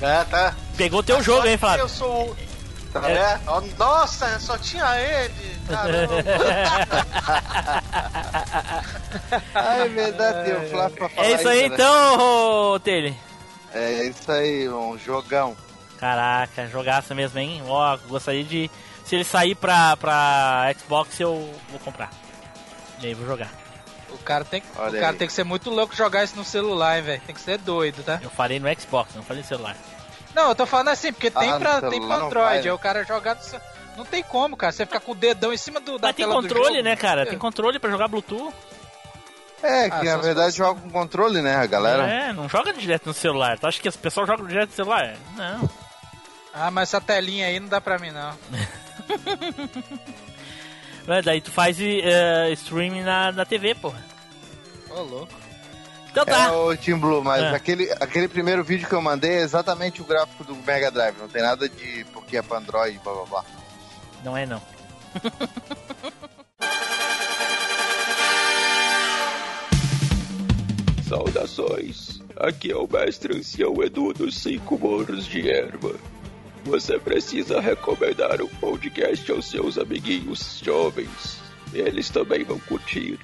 É, 0.00 0.24
tá. 0.24 0.54
Pegou 0.76 1.02
teu 1.02 1.22
jogo, 1.22 1.46
hein, 1.46 1.56
Flávio? 1.58 1.82
Eu 1.84 1.88
sou. 1.88 2.36
Tá 2.92 3.08
É. 3.10 3.38
Nossa, 3.78 4.38
só 4.38 4.58
tinha 4.58 4.84
ele. 5.00 5.56
Caramba. 5.68 6.14
É 9.54 9.88
verdade, 9.88 10.44
tem 10.44 10.54
o 10.56 10.70
Flávio 10.70 10.96
pra 10.96 11.08
falar 11.08 11.26
É 11.26 11.32
isso 11.32 11.48
aí 11.48 11.68
né? 11.68 11.74
então, 11.74 12.18
ô, 12.72 12.80
Tele. 12.80 13.16
É 13.74 14.04
isso 14.04 14.30
aí, 14.30 14.68
um 14.68 14.98
jogão. 14.98 15.56
Caraca, 15.98 16.66
jogaço 16.68 17.14
mesmo, 17.14 17.38
hein? 17.38 17.62
Ó, 17.66 17.96
gostaria 18.08 18.44
de. 18.44 18.70
Se 19.04 19.14
ele 19.14 19.24
sair 19.24 19.54
pra, 19.54 19.96
pra 19.96 20.72
Xbox, 20.78 21.18
eu 21.20 21.50
vou 21.70 21.78
comprar. 21.80 22.10
E 23.02 23.06
aí, 23.06 23.14
vou 23.14 23.26
jogar. 23.26 23.50
O 24.10 24.18
cara 24.18 24.44
tem, 24.44 24.62
o 24.74 24.76
cara 24.76 25.10
aí. 25.10 25.16
tem 25.16 25.26
que 25.26 25.32
ser 25.32 25.44
muito 25.44 25.70
louco 25.70 25.94
jogar 25.96 26.22
isso 26.24 26.36
no 26.36 26.44
celular, 26.44 26.98
hein, 26.98 27.02
velho. 27.02 27.22
Tem 27.26 27.34
que 27.34 27.40
ser 27.40 27.58
doido, 27.58 28.02
tá? 28.04 28.20
Eu 28.22 28.30
falei 28.30 28.60
no 28.60 28.68
Xbox, 28.80 29.14
não 29.14 29.22
falei 29.22 29.42
no 29.42 29.48
celular. 29.48 29.76
Não, 30.34 30.48
eu 30.50 30.54
tô 30.54 30.64
falando 30.66 30.88
assim, 30.88 31.12
porque 31.12 31.30
tem 31.30 31.50
Ah, 31.50 31.54
no 31.54 31.60
pra, 31.60 31.80
celular 31.80 31.90
tem 31.90 32.06
pra 32.06 32.16
Android, 32.16 32.54
né? 32.56 32.60
aí 32.64 32.70
o 32.70 32.78
cara 32.78 33.04
jogar 33.04 33.34
no 33.36 33.42
ce- 33.42 33.60
Não 33.96 34.04
tem 34.04 34.22
como, 34.22 34.56
cara. 34.56 34.72
Você 34.72 34.86
ficar 34.86 35.00
com 35.00 35.12
o 35.12 35.14
dedão 35.14 35.52
em 35.52 35.56
cima 35.56 35.80
do, 35.80 35.98
da 35.98 36.08
Mas 36.08 36.16
tem 36.16 36.26
controle, 36.26 36.74
jogo. 36.76 36.82
né, 36.84 36.96
cara? 36.96 37.26
Tem 37.26 37.38
controle 37.38 37.78
pra 37.78 37.90
jogar 37.90 38.08
Bluetooth. 38.08 38.54
É, 39.62 39.86
Ah, 39.86 39.90
que 40.00 40.04
na 40.06 40.12
só 40.12 40.18
se 40.20 40.26
verdade 40.26 40.56
joga 40.56 40.80
com 40.80 40.90
controle, 40.90 41.40
né, 41.42 41.56
a 41.56 41.66
galera? 41.66 42.06
É, 42.08 42.32
não 42.32 42.48
joga 42.48 42.72
direto 42.72 43.06
no 43.06 43.14
celular. 43.14 43.58
Tu 43.58 43.66
acha 43.66 43.80
que 43.80 43.88
as 43.88 43.96
pessoas 43.96 44.26
jogam 44.26 44.46
direto 44.46 44.70
no 44.70 44.76
celular? 44.76 45.14
Não. 45.36 45.70
Ah, 46.52 46.70
mas 46.70 46.88
essa 46.90 47.00
telinha 47.00 47.46
aí 47.46 47.58
não 47.60 47.68
dá 47.68 47.80
pra 47.80 47.98
mim, 47.98 48.10
não. 48.10 48.34
É, 51.08 51.20
daí 51.22 51.40
tu 51.40 51.50
faz 51.50 51.78
eh, 51.80 52.50
streaming 52.52 53.02
na, 53.02 53.32
na 53.32 53.44
TV, 53.44 53.74
porra. 53.74 54.02
Ô, 54.90 55.00
louco. 55.02 55.32
Então 56.10 56.24
tá. 56.26 56.44
É 56.46 56.50
o 56.50 56.76
Team 56.76 56.98
Blue, 57.00 57.22
mas 57.24 57.42
É. 57.42 57.48
aquele, 57.54 57.90
aquele 57.92 58.28
primeiro 58.28 58.62
vídeo 58.62 58.86
que 58.86 58.94
eu 58.94 59.00
mandei 59.02 59.30
é 59.38 59.40
exatamente 59.42 60.00
o 60.02 60.04
gráfico 60.04 60.44
do 60.44 60.54
Mega 60.54 60.90
Drive. 60.90 61.16
Não 61.18 61.28
tem 61.28 61.42
nada 61.42 61.68
de 61.68 62.04
porque 62.12 62.36
é 62.36 62.42
pra 62.42 62.58
Android, 62.58 63.00
blá 63.02 63.12
blá 63.14 63.24
blá. 63.24 63.44
Não 64.22 64.36
é 64.36 64.44
não. 64.46 64.60
Saudações! 71.08 72.20
Aqui 72.36 72.72
é 72.72 72.76
o 72.76 72.88
mestre 72.90 73.36
ancião 73.36 73.82
Edu 73.82 74.12
dos 74.12 74.36
Cinco 74.38 74.78
Morros 74.78 75.26
de 75.26 75.48
Erva. 75.50 75.94
Você 76.64 76.98
precisa 76.98 77.60
recomendar 77.60 78.40
um 78.40 78.48
podcast 78.48 79.30
aos 79.32 79.50
seus 79.50 79.78
amiguinhos 79.78 80.60
jovens. 80.62 81.40
Eles 81.74 82.08
também 82.10 82.44
vão 82.44 82.58
curtir. 82.60 83.18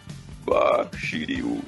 Vá, 0.44 0.88
Shiryu. 0.96 1.62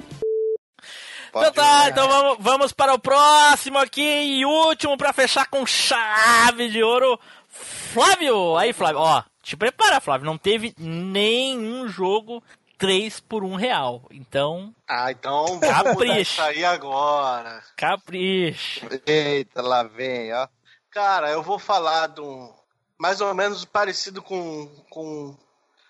Então 1.29 1.51
tá, 1.53 1.89
então 1.89 2.07
vamos, 2.09 2.37
vamos 2.41 2.73
para 2.73 2.93
o 2.93 2.99
próximo 2.99 3.77
aqui 3.77 4.01
e 4.01 4.45
último 4.45 4.97
pra 4.97 5.13
fechar 5.13 5.47
com 5.47 5.65
chave 5.65 6.67
de 6.69 6.83
ouro. 6.83 7.17
Flávio! 7.47 8.57
Aí, 8.57 8.73
Flávio, 8.73 8.99
ó, 8.99 9.23
te 9.41 9.55
prepara, 9.55 10.01
Flávio. 10.01 10.25
Não 10.25 10.37
teve 10.37 10.73
nenhum 10.77 11.87
jogo 11.87 12.43
três 12.77 13.19
por 13.21 13.45
um 13.45 13.55
real. 13.55 14.03
Então, 14.11 14.73
Ah, 14.89 15.09
então 15.11 15.45
vamos 15.45 15.61
mudar 15.61 15.83
Capricho. 15.83 16.19
isso 16.21 16.41
aí 16.41 16.65
agora. 16.65 17.63
capricho. 17.77 18.87
Eita, 19.05 19.61
lá 19.61 19.83
vem, 19.83 20.33
ó. 20.33 20.47
Cara, 20.91 21.29
eu 21.31 21.41
vou 21.41 21.57
falar 21.57 22.07
de 22.07 22.21
um. 22.21 22.53
Mais 22.97 23.21
ou 23.21 23.33
menos 23.33 23.65
parecido 23.65 24.21
com. 24.21 24.67
com 24.89 25.35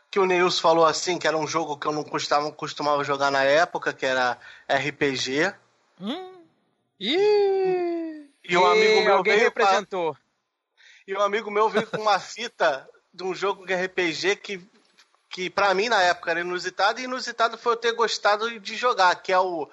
que 0.10 0.20
o 0.20 0.26
Neils 0.26 0.60
falou 0.60 0.86
assim, 0.86 1.18
que 1.18 1.26
era 1.28 1.38
um 1.38 1.48
jogo 1.48 1.78
que 1.78 1.88
eu 1.88 1.92
não 1.94 2.04
costumava, 2.04 2.52
costumava 2.52 3.04
jogar 3.04 3.32
na 3.32 3.44
época, 3.44 3.94
que 3.94 4.06
era 4.06 4.38
RPG. 4.70 5.54
Ih! 7.00 8.30
E 8.44 8.58
um 8.58 8.66
amigo 8.66 9.02
meu 9.02 9.18
alguém 9.18 9.38
veio 9.38 9.52
pra- 9.52 9.66
representou. 9.66 10.18
E 11.08 11.16
um 11.16 11.22
amigo 11.22 11.50
meu 11.50 11.70
veio 11.70 11.88
com 11.88 11.98
uma 11.98 12.20
fita 12.20 12.88
de 13.14 13.24
um 13.24 13.34
jogo 13.34 13.66
de 13.66 13.74
RPG 13.74 14.36
que, 14.38 14.70
que 15.30 15.50
para 15.50 15.74
mim 15.74 15.90
na 15.90 16.02
época 16.02 16.32
era 16.32 16.42
inusitado, 16.42 17.00
e 17.00 17.06
inusitado 17.06 17.58
foi 17.58 17.74
eu 17.74 17.78
ter 17.78 17.94
gostado 17.94 18.60
de 18.60 18.76
jogar, 18.76 19.16
que 19.16 19.32
é 19.32 19.40
o 19.40 19.70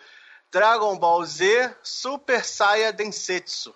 Dragon 0.53 0.97
Ball 0.99 1.25
Z 1.25 1.75
Super 1.83 2.45
Saiya 2.45 2.93
Densetsu. 2.93 3.75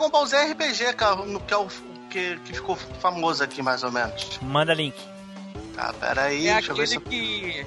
Dragon 0.00 0.10
Ball 0.10 0.26
Z 0.26 0.36
RPG, 0.52 0.94
cara, 0.94 1.16
no- 1.16 1.40
que 1.40 1.52
é 1.52 1.56
o 1.58 1.68
que, 2.08 2.36
que 2.38 2.54
ficou 2.54 2.74
famoso 2.74 3.44
aqui 3.44 3.60
mais 3.62 3.82
ou 3.82 3.92
menos. 3.92 4.38
Manda 4.40 4.72
link. 4.72 4.96
Tá, 5.76 5.92
peraí, 6.00 6.48
É 6.48 6.54
deixa 6.54 6.72
eu 6.72 6.76
ver 6.76 6.88
se 6.88 6.96
aquele 6.96 7.10
que. 7.10 7.66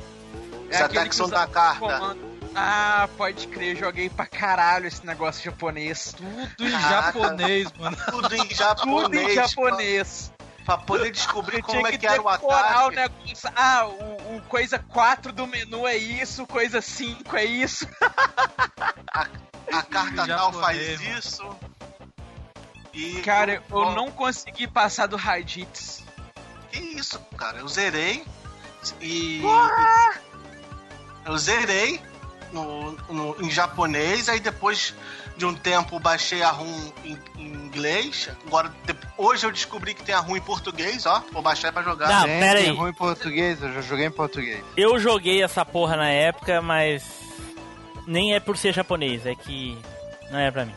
Os 0.72 0.82
ataques 0.82 1.16
são 1.18 1.30
da 1.30 1.46
carta. 1.46 1.80
comando. 1.80 2.34
Ah, 2.56 3.08
pode 3.18 3.48
crer, 3.48 3.76
joguei 3.78 4.10
pra 4.10 4.26
caralho 4.26 4.88
esse 4.88 5.06
negócio 5.06 5.44
japonês. 5.44 6.14
Tudo 6.58 6.68
em 6.68 6.72
Caraca. 6.72 7.20
japonês, 7.20 7.72
mano. 7.78 7.98
tudo 8.10 8.36
em 8.36 8.50
japonês. 8.56 9.04
Tudo 9.04 9.16
em 9.20 9.34
japonês. 9.36 10.32
Pra, 10.66 10.78
pra 10.78 10.86
poder 10.86 11.12
descobrir 11.12 11.58
Eu 11.58 11.64
como 11.64 11.78
tinha 11.80 11.90
é 11.90 11.92
que 11.92 11.98
que 12.00 12.08
era 12.08 12.20
o 12.22 12.32
decorar 12.32 12.86
o 12.86 12.88
ataque. 12.90 12.96
negócio. 12.96 13.50
Ah, 13.56 13.86
o, 13.88 14.38
o 14.38 14.42
coisa 14.50 14.80
4 14.80 15.32
do 15.32 15.46
menu 15.46 15.88
é 15.88 15.96
isso, 15.98 16.48
coisa 16.48 16.82
5 16.82 17.36
é 17.38 17.46
isso. 17.46 17.88
A 19.72 19.82
carta 19.84 20.26
Já 20.26 20.38
tal 20.38 20.54
faz 20.54 21.02
mano. 21.02 21.18
isso. 21.20 21.56
E 22.94 23.22
Cara, 23.22 23.62
eu 23.72 23.92
não 23.92 24.12
consegui 24.12 24.68
passar 24.68 25.08
do 25.08 25.16
Raditz. 25.16 26.04
Que 26.72 26.80
isso, 26.80 27.20
cara? 27.38 27.58
Eu 27.60 27.68
zerei 27.68 28.24
e. 29.02 29.42
Eu 31.26 31.38
zerei 31.38 32.00
no, 32.52 32.92
no- 33.10 33.36
em 33.42 33.50
japonês, 33.50 34.28
aí 34.30 34.40
depois 34.40 34.94
de 35.38 35.46
um 35.46 35.56
tempo 35.56 36.00
baixei 36.00 36.44
a 36.44 36.52
ROM 36.52 36.92
em, 37.04 37.18
em 37.38 37.46
inglês. 37.48 38.30
Agora, 38.46 38.72
de- 38.86 38.96
hoje 39.18 39.46
eu 39.46 39.52
descobri 39.52 39.94
que 39.96 40.04
tem 40.04 40.14
a 40.14 40.20
ROM 40.20 40.36
em 40.38 40.42
português, 40.42 41.06
ó. 41.06 41.24
Vou 41.32 41.42
baixar 41.42 41.72
pra 41.72 41.82
jogar. 41.82 42.08
Não, 42.10 42.24
Tem, 42.26 42.40
pera 42.40 42.60
aí. 42.60 42.66
tem 42.66 42.76
ruim 42.76 42.92
em 42.92 42.94
português, 42.94 43.62
eu 43.62 43.74
já 43.74 43.82
joguei 43.82 44.06
em 44.06 44.12
português. 44.12 44.64
Eu 44.78 45.00
joguei 45.00 45.42
essa 45.42 45.66
porra 45.66 45.96
na 45.96 46.10
época, 46.10 46.62
mas 46.62 47.04
nem 48.06 48.36
é 48.36 48.40
por 48.40 48.58
ser 48.58 48.74
japonês, 48.74 49.26
é 49.26 49.34
que 49.34 49.78
não 50.30 50.38
é 50.40 50.52
pra 50.52 50.66
mim. 50.66 50.76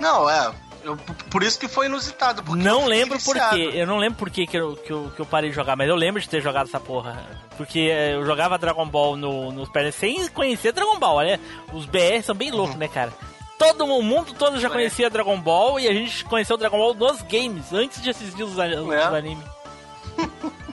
Não, 0.00 0.28
é. 0.30 0.52
Eu- 0.84 0.96
por 1.30 1.42
isso 1.42 1.58
que 1.58 1.68
foi 1.68 1.86
inusitado. 1.86 2.42
Não 2.56 2.86
lembro 2.86 3.18
por 3.20 3.34
quê. 3.50 3.70
Eu 3.74 3.86
não 3.86 3.98
lembro 3.98 4.18
por 4.18 4.30
quê 4.30 4.46
que 4.46 4.56
eu, 4.56 4.76
que, 4.76 4.92
eu, 4.92 5.10
que 5.14 5.20
eu 5.20 5.26
parei 5.26 5.50
de 5.50 5.56
jogar, 5.56 5.76
mas 5.76 5.88
eu 5.88 5.96
lembro 5.96 6.20
de 6.20 6.28
ter 6.28 6.40
jogado 6.40 6.66
essa 6.68 6.80
porra. 6.80 7.24
Porque 7.56 7.88
eh, 7.92 8.14
eu 8.14 8.24
jogava 8.26 8.58
Dragon 8.58 8.86
Ball 8.86 9.16
no, 9.16 9.52
nos 9.52 9.68
pés 9.68 9.94
sem 9.94 10.26
conhecer 10.28 10.72
Dragon 10.72 10.98
Ball, 10.98 11.16
olha. 11.16 11.40
Os 11.72 11.86
BR 11.86 12.22
são 12.22 12.34
bem 12.34 12.50
loucos, 12.50 12.76
né, 12.76 12.88
cara? 12.88 13.12
Todo 13.58 13.84
o 13.84 14.02
mundo 14.02 14.32
todo 14.34 14.58
já 14.58 14.68
conhecia 14.68 15.08
Dragon 15.08 15.38
Ball 15.40 15.78
e 15.78 15.86
a 15.86 15.92
gente 15.92 16.24
conheceu 16.24 16.56
Dragon 16.56 16.78
Ball 16.78 16.94
nos 16.94 17.22
games, 17.22 17.72
antes 17.72 18.02
de 18.02 18.10
assistir 18.10 18.42
os, 18.42 18.52
os 18.52 18.58
É. 18.58 19.02
animes. 19.04 19.44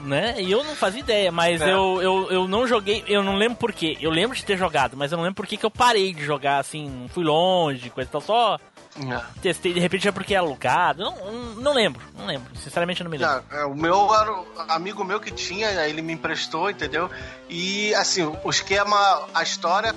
né? 0.02 0.36
E 0.40 0.50
eu 0.50 0.64
não 0.64 0.74
fazia 0.74 1.00
ideia, 1.00 1.30
mas 1.30 1.60
É. 1.60 1.72
eu, 1.72 2.00
eu, 2.02 2.28
eu 2.30 2.48
não 2.48 2.66
joguei, 2.66 3.04
eu 3.06 3.22
não 3.22 3.36
lembro 3.36 3.58
por 3.58 3.72
quê. 3.72 3.96
Eu 4.00 4.10
lembro 4.10 4.36
de 4.36 4.44
ter 4.44 4.56
jogado, 4.56 4.96
mas 4.96 5.12
eu 5.12 5.16
não 5.18 5.24
lembro 5.24 5.36
por 5.36 5.46
que 5.46 5.64
eu 5.64 5.70
parei 5.70 6.12
de 6.12 6.24
jogar, 6.24 6.58
assim, 6.58 6.88
não 6.88 7.08
fui 7.08 7.22
longe, 7.24 7.90
coisa 7.90 8.08
e 8.08 8.12
tal, 8.12 8.20
só 8.20 8.58
É. 8.96 9.40
testei, 9.40 9.72
de 9.72 9.78
repente 9.78 10.08
é 10.08 10.12
porque 10.12 10.34
é 10.34 10.38
alugado, 10.38 11.04
não, 11.04 11.54
não, 11.54 11.72
lembro, 11.72 12.02
não 12.18 12.26
lembro, 12.26 12.54
sinceramente 12.56 13.00
eu 13.00 13.04
não 13.04 13.10
me 13.10 13.18
lembro. 13.18 13.44
Não, 13.50 13.58
é, 13.58 13.64
o 13.64 13.74
meu 13.74 14.12
era 14.12 14.32
o 14.32 14.46
amigo 14.68 15.04
meu 15.04 15.20
que 15.20 15.30
tinha, 15.30 15.70
ele 15.86 16.02
me 16.02 16.12
emprestou, 16.12 16.68
entendeu? 16.68 17.08
E 17.48 17.94
assim, 17.94 18.22
o 18.42 18.50
esquema, 18.50 19.28
a 19.32 19.42
história 19.44 19.94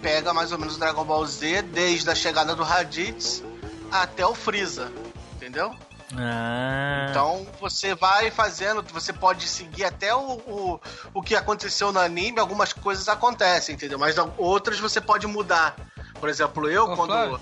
pega 0.00 0.32
mais 0.32 0.52
ou 0.52 0.58
menos 0.58 0.76
o 0.76 0.78
Dragon 0.78 1.04
Ball 1.04 1.26
Z 1.26 1.62
desde 1.62 2.08
a 2.08 2.14
chegada 2.14 2.54
do 2.54 2.62
Raditz 2.62 3.42
até 3.90 4.24
o 4.24 4.34
Freeza, 4.34 4.92
entendeu? 5.34 5.74
Ah. 6.16 7.06
Então 7.10 7.46
você 7.60 7.94
vai 7.94 8.30
fazendo, 8.30 8.82
você 8.92 9.12
pode 9.12 9.48
seguir 9.48 9.84
até 9.84 10.14
o, 10.14 10.20
o, 10.20 10.80
o 11.12 11.22
que 11.22 11.34
aconteceu 11.34 11.92
no 11.92 11.98
anime, 11.98 12.38
algumas 12.38 12.72
coisas 12.72 13.08
acontecem, 13.08 13.74
entendeu? 13.74 13.98
Mas 13.98 14.16
outras 14.38 14.78
você 14.78 15.00
pode 15.00 15.26
mudar. 15.26 15.74
Por 16.20 16.28
exemplo, 16.28 16.70
eu 16.70 16.84
Ô, 16.84 16.96
quando. 16.96 17.10
Flávio. 17.10 17.40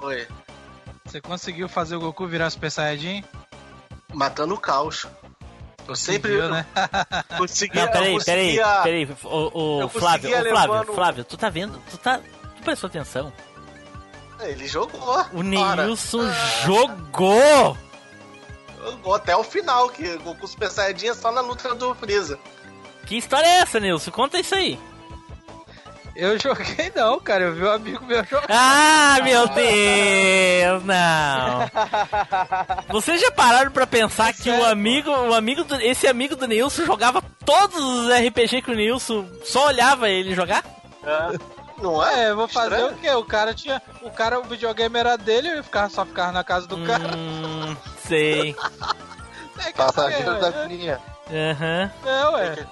Oi. 0.00 0.26
Você 1.04 1.20
conseguiu 1.20 1.68
fazer 1.68 1.96
o 1.96 2.00
Goku 2.00 2.26
virar 2.26 2.50
Super 2.50 2.70
Saiyajin? 2.70 3.24
Matando 4.12 4.54
o 4.54 4.58
caos. 4.60 5.06
Eu 5.86 5.94
sempre. 5.94 6.32
Viu, 6.32 6.48
né? 6.50 6.66
Conseguia, 7.38 7.84
Não, 7.84 7.92
peraí, 7.92 8.14
eu 8.14 8.24
peraí, 8.24 8.56
conseguia- 8.56 8.82
peraí, 8.82 9.04
o, 9.24 9.84
o 9.84 9.88
Flávio, 9.88 10.30
conseguia 10.30 10.40
o 10.40 10.48
Flávio, 10.56 10.72
levando- 10.72 10.94
Flávio, 10.94 11.24
tu 11.24 11.36
tá 11.36 11.48
vendo, 11.48 11.80
tu 11.90 11.96
tá, 11.98 12.18
tu 12.18 12.62
prestou 12.64 12.88
atenção? 12.88 13.32
Ele 14.40 14.66
jogou. 14.66 15.00
O 15.00 15.38
Ora, 15.38 15.42
Neilson 15.84 16.28
jogou! 16.64 17.76
jogou 18.84 19.14
até 19.14 19.36
o 19.36 19.44
final, 19.44 19.88
que 19.90 20.08
o 20.08 20.20
Goku 20.20 20.46
Super 20.48 20.70
Saiyajin 20.70 21.08
é 21.08 21.14
só 21.14 21.30
na 21.30 21.40
luta 21.40 21.72
do 21.74 21.94
Freeza. 21.94 22.38
Que 23.06 23.16
história 23.16 23.46
é 23.46 23.58
essa, 23.60 23.78
Nilson? 23.78 24.10
Conta 24.10 24.38
isso 24.40 24.54
aí. 24.56 24.78
Eu 26.16 26.38
joguei 26.38 26.90
não, 26.94 27.20
cara. 27.20 27.44
Eu 27.44 27.54
vi 27.54 27.62
um 27.62 27.70
amigo 27.70 28.04
meu 28.04 28.24
jogar. 28.24 28.46
Ah, 28.48 29.18
meu 29.22 29.46
Deus, 29.48 30.84
não. 30.84 31.70
Vocês 32.88 33.20
já 33.20 33.30
pararam 33.30 33.70
pra 33.70 33.86
pensar 33.86 34.32
que 34.32 34.50
o 34.50 34.64
amigo, 34.64 35.10
o 35.10 35.34
amigo 35.34 35.62
do, 35.64 35.80
esse 35.80 36.06
amigo 36.06 36.34
do 36.34 36.46
Nilson 36.46 36.86
jogava 36.86 37.22
todos 37.44 37.76
os 37.76 38.10
RPG 38.10 38.62
que 38.62 38.70
o 38.70 38.74
Nilson 38.74 39.26
só 39.44 39.66
olhava 39.66 40.08
ele 40.08 40.34
jogar? 40.34 40.64
Não 41.80 42.04
é? 42.04 42.32
vou 42.34 42.48
fazer 42.48 42.82
o 42.84 42.94
quê? 42.94 43.10
O 43.10 43.24
cara 43.24 43.54
tinha. 43.54 43.82
O 44.02 44.10
cara, 44.10 44.40
o 44.40 44.44
videogame 44.44 44.98
era 44.98 45.16
dele, 45.16 45.58
eu 45.58 45.62
ficava, 45.62 45.90
só 45.90 46.06
ficava 46.06 46.32
na 46.32 46.42
casa 46.42 46.66
do 46.66 46.78
cara. 46.86 47.16
Hum, 47.16 47.76
sei. 48.06 48.56
É 49.58 49.72
que 49.72 49.78
Passageiro 49.78 50.32
é, 50.32 50.38
da 50.38 50.48
é. 50.48 50.66
linha. 50.66 51.00
Aham. 51.30 51.90
É, 52.04 52.28
ué. 52.28 52.66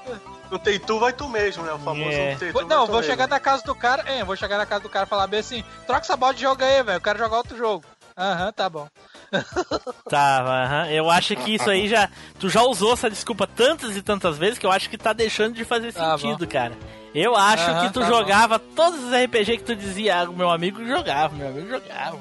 No 0.50 0.58
tem 0.58 0.78
tu, 0.78 0.98
vai 1.00 1.12
tu 1.12 1.28
mesmo, 1.28 1.62
né? 1.64 1.72
O 1.72 1.78
famoso 1.78 2.10
É. 2.10 2.32
no 2.34 2.38
tem 2.38 2.52
tu, 2.52 2.60
Não, 2.62 2.86
tu 2.86 2.92
vou 2.92 2.96
mesmo. 3.00 3.10
chegar 3.10 3.26
na 3.28 3.40
casa 3.40 3.62
do 3.64 3.74
cara. 3.74 4.02
É, 4.06 4.22
vou 4.24 4.36
chegar 4.36 4.58
na 4.58 4.66
casa 4.66 4.82
do 4.82 4.88
cara 4.88 5.06
e 5.06 5.08
falar 5.08 5.26
bem 5.26 5.40
assim: 5.40 5.64
troca 5.86 6.02
essa 6.02 6.16
bola 6.16 6.34
de 6.34 6.42
jogo 6.42 6.62
aí, 6.62 6.82
velho. 6.82 6.96
Eu 6.96 7.00
quero 7.00 7.18
jogar 7.18 7.38
outro 7.38 7.56
jogo. 7.56 7.84
Aham, 8.16 8.52
tá 8.52 8.68
bom. 8.68 8.88
Tá, 10.08 10.40
aham. 10.64 10.86
Eu 10.90 11.10
acho 11.10 11.34
que 11.34 11.54
isso 11.54 11.68
aí 11.68 11.88
já. 11.88 12.08
Tu 12.38 12.48
já 12.48 12.62
usou 12.62 12.92
essa 12.92 13.10
desculpa 13.10 13.46
tantas 13.46 13.96
e 13.96 14.02
tantas 14.02 14.38
vezes 14.38 14.58
que 14.58 14.66
eu 14.66 14.70
acho 14.70 14.88
que 14.88 14.96
tá 14.98 15.12
deixando 15.12 15.54
de 15.54 15.64
fazer 15.64 15.92
Tá 15.92 16.16
sentido, 16.16 16.46
cara. 16.46 16.72
Eu 17.14 17.34
acho 17.36 17.68
Aham, 17.70 17.86
que 17.86 17.92
tu 17.92 18.00
tá 18.00 18.06
jogava 18.06 18.58
todos 18.58 19.02
os 19.02 19.12
RPG 19.12 19.58
que 19.58 19.64
tu 19.64 19.74
dizia, 19.74 20.20
ah, 20.20 20.24
o 20.30 20.32
meu 20.32 20.50
amigo 20.50 20.84
jogava, 20.86 21.34
meu 21.34 21.48
amigo 21.48 21.68
jogava. 21.68 22.18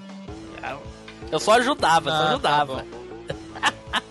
jogava. 0.56 0.82
Eu 1.32 1.40
só 1.40 1.54
ajudava, 1.54 2.10
só 2.10 2.16
Ah, 2.16 2.20
tá 2.22 2.30
ajudava. 2.30 2.86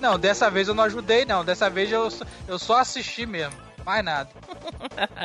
Não, 0.01 0.19
dessa 0.19 0.51
vez 0.51 0.69
eu 0.69 0.75
não 0.75 0.85
ajudei, 0.85 1.25
não. 1.25 1.45
Dessa 1.45 1.69
vez 1.71 1.91
eu, 1.91 2.11
só- 2.11 2.25
eu 2.49 2.59
só 2.59 2.79
assisti 2.79 3.27
mesmo. 3.27 3.55
Mais 3.85 4.05
nada. 4.05 4.31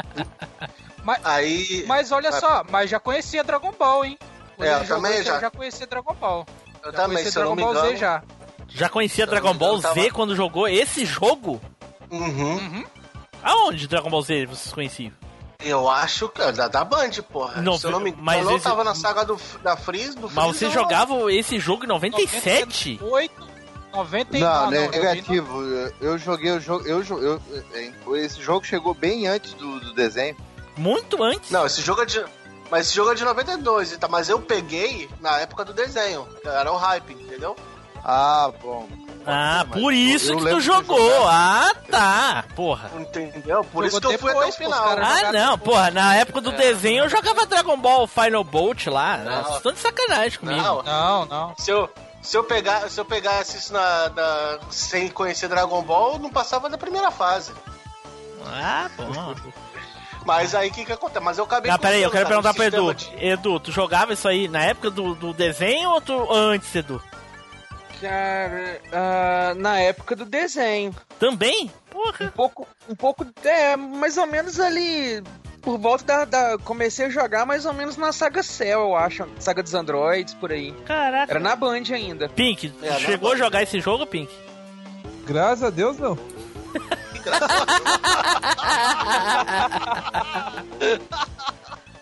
mas, 1.03 1.19
Aí. 1.25 1.85
mas 1.87 2.11
olha 2.11 2.31
só, 2.33 2.63
mas 2.69 2.89
já 2.89 2.99
conhecia 2.99 3.43
Dragon 3.43 3.71
Ball, 3.77 4.05
hein? 4.05 4.17
Quando 4.55 4.67
É, 4.67 4.75
eu 4.81 4.87
também 4.87 5.23
já. 5.23 5.35
Eu 5.35 5.41
já 5.41 5.51
conhecia 5.51 5.87
Dragon 5.87 6.15
Ball. 6.15 6.45
Eu 6.83 6.91
já 6.91 6.97
também, 6.97 7.07
conhecia 7.17 7.31
se 7.31 7.37
eu 7.39 7.45
não 7.45 7.55
Dragon 7.55 7.67
me 7.69 7.73
Ball 7.73 7.73
Z 7.73 7.79
engano. 7.95 7.97
já. 7.99 8.23
Já 8.69 8.89
conhecia 8.89 9.23
eu 9.23 9.27
não 9.27 9.31
Dragon 9.31 9.53
Ball 9.53 9.69
engano, 9.77 9.81
tava- 9.83 10.01
Z 10.01 10.11
quando 10.11 10.35
jogou 10.35 10.67
esse 10.67 11.05
jogo? 11.05 11.61
Uhum. 12.09 12.85
Aonde 13.43 13.87
Dragon 13.87 14.09
Ball 14.09 14.21
Z 14.21 14.45
vocês 14.47 14.73
conheciam? 14.73 15.11
Eu 15.63 15.89
acho 15.89 16.29
que 16.29 16.41
é 16.41 16.51
da, 16.51 16.67
da 16.67 16.83
Band, 16.83 17.09
porra. 17.31 17.61
Não, 17.61 17.77
Se 17.77 17.85
eu 17.87 17.91
não 17.91 17.99
me 17.99 18.09
engano, 18.11 18.23
mas 18.23 18.39
eu 18.39 18.45
não 18.45 18.55
esse- 18.55 18.63
tava 18.63 18.83
na 18.83 18.93
saga 18.93 19.25
do, 19.25 19.39
da 19.63 19.75
Freeze, 19.75 20.15
do 20.15 20.29
Mas 20.29 20.33
Freeza, 20.33 20.53
você 20.53 20.65
eu- 20.65 20.71
jogava 20.71 21.31
esse 21.33 21.59
jogo 21.59 21.83
em 21.83 21.87
97? 21.87 22.99
98, 23.01 23.46
90 23.97 24.37
e 24.37 24.41
Não, 24.41 24.73
eu 24.73 24.91
vi 24.91 24.97
negativo. 24.97 25.61
Eu, 25.61 25.93
eu 26.01 26.17
joguei 26.17 26.51
o 26.51 26.59
jogo. 26.59 26.87
Eu, 26.87 27.03
eu, 27.03 27.41
eu- 28.05 28.15
esse 28.15 28.41
jogo 28.41 28.65
chegou 28.65 28.93
bem 28.93 29.27
antes 29.27 29.53
do, 29.53 29.79
do 29.79 29.93
desenho. 29.93 30.35
Muito 30.77 31.23
antes? 31.23 31.49
Não, 31.51 31.65
esse 31.65 31.81
jogo 31.81 32.01
é 32.01 32.05
de. 32.05 32.23
Mas 32.69 32.87
esse 32.87 32.95
jogo 32.95 33.11
é 33.11 33.15
de 33.15 33.23
92, 33.23 33.95
tá? 33.97 34.07
mas 34.09 34.27
eu 34.29 34.39
peguei 34.39 35.09
na 35.21 35.39
época 35.39 35.63
do 35.63 35.73
desenho. 35.73 36.27
que 36.41 36.47
Era 36.47 36.71
o 36.71 36.75
hype, 36.77 37.13
entendeu? 37.13 37.55
Ah, 38.03 38.51
bom. 38.61 38.87
Ah, 39.25 39.65
mas 39.69 39.81
por 39.81 39.93
isso 39.93 40.31
eu 40.31 40.37
que 40.37 40.43
lembro 40.43 40.59
tu 40.59 40.63
jogou. 40.65 41.27
Ah, 41.27 41.71
tá. 41.89 42.45
Porra. 42.55 42.89
Entendeu? 42.97 43.63
Por 43.65 43.83
Jogou 43.83 43.87
isso 43.87 44.01
que 44.01 44.07
eu 44.07 44.19
fui 44.19 44.31
até 44.31 44.45
o 44.45 44.51
final. 44.53 44.87
Ah, 45.01 45.31
não, 45.33 45.57
porra, 45.57 45.91
na 45.91 46.15
época 46.15 46.39
É. 46.39 46.41
do 46.41 46.51
desenho 46.53 47.03
eu 47.05 47.09
jogava 47.09 47.45
Dragon 47.45 47.77
Ball 47.77 48.07
Final 48.07 48.43
Bolt 48.43 48.87
lá. 48.87 49.17
Né? 49.17 49.43
Não. 49.49 49.59
Tô 49.61 49.71
de 49.71 49.79
sacanagem 49.79 50.39
comigo. 50.39 50.61
Não, 50.61 50.83
Não, 50.83 51.25
não. 51.25 51.53
se 51.57 51.71
eu, 51.71 51.89
se 52.21 52.37
eu, 52.37 52.43
pegar, 52.43 52.89
se 52.89 52.99
eu 52.99 53.05
pegasse 53.05 53.57
isso 53.57 53.73
na, 53.73 54.09
na- 54.09 54.59
sem 54.69 55.07
conhecer 55.09 55.47
Dragon 55.47 55.81
Ball, 55.81 56.13
eu 56.13 56.19
não 56.19 56.29
passava 56.29 56.69
da 56.69 56.77
primeira 56.77 57.11
fase. 57.11 57.51
Ah, 58.45 58.89
bom. 58.97 59.35
Mas 60.25 60.53
aí 60.53 60.69
o 60.69 60.73
que 60.73 60.83
que 60.83 60.91
acontece? 60.91 61.23
Mas 61.23 61.37
eu 61.37 61.45
acabei 61.45 61.71
Não, 61.71 61.79
peraí, 61.79 62.03
eu 62.03 62.11
quero 62.11 62.27
perguntar 62.27 62.53
pro 62.53 62.63
Edu. 62.63 62.93
de- 62.93 63.25
Edu, 63.25 63.59
tu 63.61 63.71
jogava 63.71 64.11
isso 64.11 64.27
aí 64.27 64.47
na 64.49 64.61
época 64.61 64.89
do, 64.91 65.15
do 65.15 65.31
desenho 65.33 65.89
ou 65.91 66.01
tu 66.01 66.33
antes, 66.33 66.73
Edu? 66.75 67.01
Cara, 68.01 68.81
ah, 68.91 69.53
na 69.55 69.79
época 69.79 70.15
do 70.17 70.25
desenho. 70.25 70.93
Também? 71.17 71.71
Porra. 71.89 72.25
Um 72.25 72.29
pouco, 72.31 72.67
um 72.89 72.95
pouco, 72.95 73.25
é, 73.43 73.75
mais 73.77 74.17
ou 74.17 74.27
menos 74.27 74.59
ali, 74.59 75.23
por 75.67 75.77
volta 75.77 76.05
da, 76.05 76.23
da- 76.25 76.57
Comecei 76.59 77.07
a 77.07 77.09
jogar 77.09 77.45
mais 77.45 77.65
ou 77.65 77.73
menos 77.73 77.97
na 77.97 78.13
saga 78.13 78.41
Cell, 78.41 78.79
eu 78.79 78.95
acho. 78.95 79.27
Saga 79.37 79.61
dos 79.61 79.73
androids, 79.73 80.33
por 80.33 80.49
aí. 80.49 80.71
Caraca. 80.85 81.29
Era 81.33 81.41
na 81.41 81.57
Band 81.57 81.83
ainda. 81.93 82.29
Pink, 82.29 82.73
É, 82.81 82.93
chegou 82.99 83.33
a 83.33 83.35
jogar 83.35 83.63
esse 83.63 83.81
jogo, 83.81 84.05
Pink? 84.07 84.33
Graças 85.25 85.63
a 85.65 85.69
Deus, 85.69 85.97
não. 85.97 86.17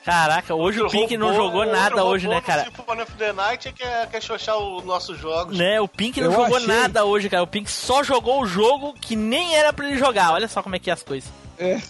Caraca, 0.03 0.53
hoje 0.53 0.79
o 0.83 0.87
Pink 0.89 1.17
não 1.17 1.33
jogou 1.33 1.65
nada 1.65 2.03
hoje, 2.03 2.27
né, 2.27 2.39
cara? 2.39 2.65
Symphony 2.65 3.01
of 3.01 3.11
the 3.13 3.33
Night 3.33 3.71
quer, 3.73 4.07
quer 4.07 4.21
xoxar 4.21 4.55
os 4.57 4.83
nossos 4.85 5.17
jogos. 5.19 5.57
Né, 5.57 5.81
o 5.81 5.87
Pink 5.87 6.21
não 6.21 6.27
Eu 6.31 6.37
jogou 6.41 6.57
achei. 6.57 6.67
nada 6.67 7.05
hoje, 7.05 7.27
cara. 7.27 7.41
O 7.41 7.47
Pink 7.47 7.69
só 7.71 8.03
jogou 8.03 8.41
o 8.43 8.45
jogo 8.45 8.93
que 8.93 9.15
nem 9.15 9.55
era 9.55 9.73
pra 9.73 9.87
ele 9.87 9.97
jogar. 9.97 10.31
Olha 10.33 10.47
só 10.47 10.61
como 10.61 10.75
é 10.75 10.79
que 10.79 10.91
é 10.91 10.93
as 10.93 11.01
coisas. 11.01 11.27
É. 11.57 11.81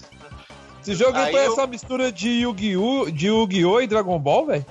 Esse 0.92 0.96
jogo 1.04 1.18
aí 1.18 1.32
foi 1.32 1.46
eu- 1.48 1.52
essa 1.54 1.66
mistura 1.68 2.12
de 2.12 2.30
Yu-Gi-Oh! 2.30 3.10
de 3.10 3.28
Yu-Gi-Oh! 3.28 3.82
e 3.82 3.88
Dragon 3.88 4.20
Ball, 4.20 4.46
velho? 4.46 4.66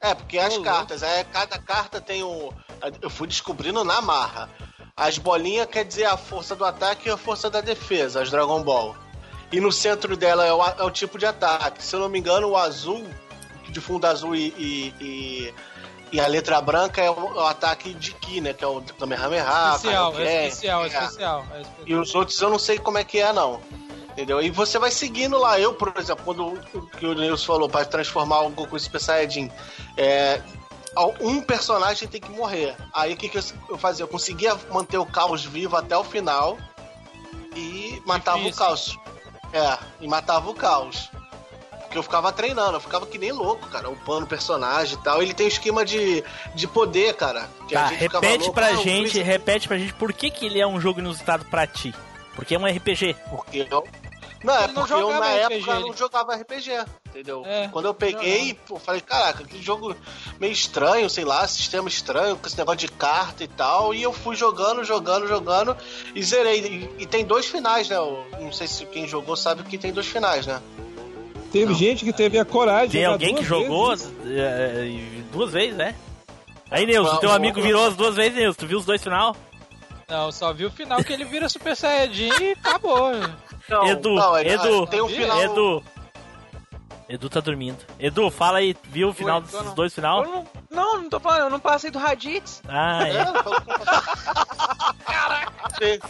É, 0.00 0.14
porque 0.14 0.38
as 0.38 0.56
cartas, 0.58 1.02
aí 1.02 1.24
cada 1.24 1.58
carta 1.58 2.00
tem 2.00 2.22
um. 2.22 2.50
Eu 3.00 3.08
fui 3.08 3.26
descobrindo 3.26 3.82
na 3.84 4.00
marra. 4.02 4.50
As 4.96 5.18
bolinhas 5.18 5.66
quer 5.66 5.84
dizer 5.84 6.04
a 6.04 6.16
força 6.16 6.54
do 6.56 6.64
ataque 6.64 7.08
e 7.08 7.12
a 7.12 7.16
força 7.16 7.48
da 7.50 7.60
defesa, 7.60 8.22
as 8.22 8.30
Dragon 8.30 8.62
Ball. 8.62 8.94
E 9.52 9.60
no 9.60 9.70
centro 9.70 10.16
dela 10.16 10.44
é 10.44 10.52
o, 10.52 10.64
é 10.64 10.82
o 10.82 10.90
tipo 10.90 11.18
de 11.18 11.26
ataque. 11.26 11.82
Se 11.82 11.94
eu 11.94 12.00
não 12.00 12.08
me 12.08 12.18
engano, 12.18 12.48
o 12.48 12.56
azul, 12.56 13.04
de 13.68 13.80
fundo 13.80 14.06
azul 14.06 14.34
e, 14.34 14.48
e, 14.58 14.94
e- 15.00 15.54
e 16.12 16.20
a 16.20 16.26
letra 16.26 16.60
branca 16.60 17.00
é 17.02 17.10
o, 17.10 17.14
é 17.14 17.40
o 17.42 17.46
ataque 17.46 17.92
de 17.94 18.12
Ki, 18.14 18.40
né? 18.40 18.52
Que 18.52 18.64
é 18.64 18.66
o 18.66 18.80
Kamehameha, 18.98 19.42
especial, 19.74 20.12
Kaioken, 20.12 20.26
é 20.26 20.46
especial, 20.48 20.80
é 20.80 20.84
é. 20.84 20.88
especial. 20.88 21.46
é 21.54 21.60
especial. 21.60 21.86
E 21.86 21.94
os 21.94 22.14
outros 22.14 22.40
eu 22.40 22.50
não 22.50 22.58
sei 22.58 22.78
como 22.78 22.98
é 22.98 23.04
que 23.04 23.18
é, 23.18 23.32
não. 23.32 23.60
Entendeu? 24.16 24.40
E 24.40 24.48
você 24.48 24.78
vai 24.78 24.90
seguindo 24.90 25.36
lá. 25.36 25.60
Eu, 25.60 25.74
por 25.74 25.92
exemplo, 25.98 26.24
quando 26.24 26.46
o 26.72 26.86
que 26.86 27.04
o 27.04 27.12
Nilson 27.12 27.46
falou, 27.46 27.68
para 27.68 27.84
transformar 27.84 28.40
o 28.40 28.50
Goku 28.50 28.80
Super 28.80 28.98
Saiyajin, 28.98 29.50
é, 29.94 30.40
um 31.20 31.42
personagem 31.42 32.08
tem 32.08 32.18
que 32.18 32.30
morrer. 32.30 32.74
Aí 32.94 33.12
o 33.12 33.16
que, 33.16 33.28
que 33.28 33.36
eu, 33.36 33.42
eu 33.68 33.76
fazia? 33.76 34.04
Eu 34.04 34.08
conseguia 34.08 34.56
manter 34.72 34.96
o 34.96 35.04
caos 35.04 35.44
vivo 35.44 35.76
até 35.76 35.94
o 35.98 36.02
final 36.02 36.56
e 37.54 38.02
matava 38.06 38.38
Difícil. 38.38 38.64
o 38.64 38.66
caos. 38.66 38.98
É, 39.52 39.78
e 40.00 40.08
matava 40.08 40.50
o 40.50 40.54
caos. 40.54 41.10
Porque 41.82 41.98
eu 41.98 42.02
ficava 42.02 42.32
treinando, 42.32 42.78
eu 42.78 42.80
ficava 42.80 43.06
que 43.06 43.18
nem 43.18 43.32
louco, 43.32 43.68
cara, 43.68 43.90
upando 43.90 44.26
personagem 44.26 44.98
e 44.98 45.02
tal. 45.02 45.22
Ele 45.22 45.34
tem 45.34 45.44
um 45.44 45.50
esquema 45.50 45.84
de, 45.84 46.24
de 46.54 46.66
poder, 46.66 47.14
cara. 47.14 47.50
Que 47.68 47.76
a 47.76 47.82
Tá, 47.82 47.88
repete 47.88 48.38
louco, 48.38 48.54
pra 48.54 48.68
ah, 48.68 48.76
gente, 48.76 49.20
repete 49.20 49.68
pra 49.68 49.76
gente 49.76 49.92
por 49.92 50.10
que, 50.14 50.30
que 50.30 50.46
ele 50.46 50.58
é 50.58 50.66
um 50.66 50.80
jogo 50.80 51.00
inusitado 51.00 51.44
pra 51.44 51.66
ti. 51.66 51.94
Porque 52.34 52.54
é 52.54 52.58
um 52.58 52.66
RPG. 52.66 53.16
Porque 53.30 53.66
eu. 53.70 53.86
Não, 54.46 54.54
é 54.54 54.64
Ele 54.64 54.72
não 54.72 54.82
porque 54.82 54.92
eu 54.92 55.08
na 55.10 55.18
RPG, 55.18 55.54
época 55.54 55.72
ele. 55.72 55.80
não 55.88 55.92
jogava 55.96 56.34
RPG, 56.36 56.70
entendeu? 57.08 57.42
É, 57.44 57.68
Quando 57.68 57.86
eu 57.86 57.94
peguei, 57.94 58.54
pô, 58.66 58.78
falei, 58.78 59.00
caraca, 59.00 59.42
que 59.44 59.60
jogo 59.60 59.94
meio 60.38 60.52
estranho, 60.52 61.10
sei 61.10 61.24
lá, 61.24 61.46
sistema 61.48 61.88
estranho, 61.88 62.36
com 62.36 62.46
esse 62.46 62.56
negócio 62.56 62.78
de 62.78 62.88
carta 62.88 63.42
e 63.42 63.48
tal. 63.48 63.92
E 63.92 64.02
eu 64.02 64.12
fui 64.12 64.36
jogando, 64.36 64.84
jogando, 64.84 65.26
jogando 65.26 65.76
e 66.14 66.22
zerei. 66.22 66.60
E, 66.98 67.02
e 67.02 67.06
tem 67.06 67.24
dois 67.24 67.46
finais, 67.46 67.88
né? 67.88 67.96
Eu 67.96 68.24
não 68.40 68.52
sei 68.52 68.68
se 68.68 68.86
quem 68.86 69.06
jogou 69.08 69.36
sabe 69.36 69.64
que 69.64 69.76
tem 69.76 69.92
dois 69.92 70.06
finais, 70.06 70.46
né? 70.46 70.62
Teve 71.50 71.74
gente 71.74 72.04
que 72.04 72.12
teve 72.12 72.38
a 72.38 72.44
coragem 72.44 72.86
de 72.88 72.92
Tem 72.92 73.02
jogar 73.02 73.12
alguém 73.14 73.34
que 73.34 73.44
duas 73.44 73.48
jogou 73.48 73.88
vezes. 73.90 74.12
é, 74.26 74.84
e 74.86 75.24
duas 75.32 75.52
vezes, 75.52 75.76
né? 75.76 75.94
Aí, 76.70 76.84
Nilson, 76.84 77.12
Não, 77.14 77.20
teu 77.20 77.28
não, 77.30 77.36
amigo 77.36 77.58
não. 77.58 77.66
virou 77.66 77.84
as 77.86 77.96
duas 77.96 78.14
vezes, 78.14 78.34
Nilson. 78.38 78.58
Tu 78.58 78.66
viu 78.66 78.78
os 78.78 78.84
dois 78.84 79.02
final? 79.02 79.34
Não, 80.08 80.30
só 80.30 80.52
vi 80.52 80.64
o 80.66 80.70
final 80.70 81.02
que 81.02 81.12
ele 81.12 81.24
vira 81.24 81.48
Super 81.48 81.74
Saiyajin 81.76 82.30
e 82.40 82.50
acabou. 82.52 83.10
Não, 83.68 83.86
Edu, 83.88 84.14
não, 84.14 84.36
é- 84.36 84.46
Edu, 84.48 84.86
tem 84.86 85.02
um 85.02 85.08
final. 85.08 85.42
Edu. 85.42 85.82
Edu 87.08 87.28
tá 87.30 87.40
dormindo. 87.40 87.78
Edu, 88.00 88.30
fala 88.30 88.58
aí, 88.58 88.76
viu 88.84 89.08
o 89.08 89.12
final 89.12 89.40
tô 89.40 89.46
desses 89.46 89.62
não. 89.64 89.74
dois 89.74 89.92
Eu 89.92 89.94
final? 89.94 90.24
não, 90.24 90.46
não, 90.70 91.02
não 91.02 91.08
tô 91.10 91.20
falando, 91.20 91.40
eu 91.42 91.50
não 91.50 91.60
passei 91.60 91.90
do 91.90 91.98
Raditz. 91.98 92.62
Ah, 92.68 93.00
É, 93.06 93.24
que- 95.78 96.00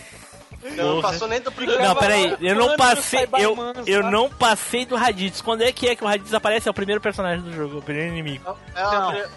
Não 0.77 0.95
Porra. 0.97 1.03
passou 1.13 1.29
nem 1.29 1.41
do 1.41 1.53
primeiro. 1.53 1.83
Não, 1.83 1.95
peraí, 1.95 2.37
eu 2.41 2.55
não 2.57 2.77
passei. 2.77 3.29
Eu, 3.39 3.57
eu 3.87 4.03
não 4.11 4.29
passei 4.31 4.85
do 4.87 4.97
Raditz. 4.97 5.41
Quando 5.41 5.63
é 5.63 5.71
que 5.71 5.87
é 5.89 5.95
que 5.95 6.03
o 6.03 6.07
Raditz 6.07 6.33
aparece? 6.35 6.67
É 6.67 6.71
o 6.71 6.75
primeiro 6.75 7.01
personagem 7.01 7.45
do 7.45 7.53
jogo, 7.53 7.79
o 7.79 7.83
primeiro 7.83 8.11
inimigo. 8.13 8.57
É 8.75 8.83
Não. 8.83 9.13
é 9.13 9.29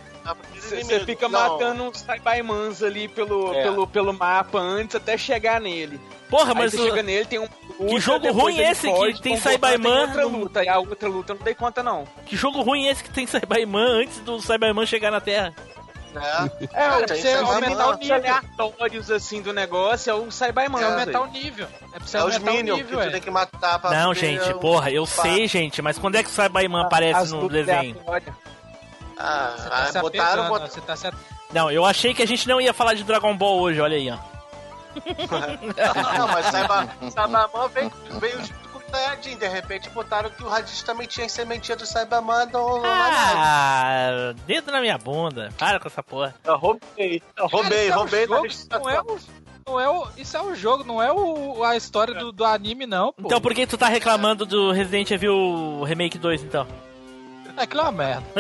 Você 0.54 1.00
fica 1.02 1.28
Não. 1.28 1.40
matando 1.40 1.84
uns 1.84 2.00
Saibaimans 2.02 2.82
ali 2.84 3.08
pelo, 3.08 3.54
É. 3.54 3.64
pelo, 3.64 3.88
pelo 3.88 4.14
mapa 4.14 4.60
antes 4.60 4.96
até 4.96 5.18
chegar 5.18 5.60
nele. 5.62 6.00
Porra, 6.30 6.52
Aí 6.52 6.58
mas 6.60 6.72
você 6.74 6.82
o- 6.82 6.84
chega 6.86 7.02
nele, 7.04 7.26
tem 7.26 7.40
um. 7.40 7.48
luta, 7.80 8.00
jogo 8.00 8.32
ruim 8.32 8.54
ele 8.60 8.64
esse 8.70 8.88
que 8.92 9.22
tem 9.22 9.40
Tem 9.40 9.92
outra 9.92 10.26
luta, 10.26 10.64
e 10.64 10.70
a 10.70 10.78
outra 10.80 11.10
luta 11.10 11.32
eu 11.34 11.38
não 11.38 11.44
dei 11.44 11.56
conta, 11.56 11.82
não. 11.82 12.06
que 12.26 12.36
jogo 12.36 12.62
ruim 12.62 12.88
é 12.88 12.92
esse 12.92 13.04
que 13.04 13.10
tem 13.10 13.26
Cyberman 13.26 14.04
antes 14.04 14.20
do 14.20 14.40
Cyberman 14.42 14.86
chegar 14.86 15.10
na 15.12 15.20
Terra? 15.20 15.54
É, 16.16 16.20
É, 16.64 16.68
Cara, 16.68 17.06
pra 17.06 17.16
você 17.16 17.34
aumentar 17.34 17.88
o 17.90 17.98
nível 17.98 18.16
aleatórios 18.16 19.12
assim 19.12 19.42
do 19.44 19.54
negócio 19.54 20.10
é 20.10 20.14
o 20.14 20.32
Saibaman. 20.32 20.82
É, 20.82 20.84
aumentar 20.86 21.22
o 21.22 21.28
nível. 21.28 21.68
É 21.94 21.98
pra 22.00 22.08
você 22.08 22.18
É 22.18 22.24
os 22.24 22.34
aumentar 22.34 22.52
o 22.52 22.56
Minions 22.56 22.78
que 22.78 22.84
nível, 22.84 23.00
tu 23.00 23.04
é. 23.06 23.10
tem 23.12 23.22
que 23.22 23.30
matar 23.32 23.80
pra 23.80 23.92
Não, 23.92 24.14
gente, 24.16 24.52
porra, 24.56 24.90
eu 24.92 25.06
sei, 25.06 25.48
gente, 25.48 25.82
mas 25.84 26.00
quando 26.00 26.16
é 26.16 26.24
que 26.24 26.30
o 26.30 26.32
Cyberman 26.32 26.82
aparece 26.82 27.32
no 27.32 27.48
desenho? 27.48 27.96
Ah, 29.20 29.54
Você 29.58 29.70
tá 29.70 29.76
ah, 29.76 29.86
se 29.88 30.00
botaram, 30.00 30.30
apegando, 30.44 30.50
botaram. 30.50 30.72
Você 30.72 30.82
tá 30.82 30.96
se... 30.96 31.12
Não, 31.54 31.70
eu 31.70 31.84
achei 31.86 32.14
que 32.14 32.24
a 32.24 32.28
gente 32.28 32.48
não 32.48 32.62
ia 32.62 32.74
falar 32.74 32.94
de 32.94 33.04
Dragon 33.04 33.36
Ball 33.36 33.60
hoje, 33.60 33.82
olha 33.82 33.98
aí, 33.98 34.10
ó. 34.10 34.18
Não, 36.18 36.28
mas 36.28 36.46
Saiba- 36.48 36.90
Saibaman 37.12 37.68
veio, 37.70 37.92
veio 38.20 38.40
junto 38.40 38.70
com 38.70 38.80
o 38.80 38.82
Saiyajin. 38.92 39.38
De 39.38 39.48
repente 39.48 39.90
botaram 39.92 40.30
que 40.30 40.44
o 40.44 40.48
Raditz 40.50 40.82
também 40.84 41.08
tinha 41.08 41.30
sementinha 41.30 41.78
do 41.78 41.86
Saibaman 41.86 42.48
no. 42.48 42.82
Ah, 42.86 44.34
dedo 44.48 44.72
na 44.72 44.82
minha 44.82 44.98
bunda. 44.98 45.50
Para 45.58 45.80
com 45.80 45.88
essa 45.88 46.02
porra. 46.04 46.34
Eu 46.44 46.58
roubei. 46.58 47.22
Eu 47.38 47.48
roubei, 47.48 47.90
Cara, 47.90 48.00
roubei 48.00 48.24
é 48.24 48.28
um 48.28 48.50
jogo, 48.50 48.70
não 48.72 48.90
é 48.90 49.02
o, 49.02 49.20
não 49.68 49.80
é 49.80 49.90
o, 49.90 50.08
Isso 50.18 50.38
é 50.38 50.42
um 50.42 50.56
jogo, 50.56 50.84
não 50.84 51.02
é 51.02 51.12
o, 51.12 51.64
a 51.64 51.76
história 51.78 52.14
do, 52.16 52.32
do 52.32 52.44
anime, 52.44 52.86
não, 52.88 53.14
pô. 53.14 53.24
Então 53.26 53.40
por 53.40 53.54
que 53.54 53.68
tu 53.68 53.78
tá 53.78 53.88
reclamando 53.88 54.46
do 54.46 54.72
Resident 54.72 55.12
Evil 55.12 55.84
Remake 55.84 56.18
2, 56.18 56.44
então? 56.44 56.68
Aquilo 57.60 57.82
é 57.82 57.84
uma 57.84 57.92
merda. 57.92 58.26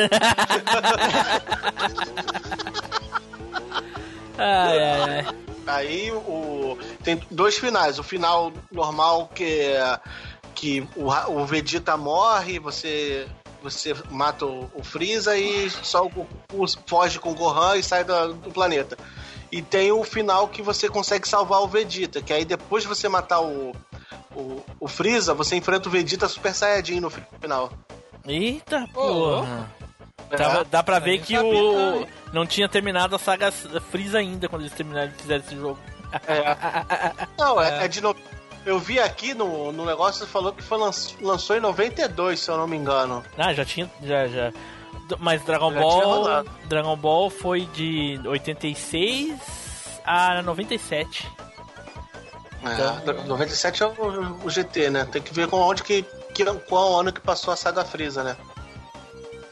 Ai, 4.38 4.80
ai, 4.80 5.02
ai. 5.02 5.26
Aí 5.68 6.12
o 6.12 6.78
tem 7.04 7.22
dois 7.30 7.58
finais. 7.58 8.00
O 8.00 8.04
final 8.04 8.52
normal 8.72 9.30
que 9.36 9.44
é 9.44 10.00
que 10.56 10.88
o, 10.96 11.08
o 11.32 11.46
Vegeta 11.46 11.96
morre, 11.98 12.58
você 12.60 13.28
você 13.62 13.94
mata 14.10 14.46
o, 14.46 14.72
o 14.74 14.82
Freeza 14.84 15.38
e 15.38 15.70
só 15.70 16.06
o 16.06 16.10
Goku 16.10 16.66
foge 16.88 17.20
com 17.20 17.32
o 17.32 17.36
Gohan 17.36 17.76
e 17.76 17.84
sai 17.84 18.06
da- 18.06 18.28
do 18.28 18.52
planeta. 18.52 18.98
E 19.52 19.62
tem 19.62 19.92
o 19.92 20.02
final 20.04 20.48
que 20.48 20.62
você 20.62 20.88
consegue 20.88 21.28
salvar 21.28 21.62
o 21.62 21.68
Vegeta, 21.68 22.22
que 22.22 22.32
aí 22.32 22.46
depois 22.46 22.84
de 22.84 22.90
você 22.90 23.10
matar 23.10 23.42
o, 23.42 23.74
o, 24.34 24.64
o 24.80 24.88
Freeza, 24.88 25.34
você 25.34 25.58
enfrenta 25.58 25.90
o 25.90 25.92
Vegeta 25.92 26.28
Super 26.30 26.54
Saiyajin 26.54 27.02
no 27.02 27.10
final. 27.10 27.74
Eita 28.30 28.84
Ô, 28.84 28.88
porra. 28.94 29.70
É. 30.32 30.38
Dá, 30.38 30.64
dá 30.64 30.84
pra 30.84 31.00
ver 31.00 31.20
que 31.22 31.36
sabia, 31.36 31.52
o. 31.54 32.08
não, 32.32 32.46
tinha 32.46 32.70
terminado 32.70 33.16
a 33.16 33.20
saga 33.20 33.52
Freeza 33.52 34.20
ainda 34.20 34.48
quando 34.48 34.62
eles 34.62 34.74
terminaram 34.74 35.12
fizeram 35.18 35.44
esse 35.44 35.56
jogo. 35.56 35.80
Não, 37.38 37.62
é, 37.62 37.86
é 37.86 37.88
de 37.88 38.02
no... 38.02 38.16
Eu 38.66 38.80
vi 38.80 39.00
aqui 39.00 39.34
no, 39.34 39.72
no 39.72 39.86
negócio, 39.86 40.28
falou 40.28 40.52
que 40.52 40.62
foi 40.62 40.78
lanç- 40.78 41.16
lançou 41.22 41.56
em 41.56 41.60
92, 41.60 42.40
se 42.40 42.52
eu 42.52 42.58
não 42.58 42.68
me 42.68 42.76
engano. 42.78 43.24
Ah, 43.38 43.54
já 43.54 43.64
tinha. 43.64 43.90
Já, 44.04 44.28
já. 44.28 44.52
Mas 45.18 45.42
Dragon 45.44 45.72
Já 45.74 45.80
Ball. 45.80 46.44
Dragon 46.66 46.96
Ball 46.96 47.30
foi 47.30 47.62
de 47.68 48.20
86 48.26 49.40
a 50.06 50.42
97. 50.44 51.28
É, 52.64 53.24
97 53.28 53.82
é 53.84 53.86
o, 53.88 54.38
o 54.44 54.50
GT, 54.50 54.90
né? 54.90 55.06
Tem 55.06 55.22
que 55.22 55.34
ver 55.34 55.48
com 55.48 55.58
onde 55.58 55.82
que, 55.82 56.06
que 56.46 56.60
qual 56.68 57.00
ano 57.00 57.12
que 57.12 57.20
passou 57.22 57.54
a 57.54 57.58
saga 57.58 57.84
Freeza, 57.86 58.24
né? 58.24 58.36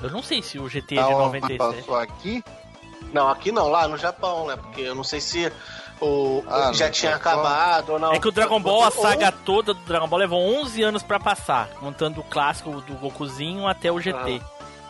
Eu 0.02 0.10
não 0.12 0.22
sei 0.22 0.42
se 0.42 0.60
o 0.60 0.70
GT 0.70 0.96
é 0.98 1.02
Tá, 1.02 1.08
de 1.08 1.14
ó, 1.14 1.26
97. 1.26 1.58
Passou 1.78 1.96
aqui? 2.00 2.44
Não, 3.14 3.28
aqui 3.30 3.52
não, 3.52 3.68
lá 3.70 3.88
no 3.88 3.98
Japão, 3.98 4.48
né? 4.48 4.56
Porque 4.58 4.82
eu 4.82 4.94
não 4.94 5.04
sei 5.04 5.20
se 5.22 5.52
o 6.00 6.44
Ah, 6.48 6.72
já 6.74 6.90
tinha 6.92 7.14
Japão. 7.14 7.34
acabado 7.34 7.94
ou 7.94 8.00
não. 8.00 8.14
É 8.14 8.20
que 8.20 8.28
o 8.28 8.32
Dragon 8.32 8.60
Ball, 8.62 8.84
a 8.84 8.86
Ou- 8.86 8.92
saga 8.92 9.32
toda 9.32 9.74
do 9.74 9.80
Dragon 9.86 10.08
Ball 10.08 10.20
levou 10.20 10.40
11 10.62 10.84
anos 10.84 11.02
pra 11.04 11.20
passar, 11.20 11.70
contando 11.80 12.20
o 12.20 12.24
clássico 12.24 12.82
do 12.82 12.94
Gokuzinho 12.96 13.68
até 13.68 13.92
o 13.92 14.00
GT. 14.00 14.42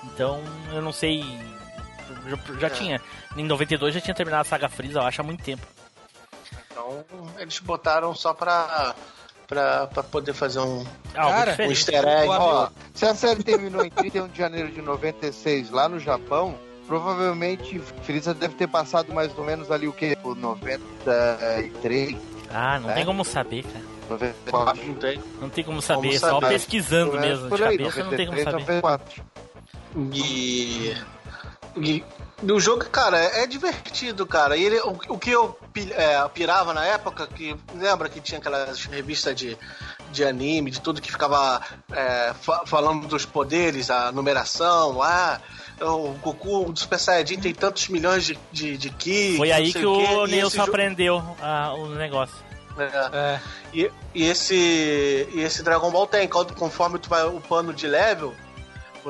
Então, 0.03 0.41
eu 0.73 0.81
não 0.81 0.91
sei. 0.91 1.21
Já, 2.25 2.59
já 2.59 2.67
É. 2.67 2.69
tinha. 2.69 3.01
Em 3.37 3.43
92 3.45 3.93
já 3.93 4.01
tinha 4.01 4.13
terminado 4.15 4.41
a 4.41 4.45
saga 4.49 4.67
Freeza, 4.67 4.99
eu 4.99 5.03
acho, 5.03 5.21
há 5.21 5.23
muito 5.23 5.43
tempo. 5.43 5.65
Então, 6.71 7.05
eles 7.37 7.59
botaram 7.59 8.13
só 8.15 8.33
pra, 8.33 8.93
pra, 9.47 9.87
pra 9.87 10.03
poder 10.03 10.33
fazer 10.33 10.59
um, 10.59 10.83
Cara, 11.13 11.55
um 11.59 11.63
easter 11.71 12.05
egg. 12.07 12.27
Ó, 12.29 12.67
se 12.93 13.05
a 13.05 13.15
série 13.15 13.43
terminou 13.43 13.83
em 13.85 13.89
31 13.89 14.27
de 14.27 14.37
janeiro 14.37 14.69
de 14.71 14.81
96 14.81 15.71
lá 15.71 15.87
no 15.89 15.99
Japão, 15.99 16.55
provavelmente 16.87 17.79
Freeza 18.03 18.33
deve 18.33 18.55
ter 18.55 18.67
passado 18.67 19.13
mais 19.13 19.35
ou 19.37 19.43
menos 19.43 19.71
ali 19.71 19.87
o 19.87 19.93
que? 19.93 20.15
Por 20.17 20.35
93, 20.35 22.15
Ah, 22.49 22.79
não 22.79 22.89
É? 22.91 22.93
tem 22.93 23.05
como 23.05 23.23
saber, 23.25 23.63
cara. 23.63 23.85
94. 24.09 24.85
Não 24.87 24.93
tem. 24.95 25.21
Não 25.41 25.49
tem 25.49 25.63
como 25.65 25.81
saber, 25.81 26.07
Como 26.07 26.19
só 26.19 26.39
saber? 26.39 26.47
pesquisando 26.53 27.11
menos 27.13 27.27
mesmo. 27.27 27.49
por 27.49 27.57
De 27.57 27.63
aí, 27.65 27.77
cabeça 27.77 28.03
não 28.05 28.09
tem 28.11 28.25
como 28.25 28.37
93, 28.39 28.65
saber. 28.65 28.81
94. 28.81 29.23
E. 30.13 30.95
E 31.75 32.03
o 32.43 32.59
jogo, 32.59 32.85
cara, 32.89 33.17
é 33.17 33.47
divertido, 33.47 34.25
cara. 34.25 34.55
E 34.55 34.63
ele, 34.63 34.79
o, 34.81 34.95
o 35.09 35.17
que 35.17 35.31
eu 35.31 35.57
é, 35.91 36.27
pirava 36.29 36.73
na 36.73 36.85
época, 36.85 37.27
que 37.27 37.55
lembra 37.75 38.09
que 38.09 38.21
tinha 38.21 38.39
aquelas 38.39 38.85
revistas 38.85 39.35
de, 39.35 39.57
de 40.11 40.23
anime, 40.23 40.71
de 40.71 40.79
tudo 40.81 41.01
que 41.01 41.11
ficava 41.11 41.61
é, 41.91 42.33
fa- 42.39 42.63
falando 42.65 43.07
dos 43.07 43.25
poderes, 43.25 43.89
a 43.89 44.11
numeração, 44.11 45.01
ah, 45.01 45.39
o 45.81 46.13
Goku 46.21 46.71
do 46.71 46.79
Super 46.79 46.99
Saiyajin 46.99 47.39
tem 47.39 47.53
tantos 47.53 47.87
milhões 47.89 48.23
de, 48.25 48.37
de, 48.51 48.77
de 48.77 48.89
ki. 48.89 49.37
Foi 49.37 49.51
aí 49.51 49.71
que 49.73 49.85
o 49.85 50.25
e 50.27 50.31
Nilson 50.31 50.47
esse 50.47 50.57
jo- 50.57 50.63
aprendeu 50.63 51.23
ah, 51.41 51.73
o 51.75 51.87
negócio. 51.89 52.35
É. 52.79 53.39
E, 53.73 53.91
e 54.13 54.25
esse 54.25 54.55
e 55.33 55.41
esse 55.41 55.63
Dragon 55.63 55.89
Ball 55.89 56.05
tem, 56.05 56.27
conforme 56.27 56.99
tu 56.99 57.09
vai 57.09 57.25
upando 57.25 57.73
de 57.73 57.87
level, 57.87 58.35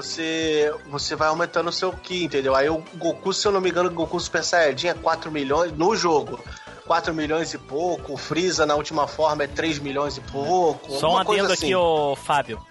você 0.02 0.72
você 0.88 1.16
vai 1.16 1.28
aumentando 1.28 1.70
o 1.70 1.74
seu 1.74 1.92
ki, 1.92 2.26
entendeu? 2.26 2.56
Aí 2.56 2.70
o 2.70 2.84
Goku, 2.96 3.34
se 3.34 3.48
eu 3.48 3.52
não 3.52 3.60
me 3.60 3.70
engano, 3.72 3.90
o 3.90 3.94
Goku 3.94 4.20
Super 4.20 4.44
Saiyajin 4.44 4.90
é 4.90 4.94
4 4.94 5.32
milhões 5.32 5.72
no 5.72 5.96
jogo. 5.96 6.40
4 6.86 7.14
milhões 7.14 7.54
e 7.54 7.58
pouco, 7.58 8.14
o 8.14 8.18
Freeza 8.18 8.66
na 8.66 8.76
última 8.76 9.08
forma 9.08 9.44
é 9.44 9.48
3 9.48 9.80
milhões 9.80 10.16
e 10.18 10.22
pouco. 10.22 10.92
Só 10.94 11.16
um 11.16 11.18
adendo 11.18 11.52
assim. 11.52 11.66
aqui, 11.66 11.76
ô 11.76 12.16
Fábio. 12.16 12.62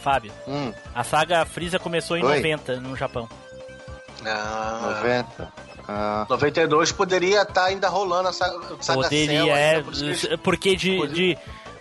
Fábio, 0.00 0.32
Hum, 0.46 0.72
a 0.94 1.02
saga 1.02 1.44
Freeza 1.44 1.78
começou 1.80 2.16
em 2.16 2.24
Oi. 2.24 2.36
90 2.36 2.76
no 2.76 2.94
Japão. 2.96 3.28
Ah, 4.24 4.94
90. 5.02 5.52
Ah, 5.88 6.26
92 6.30 6.92
poderia 6.92 7.42
estar 7.42 7.64
ainda 7.64 7.88
rolando 7.88 8.28
a 8.28 8.32
saga, 8.32 8.60
saga 8.80 9.02
Poderia, 9.02 9.42
Cell 9.42 9.56
é. 9.56 10.36
Porque 10.36 10.76
de. 10.76 11.06
de- 11.08 11.38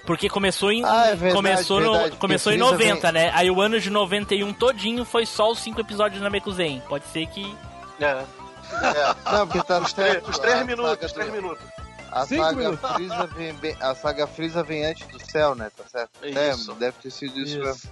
porque 0.07 0.27
começou 0.27 0.71
em. 0.71 0.84
Ah, 0.84 1.07
é 1.07 1.15
verdade, 1.15 1.35
começou 1.35 1.79
no- 1.81 1.91
verdade, 1.91 2.15
começou 2.15 2.51
em 2.51 2.57
porque 2.57 2.75
Freeza 2.77 2.93
90, 2.95 3.11
né? 3.11 3.31
Aí 3.35 3.51
o 3.51 3.61
ano 3.61 3.79
de 3.79 3.89
91 3.91 4.51
todinho 4.53 5.05
foi 5.05 5.25
só 5.27 5.51
os 5.51 5.59
5 5.59 5.79
episódios 5.81 6.19
na 6.21 6.29
Mekuzen. 6.31 6.81
Pode 6.89 7.05
ser 7.07 7.27
que. 7.27 7.55
É. 7.99 8.05
É. 8.05 9.31
Não, 9.31 9.47
porque 9.47 9.63
tá 9.67 9.79
os, 9.79 9.93
três, 9.93 10.27
os 10.27 10.39
três 10.39 10.65
minutos, 10.65 10.89
saga 10.91 11.05
os 11.05 11.11
três 11.13 11.31
minutos. 11.31 11.63
A 12.11 12.25
Cinco 12.25 12.43
saga. 12.43 12.77
Freeza 12.77 13.27
vem, 13.27 13.53
bem- 13.53 13.75
a 13.79 13.93
saga 13.93 14.25
Freeza 14.27 14.63
vem 14.63 14.85
antes 14.85 15.05
do 15.07 15.19
céu, 15.29 15.53
né? 15.55 15.69
Tá 15.75 15.84
certo? 15.89 16.09
Isso. 16.25 16.71
É, 16.71 16.75
deve 16.75 16.97
ter 17.01 17.11
sido 17.11 17.38
isso, 17.39 17.57
Isso. 17.57 17.59
mesmo. 17.65 17.91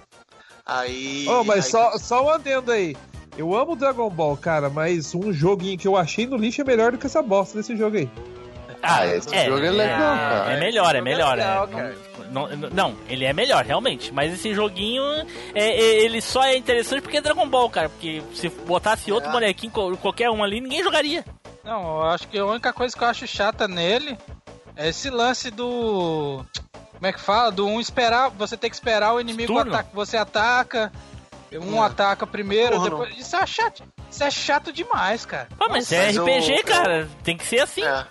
Aí. 0.64 1.26
Oh, 1.28 1.44
mas 1.44 1.66
aí- 1.66 1.70
só, 1.70 1.98
só 1.98 2.24
um 2.24 2.30
adendo 2.30 2.72
aí. 2.72 2.96
Eu 3.38 3.54
amo 3.54 3.76
Dragon 3.76 4.08
Ball, 4.08 4.36
cara, 4.36 4.70
mas 4.70 5.14
um 5.14 5.30
joguinho 5.32 5.78
que 5.78 5.86
eu 5.86 5.96
achei 5.96 6.26
no 6.26 6.36
lixo 6.38 6.62
é 6.62 6.64
melhor 6.64 6.92
do 6.92 6.98
que 6.98 7.06
essa 7.06 7.20
bosta 7.22 7.58
desse 7.58 7.76
jogo 7.76 7.96
aí. 7.98 8.10
Ah, 8.88 9.06
esse 9.06 9.44
jogo 9.46 9.64
é 9.64 9.70
legal, 9.70 9.98
cara. 10.16 10.52
É 10.52 10.60
melhor, 10.60 10.94
é 10.94 10.98
Esse 10.98 11.04
melhor. 11.04 11.38
é 11.38 11.42
é. 11.42 11.44
legal, 11.44 11.66
Não- 11.66 11.78
cara. 11.78 11.96
Não, 12.28 12.48
não, 12.48 12.96
ele 13.08 13.24
é 13.24 13.32
melhor, 13.32 13.64
realmente. 13.64 14.12
Mas 14.12 14.32
esse 14.34 14.52
joguinho, 14.52 15.02
é, 15.54 15.64
é- 15.68 16.04
ele 16.04 16.20
só 16.20 16.42
é 16.44 16.56
interessante 16.56 17.00
porque 17.00 17.18
é 17.18 17.20
Dragon 17.20 17.48
Ball, 17.48 17.70
cara. 17.70 17.88
Porque 17.88 18.20
se 18.34 18.48
botasse 18.48 19.12
outro 19.12 19.28
É. 19.30 19.32
bonequinho, 19.32 19.72
qual- 19.72 19.96
qualquer 19.96 20.28
um 20.30 20.42
ali, 20.42 20.60
ninguém 20.60 20.82
jogaria. 20.82 21.24
Não, 21.64 21.98
eu 21.98 22.02
acho 22.04 22.26
que 22.28 22.36
a 22.38 22.44
única 22.44 22.72
coisa 22.72 22.96
que 22.96 23.02
eu 23.02 23.08
acho 23.08 23.26
chata 23.26 23.68
nele 23.68 24.18
é 24.76 24.88
esse 24.88 25.08
lance 25.08 25.50
do. 25.50 26.44
Como 26.92 27.06
é 27.06 27.12
que 27.12 27.20
fala? 27.20 27.52
Do 27.52 27.66
um 27.66 27.80
esperar. 27.80 28.30
Você 28.30 28.56
tem 28.56 28.68
que 28.70 28.76
esperar 28.76 29.12
o 29.14 29.20
inimigo 29.20 29.56
atacar. 29.58 29.86
Você 29.94 30.16
ataca. 30.16 30.92
Um 31.52 31.76
É. 31.82 31.86
ataca 31.86 32.26
primeiro, 32.26 32.72
Turno. 32.76 32.90
depois. 33.04 33.18
Isso 33.18 33.36
é 33.36 33.46
chato. 33.46 33.82
Isso 34.10 34.24
é 34.24 34.30
chato 34.30 34.72
demais, 34.72 35.24
cara. 35.24 35.48
Pô, 35.56 35.66
mas 35.68 35.84
Nossa, 35.90 35.94
é 35.96 36.06
mas 36.06 36.16
RPG, 36.16 36.52
eu- 36.58 36.64
cara. 36.64 37.08
Tem 37.22 37.36
que 37.36 37.44
ser 37.46 37.60
assim. 37.60 37.84
É. 37.84 38.04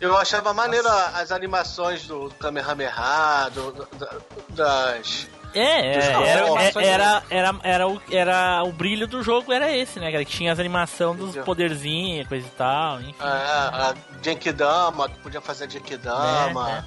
Eu 0.00 0.16
achava 0.16 0.52
maneiro 0.52 0.86
as 0.88 1.32
animações 1.32 2.06
do 2.06 2.30
Kamehameha, 2.38 3.48
do, 3.54 3.72
do- 3.72 3.88
da- 3.98 4.16
das. 4.50 5.26
É, 5.54 5.96
é, 5.96 5.96
era, 6.12 6.46
é- 6.62 6.86
era, 6.86 7.22
era, 7.30 7.54
era, 7.62 7.88
o, 7.88 8.02
era 8.10 8.62
o 8.62 8.72
brilho 8.72 9.06
do 9.06 9.22
jogo, 9.22 9.50
era 9.50 9.74
esse, 9.74 9.98
né, 9.98 10.12
cara? 10.12 10.22
Que 10.22 10.30
tinha 10.30 10.52
as 10.52 10.58
animações 10.58 11.16
dos 11.18 11.36
poderzinhos, 11.44 12.28
coisa 12.28 12.46
e 12.46 12.50
tal, 12.50 13.00
enfim. 13.00 13.14
A, 13.20 13.90
a 13.90 13.94
Genkidama, 14.22 15.08
tu 15.08 15.18
podia 15.20 15.40
fazer 15.40 15.64
a 15.64 15.68
Genkidama. 15.68 16.84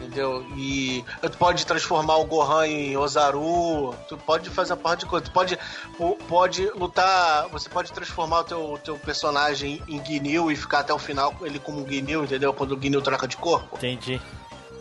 É, 0.00 0.04
Entendeu? 0.04 0.44
E 0.56 1.04
tu 1.22 1.36
pode 1.38 1.64
transformar 1.66 2.16
o 2.16 2.24
Gohan 2.24 2.66
em 2.66 2.96
Ozaru, 2.96 3.94
tu 4.08 4.16
pode 4.18 4.50
fazer 4.50 4.72
a 4.74 4.76
parte 4.76 5.00
de 5.00 5.06
coisa, 5.06 5.24
tu 5.24 5.30
pode, 5.32 5.58
po- 5.96 6.16
pode 6.28 6.68
lutar, 6.70 7.48
você 7.48 7.68
pode 7.68 7.92
transformar 7.92 8.40
o 8.40 8.44
teu, 8.44 8.80
teu 8.84 8.98
personagem 8.98 9.82
em 9.88 10.04
Ginyu 10.04 10.50
e 10.50 10.56
ficar 10.56 10.80
até 10.80 10.92
o 10.92 10.98
final 10.98 11.34
ele 11.42 11.58
como 11.58 11.82
um 11.82 11.88
Ginyu, 11.88 12.24
entendeu? 12.24 12.52
Quando 12.52 12.76
o 12.76 12.80
Ginyu 12.80 13.00
troca 13.02 13.26
de 13.26 13.36
corpo. 13.36 13.76
Entendi. 13.76 14.20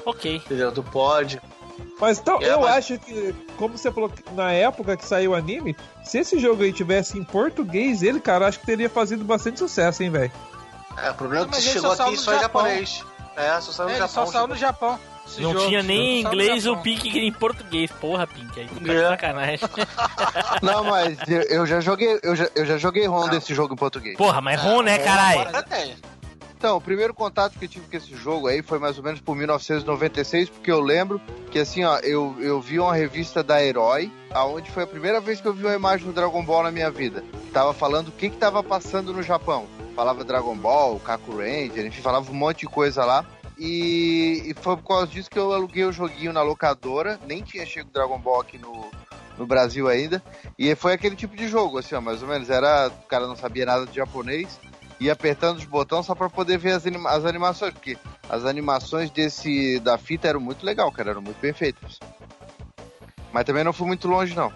Ok. 0.05 0.35
Entendeu? 0.37 0.71
Tu 0.71 0.83
pode. 0.83 1.41
Mas 1.99 2.19
então, 2.19 2.39
É, 2.41 2.53
eu 2.53 2.61
mas- 2.61 2.75
acho 2.77 2.99
que, 2.99 3.33
como 3.57 3.77
você 3.77 3.91
falou, 3.91 4.09
que 4.09 4.21
na 4.33 4.51
época 4.51 4.95
que 4.97 5.05
saiu 5.05 5.31
o 5.31 5.35
anime, 5.35 5.75
se 6.03 6.19
esse 6.19 6.37
jogo 6.39 6.63
aí 6.63 6.71
tivesse 6.73 7.17
em 7.17 7.23
português, 7.23 8.03
ele, 8.03 8.19
cara, 8.19 8.47
acho 8.47 8.59
que 8.59 8.65
teria 8.65 8.89
fazido 8.89 9.23
bastante 9.23 9.59
sucesso, 9.59 10.03
hein, 10.03 10.09
velho. 10.09 10.31
É, 10.97 11.09
o 11.11 11.13
problema 11.15 11.45
é 11.45 11.49
que 11.49 11.55
ele 11.55 11.61
chegou 11.61 11.91
aqui 11.91 12.11
no 12.11 12.17
só 12.17 12.33
em 12.35 12.39
Japão. 12.39 12.61
japonês. 12.63 13.03
É, 13.35 13.59
só 13.61 13.71
saiu 13.71 13.87
no 13.87 13.93
É, 13.93 13.97
ele 13.97 14.07
Japão. 14.07 14.25
só 14.25 14.31
saiu 14.31 14.47
no 14.47 14.55
Japão. 14.55 14.99
Esse 15.27 15.41
Não 15.41 15.53
jogo, 15.53 15.67
tinha 15.67 15.81
nem 15.81 16.17
em 16.17 16.21
inglês 16.21 16.67
o. 16.67 16.77
Pink 16.77 17.09
que 17.09 17.19
em 17.19 17.31
português. 17.33 17.91
Porra, 17.99 18.27
Pink, 18.27 18.59
aí 18.59 18.67
tu 18.67 18.75
tá 18.75 18.79
de 18.93 18.95
É. 18.95 19.09
sacanagem. 19.09 19.59
Não, 20.61 20.83
mas 20.83 21.17
eu, 21.27 21.41
eu 21.41 21.65
já 21.65 21.79
joguei, 21.81 22.19
eu 22.21 22.35
já, 22.35 22.47
eu 22.55 22.65
já 22.65 22.77
joguei 22.77 23.05
ROM 23.07 23.27
desse 23.29 23.53
jogo 23.53 23.73
em 23.73 23.77
português. 23.77 24.15
Porra, 24.17 24.39
mas 24.39 24.61
ROM, 24.61 24.81
né, 24.83 24.99
caralho? 24.99 25.41
Agora 25.41 25.63
tem. 25.63 25.95
Então, 26.57 26.77
o 26.77 26.81
primeiro 26.81 27.13
contato 27.13 27.57
que 27.59 27.65
eu 27.65 27.69
tive 27.69 27.87
com 27.87 27.97
esse 27.97 28.15
jogo 28.15 28.47
aí 28.47 28.61
foi 28.61 28.79
mais 28.79 28.97
ou 28.97 29.03
menos 29.03 29.19
por 29.19 29.35
1996, 29.35 30.49
porque 30.49 30.71
eu 30.71 30.79
lembro 30.79 31.19
que 31.51 31.59
assim, 31.59 31.83
ó, 31.83 31.97
eu, 31.99 32.35
eu 32.39 32.61
vi 32.61 32.79
uma 32.79 32.95
revista 32.95 33.43
da 33.43 33.63
Herói, 33.63 34.11
aonde 34.31 34.71
foi 34.71 34.83
a 34.83 34.87
primeira 34.87 35.19
vez 35.19 35.41
que 35.41 35.47
eu 35.47 35.53
vi 35.53 35.65
uma 35.65 35.75
imagem 35.75 36.05
do 36.07 36.13
Dragon 36.13 36.43
Ball 36.43 36.63
na 36.63 36.71
minha 36.71 36.89
vida. 36.89 37.23
Tava 37.53 37.73
falando 37.73 38.07
o 38.07 38.11
que 38.11 38.29
que 38.29 38.37
tava 38.37 38.63
passando 38.63 39.11
no 39.13 39.21
Japão. 39.21 39.67
Falava 39.95 40.23
Dragon 40.25 40.55
Ball, 40.57 40.99
Kaku 40.99 41.37
Ranger, 41.37 41.85
enfim, 41.85 42.01
falava 42.01 42.29
um 42.29 42.35
monte 42.35 42.61
de 42.61 42.65
coisa 42.67 43.05
lá. 43.05 43.25
E, 43.57 44.43
e 44.45 44.53
foi 44.53 44.75
por 44.75 44.87
causa 44.87 45.07
disso 45.07 45.29
que 45.29 45.39
eu 45.39 45.53
aluguei 45.53 45.85
o 45.85 45.91
joguinho 45.91 46.33
na 46.33 46.41
locadora, 46.41 47.17
nem 47.25 47.41
tinha 47.41 47.65
chego 47.65 47.89
Dragon 47.89 48.19
Ball 48.19 48.41
aqui 48.41 48.57
no, 48.57 48.91
no 49.37 49.47
Brasil 49.47 49.87
ainda. 49.87 50.21
E 50.59 50.75
foi 50.75 50.91
aquele 50.91 51.15
tipo 51.15 51.37
de 51.37 51.47
jogo, 51.47 51.77
assim, 51.77 51.95
ó, 51.95 52.01
mais 52.01 52.21
ou 52.21 52.27
menos. 52.27 52.49
Era. 52.49 52.89
O 52.89 53.07
cara 53.07 53.25
não 53.25 53.37
sabia 53.37 53.65
nada 53.65 53.85
de 53.85 53.95
japonês, 53.95 54.59
ia 54.99 55.13
apertando 55.13 55.57
os 55.57 55.65
botões 55.65 56.05
só 56.05 56.13
pra 56.13 56.29
poder 56.29 56.57
ver 56.57 56.73
as, 56.73 56.85
anima- 56.85 57.09
as 57.11 57.23
animações, 57.23 57.71
porque 57.73 57.97
as 58.27 58.43
animações 58.43 59.09
desse 59.09 59.79
da 59.79 59.97
fita 59.97 60.27
eram 60.27 60.41
muito 60.41 60.65
legal, 60.65 60.91
cara, 60.91 61.11
eram 61.11 61.21
muito 61.21 61.39
bem 61.39 61.53
feitas. 61.53 61.99
Mas 63.31 63.45
também 63.45 63.63
não 63.63 63.71
fui 63.73 63.87
muito 63.87 64.07
longe, 64.09 64.35
não. 64.35 64.51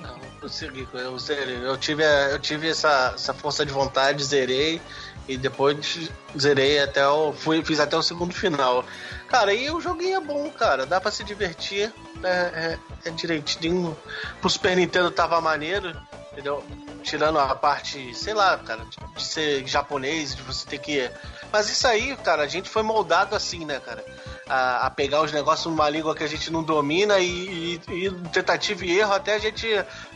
Não, 0.00 0.16
eu 0.16 0.40
consegui, 0.40 0.88
eu. 0.92 1.16
Eu 1.62 1.76
tive, 1.78 2.02
eu 2.02 2.38
tive 2.38 2.68
essa, 2.68 3.12
essa 3.14 3.32
força 3.32 3.64
de 3.64 3.72
vontade, 3.72 4.24
zerei. 4.24 4.80
E 5.26 5.38
depois 5.38 6.10
zerei 6.38 6.80
até 6.80 7.06
o. 7.08 7.32
Fui, 7.32 7.64
fiz 7.64 7.80
até 7.80 7.96
o 7.96 8.02
segundo 8.02 8.34
final. 8.34 8.84
Cara, 9.28 9.54
e 9.54 9.70
o 9.70 9.80
joguinho 9.80 10.16
é 10.16 10.20
bom, 10.20 10.50
cara. 10.50 10.84
Dá 10.84 11.00
pra 11.00 11.10
se 11.10 11.24
divertir. 11.24 11.92
É, 12.22 12.28
é, 12.28 12.78
é 13.06 13.10
direitinho. 13.10 13.96
Pro 14.40 14.50
Super 14.50 14.76
Nintendo 14.76 15.10
tava 15.10 15.40
maneiro, 15.40 15.96
entendeu? 16.32 16.62
Tirando 17.02 17.38
a 17.38 17.54
parte, 17.54 18.14
sei 18.14 18.34
lá, 18.34 18.56
cara, 18.58 18.84
de, 18.84 18.96
de 19.14 19.22
ser 19.22 19.66
japonês, 19.66 20.34
de 20.34 20.42
você 20.42 20.66
ter 20.66 20.78
que. 20.78 21.10
Mas 21.52 21.70
isso 21.70 21.86
aí, 21.86 22.16
cara, 22.18 22.42
a 22.42 22.48
gente 22.48 22.68
foi 22.68 22.82
moldado 22.82 23.34
assim, 23.34 23.64
né, 23.64 23.80
cara? 23.80 24.04
A, 24.48 24.86
a 24.86 24.90
pegar 24.90 25.22
os 25.22 25.32
negócios 25.32 25.66
numa 25.66 25.88
língua 25.88 26.14
que 26.14 26.22
a 26.22 26.26
gente 26.26 26.52
não 26.52 26.62
domina 26.62 27.18
e, 27.18 27.80
e, 27.88 28.06
e 28.06 28.10
tentativa 28.30 28.84
e 28.84 28.98
erro 28.98 29.14
até 29.14 29.34
a 29.36 29.38
gente, 29.38 29.66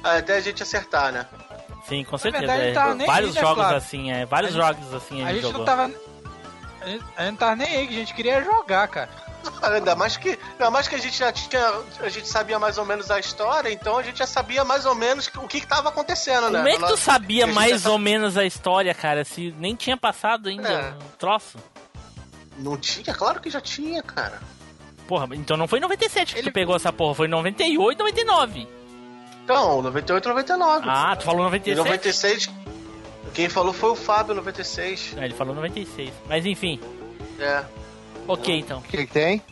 até 0.04 0.36
a 0.36 0.40
gente 0.40 0.62
acertar, 0.62 1.10
né? 1.12 1.26
Sim, 1.88 2.04
com 2.04 2.18
certeza. 2.18 2.46
verdade, 2.46 2.68
é. 2.70 2.72
tava 2.74 2.94
nem 2.94 3.06
vários 3.06 3.30
aí, 3.30 3.34
né, 3.36 3.40
jogos 3.40 3.62
Flávio? 3.62 3.76
assim, 3.78 4.12
é. 4.12 4.26
Vários 4.26 4.50
A 4.54 4.54
gente- 4.54 4.66
jogos 4.66 4.94
assim 4.94 5.22
A 5.24 5.28
a 5.28 5.32
gente 5.32 5.42
jogou. 5.42 5.58
não 5.60 5.64
tava. 5.64 5.82
A 5.84 5.86
gente, 6.88 7.04
a 7.16 7.22
gente 7.22 7.30
não 7.30 7.36
tava 7.36 7.56
nem 7.56 7.68
aí, 7.76 7.86
que 7.86 7.94
a 7.94 7.98
gente 7.98 8.14
queria 8.14 8.42
jogar, 8.44 8.86
cara. 8.88 9.08
Ainda 9.62 9.94
mais 9.94 10.16
que, 10.16 10.38
ainda 10.52 10.70
mais 10.70 10.88
que 10.88 10.96
a 10.96 10.98
gente 10.98 11.16
já 11.16 11.32
tinha. 11.32 11.72
A 12.00 12.08
gente 12.08 12.28
sabia 12.28 12.58
mais 12.58 12.76
ou 12.76 12.84
menos 12.84 13.10
a 13.10 13.18
história, 13.20 13.70
então 13.72 13.96
a 13.96 14.02
gente 14.02 14.18
já 14.18 14.26
sabia 14.26 14.64
mais 14.64 14.84
ou 14.84 14.94
menos 14.94 15.30
o 15.36 15.46
que 15.46 15.58
estava 15.58 15.88
acontecendo, 15.88 16.50
né? 16.50 16.58
Como 16.58 16.68
é 16.68 16.76
que 16.76 16.86
tu 16.92 16.96
sabia 16.98 17.46
mais 17.46 17.82
já 17.82 17.90
ou 17.90 17.98
menos 17.98 18.36
a 18.36 18.44
história, 18.44 18.92
cara? 18.92 19.24
Se 19.24 19.54
nem 19.58 19.74
tinha 19.76 19.96
passado 19.96 20.48
ainda 20.48 20.68
É. 20.68 20.90
um 20.90 21.16
troço. 21.18 21.56
Não 22.58 22.76
tinha? 22.76 23.14
Claro 23.14 23.40
que 23.40 23.48
já 23.50 23.60
tinha, 23.60 24.02
cara. 24.02 24.40
Porra, 25.06 25.26
então 25.34 25.56
não 25.56 25.66
foi 25.68 25.78
em 25.78 25.82
97 25.82 26.34
que 26.34 26.42
tu 26.42 26.52
pegou 26.52 26.76
essa 26.76 26.92
porra, 26.92 27.14
foi 27.14 27.26
em 27.26 27.30
98, 27.30 27.98
99. 27.98 28.68
Então, 29.44 29.80
98 29.80 30.28
99. 30.28 30.86
Ah, 30.88 31.16
tu 31.16 31.24
falou 31.24 31.40
Em 31.40 31.44
96? 31.44 31.78
96, 31.78 32.50
quem 33.32 33.48
falou 33.48 33.72
foi 33.72 33.90
o 33.90 33.94
Fábio, 33.96 34.34
96. 34.34 35.14
Ah, 35.18 35.24
ele 35.24 35.32
falou 35.34 35.54
96. 35.54 36.12
Mas 36.28 36.44
enfim, 36.44 36.78
É. 37.38 37.64
ok 38.26 38.58
então. 38.58 38.80
O 38.80 38.82
que, 38.82 38.98
que 38.98 39.06
tem? 39.06 39.42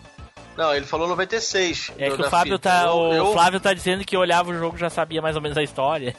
Não, 0.56 0.74
ele 0.74 0.84
falou 0.86 1.06
96. 1.08 1.92
É 1.98 2.10
que 2.10 2.20
o 2.20 2.30
Fábio 2.30 2.54
fita. 2.56 2.70
tá. 2.70 2.92
O 2.92 3.12
eu- 3.12 3.32
Flávio 3.32 3.60
tá 3.60 3.72
dizendo 3.74 4.04
que 4.04 4.16
olhava 4.16 4.50
o 4.50 4.54
jogo 4.58 4.76
e 4.76 4.80
já 4.80 4.88
sabia 4.90 5.20
mais 5.22 5.36
ou 5.36 5.42
menos 5.42 5.56
a 5.56 5.62
história. 5.62 6.14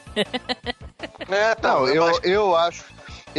É, 1.28 1.54
tá, 1.56 1.74
Não, 1.74 1.88
eu, 1.88 2.04
acho- 2.06 2.20
eu 2.24 2.56
acho. 2.56 2.84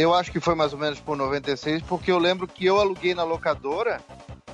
Eu 0.00 0.14
acho 0.14 0.32
que 0.32 0.40
foi 0.40 0.54
mais 0.54 0.72
ou 0.72 0.78
menos 0.78 0.98
por 1.00 1.16
96, 1.16 1.82
porque 1.82 2.10
eu 2.10 2.18
lembro 2.18 2.46
que 2.46 2.64
eu 2.66 2.80
aluguei 2.80 3.14
na 3.14 3.24
locadora 3.24 4.00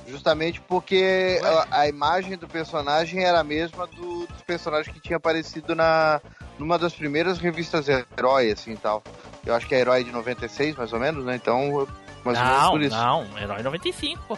justamente 0.07 0.61
porque 0.61 1.39
a, 1.43 1.81
a 1.81 1.87
imagem 1.87 2.37
do 2.37 2.47
personagem 2.47 3.23
era 3.23 3.39
a 3.39 3.43
mesma 3.43 3.85
do, 3.87 4.25
dos 4.25 4.41
personagens 4.45 4.93
que 4.93 5.01
tinha 5.01 5.17
aparecido 5.17 5.75
na 5.75 6.21
numa 6.57 6.79
das 6.79 6.93
primeiras 6.93 7.37
revistas 7.37 7.87
Herói, 7.87 8.51
assim 8.51 8.71
e 8.71 8.77
tal. 8.77 9.03
Eu 9.45 9.53
acho 9.53 9.67
que 9.67 9.75
é 9.75 9.79
Herói 9.79 10.03
de 10.03 10.11
96, 10.11 10.75
mais 10.75 10.91
ou 10.91 10.99
menos, 10.99 11.23
né? 11.23 11.35
Então, 11.35 11.87
mais 12.25 12.37
ou 12.39 12.45
menos 12.45 12.61
não, 12.61 12.71
por 12.71 12.81
isso. 12.81 12.95
não, 12.95 13.37
Herói 13.37 13.63
95, 13.63 14.23
pô. 14.27 14.37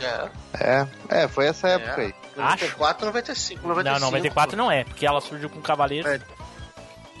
É. 0.00 0.30
É, 0.54 1.22
é, 1.22 1.28
foi 1.28 1.46
essa 1.46 1.68
época 1.68 2.00
aí. 2.00 2.14
94, 2.36 3.06
95, 3.06 3.68
95. 3.68 4.00
Não, 4.00 4.06
94 4.06 4.56
não 4.56 4.70
é, 4.70 4.84
porque 4.84 5.04
ela 5.04 5.20
surgiu 5.20 5.50
com 5.50 5.60
Cavaleiro. 5.60 6.08
É. 6.08 6.20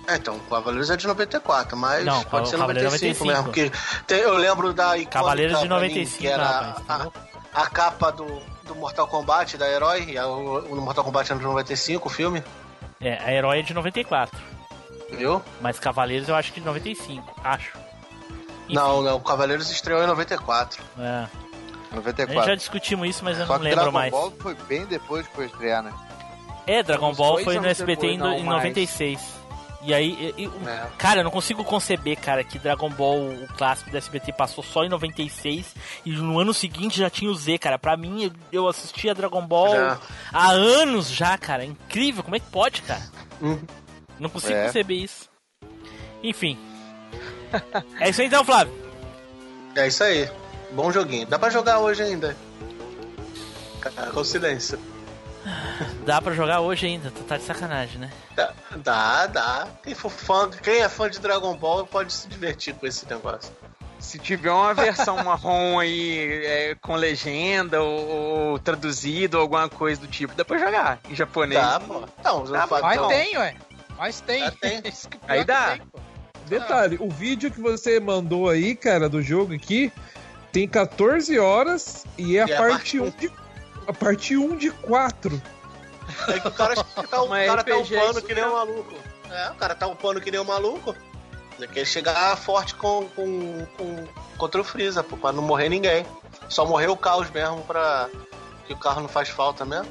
É, 0.08 0.16
então, 0.16 0.38
Cavaleiros 0.50 0.90
é 0.90 0.96
de 0.96 1.06
94, 1.06 1.76
mas 1.76 2.04
Não, 2.04 2.22
pode 2.24 2.48
ser 2.48 2.56
Cavaleiros 2.58 2.92
95, 2.92 3.24
95. 3.24 3.26
mesmo. 3.26 3.44
Porque 3.44 4.04
tem- 4.06 4.18
eu 4.20 4.36
lembro 4.36 4.72
da 4.72 4.96
icônica 4.96 5.10
Cavaleiros 5.12 5.52
de 5.60 5.68
pra 5.68 5.76
mim, 5.80 5.88
95, 5.88 6.18
que 6.20 6.26
era 6.26 6.44
rapaz, 6.44 7.12
a, 7.54 7.62
a 7.62 7.66
capa 7.70 8.10
do, 8.10 8.42
do 8.64 8.74
Mortal 8.74 9.06
Kombat, 9.06 9.56
da 9.56 9.68
Herói, 9.70 10.04
e 10.10 10.18
a- 10.18 10.26
o, 10.26 10.58
o 10.72 10.80
Mortal 10.80 11.04
Kombat 11.04 11.30
era 11.30 11.38
de 11.38 11.44
95, 11.46 12.08
o 12.08 12.10
filme. 12.10 12.42
É, 13.00 13.18
a 13.24 13.32
Herói 13.32 13.60
é 13.60 13.62
de 13.62 13.72
94. 13.74 14.38
Viu? 15.12 15.42
Mas 15.60 15.78
Cavaleiros 15.78 16.28
eu 16.28 16.34
acho 16.34 16.52
que 16.52 16.60
de 16.60 16.66
95, 16.66 17.34
acho. 17.44 17.78
Não, 18.68 19.02
não, 19.02 19.16
o 19.16 19.20
Cavaleiros 19.20 19.70
estreou 19.70 20.02
em 20.02 20.06
94. 20.06 20.82
É. 20.98 21.26
94. 21.94 22.32
A 22.32 22.34
gente 22.34 22.46
já 22.46 22.54
discutimos 22.54 23.08
isso, 23.08 23.24
mas 23.24 23.38
eu 23.38 23.46
Só 23.46 23.52
não 23.54 23.58
que 23.60 23.64
lembro 23.64 23.80
Dragon 23.80 23.92
mais. 23.98 24.10
Ball 24.10 24.32
foi 24.40 24.54
bem 24.66 24.86
depois 24.86 25.26
que 25.28 25.34
foi 25.34 25.44
estrear, 25.46 25.82
né? 25.82 25.92
É, 26.66 26.82
Dragon 26.82 27.12
Ball 27.12 27.38
foi 27.44 27.58
no 27.58 27.66
SBT 27.66 28.06
em, 28.06 28.10
depois, 28.16 28.18
no- 28.18 28.24
não 28.24 28.32
em 28.38 28.44
mais. 28.44 28.58
96. 28.62 29.20
E 29.84 29.92
aí, 29.92 30.32
É. 30.66 30.86
cara, 30.96 31.20
eu 31.20 31.24
não 31.24 31.30
consigo 31.30 31.64
conceber, 31.64 32.16
cara, 32.16 32.44
que 32.44 32.56
Dragon 32.58 32.88
Ball, 32.88 33.18
o 33.30 33.48
clássico 33.56 33.90
do 33.90 33.96
SBT, 33.96 34.32
passou 34.32 34.62
só 34.62 34.84
em 34.84 34.88
96 34.88 35.74
e 36.06 36.10
no 36.12 36.38
ano 36.38 36.54
seguinte 36.54 36.98
já 37.00 37.10
tinha 37.10 37.28
o 37.30 37.34
Z, 37.34 37.58
cara. 37.58 37.78
Pra 37.78 37.96
mim, 37.96 38.30
eu- 38.52 38.68
assistia 38.68 39.12
Dragon 39.14 39.44
Ball 39.44 39.74
Já. 39.74 39.98
há 40.32 40.50
anos 40.52 41.10
já, 41.10 41.36
cara. 41.36 41.64
Incrível, 41.64 42.22
como 42.22 42.36
é 42.36 42.38
que 42.38 42.46
pode, 42.50 42.82
cara? 42.82 43.02
Hum. 43.42 43.58
Não 44.20 44.30
consigo 44.30 44.52
É. 44.54 44.66
conceber 44.66 44.98
isso. 44.98 45.28
Enfim. 46.22 46.56
é 48.00 48.08
isso 48.10 48.20
aí 48.20 48.28
então, 48.28 48.44
Flávio. 48.44 48.72
É 49.74 49.88
isso 49.88 50.04
aí. 50.04 50.30
Bom 50.72 50.92
joguinho. 50.92 51.26
Dá 51.26 51.38
pra 51.40 51.50
jogar 51.50 51.80
hoje 51.80 52.02
ainda. 52.02 52.36
Com 54.14 54.22
silêncio. 54.22 54.78
Dá 56.06 56.20
pra 56.20 56.32
jogar 56.34 56.60
hoje 56.60 56.86
ainda, 56.86 57.10
tu 57.10 57.22
tá 57.24 57.36
de 57.36 57.44
sacanagem, 57.44 57.98
né? 57.98 58.10
Dá, 58.34 58.52
dá, 58.76 59.26
dá. 59.26 59.68
Quem, 59.82 59.94
for 59.94 60.10
fã, 60.10 60.50
quem 60.50 60.80
é 60.80 60.88
fã 60.88 61.08
de 61.08 61.18
Dragon 61.20 61.54
Ball 61.54 61.86
pode 61.86 62.12
se 62.12 62.28
divertir 62.28 62.74
com 62.74 62.86
esse 62.86 63.06
negócio. 63.08 63.52
Se 63.98 64.18
tiver 64.18 64.50
uma 64.50 64.74
versão 64.74 65.22
marrom 65.22 65.78
aí 65.78 66.44
é, 66.44 66.74
com 66.80 66.96
legenda 66.96 67.80
ou, 67.80 68.08
ou 68.08 68.58
traduzido 68.58 69.36
ou 69.36 69.42
alguma 69.42 69.68
coisa 69.68 70.00
do 70.00 70.08
tipo, 70.08 70.34
dá 70.34 70.44
pra 70.44 70.58
jogar 70.58 70.98
em 71.08 71.14
japonês. 71.14 71.60
Dá, 71.60 71.78
pô. 71.78 72.00
Não, 72.24 72.44
Dá, 72.44 72.66
não 72.66 72.80
Mas 72.80 72.96
não. 72.96 73.08
tem, 73.08 73.36
ué. 73.38 73.54
Mas 73.96 74.20
tem. 74.20 74.50
Pior 74.50 74.80
Aí 75.28 75.44
dá. 75.44 75.78
tem. 75.78 75.82
Detalhe, 76.46 76.96
o 77.00 77.08
vídeo 77.08 77.50
que 77.50 77.60
você 77.60 78.00
mandou 78.00 78.48
aí, 78.48 78.74
cara, 78.74 79.08
do 79.08 79.22
jogo 79.22 79.54
aqui, 79.54 79.92
tem 80.50 80.66
14 80.68 81.38
horas 81.38 82.04
e 82.18 82.36
é 82.36 82.42
a 82.42 82.46
E 82.48 82.52
é 82.52 82.56
parte 82.56 83.00
1 83.00 83.10
de, 83.10 83.32
a 83.86 83.92
parte 83.92 84.36
1 84.36 84.56
de 84.56 84.70
4. 84.70 85.42
É 86.28 86.40
que 86.40 86.48
o 86.48 86.52
cara 86.52 86.74
tá, 86.74 86.82
o 87.22 87.28
cara 87.28 87.64
tá 87.64 87.76
upando 87.76 88.22
que 88.22 88.34
nem 88.34 88.44
um 88.44 88.52
maluco. 88.52 88.94
É, 89.30 89.50
o 89.50 89.54
cara 89.54 89.74
tá 89.74 89.86
upando 89.86 90.20
que 90.20 90.30
nem 90.30 90.40
um 90.40 90.44
maluco. 90.44 90.94
Ele 91.58 91.68
quer 91.68 91.84
chegar 91.84 92.36
forte 92.36 92.74
com, 92.74 93.06
com, 93.14 93.66
com, 93.76 94.08
contra 94.36 94.60
o 94.60 94.64
Freeza, 94.64 95.02
pô, 95.02 95.16
pra 95.16 95.32
não 95.32 95.42
morrer 95.42 95.68
ninguém. 95.68 96.04
Só 96.48 96.66
morrer 96.66 96.88
o 96.88 96.96
caos 96.96 97.30
mesmo 97.30 97.62
pra. 97.62 98.08
Que 98.66 98.72
o 98.72 98.78
carro 98.78 99.00
não 99.00 99.08
faz 99.08 99.28
falta 99.28 99.64
mesmo. 99.64 99.88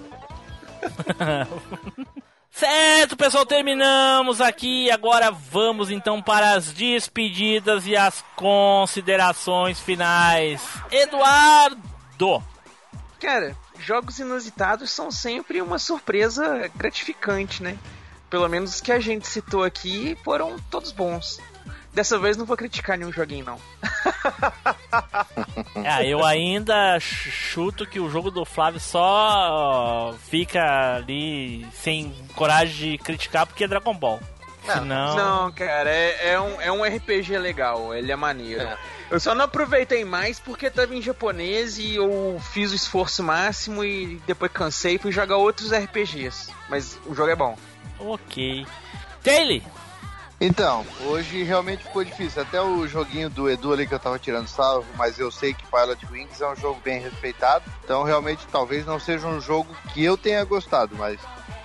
Certo, 2.51 3.15
pessoal, 3.15 3.45
terminamos 3.45 4.41
aqui. 4.41 4.91
Agora 4.91 5.31
vamos 5.31 5.89
então 5.89 6.21
para 6.21 6.53
as 6.53 6.71
despedidas 6.73 7.87
e 7.87 7.95
as 7.95 8.23
considerações 8.35 9.79
finais. 9.79 10.61
Eduardo! 10.91 12.43
Cara, 13.19 13.55
jogos 13.83 14.19
inusitados 14.19 14.91
são 14.91 15.11
sempre 15.11 15.61
uma 15.61 15.77
surpresa 15.79 16.69
gratificante, 16.75 17.61
né? 17.63 17.77
Pelo 18.29 18.47
menos 18.47 18.75
os 18.75 18.81
que 18.81 18.91
a 18.91 18.99
gente 18.99 19.27
citou 19.27 19.63
aqui 19.63 20.17
foram 20.23 20.57
todos 20.69 20.91
bons. 20.91 21.39
Dessa 21.93 22.17
vez 22.17 22.37
não 22.37 22.45
vou 22.45 22.55
criticar 22.55 22.97
nenhum 22.97 23.11
joguinho, 23.11 23.45
não. 23.45 23.59
Ah, 25.85 26.03
eu 26.03 26.23
ainda 26.25 26.99
ch- 26.99 27.29
chuto 27.31 27.85
que 27.85 27.99
o 27.99 28.09
jogo 28.09 28.29
do 28.29 28.45
Flávio 28.45 28.79
só 28.79 30.13
fica 30.29 30.95
ali 30.97 31.65
sem 31.73 32.13
coragem 32.35 32.91
de 32.91 32.97
criticar 32.97 33.45
porque 33.47 33.63
é 33.63 33.67
Dragon 33.67 33.93
Ball. 33.93 34.19
Senão... 34.65 35.15
Não, 35.15 35.51
cara, 35.51 35.89
é, 35.89 36.33
é 36.33 36.39
um, 36.39 36.61
é 36.61 36.71
um 36.71 36.83
RPG 36.83 37.37
legal, 37.37 37.93
ele 37.93 38.11
é 38.11 38.15
maneiro. 38.15 38.67
Eu 39.09 39.19
só 39.19 39.35
não 39.35 39.45
aproveitei 39.45 40.05
mais 40.05 40.39
porque 40.39 40.69
tava 40.69 40.95
em 40.95 41.01
japonês 41.01 41.77
e 41.77 41.95
eu 41.95 42.39
fiz 42.51 42.71
o 42.71 42.75
esforço 42.75 43.21
máximo 43.21 43.83
e 43.83 44.21
depois 44.25 44.51
cansei 44.51 44.95
e 44.95 44.97
fui 44.97 45.11
jogar 45.11 45.37
outros 45.37 45.71
RPGs. 45.71 46.53
Mas 46.69 46.97
o 47.05 47.13
jogo 47.13 47.29
é 47.29 47.35
bom. 47.35 47.57
Ok. 47.99 48.65
Taylor! 49.23 49.61
Então, 50.39 50.83
hoje 51.05 51.43
realmente 51.43 51.83
ficou 51.83 52.03
difícil. 52.03 52.41
Até 52.41 52.59
o 52.59 52.87
joguinho 52.87 53.29
do 53.29 53.47
Edu 53.47 53.73
ali 53.73 53.85
que 53.85 53.93
eu 53.93 53.99
tava 53.99 54.17
tirando 54.17 54.47
salvo, 54.47 54.87
mas 54.95 55.19
eu 55.19 55.29
sei 55.29 55.53
que 55.53 55.63
Pilot 55.67 56.03
Wings 56.09 56.41
é 56.41 56.47
um 56.47 56.55
jogo 56.55 56.81
bem 56.83 56.99
respeitado. 56.99 57.63
Então, 57.83 58.03
realmente, 58.03 58.47
talvez 58.51 58.83
não 58.83 58.99
seja 58.99 59.27
um 59.27 59.39
jogo 59.39 59.75
que 59.93 60.03
eu 60.03 60.17
tenha 60.17 60.43
gostado, 60.43 60.95
mas 60.95 61.19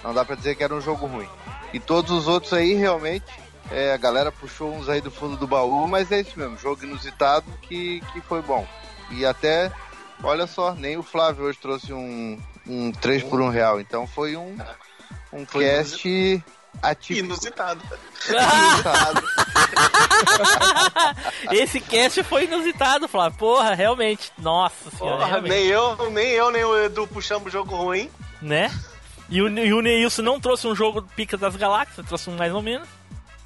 não 0.05 0.13
dá 0.13 0.27
pra 0.27 0.37
dizer 0.37 0.57
que 0.57 0.63
era 0.63 0.75
um 0.75 0.81
jogo 0.81 1.07
ruim. 1.07 1.29
E 1.73 1.81
todos 1.81 2.11
os 2.11 2.29
outros 2.29 2.53
aí, 2.53 2.75
realmente, 2.75 3.27
é, 3.71 3.93
a 3.93 3.97
galera 3.97 4.31
puxou 4.31 4.73
uns 4.73 4.89
aí 4.89 5.01
do 5.01 5.11
fundo 5.11 5.37
do 5.37 5.47
baú, 5.47 5.87
mas 5.87 6.11
é 6.13 6.21
isso 6.21 6.39
mesmo, 6.39 6.57
jogo 6.57 6.85
inusitado 6.85 7.47
que, 7.63 8.01
que 8.13 8.21
foi 8.21 8.41
bom. 8.43 8.67
E 9.11 9.25
até, 9.25 9.73
olha 10.23 10.47
só, 10.47 10.75
nem 10.75 10.97
o 10.97 11.03
Flávio 11.03 11.45
hoje 11.45 11.59
trouxe 11.59 11.93
um, 11.93 12.41
um 12.67 12.93
3 12.93 13.23
por 13.25 13.41
1 13.41 13.49
real. 13.51 13.81
Então 13.81 14.07
foi 14.07 14.37
um, 14.37 14.57
um 15.33 15.47
Foi 15.47 15.65
cast 15.65 16.45
atípico. 16.83 17.27
Inusitado. 17.27 17.83
Inusitado. 18.29 19.23
Esse 21.53 21.81
cast 21.81 22.23
foi 22.25 22.45
inusitado, 22.45 23.09
Flávio. 23.09 23.39
Porra, 23.39 23.75
realmente. 23.75 24.33
Nossa 24.39 24.91
senhora. 24.91 25.17
Porra, 25.17 25.29
realmente. 25.29 25.53
nem 25.53 25.67
eu, 25.67 26.11
nem 26.11 26.29
eu, 26.29 26.51
nem 26.51 26.65
o 26.65 26.85
Edu 26.85 27.07
puxamos 27.07 27.53
jogo 27.53 27.75
ruim. 27.77 28.11
Né? 28.43 28.71
E 29.29 29.43
o, 29.43 29.49
e 29.49 29.73
o 29.73 29.81
Neilson 29.81 30.23
não 30.23 30.41
trouxe 30.41 30.67
um 30.67 30.75
jogo 30.75 31.03
Pica 31.17 31.37
das 31.37 31.57
Galáxias, 31.57 32.07
trouxe 32.07 32.31
um 32.31 32.37
mais 32.37 32.53
ou 32.53 32.63
menos. 32.63 32.89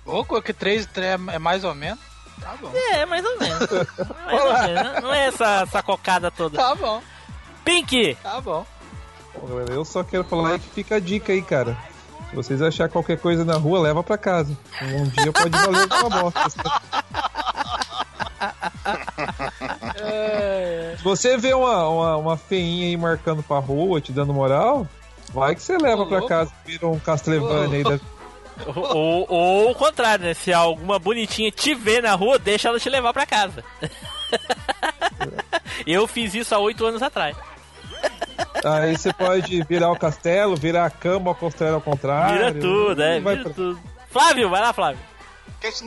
Ô, 0.05 0.25
que 0.43 0.53
3 0.53 0.89
é 0.97 1.39
mais 1.39 1.65
ou 1.65 1.75
menos. 1.75 2.01
Tá 2.41 2.55
bom. 2.61 2.73
É, 2.75 3.05
mais 3.07 3.25
ou 3.25 3.39
menos. 3.39 3.61
mais 4.27 4.43
ou 4.43 4.53
menos. 4.63 5.03
Não 5.03 5.13
é 5.13 5.27
essa, 5.27 5.63
essa 5.63 5.83
cocada 5.83 6.31
toda. 6.31 6.57
Tá 6.57 6.75
bom. 6.75 7.03
Pink! 7.65 8.17
Tá 8.23 8.41
bom. 8.41 8.67
Eu 9.71 9.85
só 9.85 10.03
quero 10.03 10.25
falar 10.25 10.59
que 10.59 10.69
fica 10.71 10.97
a 10.97 11.01
dica 11.01 11.33
aí, 11.33 11.43
cara. 11.43 11.77
Se 12.31 12.37
vocês 12.37 12.63
acharem 12.63 12.93
qualquer 12.93 13.19
coisa 13.19 13.45
na 13.45 13.57
rua, 13.57 13.81
leva 13.81 14.03
pra 14.03 14.17
casa. 14.17 14.57
Um 14.83 15.05
dia 15.05 15.33
pode 15.33 15.51
valer 15.51 15.89
uma 15.93 16.31
bosta. 16.31 16.63
Se 20.97 21.03
você 21.03 21.37
vê 21.37 21.53
uma, 21.53 21.89
uma, 21.89 22.17
uma 22.17 22.37
feinha 22.37 22.87
aí 22.87 22.97
marcando 22.97 23.43
pra 23.43 23.59
rua, 23.59 24.01
te 24.01 24.13
dando 24.13 24.33
moral, 24.33 24.87
vai 25.33 25.55
que 25.55 25.63
você 25.63 25.77
leva 25.79 26.05
louco. 26.05 26.27
casa, 26.29 26.53
vira 26.65 26.87
um 26.87 26.99
Castlevania 26.99 27.79
aí 27.79 27.85
da. 27.85 28.01
Ou, 28.77 28.95
ou, 28.95 29.27
ou 29.31 29.71
o 29.71 29.75
contrário, 29.75 30.27
né? 30.27 30.35
Se 30.35 30.53
alguma 30.53 30.99
bonitinha 30.99 31.51
te 31.51 31.75
ver 31.75 32.03
na 32.03 32.15
rua, 32.15 32.39
deixa 32.39 32.69
ela 32.69 32.79
te 32.79 32.91
levar 32.91 33.13
pra 33.13 33.25
casa. 33.25 33.65
Eu 35.87 36.07
fiz 36.07 36.35
isso 36.35 36.55
há 36.55 36.59
oito 36.59 36.85
anos 36.85 37.03
atrás. 37.03 37.37
Aí 38.65 38.97
você 38.97 39.13
pode 39.13 39.63
virar 39.65 39.91
o 39.91 39.99
castelo, 39.99 40.57
virar 40.57 40.87
a 40.87 40.91
cama 40.91 41.31
ao 41.31 41.35
castelo 41.35 41.77
ao 41.77 41.81
contrário. 41.81 42.39
Vira 42.39 42.55
tudo, 42.61 43.03
é, 43.03 43.21
Vai 43.21 43.37
vira 43.37 43.45
pra- 43.49 43.55
tudo. 43.55 43.81
Flávio, 44.11 44.51
vai 44.51 44.61
lá, 44.61 44.73
Flávio. 44.73 45.01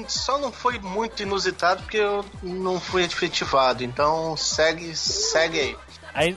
Só 0.07 0.37
não 0.37 0.51
foi 0.51 0.77
muito 0.79 1.23
inusitado 1.23 1.81
porque 1.81 1.97
eu 1.97 2.23
não 2.43 2.79
fui 2.79 3.03
efetivado. 3.03 3.83
Então 3.83 4.37
segue, 4.37 4.95
segue 4.95 5.59
aí. 5.59 5.75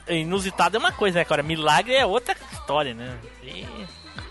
Inusitado 0.09 0.75
é 0.77 0.79
uma 0.79 0.91
coisa, 0.91 1.19
né, 1.19 1.25
cara? 1.25 1.43
Milagre 1.43 1.93
é 1.95 2.05
outra 2.05 2.35
história, 2.51 2.93
né? 2.93 3.17
E... 3.43 3.67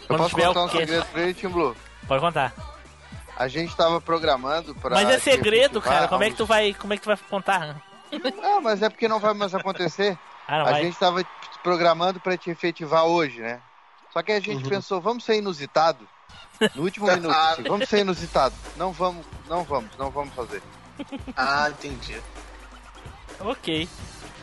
Eu 0.08 0.16
posso 0.16 0.30
tiver 0.30 0.46
contar 0.48 0.60
o 0.62 0.66
um 0.66 0.70
segredo 0.70 1.04
pra 1.06 1.22
ele, 1.22 1.34
Tim 1.34 1.48
Blue? 1.48 1.76
Pode 2.06 2.20
contar. 2.20 2.52
A 3.36 3.48
gente 3.48 3.76
tava 3.76 4.00
programando 4.00 4.74
pra. 4.76 4.94
Mas 4.94 5.08
é 5.10 5.18
segredo, 5.18 5.80
cara. 5.80 6.08
Como 6.08 6.22
é 6.24 6.30
que 6.30 6.36
tu 6.36 6.46
vai, 6.46 6.72
como 6.74 6.92
é 6.92 6.96
que 6.96 7.02
tu 7.02 7.06
vai 7.06 7.16
contar? 7.28 7.76
Ah, 8.42 8.60
mas 8.62 8.80
é 8.82 8.88
porque 8.88 9.08
não 9.08 9.18
vai 9.18 9.34
mais 9.34 9.54
acontecer. 9.54 10.16
Ah, 10.48 10.58
não 10.58 10.66
a 10.66 10.70
vai? 10.70 10.82
gente 10.84 10.96
tava 10.96 11.24
programando 11.60 12.20
pra 12.20 12.36
te 12.36 12.50
efetivar 12.50 13.04
hoje, 13.04 13.40
né? 13.40 13.60
Só 14.12 14.22
que 14.22 14.30
a 14.30 14.38
gente 14.38 14.62
Uhum. 14.62 14.68
pensou, 14.70 15.00
vamos 15.00 15.24
ser 15.24 15.38
inusitado? 15.38 16.06
No 16.76 16.82
último 16.84 17.06
minuto, 17.12 17.34
assim, 17.34 17.64
vamos 17.64 17.88
ser 17.88 17.98
inusitado. 18.02 18.54
Não 18.76 18.92
vamos, 18.92 19.26
não 19.48 19.64
vamos, 19.64 19.90
não 19.98 20.08
vamos 20.08 20.32
fazer. 20.34 20.62
Ah, 21.36 21.68
entendi. 21.68 22.16
Ok. 23.40 23.88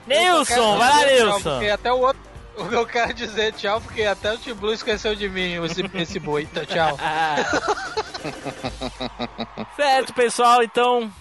Nilson, 0.07 0.77
vai 0.77 0.89
lá, 0.89 0.99
tchau, 0.99 1.07
Nilson. 1.07 1.51
Porque 1.51 1.69
até 1.69 1.91
o 1.91 1.99
outro. 1.99 2.21
Eu 2.71 2.85
quero 2.85 3.13
dizer 3.13 3.51
tchau, 3.53 3.81
porque 3.81 4.03
até 4.03 4.31
o 4.31 4.37
Tim 4.37 4.53
Blue 4.53 4.73
esqueceu 4.73 5.15
de 5.15 5.27
mim, 5.27 5.63
esse, 5.65 5.81
esse 5.95 6.19
boi. 6.19 6.43
Então, 6.43 6.63
tchau. 6.65 6.97
Certo, 9.75 10.13
pessoal, 10.13 10.61
então 10.63 11.11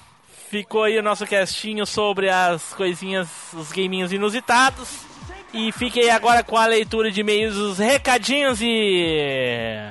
ficou 0.50 0.84
aí 0.84 0.98
o 0.98 1.02
nosso 1.02 1.26
castinho 1.26 1.86
sobre 1.86 2.28
as 2.28 2.74
coisinhas, 2.74 3.28
os 3.54 3.72
gaminhos 3.72 4.12
inusitados. 4.12 5.06
E 5.54 5.72
fiquem 5.72 6.10
agora 6.10 6.42
com 6.42 6.56
a 6.56 6.66
leitura 6.66 7.10
de 7.10 7.20
e-mails, 7.20 7.56
os 7.56 7.78
recadinhos 7.78 8.60
e. 8.60 9.90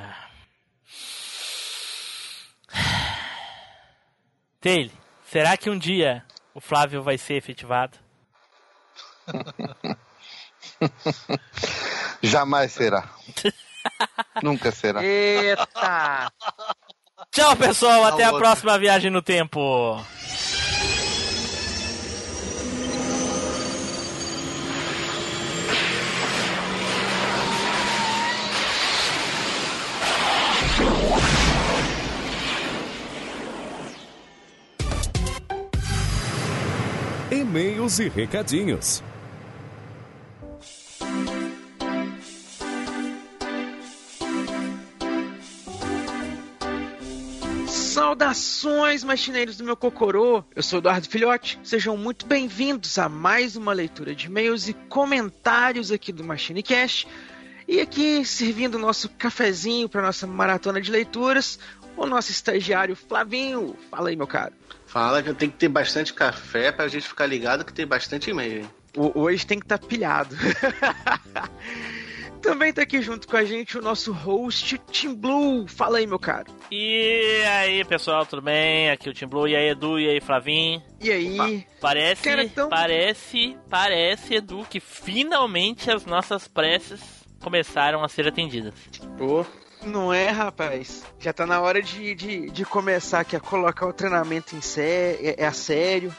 Taylor, 4.62 4.92
será 5.26 5.58
que 5.58 5.70
um 5.70 5.78
dia 5.78 6.24
o 6.54 6.62
Flávio 6.62 7.02
vai 7.02 7.18
ser 7.18 7.36
efetivado? 7.36 7.98
Jamais 12.22 12.72
será. 12.72 13.10
Nunca 14.44 14.72
será. 14.72 15.04
Eita! 15.04 16.32
Tchau, 17.32 17.56
pessoal, 17.56 18.06
até 18.06 18.24
a 18.24 18.34
próxima 18.34 18.78
viagem 18.78 19.12
no 19.12 19.22
tempo. 19.22 20.00
E-mails 37.32 38.00
e 38.00 38.10
recadinhos. 38.10 39.02
Saudações, 47.92 49.04
machineiros 49.04 49.58
do 49.58 49.66
meu 49.66 49.76
cocorô! 49.76 50.46
Eu 50.56 50.64
sou 50.64 50.80
Eduardo 50.80 51.10
Filhote. 51.10 51.60
Sejam 51.62 51.98
muito 51.98 52.26
bem-vindos 52.26 52.98
a 52.98 53.10
mais 53.10 53.58
uma 53.58 53.74
leitura 53.74 54.16
de 54.16 54.28
e-mails 54.28 54.70
e 54.70 54.74
comentários 54.74 55.92
aqui 55.92 56.14
do 56.14 56.24
MachineCast. 56.24 57.06
E 57.68 57.82
aqui, 57.82 58.24
servindo 58.24 58.76
o 58.76 58.80
nosso 58.80 59.10
cafezinho 59.10 59.90
para 59.90 60.02
nossa 60.02 60.26
maratona 60.26 60.80
de 60.80 60.90
leituras, 60.90 61.60
o 61.98 62.06
nosso 62.06 62.32
estagiário 62.32 62.96
Flavinho. 62.96 63.76
Fala 63.90 64.08
aí, 64.08 64.16
meu 64.16 64.26
caro. 64.26 64.54
Fala 64.86 65.22
que 65.22 65.28
eu 65.28 65.36
tenho 65.36 65.52
que 65.52 65.58
ter 65.58 65.68
bastante 65.68 66.14
café 66.14 66.72
pra 66.72 66.88
gente 66.88 67.06
ficar 67.06 67.26
ligado 67.26 67.66
que 67.66 67.74
tem 67.74 67.86
bastante 67.86 68.30
e-mail. 68.30 68.72
Hoje 68.96 69.46
tem 69.46 69.60
que 69.60 69.66
estar 69.66 69.78
pilhado. 69.78 70.34
Também 72.42 72.74
tá 72.74 72.82
aqui 72.82 73.02
junto 73.02 73.28
com 73.28 73.38
a 73.38 73.44
gente 73.44 73.78
o 73.78 73.82
nosso 73.82 74.12
host, 74.12 74.78
Tim 74.92 75.14
Blue. 75.14 75.68
Fala 75.68 76.00
aí, 76.00 76.08
meu 76.08 76.18
caro. 76.20 76.52
E 76.72 77.42
aí, 77.46 77.86
pessoal, 77.86 78.26
tudo 78.26 78.42
bem? 78.42 78.90
Aqui 78.90 79.08
é 79.08 79.12
o 79.12 79.14
Tim 79.14 79.28
Blue, 79.28 79.48
e 79.48 79.56
aí, 79.56 79.70
Edu, 79.70 80.00
e 80.00 80.10
aí, 80.10 80.20
Flavinho? 80.20 80.82
E 81.00 81.12
aí? 81.12 81.66
Parece, 81.80 82.24
Cara, 82.24 82.48
tão- 82.50 82.70
parece, 82.70 83.56
parece, 83.70 84.36
Edu, 84.36 84.66
que 84.70 84.80
finalmente 84.80 85.90
as 85.92 86.06
nossas 86.06 86.48
preces 86.48 87.00
começaram 87.42 88.04
a 88.04 88.08
ser 88.08 88.28
atendidas. 88.28 88.74
Não 89.86 90.14
é, 90.14 90.30
rapaz? 90.30 91.04
Já 91.20 91.34
tá 91.34 91.46
na 91.46 91.60
hora 91.60 91.82
de, 91.82 92.14
de, 92.14 92.52
de 92.52 92.66
começar 92.66 93.22
aqui 93.22 93.36
a 93.36 93.40
colocar 93.40 93.88
o 93.88 93.94
treinamento 93.94 94.56
em 94.56 94.62
sé 94.62 95.18
é, 95.22 95.36
é 95.40 95.46
a 95.46 95.52
sério. 95.52 96.14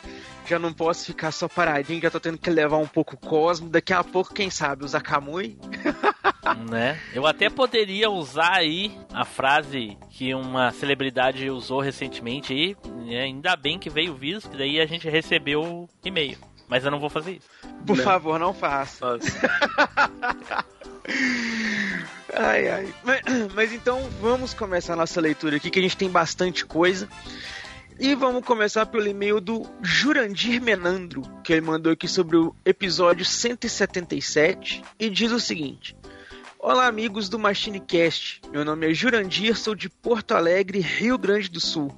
Já 0.47 0.59
não 0.59 0.73
posso 0.73 1.07
ficar 1.07 1.31
só 1.31 1.49
paradinho, 1.49 2.03
já 2.03 2.11
tô 2.11 2.19
tendo 2.19 2.37
que 2.37 2.51
levar 2.51 2.77
um 2.77 2.87
pouco 2.87 3.15
o 3.15 3.19
Cosmo. 3.19 3.69
Daqui 3.69 3.93
a 3.93 4.03
pouco, 4.03 4.35
quem 4.35 4.51
sabe, 4.51 4.85
o 4.85 4.89
Zakamui. 4.89 5.57
né? 6.69 6.99
Eu 7.15 7.27
até 7.27 7.49
poderia 7.49 8.11
usar 8.11 8.57
aí 8.57 8.99
a 9.13 9.25
frase 9.25 9.97
que 10.11 10.35
uma 10.35 10.73
celebridade 10.73 11.49
usou 11.49 11.81
recentemente 11.81 12.53
aí, 12.53 12.77
né? 13.07 13.23
ainda 13.23 13.55
bem 13.55 13.79
que 13.79 13.89
veio 13.89 14.13
o 14.13 14.17
vírus, 14.17 14.47
que 14.47 14.57
daí 14.57 14.81
a 14.81 14.87
gente 14.87 15.09
recebeu 15.09 15.63
o 15.63 15.89
e-mail. 16.05 16.37
Mas 16.69 16.85
eu 16.85 16.91
não 16.91 16.99
vou 16.99 17.11
fazer 17.11 17.33
isso. 17.33 17.49
Por 17.87 17.97
favor, 17.99 18.39
não 18.39 18.53
faça. 18.53 19.07
ai, 22.33 22.69
ai. 22.69 22.95
Mas, 23.05 23.21
mas 23.55 23.73
então 23.73 24.09
vamos 24.21 24.55
começar 24.55 24.95
a 24.95 24.97
nossa 24.97 25.21
leitura 25.21 25.57
aqui, 25.57 25.71
que 25.71 25.79
a 25.79 25.83
gente 25.83 25.97
tem 25.97 26.11
bastante 26.11 26.65
coisa. 26.65 27.09
E 27.99 28.15
vamos 28.15 28.45
começar 28.45 28.87
pelo 28.87 29.07
e-mail 29.07 29.41
do 29.41 29.65
Jurandir 29.83 30.61
Menandro, 30.61 31.23
que 31.45 31.53
ele 31.53 31.61
mandou 31.61 31.93
aqui 31.93 32.09
sobre 32.09 32.37
o 32.37 32.55
episódio 32.65 33.25
177 33.25 34.83
e 34.99 35.11
diz 35.11 35.31
o 35.31 35.39
seguinte: 35.39 35.95
Olá, 36.59 36.87
amigos 36.87 37.29
do 37.29 37.39
MachineCast. 37.39 38.41
Meu 38.51 38.65
nome 38.65 38.91
é 38.91 38.95
Jurandir, 38.95 39.57
sou 39.57 39.75
de 39.75 39.89
Porto 39.89 40.33
Alegre, 40.33 40.81
Rio 40.81 41.19
Grande 41.19 41.49
do 41.49 41.61
Sul. 41.61 41.95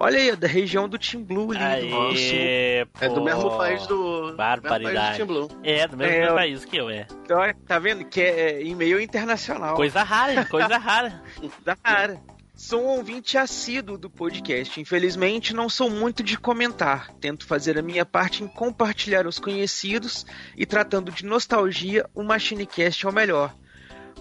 Olha 0.00 0.16
aí, 0.18 0.28
é 0.30 0.36
da 0.36 0.46
região 0.46 0.88
do 0.88 0.96
Team 0.96 1.24
Blue 1.24 1.50
ali 1.52 1.88
do 1.90 1.90
Sul. 2.16 2.38
Aê, 2.38 2.86
É 3.00 3.08
do 3.08 3.20
mesmo 3.24 3.56
país 3.56 3.86
do. 3.86 3.96
mesmo 3.96 4.22
país 4.22 4.36
Barbaridade. 4.36 5.10
do 5.10 5.16
Team 5.16 5.26
Blue. 5.26 5.48
É, 5.64 5.88
do 5.88 5.96
mesmo 5.96 6.12
É, 6.14 6.32
país 6.34 6.64
que 6.64 6.76
eu, 6.76 6.88
é. 6.88 7.06
Então, 7.24 7.38
tá 7.66 7.78
vendo 7.80 8.04
que 8.04 8.20
é 8.20 8.62
e-mail 8.62 9.00
internacional. 9.00 9.74
Coisa 9.74 10.02
rara, 10.04 10.44
coisa 10.44 10.76
rara. 10.78 11.20
da 11.64 11.76
rara. 11.84 12.20
Sou 12.54 12.82
um 12.82 12.86
ouvinte 12.86 13.38
assíduo 13.38 13.96
do 13.96 14.10
podcast. 14.10 14.80
Infelizmente, 14.80 15.54
não 15.54 15.68
sou 15.68 15.88
muito 15.90 16.22
de 16.24 16.36
comentar. 16.36 17.08
Tento 17.20 17.46
fazer 17.46 17.78
a 17.78 17.82
minha 17.82 18.04
parte 18.04 18.42
em 18.42 18.48
compartilhar 18.48 19.26
os 19.28 19.38
conhecidos 19.38 20.26
e 20.56 20.66
tratando 20.66 21.12
de 21.12 21.24
nostalgia, 21.24 22.04
o 22.14 22.22
MachineCast 22.24 23.06
é 23.06 23.08
o 23.08 23.12
melhor. 23.12 23.54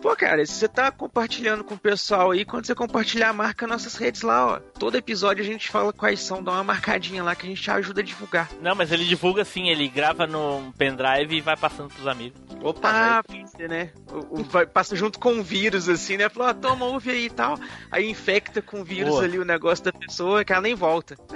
Pô, 0.01 0.15
cara, 0.15 0.45
se 0.45 0.53
você 0.53 0.67
tá 0.67 0.91
compartilhando 0.91 1.63
com 1.63 1.73
o 1.73 1.77
pessoal 1.79 2.31
aí, 2.31 2.45
quando 2.45 2.65
você 2.65 2.75
compartilhar, 2.75 3.33
marca 3.33 3.65
nossas 3.67 3.95
redes 3.95 4.21
lá, 4.21 4.45
ó. 4.45 4.59
Todo 4.59 4.95
episódio 4.95 5.43
a 5.43 5.47
gente 5.47 5.69
fala 5.69 5.91
quais 5.91 6.21
são, 6.21 6.41
dá 6.43 6.51
uma 6.51 6.63
marcadinha 6.63 7.23
lá 7.23 7.35
que 7.35 7.45
a 7.45 7.49
gente 7.49 7.69
ajuda 7.71 8.01
a 8.01 8.03
divulgar. 8.03 8.49
Não, 8.61 8.75
mas 8.75 8.91
ele 8.91 9.03
divulga 9.05 9.41
assim, 9.41 9.69
ele 9.69 9.87
grava 9.89 10.27
no 10.27 10.71
pendrive 10.77 11.35
e 11.37 11.41
vai 11.41 11.57
passando 11.57 11.89
pros 11.93 12.05
amigos. 12.07 12.39
Opa, 12.61 12.89
Ah, 12.89 13.23
ser, 13.47 13.67
né? 13.69 13.91
O, 14.11 14.41
o- 14.41 14.43
vai- 14.43 14.65
passa 14.67 14.95
junto 14.95 15.19
com 15.19 15.39
o 15.39 15.43
vírus, 15.43 15.89
assim, 15.89 16.17
né? 16.17 16.29
Fala, 16.29 16.51
ó, 16.51 16.53
toma, 16.53 16.85
ouve 16.85 17.09
aí 17.11 17.25
e 17.25 17.29
tal. 17.29 17.57
Aí 17.91 18.09
infecta 18.09 18.61
com 18.61 18.81
o 18.81 18.83
vírus 18.83 19.09
Boa. 19.11 19.23
ali 19.23 19.39
o 19.39 19.45
negócio 19.45 19.83
da 19.83 19.91
pessoa 19.93 20.43
que 20.45 20.53
ela 20.53 20.61
nem 20.61 20.75
volta. 20.75 21.15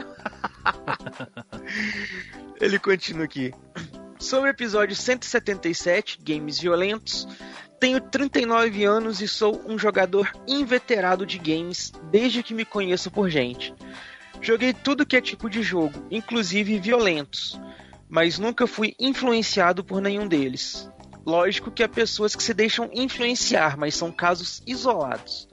Ele 2.60 2.78
continua 2.80 3.26
aqui. 3.26 3.54
Sobre 4.20 4.50
o 4.50 4.52
episódio 4.52 4.96
177, 4.96 6.20
Games 6.24 6.60
Violentos, 6.60 7.28
tenho 7.82 8.00
39 8.00 8.86
anos 8.86 9.22
e 9.22 9.28
sou 9.28 9.60
um 9.66 9.76
jogador 9.76 10.32
inveterado 10.48 11.26
de 11.26 11.40
games 11.40 11.92
desde 12.12 12.44
que 12.44 12.54
me 12.54 12.64
conheço 12.64 13.10
por 13.10 13.28
gente. 13.28 13.74
Joguei 14.40 14.72
tudo 14.72 15.06
que 15.06 15.18
é 15.18 15.22
tipo 15.22 15.50
de 15.50 15.64
jogo, 15.64 16.06
inclusive 16.12 16.78
violentos, 16.78 17.60
mas 18.08 18.38
nunca 18.38 18.68
fui 18.68 18.94
influenciado 19.00 19.84
por 19.84 20.00
nenhum 20.00 20.28
deles. 20.28 20.88
Lógico 21.26 21.72
que 21.72 21.82
há 21.82 21.90
pessoas 21.90 22.36
que 22.36 22.44
se 22.44 22.54
deixam 22.54 22.88
influenciar, 22.94 23.76
mas 23.76 23.96
são 23.96 24.12
casos 24.12 24.62
isolados. 24.68 25.50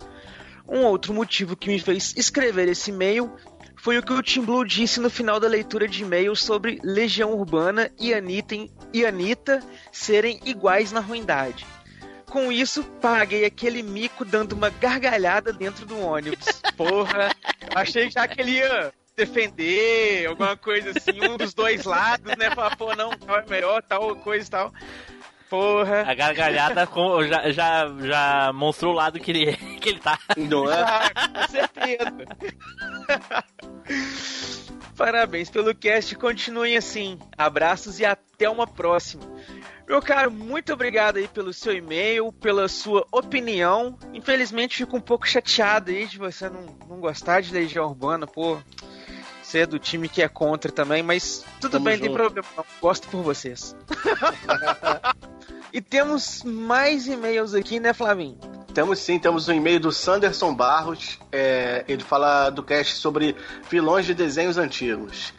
Um 0.69 0.81
outro 0.81 1.15
motivo 1.15 1.57
que 1.57 1.71
me 1.71 1.81
fez 1.81 2.15
escrever 2.15 2.69
esse 2.69 2.91
e-mail 2.91 3.33
foi 3.75 3.97
o 3.97 4.03
que 4.03 4.13
o 4.13 4.23
Tim 4.23 4.43
Blue 4.43 4.67
disse 4.67 5.01
no 5.01 5.09
final 5.09 5.41
da 5.41 5.49
leitura 5.49 5.89
de 5.89 6.03
e-mail 6.03 6.37
sobre 6.37 6.79
Legião 6.85 7.33
Urbana 7.33 7.91
e 7.99 8.13
Anitta, 8.13 8.55
e 8.93 9.07
Anitta 9.07 9.63
serem 9.91 10.39
iguais 10.45 10.93
na 10.93 11.01
ruindade. 11.01 11.65
Com 12.31 12.53
isso, 12.53 12.85
paguei 13.01 13.45
aquele 13.45 13.83
mico 13.83 14.25
dando 14.25 14.53
uma 14.53 14.69
gargalhada 14.71 15.53
dentro 15.53 15.87
do 15.87 15.99
ônibus. 15.99 16.61
Porra, 16.77 17.35
eu 17.63 17.79
achei 17.79 18.11
já 18.11 18.29
que 18.29 18.41
ele 18.41 18.53
ia 18.53 18.93
defender, 19.17 20.27
alguma 20.27 20.57
coisa 20.57 20.91
assim, 20.91 21.21
um 21.27 21.37
dos 21.37 21.53
dois 21.55 21.85
lados, 21.85 22.37
né? 22.37 22.51
Falar, 22.55 22.77
pô, 22.77 22.95
não, 22.95 23.11
tal 23.11 23.37
é 23.39 23.45
melhor, 23.49 23.83
tal 23.83 24.15
coisa 24.17 24.47
e 24.47 24.51
tal. 24.51 24.73
Porra. 25.51 26.03
A 26.07 26.15
gargalhada 26.15 26.87
com- 26.87 27.25
já, 27.27 27.51
já, 27.51 27.87
já 28.03 28.53
mostrou 28.53 28.93
o 28.93 28.97
lado 28.97 29.19
que 29.19 29.31
ele, 29.31 29.57
que 29.81 29.89
ele 29.89 29.99
tá. 29.99 30.19
Não 30.37 30.71
é? 30.71 30.83
Ah, 30.83 31.11
com 31.15 31.49
certeza. 31.49 32.27
Parabéns 34.97 35.49
pelo 35.49 35.75
cast, 35.75 36.15
continuem 36.17 36.77
assim. 36.77 37.19
Abraços 37.37 37.99
e 38.01 38.05
até 38.05 38.49
uma 38.51 38.67
próxima. 38.67 39.23
Meu 39.89 40.03
caro, 40.03 40.31
muito 40.31 40.71
obrigado 40.71 41.17
aí 41.17 41.27
pelo 41.27 41.51
seu 41.51 41.73
e-mail, 41.73 42.31
pela 42.31 42.69
sua 42.69 43.07
opinião. 43.11 43.99
Infelizmente 44.13 44.77
fico 44.77 44.99
um 44.99 45.01
pouco 45.01 45.27
chateado 45.27 45.91
aí 45.91 46.07
de 46.07 46.19
você 46.19 46.51
não, 46.51 46.77
não 46.87 47.01
gostar 47.01 47.41
de 47.41 47.53
Legião 47.53 47.87
Urbana, 47.87 48.27
pô. 48.27 48.59
Você 49.43 49.61
é 49.61 49.67
do 49.67 49.79
time 49.79 50.07
que 50.11 50.21
é 50.21 50.29
contra 50.29 50.71
também, 50.71 51.03
mas 51.03 51.43
tudo 51.59 51.73
Tamo 51.73 51.87
bem, 51.87 51.95
não 51.95 52.01
tem 52.01 52.11
junto. 52.11 52.19
problema 52.19 52.49
não. 52.55 52.65
Gosto 52.83 53.09
por 53.09 53.23
vocês. 53.23 53.75
e 55.73 55.81
temos 55.81 56.43
mais 56.45 57.07
e-mails 57.07 57.55
aqui, 57.55 57.81
né, 57.81 57.95
Flavinho? 57.95 58.37
Temos 58.75 58.99
sim, 58.99 59.19
temos 59.19 59.49
um 59.49 59.55
e-mail 59.55 59.81
do 59.81 59.91
Sanderson 59.91 60.55
Barros. 60.55 61.19
é, 61.33 61.83
ele 61.89 62.05
fala 62.05 62.51
do 62.51 62.63
cast 62.63 62.97
sobre 62.97 63.35
vilões 63.71 64.05
de 64.05 64.13
desenhos 64.13 64.59
antigos. 64.59 65.33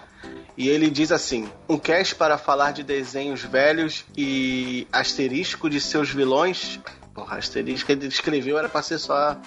E 0.60 0.68
ele 0.68 0.90
diz 0.90 1.10
assim: 1.10 1.50
um 1.70 1.80
cast 1.80 2.14
para 2.16 2.38
falar 2.38 2.74
de 2.74 2.84
desenhos 2.84 3.42
velhos 3.42 4.04
e 4.18 4.86
asterisco 4.92 5.70
de 5.70 5.80
seus 5.80 6.10
vilões. 6.10 6.82
Porra, 7.14 7.38
asterisco 7.38 7.86
que 7.86 7.94
ele 7.94 8.08
escreveu 8.08 8.60
era 8.60 8.68
pra 8.68 8.82
ser 8.82 9.00
só 9.00 9.38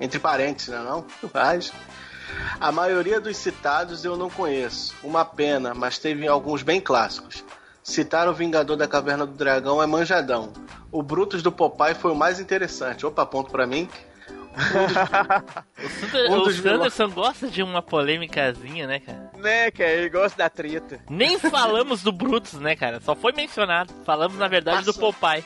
entre 0.00 0.18
parênteses, 0.18 0.70
né? 0.70 0.78
Não? 0.78 1.04
Mas. 1.34 1.70
A 2.58 2.72
maioria 2.72 3.20
dos 3.20 3.36
citados 3.36 4.06
eu 4.06 4.16
não 4.16 4.30
conheço. 4.30 4.94
Uma 5.04 5.24
pena, 5.24 5.74
mas 5.74 5.98
teve 5.98 6.26
alguns 6.26 6.62
bem 6.62 6.80
clássicos. 6.80 7.44
Citar 7.82 8.26
o 8.26 8.32
Vingador 8.32 8.76
da 8.76 8.88
Caverna 8.88 9.26
do 9.26 9.34
Dragão 9.34 9.80
é 9.80 9.86
manjadão. 9.86 10.50
O 10.90 11.02
Brutus 11.02 11.42
do 11.42 11.52
Popeye 11.52 11.94
foi 11.94 12.10
o 12.10 12.16
mais 12.16 12.40
interessante. 12.40 13.04
Opa, 13.04 13.24
ponto 13.26 13.52
pra 13.52 13.66
mim. 13.66 13.88
O, 15.84 15.88
Sander- 15.88 16.30
Um 16.30 16.34
o 16.38 16.44
vilões- 16.50 16.56
Sanderson 16.94 17.10
gosta 17.10 17.48
de 17.48 17.62
uma 17.62 17.82
polêmicazinha, 17.82 18.86
né, 18.86 19.00
cara? 19.00 19.30
Né, 19.36 19.70
cara, 19.70 19.90
ele 19.90 20.08
gosta 20.08 20.38
da 20.38 20.48
treta. 20.48 21.00
Nem 21.10 21.38
falamos 21.38 22.02
do 22.02 22.12
Brutus, 22.12 22.54
né, 22.60 22.74
cara? 22.76 23.00
Só 23.00 23.14
foi 23.14 23.32
mencionado. 23.32 23.92
Falamos, 24.04 24.38
na 24.38 24.48
verdade, 24.48 24.84
do 24.84 24.94
Popeye. 24.94 25.44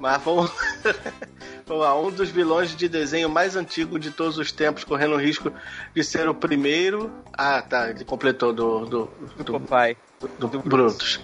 Mas 0.00 0.22
vamos. 0.22 0.50
Vamos 1.66 1.82
lá, 1.82 1.98
um 2.00 2.12
dos 2.12 2.30
vilões 2.30 2.76
de 2.76 2.88
desenho 2.88 3.28
mais 3.28 3.56
antigo 3.56 3.98
de 3.98 4.12
todos 4.12 4.38
os 4.38 4.52
tempos, 4.52 4.84
correndo 4.84 5.14
o 5.14 5.18
risco 5.18 5.52
de 5.92 6.04
ser 6.04 6.28
o 6.28 6.34
primeiro. 6.34 7.12
Ah, 7.36 7.60
tá, 7.60 7.90
ele 7.90 8.04
completou 8.04 8.52
do. 8.52 8.86
Do, 8.86 9.10
do, 9.38 9.58
Popeye. 9.58 9.96
Do, 10.38 10.46
do 10.46 10.58
Brutus. 10.60 11.18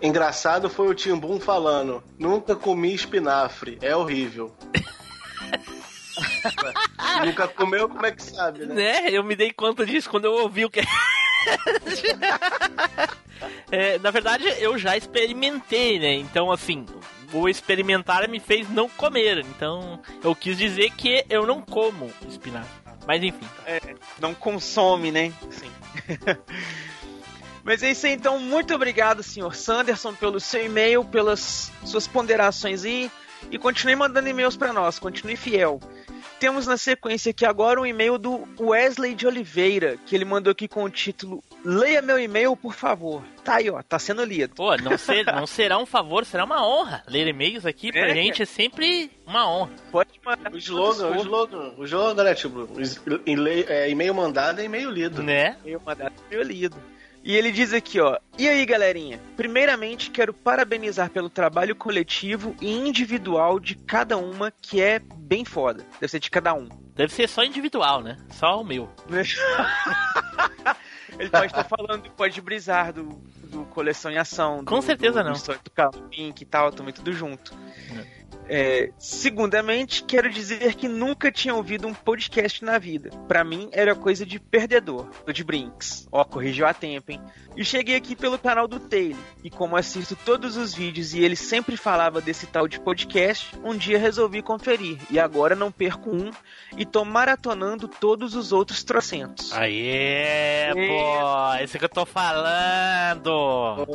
Engraçado 0.00 0.70
foi 0.70 0.86
o 0.86 0.94
Timbum 0.94 1.40
falando: 1.40 2.00
Nunca 2.16 2.54
comi 2.54 2.94
espinafre, 2.94 3.76
é 3.82 3.94
horrível. 3.96 4.54
Nunca 7.24 7.48
comeu, 7.48 7.88
como 7.88 8.04
é 8.06 8.12
que 8.12 8.22
sabe, 8.22 8.66
né? 8.66 8.74
Né? 8.74 9.10
Eu 9.10 9.24
me 9.24 9.36
dei 9.36 9.52
conta 9.52 9.84
disso 9.84 10.08
quando 10.10 10.24
eu 10.26 10.32
ouvi 10.32 10.64
o 10.64 10.70
que. 10.70 10.80
É, 13.70 13.98
na 13.98 14.10
verdade, 14.10 14.44
eu 14.58 14.78
já 14.78 14.96
experimentei, 14.96 15.98
né? 15.98 16.14
Então, 16.14 16.50
assim, 16.50 16.86
o 17.32 17.48
experimentar 17.48 18.28
me 18.28 18.38
fez 18.38 18.68
não 18.70 18.88
comer. 18.88 19.38
Então, 19.38 20.00
eu 20.22 20.34
quis 20.34 20.56
dizer 20.56 20.90
que 20.92 21.24
eu 21.28 21.46
não 21.46 21.60
como 21.60 22.10
espinafre. 22.28 22.70
Mas 23.06 23.22
enfim. 23.22 23.46
É, 23.66 23.80
não 24.20 24.34
consome, 24.34 25.12
né? 25.12 25.32
Sim. 25.50 25.70
Mas 27.62 27.82
é 27.82 27.90
isso 27.90 28.06
aí, 28.06 28.12
então. 28.12 28.38
Muito 28.38 28.74
obrigado, 28.74 29.22
senhor 29.22 29.54
Sanderson, 29.54 30.14
pelo 30.14 30.38
seu 30.38 30.64
e-mail, 30.64 31.04
pelas 31.04 31.72
suas 31.84 32.06
ponderações 32.06 32.84
aí. 32.84 33.10
E 33.50 33.58
continue 33.58 33.96
mandando 33.96 34.28
e-mails 34.28 34.56
para 34.56 34.72
nós, 34.72 34.98
continue 34.98 35.36
fiel. 35.36 35.80
Temos 36.38 36.66
na 36.66 36.76
sequência 36.76 37.30
aqui 37.30 37.46
agora 37.46 37.80
um 37.80 37.86
e-mail 37.86 38.18
do 38.18 38.46
Wesley 38.60 39.14
de 39.14 39.26
Oliveira, 39.26 39.96
que 40.04 40.14
ele 40.14 40.24
mandou 40.24 40.50
aqui 40.50 40.68
com 40.68 40.84
o 40.84 40.90
título 40.90 41.42
Leia 41.64 42.02
meu 42.02 42.18
e-mail, 42.18 42.54
por 42.54 42.74
favor. 42.74 43.22
Tá 43.42 43.56
aí, 43.56 43.70
ó, 43.70 43.82
tá 43.82 43.98
sendo 43.98 44.22
lido. 44.22 44.54
Pô, 44.54 44.76
não, 44.76 44.98
ser, 44.98 45.24
não 45.32 45.46
será 45.46 45.78
um 45.78 45.86
favor, 45.86 46.26
será 46.26 46.44
uma 46.44 46.66
honra. 46.66 47.02
Ler 47.08 47.26
e-mails 47.26 47.64
aqui 47.64 47.90
pra 47.90 48.10
É, 48.10 48.14
gente 48.14 48.42
é 48.42 48.44
sempre 48.44 49.10
uma 49.26 49.50
honra. 49.50 49.70
Pode 49.90 50.10
mandar. 50.24 50.52
O 50.52 50.58
slogan, 50.58 51.08
o 51.08 51.16
slogan, 51.16 51.74
o 51.78 51.84
slogan, 51.84 52.22
né, 52.24 52.34
tipo, 52.34 52.68
é, 53.68 53.88
e-mail 53.88 54.14
mandado 54.14 54.60
é 54.60 54.64
e-mail 54.64 54.90
lido. 54.90 55.22
Né? 55.22 55.56
E-mail 55.64 55.80
mandado 55.84 56.12
é 56.30 56.34
e-mail 56.34 56.46
lido. 56.46 56.76
E 57.28 57.34
ele 57.34 57.50
diz 57.50 57.72
aqui, 57.72 57.98
ó. 57.98 58.16
E 58.38 58.48
aí, 58.48 58.64
galerinha? 58.64 59.18
Primeiramente, 59.36 60.12
quero 60.12 60.32
parabenizar 60.32 61.10
pelo 61.10 61.28
trabalho 61.28 61.74
coletivo 61.74 62.54
e 62.60 62.70
individual 62.70 63.58
de 63.58 63.74
cada 63.74 64.16
uma, 64.16 64.52
que 64.62 64.80
é 64.80 65.00
bem 65.00 65.44
foda. 65.44 65.84
Deve 66.00 66.08
ser 66.08 66.20
de 66.20 66.30
cada 66.30 66.54
um. 66.54 66.68
Deve 66.94 67.12
ser 67.12 67.28
só 67.28 67.42
individual, 67.42 68.00
né? 68.00 68.16
Só 68.30 68.60
o 68.60 68.64
meu. 68.64 68.88
Ele 71.18 71.28
pode 71.30 71.46
estar 71.46 71.64
falando 71.64 72.02
do 72.04 72.10
Pode 72.10 72.40
Brisar, 72.40 72.92
do, 72.92 73.04
do 73.44 73.64
Coleção 73.66 74.10
em 74.12 74.18
Ação. 74.18 74.64
Com 74.64 74.76
do- 74.76 74.82
certeza 74.82 75.24
do, 75.24 75.30
não. 75.30 75.32
Do 75.36 75.90
do 75.90 76.08
Pink 76.08 76.42
e 76.42 76.46
tal, 76.46 76.70
também 76.70 76.94
tudo 76.94 77.12
junto. 77.12 77.52
É, 77.90 78.06
segundamente, 78.98 80.04
quero 80.04 80.30
dizer 80.30 80.74
que 80.74 80.88
nunca 80.88 81.32
tinha 81.32 81.54
ouvido 81.54 81.86
um 81.86 81.94
podcast 81.94 82.64
na 82.64 82.78
vida. 82.78 83.10
Pra 83.26 83.44
mim, 83.44 83.68
era 83.72 83.94
coisa 83.94 84.24
de 84.24 84.38
perdedor, 84.38 85.08
ou 85.26 85.32
de 85.32 85.42
Brinks. 85.42 86.08
Ó, 86.12 86.24
corrigiu 86.24 86.66
a 86.66 86.74
tempo, 86.74 87.12
hein? 87.12 87.20
E 87.56 87.64
cheguei 87.64 87.96
aqui 87.96 88.14
pelo 88.14 88.38
canal 88.38 88.68
do 88.68 88.78
Taylor. 88.78 89.18
E 89.42 89.50
como 89.50 89.76
assisto 89.76 90.14
todos 90.24 90.56
os 90.56 90.74
vídeos 90.74 91.14
e 91.14 91.24
ele 91.24 91.36
sempre 91.36 91.76
falava 91.76 92.20
desse 92.20 92.46
tal 92.46 92.68
de 92.68 92.78
podcast, 92.78 93.56
um 93.64 93.74
dia 93.74 93.98
resolvi 93.98 94.42
conferir. 94.42 94.98
E 95.10 95.18
agora 95.18 95.56
não 95.56 95.72
perco 95.72 96.10
um 96.10 96.30
e 96.76 96.84
tô 96.84 97.04
maratonando 97.04 97.88
todos 97.88 98.34
os 98.34 98.52
outros 98.52 98.84
trocentos. 98.84 99.52
Aê, 99.52 100.72
pô, 100.74 101.54
esse 101.62 101.78
que 101.78 101.84
eu 101.84 101.88
tô 101.88 102.04
falando. 102.04 103.86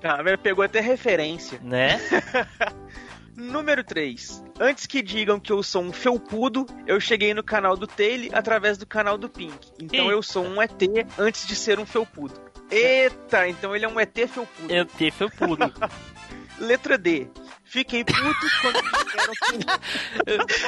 Tá, 0.00 0.18
pegou 0.42 0.64
até 0.64 0.80
referência. 0.80 1.60
Né? 1.62 2.00
Número 3.42 3.82
3. 3.82 4.44
Antes 4.60 4.86
que 4.86 5.02
digam 5.02 5.40
que 5.40 5.50
eu 5.50 5.64
sou 5.64 5.82
um 5.82 5.92
felpudo, 5.92 6.64
eu 6.86 7.00
cheguei 7.00 7.34
no 7.34 7.42
canal 7.42 7.76
do 7.76 7.88
Taylor 7.88 8.28
através 8.32 8.78
do 8.78 8.86
canal 8.86 9.18
do 9.18 9.28
Pink. 9.28 9.72
Então 9.80 10.08
eu 10.10 10.22
sou 10.22 10.46
um 10.46 10.62
ET 10.62 10.80
antes 11.18 11.44
de 11.46 11.56
ser 11.56 11.80
um 11.80 11.86
felpudo. 11.86 12.40
Eita, 12.70 13.48
então 13.48 13.74
ele 13.74 13.84
é 13.84 13.88
um 13.88 13.98
ET 13.98 14.14
felpudo. 14.14 14.72
ET 14.72 15.12
felpudo. 15.12 15.74
Letra 16.60 16.96
D. 16.96 17.26
Fiquei 17.64 18.04
puto 18.04 18.46
quando 18.60 18.80
disseram 18.82 19.34
que... 19.34 19.58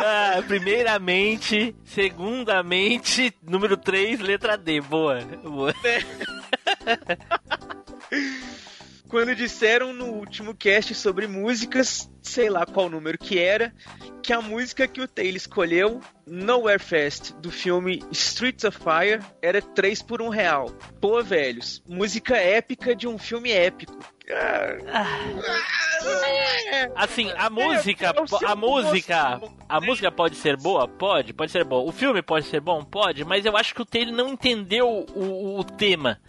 Ah, 0.02 0.42
primeiramente, 0.46 1.76
segundamente, 1.84 3.32
número 3.42 3.76
3, 3.76 4.18
letra 4.18 4.56
D. 4.56 4.80
Boa. 4.80 5.20
boa. 5.44 5.72
Quando 9.15 9.32
disseram 9.32 9.93
no 9.93 10.07
último 10.07 10.57
cast 10.57 10.93
sobre 10.93 11.28
músicas, 11.28 12.11
sei 12.20 12.51
lá 12.51 12.66
qual 12.66 12.91
número 12.91 13.16
que 13.16 13.39
era, 13.39 13.73
que 14.20 14.32
a 14.32 14.43
música 14.43 14.89
que 14.89 15.01
o 15.01 15.07
Taylor 15.07 15.36
escolheu, 15.36 16.01
Nowhere 16.27 16.82
Fest, 16.82 17.31
do 17.35 17.49
filme 17.49 18.03
Streets 18.11 18.65
of 18.65 18.77
Fire, 18.77 19.23
era 19.41 19.62
3 19.62 20.03
por 20.03 20.20
1 20.20 20.31
real. 20.31 20.69
Pô, 21.01 21.23
velhos, 21.23 21.81
música 21.86 22.36
épica 22.36 22.93
de 22.93 23.07
um 23.07 23.16
filme 23.16 23.53
épico. 23.53 23.97
Assim, 26.97 27.31
a 27.36 27.49
música, 27.49 28.07
é 28.16 28.20
o 28.20 28.27
seu 28.27 28.49
a 28.49 28.57
música, 28.57 29.41
a 29.69 29.81
música 29.81 30.11
pode 30.11 30.35
ser 30.35 30.57
boa? 30.57 30.89
Pode, 30.89 31.32
pode 31.32 31.53
ser 31.53 31.62
boa. 31.62 31.89
O 31.89 31.93
filme 31.93 32.20
pode 32.20 32.47
ser 32.47 32.61
bom? 32.61 32.85
Pode, 32.85 33.24
mas 33.24 33.47
eu 33.47 33.57
acho 33.57 33.77
que 33.77 33.82
o 33.82 33.86
Taylor 33.86 34.12
não 34.12 34.31
entendeu 34.31 35.07
o, 35.15 35.61
o 35.61 35.62
tema. 35.62 36.20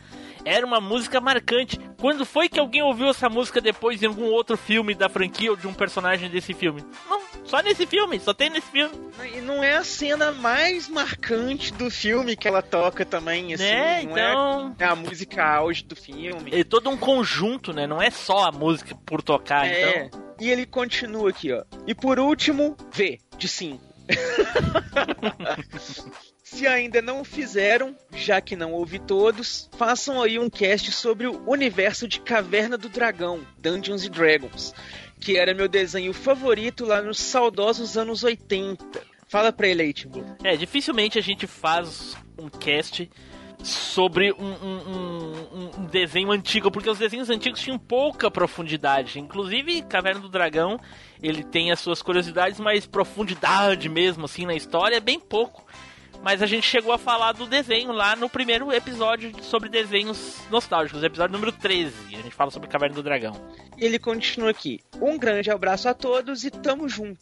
Era 0.45 0.65
uma 0.65 0.80
música 0.80 1.19
marcante. 1.19 1.80
Quando 1.99 2.26
foi 2.26 2.47
que 2.47 2.59
alguém 2.59 2.84
ouviu 2.84 3.09
essa 3.09 3.27
música 3.27 3.59
depois 3.59 4.01
em 4.01 4.05
algum 4.05 4.26
outro 4.26 4.55
filme 4.55 4.93
da 4.93 5.09
franquia 5.09 5.49
ou 5.49 5.57
de 5.57 5.67
um 5.67 5.73
personagem 5.73 6.30
desse 6.30 6.53
filme? 6.53 6.85
Não, 7.09 7.19
só 7.43 7.61
nesse 7.61 7.88
filme, 7.88 8.19
só 8.19 8.34
tem 8.34 8.51
nesse 8.51 8.69
filme. 8.69 8.93
E 9.35 9.41
não 9.41 9.63
é 9.63 9.76
a 9.76 9.84
cena 9.84 10.31
mais 10.31 10.88
marcante 10.88 11.73
do 11.73 11.89
filme 11.89 12.35
que 12.35 12.47
ela 12.47 12.61
toca 12.61 13.03
também, 13.03 13.53
assim. 13.55 13.63
Né, 13.63 14.03
não 14.03 14.11
então- 14.11 14.76
é, 14.77 14.84
é 14.84 14.88
a 14.88 14.95
música 14.95 15.43
auge 15.43 15.84
do 15.84 15.95
filme. 15.95 16.51
É 16.53 16.63
todo 16.63 16.89
um 16.91 16.97
conjunto, 16.97 17.73
né? 17.73 17.88
Não 17.88 17.99
é 18.01 18.11
só 18.11 18.45
a 18.47 18.51
música 18.51 18.95
por 19.05 19.23
tocar, 19.23 19.65
É, 19.67 20.05
então. 20.05 20.22
e 20.39 20.49
ele 20.51 20.65
continua 20.67 21.31
aqui, 21.31 21.51
ó. 21.51 21.63
E 21.88 21.95
por 21.95 22.19
último, 22.19 22.77
V, 22.93 23.19
de 23.38 23.47
5. 23.47 23.81
Se 26.47 26.67
ainda 26.67 27.01
não 27.01 27.23
fizeram, 27.23 27.95
já 28.13 28.39
que 28.39 28.55
não 28.55 28.72
ouvi 28.73 28.99
todos, 28.99 29.67
façam 29.80 30.22
aí 30.22 30.38
um 30.38 30.47
cast 30.47 30.91
sobre 30.91 31.26
o 31.26 31.41
universo 31.49 32.07
de 32.07 32.19
Caverna 32.19 32.77
do 32.77 32.88
Dragão, 32.88 33.41
Dungeons 33.57 34.07
Dragons, 34.07 34.72
que 35.19 35.38
era 35.38 35.55
meu 35.55 35.67
desenho 35.67 36.13
favorito 36.13 36.85
lá 36.85 37.01
nos 37.01 37.17
saudosos 37.19 37.97
anos 37.97 38.23
80. 38.23 38.85
Fala 39.27 39.51
pra 39.51 39.67
ele 39.67 39.81
aí, 39.81 39.91
Timbu. 39.91 40.23
É, 40.43 40.55
dificilmente 40.55 41.17
a 41.17 41.22
gente 41.22 41.47
faz 41.47 42.15
um 42.38 42.47
cast 42.47 43.09
sobre 43.63 44.31
um, 44.34 44.45
um- 44.45 45.47
um- 45.51 45.72
um 45.81 45.85
desenho 45.88 46.31
antigo, 46.31 46.69
porque 46.69 46.88
os 46.91 46.99
desenhos 46.99 47.31
antigos 47.31 47.59
tinham 47.59 47.80
pouca 47.80 48.30
profundidade. 48.30 49.19
Inclusive, 49.19 49.81
Caverna 49.81 50.22
do 50.22 50.30
Dragão, 50.30 50.80
ele 51.23 51.43
tem 51.43 51.72
as 51.72 51.80
suas 51.80 52.03
curiosidades, 52.03 52.59
mas 52.59 52.85
profundidade 52.85 53.89
mesmo, 53.89 54.26
assim, 54.26 54.45
na 54.45 54.53
história 54.53 54.97
é 54.97 54.99
bem 54.99 55.19
pouco. 55.19 55.64
Mas 56.21 56.41
a 56.41 56.45
gente 56.45 56.65
chegou 56.67 56.91
a 56.91 56.97
falar 56.97 57.33
do 57.33 57.45
desenho 57.45 57.91
lá 57.91 58.15
no 58.15 58.29
primeiro 58.29 58.71
episódio 58.71 59.31
sobre 59.43 59.69
desenhos 59.69 60.37
nostálgicos, 60.49 61.03
episódio 61.03 61.33
número 61.33 61.51
13. 61.51 61.93
A 62.07 62.21
gente 62.21 62.31
fala 62.31 62.51
sobre 62.51 62.67
Caverna 62.67 62.95
do 62.95 63.03
Dragão. 63.03 63.33
E 63.77 63.85
ele 63.85 63.99
continua 63.99 64.49
aqui. 64.49 64.79
Um 65.01 65.17
grande 65.17 65.51
abraço 65.51 65.87
a 65.87 65.93
todos 65.93 66.43
e 66.43 66.49
tamo 66.51 66.89
junto. 66.89 67.19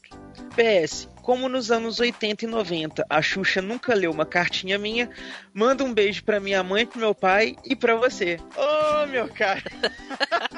PS, 0.55 1.09
como 1.21 1.49
nos 1.49 1.71
anos 1.71 1.99
80 1.99 2.45
e 2.45 2.47
90 2.47 3.05
a 3.09 3.21
Xuxa 3.21 3.61
nunca 3.61 3.93
leu 3.93 4.11
uma 4.11 4.25
cartinha 4.25 4.77
minha, 4.77 5.09
manda 5.53 5.83
um 5.83 5.93
beijo 5.93 6.23
pra 6.23 6.39
minha 6.39 6.63
mãe, 6.63 6.85
pro 6.85 6.99
meu 6.99 7.15
pai 7.15 7.55
e 7.65 7.75
pra 7.75 7.95
você. 7.95 8.39
Ô, 8.55 9.05
meu 9.07 9.27
cara. 9.29 9.63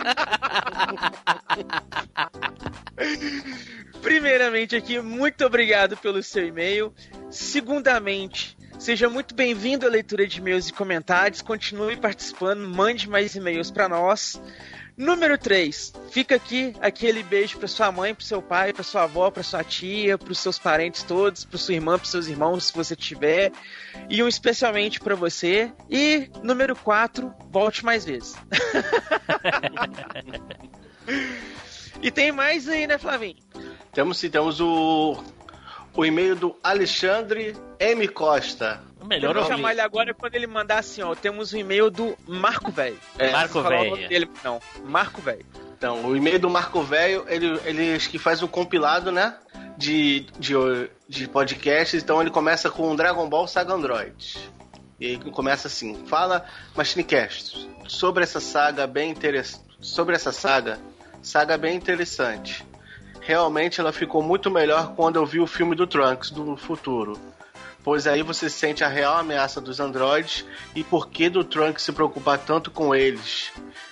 Primeiramente 4.02 4.76
aqui, 4.76 4.99
muito 4.99 5.45
obrigado 5.45 5.98
pelo 5.98 6.22
seu 6.22 6.45
e-mail. 6.48 6.94
Segundamente, 7.30 8.57
seja 8.77 9.10
muito 9.10 9.34
bem-vindo 9.34 9.86
à 9.86 9.90
leitura 9.90 10.27
de 10.27 10.40
e-mails 10.40 10.69
e 10.69 10.73
comentários. 10.73 11.41
Continue 11.41 11.98
participando, 11.98 12.68
mande 12.68 13.10
mais 13.10 13.36
e-mails 13.36 13.72
pra 13.72 13.90
nós. 13.90 14.41
Número 14.97 15.38
3, 15.38 15.91
fica 16.09 16.35
aqui 16.35 16.73
aquele 16.80 17.22
beijo 17.22 17.57
pra 17.57 17.67
sua 17.67 17.91
mãe, 17.91 18.15
pro 18.15 18.23
seu 18.23 18.41
pai, 18.41 18.72
pra 18.72 18.81
sua 18.81 19.03
avó, 19.03 19.30
pra 19.30 19.43
sua 19.43 19.61
tia, 19.61 20.17
pros 20.17 20.39
seus 20.39 20.57
parentes 20.57 21.03
todos, 21.03 21.43
pra 21.43 21.57
sua 21.57 21.73
irmã, 21.73 21.97
pros 21.97 22.11
seus 22.11 22.27
irmãos, 22.27 22.67
se 22.67 22.73
você 22.73 22.95
tiver, 22.95 23.51
e 24.09 24.23
um 24.23 24.27
especialmente 24.27 25.01
pra 25.01 25.13
você. 25.13 25.69
E 25.89 26.30
número 26.41 26.77
4, 26.77 27.34
volte 27.51 27.84
mais 27.84 28.05
vezes. 28.05 28.35
e 32.01 32.09
tem 32.09 32.31
mais 32.31 32.69
aí, 32.69 32.88
né, 32.88 32.97
Flavinho? 32.97 33.35
Temos 33.91 34.17
sim, 34.17 34.30
temos 34.30 34.61
o, 34.61 35.22
o 35.93 36.05
e-mail 36.05 36.38
do 36.38 36.55
Alexandre 36.63 37.53
M. 37.80 38.07
Costa. 38.07 38.81
Melhor 39.06 39.30
eu 39.30 39.34
vou 39.34 39.44
ouvir. 39.44 39.56
chamar 39.56 39.72
ele 39.72 39.82
agora 39.82 40.14
quando 40.14 40.36
ele 40.36 40.48
mandar 40.48 40.80
assim, 40.80 41.02
ó. 41.02 41.14
Temos 41.15 41.53
um 41.53 41.57
e-mail 41.57 41.90
do 41.90 42.18
Marco 42.27 42.72
Velho. 42.72 42.98
É, 43.18 43.32
Marco 43.32 43.60
o 43.60 43.64
Velho. 43.64 44.30
não. 44.44 44.60
Marco 44.84 45.22
Velho. 45.22 45.45
Então, 45.77 46.06
o 46.06 46.15
e-mail 46.15 46.40
do 46.40 46.49
Marco 46.49 46.82
Velho, 46.82 47.26
ele, 47.27 47.60
ele 47.65 47.94
acho 47.95 48.10
que 48.10 48.18
faz 48.18 48.41
um 48.41 48.48
compilado, 48.48 49.11
né? 49.11 49.36
De, 49.77 50.26
de, 50.40 50.53
de 51.07 51.27
podcasts. 51.27 52.02
Então 52.02 52.22
ele 52.22 52.32
começa 52.32 52.69
com 52.69 52.95
Dragon 52.95 53.27
Ball 53.27 53.48
Saga 53.48 53.73
Android. 53.73 54.38
E 54.99 55.06
ele 55.07 55.32
começa 55.32 55.68
assim: 55.68 56.06
Fala, 56.07 56.45
Machinecast, 56.76 57.69
sobre 57.88 58.23
essa 58.23 58.40
saga 58.40 58.88
bem 58.88 59.11
interessante. 59.11 59.65
Sobre 59.82 60.15
essa 60.15 60.32
saga, 60.32 60.80
saga 61.22 61.57
bem 61.57 61.76
interessante. 61.76 62.65
Realmente 63.22 63.80
ela 63.80 63.91
ficou 63.91 64.22
muito 64.23 64.49
melhor 64.49 64.95
quando 64.95 65.18
eu 65.18 65.26
vi 65.26 65.40
o 65.40 65.48
filme 65.48 65.76
do 65.76 65.86
Trunks 65.86 66.32
do 66.32 66.56
futuro. 66.56 67.19
Pois 67.85 68.07
aí 68.07 68.23
você 68.23 68.49
sente 68.49 68.83
a 68.83 68.87
real 68.87 69.15
ameaça 69.19 69.61
dos 69.61 69.79
androides 69.79 70.43
e 70.75 70.83
por 70.83 71.07
que 71.07 71.29
do 71.29 71.43
Trunks 71.43 71.83
se 71.83 71.91
preocupar 71.93 72.39
tanto 72.39 72.71
com 72.71 72.93
eles. 72.95 73.51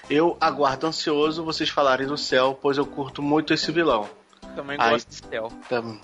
Eu 0.10 0.36
aguardo 0.42 0.88
ansioso 0.88 1.44
vocês 1.46 1.70
falarem 1.70 2.08
do 2.08 2.18
céu, 2.18 2.58
pois 2.60 2.78
eu 2.78 2.86
curto 2.88 3.22
muito 3.22 3.54
esse 3.54 3.72
vilão. 3.72 4.10
Também 4.56 4.78
Ai. 4.80 4.90
gosto 4.94 5.08
de 5.10 5.16
céu. 5.16 5.52
Tam- 5.70 6.00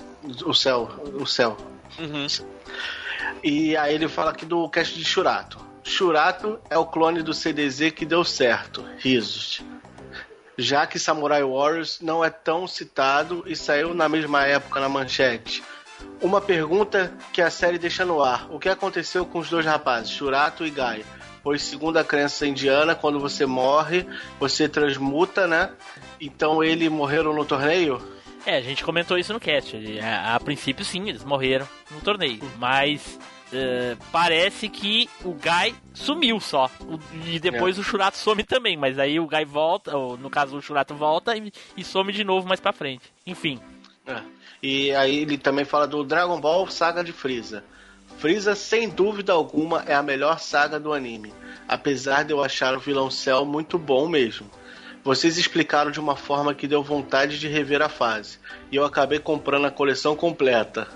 O 0.45 0.53
céu, 0.53 0.87
o 1.19 1.25
céu. 1.25 1.57
Uhum. 1.97 2.27
E 3.43 3.75
aí 3.75 3.95
ele 3.95 4.07
fala 4.07 4.31
aqui 4.31 4.45
do 4.45 4.69
cast 4.69 4.95
de 4.97 5.03
Shurato. 5.03 5.59
Shurato 5.83 6.59
é 6.69 6.77
o 6.77 6.85
clone 6.85 7.23
do 7.23 7.33
CDZ 7.33 7.91
que 7.91 8.05
deu 8.05 8.23
certo. 8.23 8.85
Risos. 8.99 9.61
Já 10.57 10.85
que 10.85 10.99
Samurai 10.99 11.41
Warriors 11.43 11.99
não 12.01 12.23
é 12.23 12.29
tão 12.29 12.67
citado 12.67 13.43
e 13.47 13.55
saiu 13.55 13.93
na 13.93 14.07
mesma 14.09 14.45
época 14.45 14.79
na 14.79 14.89
manchete. 14.89 15.63
Uma 16.21 16.41
pergunta 16.41 17.13
que 17.31 17.41
a 17.41 17.49
série 17.49 17.77
deixa 17.77 18.03
no 18.05 18.21
ar: 18.21 18.47
o 18.49 18.59
que 18.59 18.69
aconteceu 18.69 19.26
com 19.26 19.39
os 19.39 19.49
dois 19.49 19.65
rapazes, 19.65 20.11
Shurato 20.11 20.65
e 20.65 20.69
Gaia? 20.69 21.05
Pois, 21.41 21.61
segundo 21.61 21.97
a 21.97 22.03
crença 22.03 22.45
indiana, 22.45 22.93
quando 22.95 23.19
você 23.19 23.45
morre, 23.45 24.05
você 24.39 24.67
transmuta, 24.67 25.47
né? 25.47 25.71
Então 26.19 26.61
eles 26.61 26.89
morreram 26.89 27.34
no 27.34 27.45
torneio? 27.45 28.01
É, 28.45 28.57
a 28.57 28.61
gente 28.61 28.84
comentou 28.84 29.17
isso 29.17 29.31
no 29.31 29.39
cast. 29.39 29.77
A, 29.99 30.35
a 30.35 30.39
princípio, 30.39 30.84
sim, 30.84 31.07
eles 31.07 31.23
morreram 31.23 31.67
no 31.91 32.01
torneio. 32.01 32.39
Mas 32.57 33.17
eh, 33.53 33.95
parece 34.11 34.67
que 34.69 35.09
o 35.23 35.31
Guy 35.34 35.76
sumiu 35.93 36.39
só. 36.39 36.69
E 37.26 37.39
depois 37.39 37.77
É. 37.77 37.81
o 37.81 37.84
Churato 37.84 38.17
some 38.17 38.43
também. 38.43 38.76
Mas 38.76 38.99
aí 38.99 39.19
o 39.19 39.27
Guy 39.27 39.45
volta, 39.45 39.95
ou 39.97 40.17
no 40.17 40.30
caso 40.30 40.57
o 40.57 40.61
Churato 40.61 40.93
volta 40.93 41.35
e, 41.38 41.51
e 41.77 41.84
some 41.84 42.11
de 42.11 42.23
novo 42.23 42.47
mais 42.47 42.59
pra 42.59 42.73
frente. 42.73 43.11
Enfim. 43.26 43.59
É. 44.05 44.21
E 44.61 44.91
aí 44.94 45.19
ele 45.19 45.38
também 45.38 45.65
fala 45.65 45.88
do 45.88 46.03
Dragon 46.03 46.40
Ball 46.40 46.69
Saga 46.69 47.03
de 47.03 47.14
Freeza. 47.14 47.64
Freeza, 48.18 48.53
sem 48.53 48.90
dúvida 48.90 49.31
alguma, 49.31 49.84
é 49.88 49.95
a 49.95 50.03
melhor 50.03 50.40
saga 50.40 50.77
do 50.77 50.91
anime. 50.91 51.34
Apesar 51.68 52.23
de 52.23 52.34
eu 52.34 52.44
achar 52.44 52.76
o 52.76 52.80
vilão 52.80 53.10
Cell 53.10 53.45
muito 53.45 53.77
bom 53.77 54.10
mesmo. 54.10 54.49
Vocês 55.03 55.38
explicaram 55.38 55.90
de 55.90 55.99
uma 55.99 56.18
forma 56.18 56.53
que 56.53 56.68
deu 56.68 56.84
vontade 56.84 57.40
de 57.40 57.48
rever 57.48 57.81
a 57.81 57.88
fase. 57.88 58.38
E 58.69 58.76
eu 58.76 58.84
acabei 58.84 59.19
comprando 59.19 59.65
a 59.65 59.72
coleção 59.72 60.15
completa. 60.15 60.88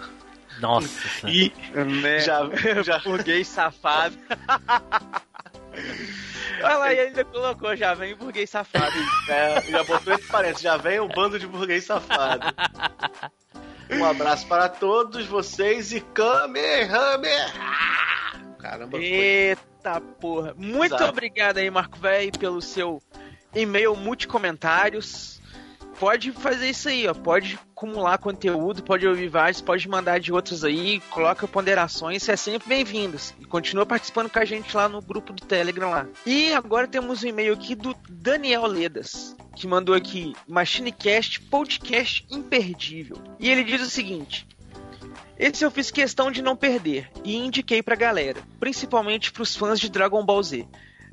Nossa. 0.60 0.90
E 1.26 1.54
já, 2.26 2.42
já 2.84 3.00
burguês 3.00 3.48
safado. 3.48 4.18
Olha 6.62 6.78
lá, 6.78 6.94
e 6.94 7.00
ainda 7.00 7.24
colocou, 7.24 7.76
já 7.76 7.94
vem 7.94 8.16
burguês 8.16 8.50
safado. 8.50 8.96
É, 9.30 9.62
já 9.62 9.84
botou 9.84 10.14
entre 10.14 10.28
parênteses, 10.28 10.62
já 10.62 10.76
vem 10.76 11.00
o 11.00 11.08
bando 11.08 11.40
de 11.40 11.48
burguês 11.48 11.86
safado. 11.86 12.46
Um 13.98 14.06
abraço 14.06 14.48
para 14.48 14.68
todos 14.70 15.26
vocês 15.28 15.92
e 15.92 16.02
Kamehameha! 16.02 17.54
Caramba, 18.60 18.92
foi. 18.92 19.04
Eita 19.04 20.02
porra. 20.20 20.54
Muito 20.58 20.96
Exato. 20.96 21.12
obrigado 21.12 21.58
aí, 21.58 21.70
Marco 21.70 21.98
Velho, 22.00 22.32
pelo 22.38 22.62
seu 22.62 23.02
e-mail 23.54 23.96
multi-comentários. 23.96 25.33
Pode 26.04 26.34
fazer 26.34 26.70
isso 26.70 26.90
aí, 26.90 27.08
ó. 27.08 27.14
Pode 27.14 27.58
acumular 27.72 28.18
conteúdo, 28.18 28.84
pode 28.84 29.08
ouvir 29.08 29.30
vários, 29.30 29.62
pode 29.62 29.88
mandar 29.88 30.20
de 30.20 30.34
outros 30.34 30.66
aí, 30.66 31.00
coloca 31.10 31.48
ponderações, 31.48 32.28
é 32.28 32.36
sempre 32.36 32.68
bem-vindo. 32.68 33.18
E 33.40 33.46
continua 33.46 33.86
participando 33.86 34.30
com 34.30 34.38
a 34.38 34.44
gente 34.44 34.76
lá 34.76 34.90
no 34.90 35.02
grupo 35.02 35.32
do 35.32 35.46
Telegram 35.46 35.92
lá. 35.92 36.06
E 36.26 36.52
agora 36.52 36.90
temos 36.90 37.24
um 37.24 37.28
e-mail 37.28 37.54
aqui 37.54 37.74
do 37.74 37.96
Daniel 38.10 38.66
Ledas, 38.66 39.34
que 39.56 39.66
mandou 39.66 39.96
aqui 39.96 40.36
MachineCast 40.46 41.40
Podcast 41.44 42.28
Imperdível. 42.30 43.16
E 43.40 43.50
ele 43.50 43.64
diz 43.64 43.82
o 43.82 43.90
seguinte: 43.90 44.46
esse 45.40 45.64
eu 45.64 45.72
fiz 45.72 45.90
questão 45.90 46.30
de 46.30 46.42
não 46.42 46.58
perder 46.58 47.10
e 47.24 47.38
indiquei 47.38 47.82
pra 47.82 47.96
galera, 47.96 48.42
principalmente 48.60 49.32
pros 49.32 49.56
fãs 49.56 49.80
de 49.80 49.90
Dragon 49.90 50.26
Ball 50.26 50.44
Z. 50.44 50.68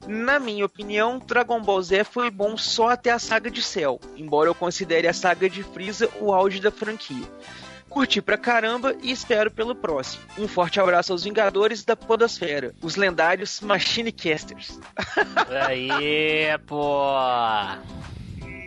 Na 0.07 0.39
minha 0.39 0.65
opinião, 0.65 1.19
Dragon 1.19 1.61
Ball 1.61 1.83
Z 1.83 2.05
foi 2.05 2.31
bom 2.31 2.57
só 2.57 2.91
até 2.91 3.11
a 3.11 3.19
saga 3.19 3.51
de 3.51 3.63
Cell, 3.63 4.01
embora 4.17 4.49
eu 4.49 4.55
considere 4.55 5.07
a 5.07 5.13
saga 5.13 5.49
de 5.49 5.63
Freeza 5.63 6.09
o 6.21 6.33
auge 6.33 6.61
da 6.61 6.71
franquia. 6.71 7.27
Curti 7.89 8.23
pra 8.23 8.39
caramba 8.39 8.95
e 9.03 9.11
espero 9.11 9.51
pelo 9.51 9.75
próximo. 9.75 10.23
Um 10.39 10.47
forte 10.47 10.81
abraço 10.81 11.13
aos 11.13 11.25
Vingadores 11.25 11.85
da 11.85 11.97
Podosfera, 11.97 12.73
os 12.81 12.95
lendários 12.95 13.61
Machine 13.61 14.13
Casters. 14.13 14.79
Aí, 15.67 16.57
pô. 16.67 17.13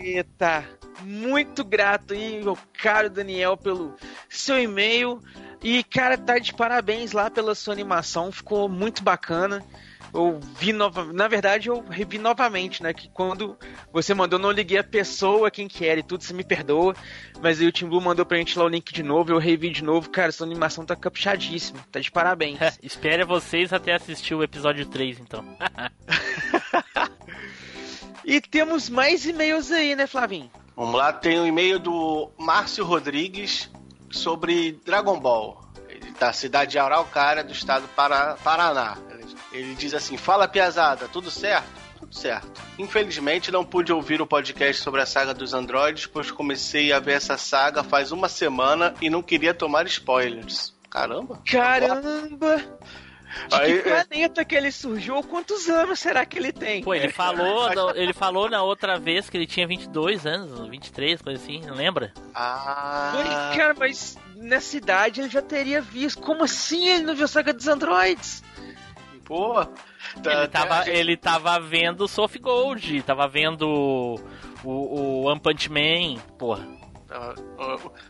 Eita, 0.01 0.65
muito 1.03 1.63
grato 1.63 2.13
aí, 2.13 2.43
meu 2.43 2.57
caro 2.73 3.09
Daniel, 3.09 3.55
pelo 3.55 3.95
seu 4.27 4.59
e-mail. 4.59 5.21
E, 5.63 5.81
cara, 5.81 6.17
tá 6.17 6.37
de 6.37 6.53
parabéns 6.53 7.13
lá 7.13 7.31
pela 7.31 7.55
sua 7.55 7.73
animação, 7.73 8.29
ficou 8.29 8.67
muito 8.67 9.01
bacana. 9.01 9.63
Eu 10.11 10.39
vi 10.57 10.73
nova... 10.73 11.05
Na 11.11 11.27
verdade, 11.27 11.69
eu 11.69 11.83
revi 11.87 12.17
novamente, 12.17 12.81
né? 12.81 12.93
Que 12.93 13.09
quando 13.09 13.57
você 13.91 14.13
mandou, 14.13 14.39
eu 14.39 14.43
não 14.43 14.51
liguei 14.51 14.77
a 14.77 14.83
pessoa, 14.83 15.51
quem 15.51 15.67
que 15.67 15.85
era 15.85 15.99
e 15.99 16.03
tudo, 16.03 16.23
você 16.23 16.33
me 16.33 16.43
perdoa. 16.43 16.95
Mas 17.41 17.59
aí 17.59 17.67
o 17.67 17.71
Tim 17.71 17.87
Blue 17.87 18.01
mandou 18.01 18.25
pra 18.25 18.37
gente 18.37 18.57
lá 18.57 18.65
o 18.65 18.69
link 18.69 18.93
de 18.93 19.03
novo, 19.03 19.31
eu 19.31 19.37
revi 19.37 19.69
de 19.69 19.83
novo. 19.83 20.09
Cara, 20.09 20.31
sua 20.31 20.47
animação 20.47 20.85
tá 20.85 20.95
caprichadíssima, 20.95 21.79
tá 21.91 21.99
de 21.99 22.11
parabéns. 22.11 22.59
Espere 22.81 23.23
vocês 23.23 23.71
até 23.71 23.93
assistir 23.93 24.33
o 24.33 24.43
episódio 24.43 24.85
3, 24.85 25.19
então. 25.19 25.43
e 28.25 28.41
temos 28.41 28.89
mais 28.89 29.25
e-mails 29.25 29.71
aí, 29.71 29.95
né, 29.95 30.07
Flavinho? 30.07 30.51
Vamos 30.75 30.95
lá, 30.95 31.13
tem 31.13 31.39
um 31.39 31.45
e-mail 31.45 31.77
do 31.77 32.31
Márcio 32.37 32.83
Rodrigues 32.83 33.69
sobre 34.09 34.73
Dragon 34.83 35.19
Ball. 35.19 35.62
Tá 36.23 36.27
na 36.27 36.33
cidade 36.33 36.71
de 36.71 36.79
Araucária, 36.79 37.43
do 37.43 37.51
estado 37.51 37.81
do 37.81 37.87
Para- 37.89 38.35
Paraná. 38.41 38.97
Ele, 39.09 39.35
ele 39.51 39.75
diz 39.75 39.93
assim: 39.93 40.15
Fala 40.15 40.47
Piazada, 40.47 41.09
tudo 41.09 41.29
certo? 41.29 41.67
Tudo 41.99 42.15
certo. 42.15 42.61
Infelizmente 42.79 43.51
não 43.51 43.65
pude 43.65 43.91
ouvir 43.91 44.21
o 44.21 44.25
podcast 44.27 44.81
sobre 44.81 45.01
a 45.01 45.05
saga 45.05 45.33
dos 45.33 45.53
androides, 45.53 46.05
pois 46.05 46.31
comecei 46.31 46.93
a 46.93 46.99
ver 47.01 47.13
essa 47.13 47.37
saga 47.37 47.83
faz 47.83 48.13
uma 48.13 48.29
semana 48.29 48.93
e 49.01 49.09
não 49.09 49.21
queria 49.21 49.53
tomar 49.53 49.85
spoilers. 49.87 50.73
Caramba. 50.89 51.41
Caramba! 51.49 52.55
De 53.49 53.55
Aí, 53.55 53.81
que 53.81 53.89
é- 53.89 54.03
planeta 54.05 54.45
que 54.45 54.55
ele 54.55 54.71
surgiu? 54.71 55.21
Quantos 55.23 55.67
anos 55.67 55.99
será 55.99 56.23
que 56.23 56.37
ele 56.37 56.51
tem? 56.53 56.83
Pô, 56.83 56.93
ele 56.93 57.09
falou, 57.09 57.67
na- 57.73 57.99
ele 57.99 58.13
falou 58.13 58.47
na 58.47 58.61
outra 58.61 58.99
vez 58.99 59.27
que 59.29 59.35
ele 59.35 59.47
tinha 59.47 59.67
22 59.67 60.25
anos, 60.27 60.69
23, 60.69 61.19
coisa 61.21 61.41
assim, 61.43 61.61
não 61.65 61.73
lembra? 61.73 62.13
Ah. 62.35 63.51
Cara, 63.57 63.73
mas 63.77 64.15
nessa 64.35 64.77
idade 64.77 65.21
ele 65.21 65.29
já 65.29 65.41
teria 65.41 65.81
visto. 65.81 66.21
Como 66.21 66.43
assim 66.43 66.87
ele 66.87 67.03
não 67.03 67.15
viu 67.15 67.27
Saga 67.27 67.53
dos 67.53 67.67
Androids? 67.67 68.43
Pô. 69.25 69.53
tá- 69.65 70.31
ele, 70.33 70.47
tava, 70.47 70.89
ele 70.89 71.17
tava 71.17 71.59
vendo 71.59 72.07
Soft 72.07 72.37
Gold, 72.39 73.01
tava 73.03 73.27
vendo 73.27 73.67
o, 74.63 74.69
o 74.69 75.23
One 75.27 75.39
Punch 75.39 75.69
Man, 75.71 76.19
porra. 76.37 76.67
Tá, 77.07 77.33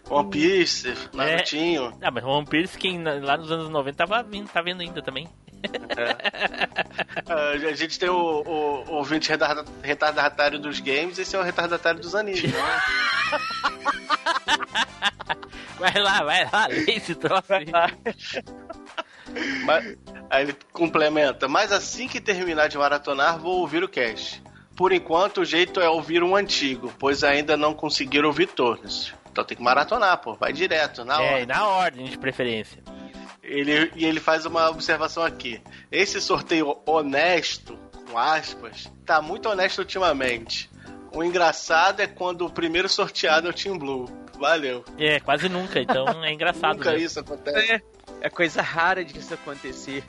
o- 0.10 0.16
One 0.20 0.30
Piece, 0.30 0.94
Narutinho. 1.14 1.95
Ah, 2.02 2.10
mas 2.12 2.24
One 2.24 2.45
Piece, 2.48 2.78
quem 2.78 3.04
lá 3.04 3.38
nos 3.38 3.52
anos 3.52 3.70
90 3.70 3.95
tava 3.98 4.24
vindo, 4.24 4.50
tá 4.50 4.62
vendo 4.62 4.82
ainda 4.82 5.02
também. 5.02 5.28
Ah, 7.27 7.52
a 7.69 7.73
gente 7.73 7.99
tem 7.99 8.10
o, 8.10 8.15
o, 8.45 8.84
o 8.90 8.94
ouvinte 8.95 9.30
retarda- 9.30 9.65
retardatário 9.81 10.60
dos 10.60 10.80
games, 10.80 11.18
esse 11.19 11.35
é 11.35 11.40
o 11.40 11.44
retardatário 11.44 11.99
dos 11.99 12.15
animes, 12.15 12.44
né? 12.44 12.60
Vai 15.80 15.94
lá, 16.02 16.23
vai 16.23 16.45
lá, 16.49 16.68
lê 16.68 16.94
esse 16.94 17.14
troço 17.15 17.52
aí. 17.53 17.65
Mas- 19.65 19.98
aí 20.30 20.44
ele 20.44 20.56
complementa, 20.72 21.48
mas 21.48 21.72
assim 21.72 22.07
que 22.07 22.22
terminar 22.22 22.68
de 22.69 22.77
maratonar, 22.77 23.38
vou 23.40 23.60
ouvir 23.60 23.84
o 23.84 23.90
cast. 23.90 24.41
Por 24.77 24.91
enquanto, 24.94 25.41
o 25.41 25.45
jeito 25.45 25.81
é 25.81 25.90
ouvir 25.90 26.23
um 26.23 26.35
antigo, 26.35 26.94
pois 26.99 27.23
ainda 27.23 27.57
não 27.57 27.73
conseguiram 27.73 28.27
ouvir 28.27 28.48
todos. 28.48 29.14
Então 29.31 29.44
tem 29.44 29.57
que 29.57 29.64
maratonar, 29.64 30.18
pô, 30.19 30.35
vai 30.35 30.53
direto, 30.53 31.03
na. 31.03 31.22
É, 31.22 31.41
e 31.41 31.45
na 31.45 31.68
ordem 31.68 32.06
de 32.06 32.18
preferência. 32.18 32.81
Ele, 33.53 33.91
e 33.95 34.05
ele 34.05 34.19
faz 34.19 34.45
uma 34.45 34.69
observação 34.69 35.23
aqui. 35.23 35.61
Esse 35.91 36.19
sorteio 36.19 36.75
honesto, 36.88 37.77
com 38.09 38.17
aspas, 38.17 38.91
tá 39.05 39.21
muito 39.21 39.47
honesto 39.47 39.80
ultimamente. 39.80 40.69
O 41.13 41.23
engraçado 41.23 41.99
é 41.99 42.07
quando 42.07 42.47
o 42.47 42.49
primeiro 42.49 42.89
sorteado 42.89 43.47
é 43.47 43.51
o 43.51 43.53
Team 43.53 43.77
Blue. 43.77 44.09
Valeu. 44.39 44.84
É, 44.97 45.19
quase 45.19 45.47
nunca, 45.47 45.80
então 45.80 46.23
é 46.23 46.34
engraçado. 46.34 46.77
Nunca 46.77 46.91
mesmo. 46.91 47.05
isso 47.05 47.19
acontece. 47.19 47.71
É, 47.71 47.81
é 48.21 48.30
coisa 48.30 48.61
rara 48.63 49.05
disso 49.05 49.35
acontecer. 49.35 50.03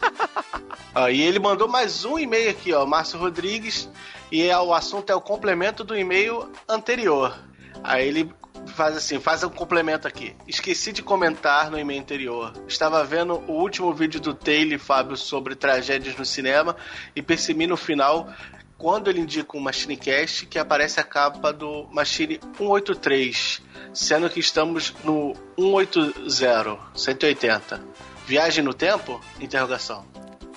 Ó, 0.94 1.08
e 1.08 1.20
ele 1.20 1.38
mandou 1.38 1.68
mais 1.68 2.04
um 2.04 2.18
e-mail 2.18 2.50
aqui, 2.50 2.72
ó, 2.72 2.84
Márcio 2.84 3.16
Rodrigues, 3.16 3.88
e 4.32 4.42
é, 4.42 4.58
o 4.58 4.74
assunto 4.74 5.10
é 5.10 5.14
o 5.14 5.20
complemento 5.20 5.84
do 5.84 5.96
e-mail 5.96 6.50
anterior. 6.68 7.38
Aí 7.84 8.08
ele 8.08 8.34
faz 8.74 8.96
assim, 8.96 9.20
faz 9.20 9.42
um 9.42 9.48
complemento 9.48 10.06
aqui. 10.06 10.34
Esqueci 10.46 10.92
de 10.92 11.02
comentar 11.02 11.70
no 11.70 11.78
e-mail 11.78 12.00
anterior. 12.00 12.52
Estava 12.66 13.04
vendo 13.04 13.34
o 13.46 13.52
último 13.52 13.92
vídeo 13.92 14.20
do 14.20 14.34
Taylor 14.34 14.74
e 14.74 14.78
Fábio 14.78 15.16
sobre 15.16 15.54
tragédias 15.54 16.16
no 16.16 16.24
cinema 16.24 16.76
e 17.14 17.22
percebi 17.22 17.66
no 17.66 17.76
final, 17.76 18.32
quando 18.78 19.10
ele 19.10 19.20
indica 19.20 19.56
um 19.56 19.60
Machine 19.60 19.96
Cast, 19.96 20.46
que 20.46 20.58
aparece 20.58 21.00
a 21.00 21.04
capa 21.04 21.52
do 21.52 21.86
Machine 21.92 22.40
183, 22.56 23.62
sendo 23.92 24.30
que 24.30 24.40
estamos 24.40 24.94
no 25.04 25.34
180, 25.58 26.78
180. 26.94 27.82
Viagem 28.26 28.64
no 28.64 28.72
tempo? 28.72 29.20
Interrogação. 29.40 30.06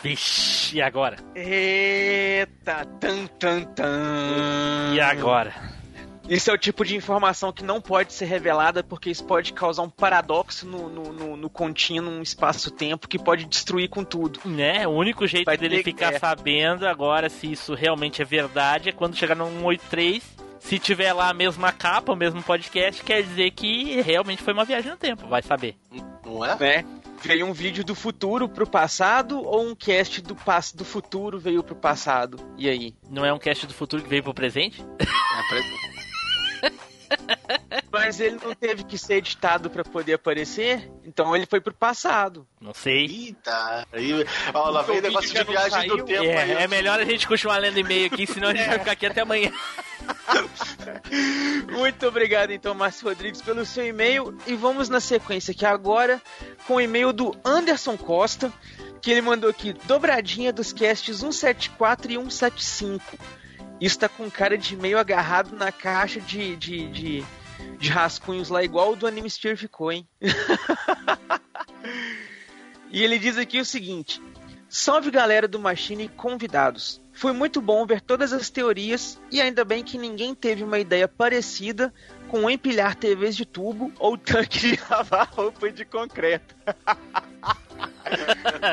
Vixe, 0.01 0.77
e 0.77 0.81
agora? 0.81 1.17
Eita, 1.33 2.85
tan 2.99 3.25
tan 3.39 3.63
tan. 3.73 4.93
E 4.93 4.99
agora? 4.99 5.72
Isso 6.27 6.49
é 6.49 6.53
o 6.53 6.57
tipo 6.57 6.85
de 6.85 6.95
informação 6.95 7.51
que 7.51 7.63
não 7.63 7.81
pode 7.81 8.13
ser 8.13 8.25
revelada 8.25 8.83
porque 8.83 9.09
isso 9.09 9.23
pode 9.25 9.51
causar 9.53 9.83
um 9.83 9.89
paradoxo 9.89 10.65
no, 10.65 10.89
no, 10.89 11.13
no, 11.13 11.37
no 11.37 11.49
contínuo 11.49 12.21
espaço-tempo 12.21 13.07
que 13.07 13.19
pode 13.19 13.45
destruir 13.45 13.89
com 13.89 14.03
tudo. 14.03 14.39
Né? 14.45 14.87
O 14.87 14.91
único 14.91 15.27
jeito 15.27 15.45
Vai 15.45 15.57
dele 15.57 15.77
ter- 15.77 15.83
ficar 15.83 16.13
é. 16.13 16.19
sabendo 16.19 16.87
agora 16.87 17.29
se 17.29 17.51
isso 17.51 17.73
realmente 17.73 18.21
é 18.21 18.25
verdade 18.25 18.89
é 18.89 18.91
quando 18.91 19.15
chegar 19.17 19.35
no 19.35 19.45
183. 19.47 20.23
Se 20.59 20.79
tiver 20.79 21.11
lá 21.11 21.29
a 21.29 21.33
mesma 21.33 21.73
capa, 21.73 22.13
o 22.13 22.15
mesmo 22.15 22.41
podcast, 22.41 23.03
quer 23.03 23.21
dizer 23.21 23.51
que 23.51 23.99
realmente 24.01 24.41
foi 24.41 24.53
uma 24.53 24.63
viagem 24.63 24.91
no 24.91 24.97
tempo. 24.97 25.27
Vai 25.27 25.41
saber. 25.41 25.75
Não 26.25 26.45
é? 26.45 26.55
Né? 26.55 26.85
Veio 27.21 27.45
um 27.45 27.51
vídeo 27.53 27.83
do 27.83 27.93
futuro 27.93 28.47
pro 28.47 28.65
passado 28.65 29.41
ou 29.41 29.67
um 29.67 29.75
cast 29.75 30.21
do, 30.21 30.35
pass 30.35 30.71
do 30.71 30.85
futuro 30.85 31.37
veio 31.37 31.61
pro 31.63 31.75
passado? 31.75 32.39
E 32.57 32.69
aí? 32.69 32.93
Não 33.09 33.25
é 33.25 33.33
um 33.33 33.39
cast 33.39 33.67
do 33.67 33.73
futuro 33.73 34.01
que 34.01 34.09
veio 34.09 34.23
pro 34.23 34.33
presente? 34.33 34.81
Mas 37.91 38.19
ele 38.19 38.37
não 38.43 38.55
teve 38.55 38.83
que 38.83 38.97
ser 38.97 39.15
editado 39.15 39.69
pra 39.69 39.83
poder 39.83 40.13
aparecer, 40.13 40.89
então 41.05 41.35
ele 41.35 41.45
foi 41.45 41.61
pro 41.61 41.73
passado. 41.73 42.47
Não 42.59 42.73
sei. 42.73 43.05
Eita. 43.05 43.85
Aí, 43.91 44.25
ó, 44.53 44.69
lá 44.69 44.81
vem 44.81 44.93
O 44.97 45.01
vídeo 45.01 45.09
negócio 45.09 45.29
de 45.29 45.37
não 45.39 45.45
viagem 45.45 45.87
do 45.87 45.95
saiu? 45.95 46.05
tempo 46.05 46.21
aí. 46.21 46.27
É, 46.29 46.63
é 46.63 46.67
melhor 46.67 46.99
a 46.99 47.05
gente 47.05 47.27
continuar 47.27 47.57
lendo 47.57 47.77
e-mail 47.79 48.07
aqui, 48.07 48.25
senão 48.25 48.49
a 48.49 48.55
gente 48.55 48.67
vai 48.67 48.79
ficar 48.79 48.91
aqui 48.93 49.05
até 49.05 49.21
amanhã. 49.21 49.51
Muito 51.71 52.07
obrigado, 52.07 52.51
então, 52.51 52.73
Márcio 52.73 53.07
Rodrigues, 53.07 53.41
pelo 53.41 53.65
seu 53.65 53.85
e-mail. 53.85 54.35
E 54.47 54.55
vamos 54.55 54.89
na 54.89 54.99
sequência 54.99 55.51
aqui 55.51 55.65
agora 55.65 56.21
com 56.67 56.75
o 56.75 56.81
e-mail 56.81 57.13
do 57.13 57.35
Anderson 57.43 57.97
Costa, 57.97 58.51
que 59.01 59.11
ele 59.11 59.21
mandou 59.21 59.49
aqui 59.49 59.73
dobradinha 59.85 60.51
dos 60.51 60.73
casts 60.73 61.17
174 61.19 62.11
e 62.11 62.15
175. 62.15 63.17
Isso 63.83 63.99
tá 63.99 64.07
com 64.07 64.31
cara 64.31 64.57
de 64.57 64.75
e-mail 64.75 64.97
agarrado 64.97 65.53
na 65.57 65.69
caixa 65.69 66.21
de, 66.21 66.55
de, 66.55 66.87
de, 66.87 67.25
de 67.77 67.89
rascunhos 67.89 68.47
lá, 68.47 68.63
igual 68.63 68.93
o 68.93 68.95
do 68.95 69.05
Anime 69.05 69.29
Sphere 69.29 69.57
ficou, 69.57 69.91
hein? 69.91 70.07
e 72.89 73.03
ele 73.03 73.19
diz 73.19 73.37
aqui 73.37 73.59
o 73.59 73.65
seguinte: 73.65 74.21
Salve 74.69 75.11
galera 75.11 75.49
do 75.49 75.59
Machine 75.59 76.07
convidados. 76.07 77.01
Foi 77.11 77.33
muito 77.33 77.59
bom 77.59 77.85
ver 77.85 77.99
todas 77.99 78.31
as 78.31 78.49
teorias 78.49 79.21
e 79.29 79.41
ainda 79.41 79.65
bem 79.65 79.83
que 79.83 79.97
ninguém 79.97 80.33
teve 80.33 80.63
uma 80.63 80.79
ideia 80.79 81.05
parecida 81.05 81.93
com 82.29 82.49
empilhar 82.49 82.95
TVs 82.95 83.35
de 83.35 83.45
tubo 83.45 83.91
ou 83.99 84.17
tanque 84.17 84.59
de 84.59 84.79
lavar 84.89 85.27
roupa 85.29 85.69
de 85.69 85.83
concreto. 85.83 86.55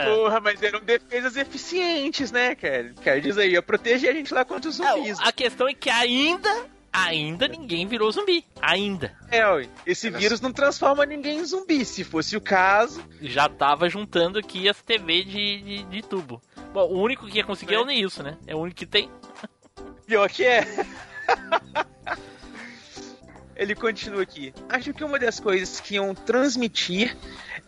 Porra, 0.05 0.41
mas 0.41 0.63
eram 0.63 0.81
defesas 0.81 1.37
eficientes, 1.37 2.31
né, 2.31 2.55
cara? 2.55 2.93
Cara, 3.03 3.21
diz 3.21 3.37
aí, 3.39 3.53
ia 3.53 3.63
proteger 3.63 4.11
a 4.11 4.15
gente 4.15 4.33
lá 4.33 4.45
contra 4.45 4.69
os 4.69 4.77
zumbis. 4.77 5.19
A 5.21 5.33
questão 5.33 5.69
é 5.69 5.75
que 5.75 5.91
ainda, 5.91 6.49
ainda 6.93 7.49
ninguém 7.49 7.87
virou 7.87 8.11
zumbi. 8.11 8.45
Ainda. 8.61 9.17
É, 9.31 9.43
esse 9.87 10.11
vírus 10.11 10.41
não 10.41 10.53
transforma 10.53 11.05
ninguém 11.05 11.39
em 11.39 11.45
zumbi. 11.45 11.85
Se 11.85 12.05
fosse 12.05 12.37
o 12.37 12.41
caso, 12.41 13.03
Já 13.21 13.49
tava 13.49 13.89
juntando 13.89 14.39
aqui 14.39 14.69
as 14.69 14.81
TV 14.83 15.25
de, 15.25 15.61
de, 15.61 15.83
de 15.85 16.03
tubo. 16.03 16.41
Bom, 16.73 16.89
o 16.89 17.01
único 17.01 17.27
que 17.27 17.39
ia 17.39 17.45
conseguir 17.45 17.75
é 17.75 17.81
o 17.81 17.85
Neilson, 17.85 18.23
né? 18.23 18.39
É 18.47 18.55
o 18.55 18.59
único 18.59 18.79
que 18.79 18.87
tem. 18.87 19.11
Pior 20.07 20.29
que 20.29 20.45
é. 20.45 20.67
Ele 23.61 23.75
continua 23.75 24.23
aqui. 24.23 24.55
Acho 24.71 24.95
que 24.95 25.05
uma 25.05 25.19
das 25.19 25.39
coisas 25.39 25.81
que 25.81 25.97
iam 25.97 26.15
transmitir 26.15 27.15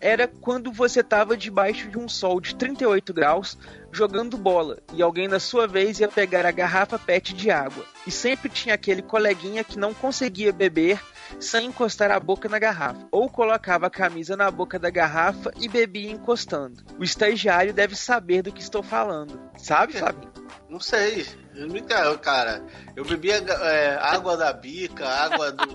era 0.00 0.26
quando 0.26 0.72
você 0.72 1.02
tava 1.02 1.36
debaixo 1.36 1.90
de 1.90 1.98
um 1.98 2.08
sol 2.08 2.40
de 2.40 2.54
38 2.54 3.12
graus 3.12 3.58
jogando 3.92 4.38
bola 4.38 4.78
e 4.94 5.02
alguém 5.02 5.28
na 5.28 5.38
sua 5.38 5.68
vez 5.68 6.00
ia 6.00 6.08
pegar 6.08 6.46
a 6.46 6.50
garrafa 6.50 6.98
PET 6.98 7.34
de 7.34 7.50
água. 7.50 7.84
E 8.06 8.10
sempre 8.10 8.48
tinha 8.48 8.74
aquele 8.74 9.02
coleguinha 9.02 9.62
que 9.62 9.78
não 9.78 9.92
conseguia 9.92 10.50
beber 10.50 10.98
sem 11.38 11.66
encostar 11.66 12.10
a 12.10 12.18
boca 12.18 12.48
na 12.48 12.58
garrafa, 12.58 13.06
ou 13.10 13.28
colocava 13.28 13.86
a 13.86 13.90
camisa 13.90 14.34
na 14.34 14.50
boca 14.50 14.78
da 14.78 14.88
garrafa 14.88 15.52
e 15.60 15.68
bebia 15.68 16.10
encostando. 16.10 16.82
O 16.98 17.04
estagiário 17.04 17.74
deve 17.74 17.94
saber 17.94 18.40
do 18.40 18.50
que 18.50 18.62
estou 18.62 18.82
falando. 18.82 19.38
Sabe, 19.58 19.92
Fabinho? 19.92 20.31
Não 20.68 20.80
sei. 20.80 21.26
Eu 21.54 22.18
cara, 22.18 22.64
eu 22.96 23.04
bebia 23.04 23.36
é, 23.36 23.96
água 24.00 24.36
da 24.36 24.52
bica, 24.52 25.06
água 25.06 25.52
do, 25.52 25.66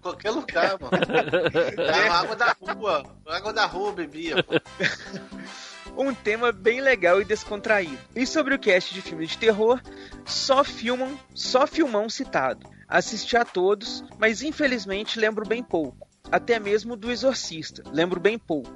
qualquer 0.00 0.30
lugar, 0.30 0.78
mano. 0.80 2.12
Água 2.12 2.36
da 2.36 2.56
rua. 2.60 3.02
Água 3.26 3.52
da 3.52 3.66
rua 3.66 3.92
bebia, 3.92 4.42
pô. 4.42 4.54
um 5.98 6.14
tema 6.14 6.52
bem 6.52 6.80
legal 6.80 7.20
e 7.20 7.24
descontraído. 7.24 7.98
E 8.14 8.26
sobre 8.26 8.54
o 8.54 8.58
cast 8.58 8.94
de 8.94 9.02
filme 9.02 9.26
de 9.26 9.36
terror, 9.36 9.80
só 10.24 10.62
filmam, 10.62 11.18
só 11.34 11.66
filmão 11.66 12.08
citado. 12.08 12.68
Assisti 12.86 13.36
a 13.36 13.44
todos, 13.44 14.04
mas 14.18 14.42
infelizmente 14.42 15.18
lembro 15.18 15.46
bem 15.46 15.62
pouco. 15.62 16.08
Até 16.30 16.58
mesmo 16.58 16.96
do 16.96 17.10
Exorcista, 17.10 17.82
lembro 17.92 18.20
bem 18.20 18.38
pouco. 18.38 18.70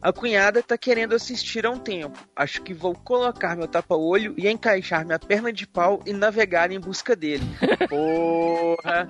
A 0.00 0.12
cunhada 0.12 0.62
tá 0.62 0.78
querendo 0.78 1.14
assistir 1.14 1.66
há 1.66 1.70
um 1.70 1.78
tempo. 1.78 2.18
Acho 2.36 2.62
que 2.62 2.72
vou 2.72 2.94
colocar 2.94 3.56
meu 3.56 3.66
tapa-olho 3.66 4.34
e 4.36 4.48
encaixar 4.48 5.04
minha 5.04 5.18
perna 5.18 5.52
de 5.52 5.66
pau 5.66 6.00
e 6.06 6.12
navegar 6.12 6.70
em 6.70 6.78
busca 6.78 7.16
dele. 7.16 7.42
Porra! 7.88 9.08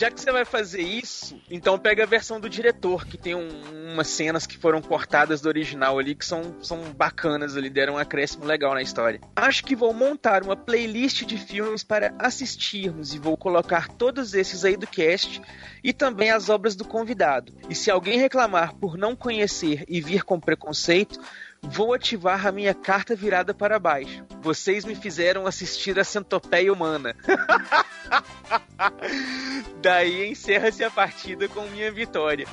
Já 0.00 0.10
que 0.10 0.20
você 0.20 0.32
vai 0.32 0.44
fazer 0.44 0.82
isso, 0.82 1.40
então 1.50 1.78
pega 1.78 2.02
a 2.02 2.06
versão 2.06 2.40
do 2.40 2.48
diretor, 2.48 3.06
que 3.06 3.16
tem 3.16 3.34
um- 3.34 3.92
umas 3.92 4.08
cenas 4.08 4.46
que 4.46 4.58
foram 4.58 4.82
cortadas 4.82 5.40
do 5.40 5.48
original 5.48 5.98
ali, 5.98 6.14
que 6.14 6.26
são, 6.26 6.56
são 6.62 6.78
bacanas 6.92 7.56
ali, 7.56 7.70
deram 7.70 7.94
um 7.94 7.98
acréscimo 7.98 8.44
legal 8.44 8.74
na 8.74 8.82
história. 8.82 9.20
Acho 9.34 9.64
que 9.64 9.76
vou 9.76 9.92
montar 9.94 10.42
uma 10.42 10.56
playlist 10.56 11.22
de 11.24 11.38
filmes 11.38 11.82
para 11.84 12.12
assistirmos 12.18 13.14
e 13.14 13.18
vou 13.18 13.36
colocar 13.36 13.88
todos 13.88 14.34
esses 14.34 14.64
aí 14.64 14.76
do 14.76 14.86
cast 14.86 15.40
e 15.82 15.92
também 15.92 16.30
as 16.30 16.48
obras 16.48 16.74
do 16.74 16.84
convidado. 16.84 17.52
E 17.70 17.74
se 17.74 17.90
alguém 17.90 18.18
reclamar 18.18 18.74
por 18.74 18.96
não 18.98 19.14
conhecer 19.14 19.84
e 19.88 20.00
vir 20.00 20.15
com 20.24 20.40
preconceito, 20.40 21.20
vou 21.62 21.94
ativar 21.94 22.46
a 22.46 22.52
minha 22.52 22.74
carta 22.74 23.14
virada 23.14 23.52
para 23.52 23.78
baixo. 23.78 24.24
Vocês 24.40 24.84
me 24.84 24.94
fizeram 24.94 25.46
assistir 25.46 25.98
a 25.98 26.04
Centopeia 26.04 26.72
Humana. 26.72 27.16
Daí 29.80 30.30
encerra-se 30.30 30.84
a 30.84 30.90
partida 30.90 31.48
com 31.48 31.62
minha 31.68 31.90
vitória. 31.90 32.46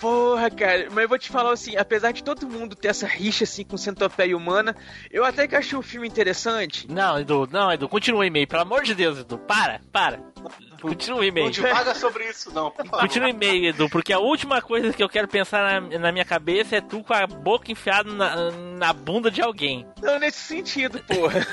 Porra, 0.00 0.50
cara, 0.50 0.88
mas 0.90 1.04
eu 1.04 1.08
vou 1.08 1.18
te 1.18 1.30
falar 1.30 1.52
assim, 1.52 1.76
apesar 1.76 2.10
de 2.10 2.24
todo 2.24 2.48
mundo 2.48 2.74
ter 2.74 2.88
essa 2.88 3.06
rixa 3.06 3.44
assim 3.44 3.64
com 3.64 3.76
Centopeia 3.76 4.36
Humana, 4.36 4.74
eu 5.12 5.24
até 5.24 5.46
que 5.46 5.54
achei 5.54 5.78
o 5.78 5.82
filme 5.82 6.08
interessante. 6.08 6.90
Não, 6.90 7.20
Edu, 7.20 7.48
não, 7.52 7.72
Edu, 7.72 7.88
continua 7.88 8.22
o 8.22 8.24
e-mail. 8.24 8.48
Pelo 8.48 8.62
amor 8.62 8.82
de 8.82 8.96
Deus, 8.96 9.20
Edu, 9.20 9.38
para, 9.38 9.80
para. 9.92 10.31
Continua 10.80 11.20
o 11.20 11.24
e-mail. 11.24 11.46
Não 11.46 11.52
divaga 11.52 11.94
sobre 11.94 12.28
isso, 12.28 12.52
não. 12.52 12.70
Continua 12.70 13.28
o 13.28 13.30
e-mail, 13.30 13.66
Edu, 13.66 13.88
porque 13.88 14.12
a 14.12 14.18
última 14.18 14.60
coisa 14.60 14.92
que 14.92 15.02
eu 15.02 15.08
quero 15.08 15.28
pensar 15.28 15.80
na, 15.80 15.98
na 15.98 16.12
minha 16.12 16.24
cabeça 16.24 16.76
é 16.76 16.80
tu 16.80 17.02
com 17.02 17.14
a 17.14 17.26
boca 17.26 17.70
enfiada 17.70 18.12
na, 18.12 18.50
na 18.50 18.92
bunda 18.92 19.30
de 19.30 19.40
alguém. 19.40 19.86
Não, 20.00 20.18
nesse 20.18 20.38
sentido, 20.38 21.02
porra. 21.04 21.46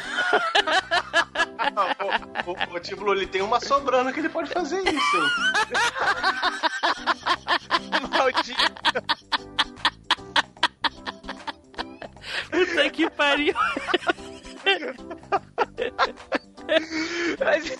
O, 2.45 2.51
o, 2.51 2.75
o 2.75 2.79
Tiblu, 2.79 3.13
ele 3.13 3.27
tem 3.27 3.41
uma 3.41 3.59
sobrando 3.59 4.11
que 4.11 4.19
ele 4.19 4.29
pode 4.29 4.49
fazer 4.49 4.81
isso? 4.81 5.17
Maldito. 8.09 8.59
Puta 12.49 12.89
que 12.89 13.09
pariu. 13.11 13.53
Mas, 17.39 17.77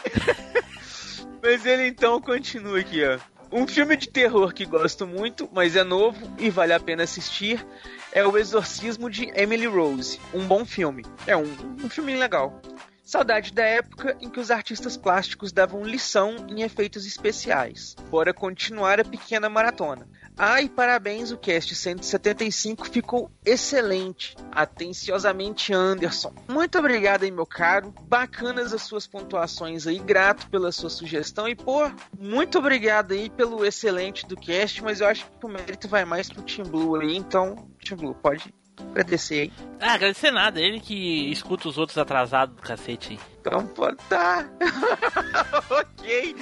mas 1.41 1.65
ele 1.65 1.87
então 1.87 2.21
continua 2.21 2.79
aqui, 2.79 3.03
ó. 3.03 3.19
Um 3.51 3.67
filme 3.67 3.97
de 3.97 4.07
terror 4.07 4.53
que 4.53 4.63
gosto 4.63 5.07
muito, 5.07 5.49
mas 5.51 5.75
é 5.75 5.83
novo 5.83 6.31
e 6.37 6.51
vale 6.51 6.71
a 6.71 6.79
pena 6.79 7.03
assistir, 7.03 7.65
é 8.11 8.23
O 8.25 8.37
Exorcismo 8.37 9.09
de 9.09 9.31
Emily 9.33 9.65
Rose. 9.65 10.19
Um 10.33 10.45
bom 10.45 10.63
filme. 10.63 11.03
É 11.25 11.35
um, 11.35 11.51
um 11.83 11.89
filme 11.89 12.15
legal. 12.15 12.61
Saudade 13.03 13.51
da 13.51 13.63
época 13.63 14.15
em 14.21 14.29
que 14.29 14.39
os 14.39 14.51
artistas 14.51 14.95
plásticos 14.95 15.51
davam 15.51 15.83
lição 15.83 16.35
em 16.47 16.61
efeitos 16.61 17.07
especiais. 17.07 17.95
Bora 18.11 18.31
continuar 18.31 18.99
a 18.99 19.03
pequena 19.03 19.49
maratona. 19.49 20.07
Ai, 20.41 20.69
parabéns, 20.69 21.31
o 21.31 21.37
cast 21.37 21.75
175 21.75 22.89
ficou 22.89 23.29
excelente. 23.45 24.37
Atenciosamente, 24.53 25.73
Anderson. 25.73 26.33
Muito 26.47 26.79
obrigado 26.79 27.23
aí, 27.23 27.31
meu 27.31 27.45
caro. 27.45 27.93
Bacanas 28.03 28.71
as 28.71 28.83
suas 28.83 29.05
pontuações 29.05 29.85
aí. 29.85 29.99
Grato 29.99 30.49
pela 30.49 30.71
sua 30.71 30.89
sugestão. 30.89 31.45
E, 31.45 31.55
pô, 31.55 31.91
muito 32.17 32.57
obrigado 32.57 33.11
aí 33.11 33.29
pelo 33.29 33.65
excelente 33.65 34.25
do 34.25 34.37
cast. 34.37 34.81
Mas 34.81 35.01
eu 35.01 35.07
acho 35.07 35.25
que 35.29 35.45
o 35.45 35.49
mérito 35.49 35.89
vai 35.89 36.05
mais 36.05 36.29
pro 36.29 36.41
Team 36.41 36.69
Blue 36.69 36.95
aí. 36.95 37.17
Então, 37.17 37.67
Team 37.83 37.97
Blue, 37.97 38.15
pode 38.15 38.53
agradecer 38.91 39.41
aí. 39.41 39.53
Ah, 39.79 39.93
agradecer 39.93 40.31
nada, 40.31 40.59
ele 40.59 40.79
que 40.79 41.31
escuta 41.31 41.67
os 41.67 41.77
outros 41.77 41.97
atrasados 41.97 42.55
do 42.55 42.61
cacete 42.61 43.13
aí. 43.13 43.19
Então, 43.39 43.65
pô, 43.67 43.93
tá. 44.09 44.45
ok. 45.69 46.35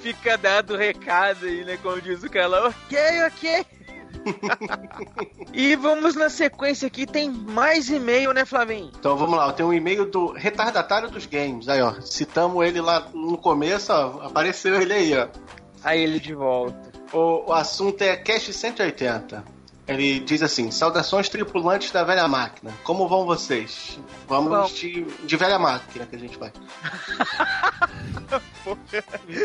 Fica 0.00 0.38
dado 0.38 0.74
o 0.74 0.76
recado 0.76 1.46
aí, 1.46 1.64
né? 1.64 1.76
Como 1.82 2.00
diz 2.00 2.22
o 2.22 2.30
cara. 2.30 2.68
Ok, 2.68 2.98
ok. 3.26 3.66
e 5.52 5.76
vamos 5.76 6.14
na 6.14 6.28
sequência 6.28 6.86
aqui, 6.86 7.06
tem 7.06 7.30
mais 7.30 7.88
e-mail, 7.88 8.32
né, 8.32 8.44
Flavinho? 8.44 8.90
Então 8.98 9.16
vamos 9.16 9.36
lá, 9.36 9.52
tem 9.52 9.64
um 9.64 9.72
e-mail 9.72 10.06
do 10.06 10.32
retardatário 10.32 11.10
dos 11.10 11.26
games. 11.26 11.68
Aí, 11.68 11.80
ó, 11.80 11.94
citamos 12.00 12.64
ele 12.66 12.80
lá 12.80 13.08
no 13.12 13.38
começo, 13.38 13.92
ó, 13.92 14.26
apareceu 14.26 14.80
ele 14.80 14.92
aí, 14.92 15.16
ó. 15.16 15.28
Aí 15.82 16.02
ele 16.02 16.18
de 16.18 16.34
volta. 16.34 16.92
O, 17.12 17.50
o 17.50 17.52
assunto 17.52 18.02
é 18.02 18.16
Cash 18.16 18.54
180. 18.54 19.57
Ele 19.88 20.20
diz 20.20 20.42
assim: 20.42 20.70
Saudações 20.70 21.30
tripulantes 21.30 21.90
da 21.90 22.04
velha 22.04 22.28
máquina. 22.28 22.74
Como 22.84 23.08
vão 23.08 23.24
vocês? 23.24 23.98
Vamos 24.28 24.50
Bom. 24.50 24.66
de, 24.74 25.04
de 25.24 25.36
velha 25.36 25.58
máquina 25.58 26.04
que 26.04 26.14
a 26.14 26.18
gente 26.18 26.36
vai. 26.36 26.52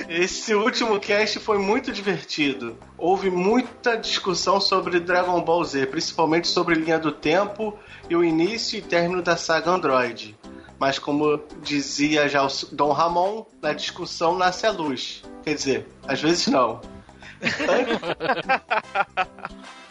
Esse 0.09 0.53
último 0.53 0.99
cast 0.99 1.39
foi 1.39 1.57
muito 1.57 1.93
divertido. 1.93 2.77
Houve 2.97 3.29
muita 3.29 3.95
discussão 3.95 4.59
sobre 4.59 4.99
Dragon 4.99 5.41
Ball 5.41 5.63
Z, 5.63 5.85
principalmente 5.85 6.49
sobre 6.49 6.75
linha 6.75 6.99
do 6.99 7.13
tempo 7.13 7.79
e 8.09 8.15
o 8.15 8.23
início 8.23 8.77
e 8.77 8.81
término 8.81 9.21
da 9.21 9.37
saga 9.37 9.71
Android. 9.71 10.37
Mas 10.77 10.99
como 10.99 11.41
dizia 11.61 12.27
já 12.27 12.45
o 12.45 12.49
Dom 12.73 12.91
Ramon, 12.91 13.45
na 13.61 13.71
discussão 13.71 14.37
nasce 14.37 14.65
a 14.65 14.71
luz. 14.71 15.23
Quer 15.43 15.55
dizer, 15.55 15.87
às 16.05 16.21
vezes 16.21 16.47
não. 16.47 16.81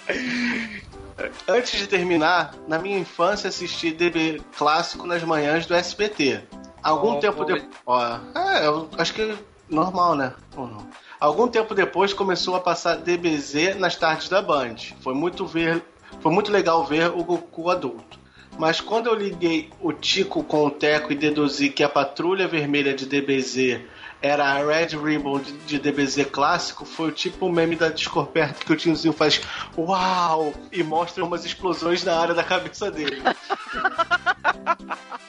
Antes 1.47 1.79
de 1.79 1.87
terminar, 1.87 2.55
na 2.67 2.79
minha 2.79 2.99
infância 2.99 3.49
assisti 3.49 3.93
DB 3.93 4.41
clássico 4.57 5.07
nas 5.07 5.23
manhãs 5.23 5.67
do 5.67 5.75
SBT. 5.75 6.41
Algum 6.83 7.17
Oh, 7.17 7.21
tempo 7.21 7.45
depois. 7.45 8.21
É, 8.35 8.67
eu 8.67 8.89
acho 8.99 9.15
que 9.15 9.23
é 9.23 9.37
normal, 9.69 10.17
né? 10.17 10.33
Ou 10.57 10.67
não? 10.67 10.87
Algum 11.21 11.47
tempo 11.47 11.75
depois 11.75 12.13
começou 12.13 12.57
a 12.57 12.61
passar 12.61 12.97
DBZ 12.97 13.77
nas 13.79 13.95
tardes 13.95 14.29
da 14.29 14.43
Band. 14.43 14.75
Foi 15.01 15.15
muito 15.15 15.47
ver, 15.47 15.85
foi 16.21 16.33
muito 16.33 16.51
legal 16.51 16.85
ver 16.85 17.09
o 17.11 17.23
Goku 17.23 17.71
adulto. 17.71 18.19
Mas 18.59 18.81
quando 18.81 19.07
eu 19.07 19.15
liguei 19.15 19.71
o 19.81 19.93
Tico 19.93 20.43
com 20.43 20.67
o 20.67 20.71
Teco 20.71 21.13
e 21.13 21.17
deduzi 21.17 21.71
que 21.71 21.83
a 21.83 21.89
patrulha 21.89 22.49
vermelha 22.49 22.93
de 22.93 23.07
DBZ 23.07 23.81
era 24.23 24.45
a 24.45 24.65
Red 24.65 24.97
Ribbon 24.97 25.41
de, 25.41 25.53
de 25.53 25.79
DBZ 25.79 26.27
clássico, 26.31 26.85
foi 26.85 27.09
o 27.09 27.13
tipo 27.13 27.51
meme 27.51 27.75
da 27.75 27.89
Discorperto 27.89 28.65
que 28.65 28.73
o 28.73 28.77
tiozinho 28.77 29.13
faz 29.13 29.41
uau 29.77 30.55
e 30.71 30.83
mostra 30.83 31.25
umas 31.25 31.45
explosões 31.45 32.05
na 32.05 32.17
área 32.17 32.35
da 32.35 32.45
cabeça 32.45 32.91
dele. 32.91 33.21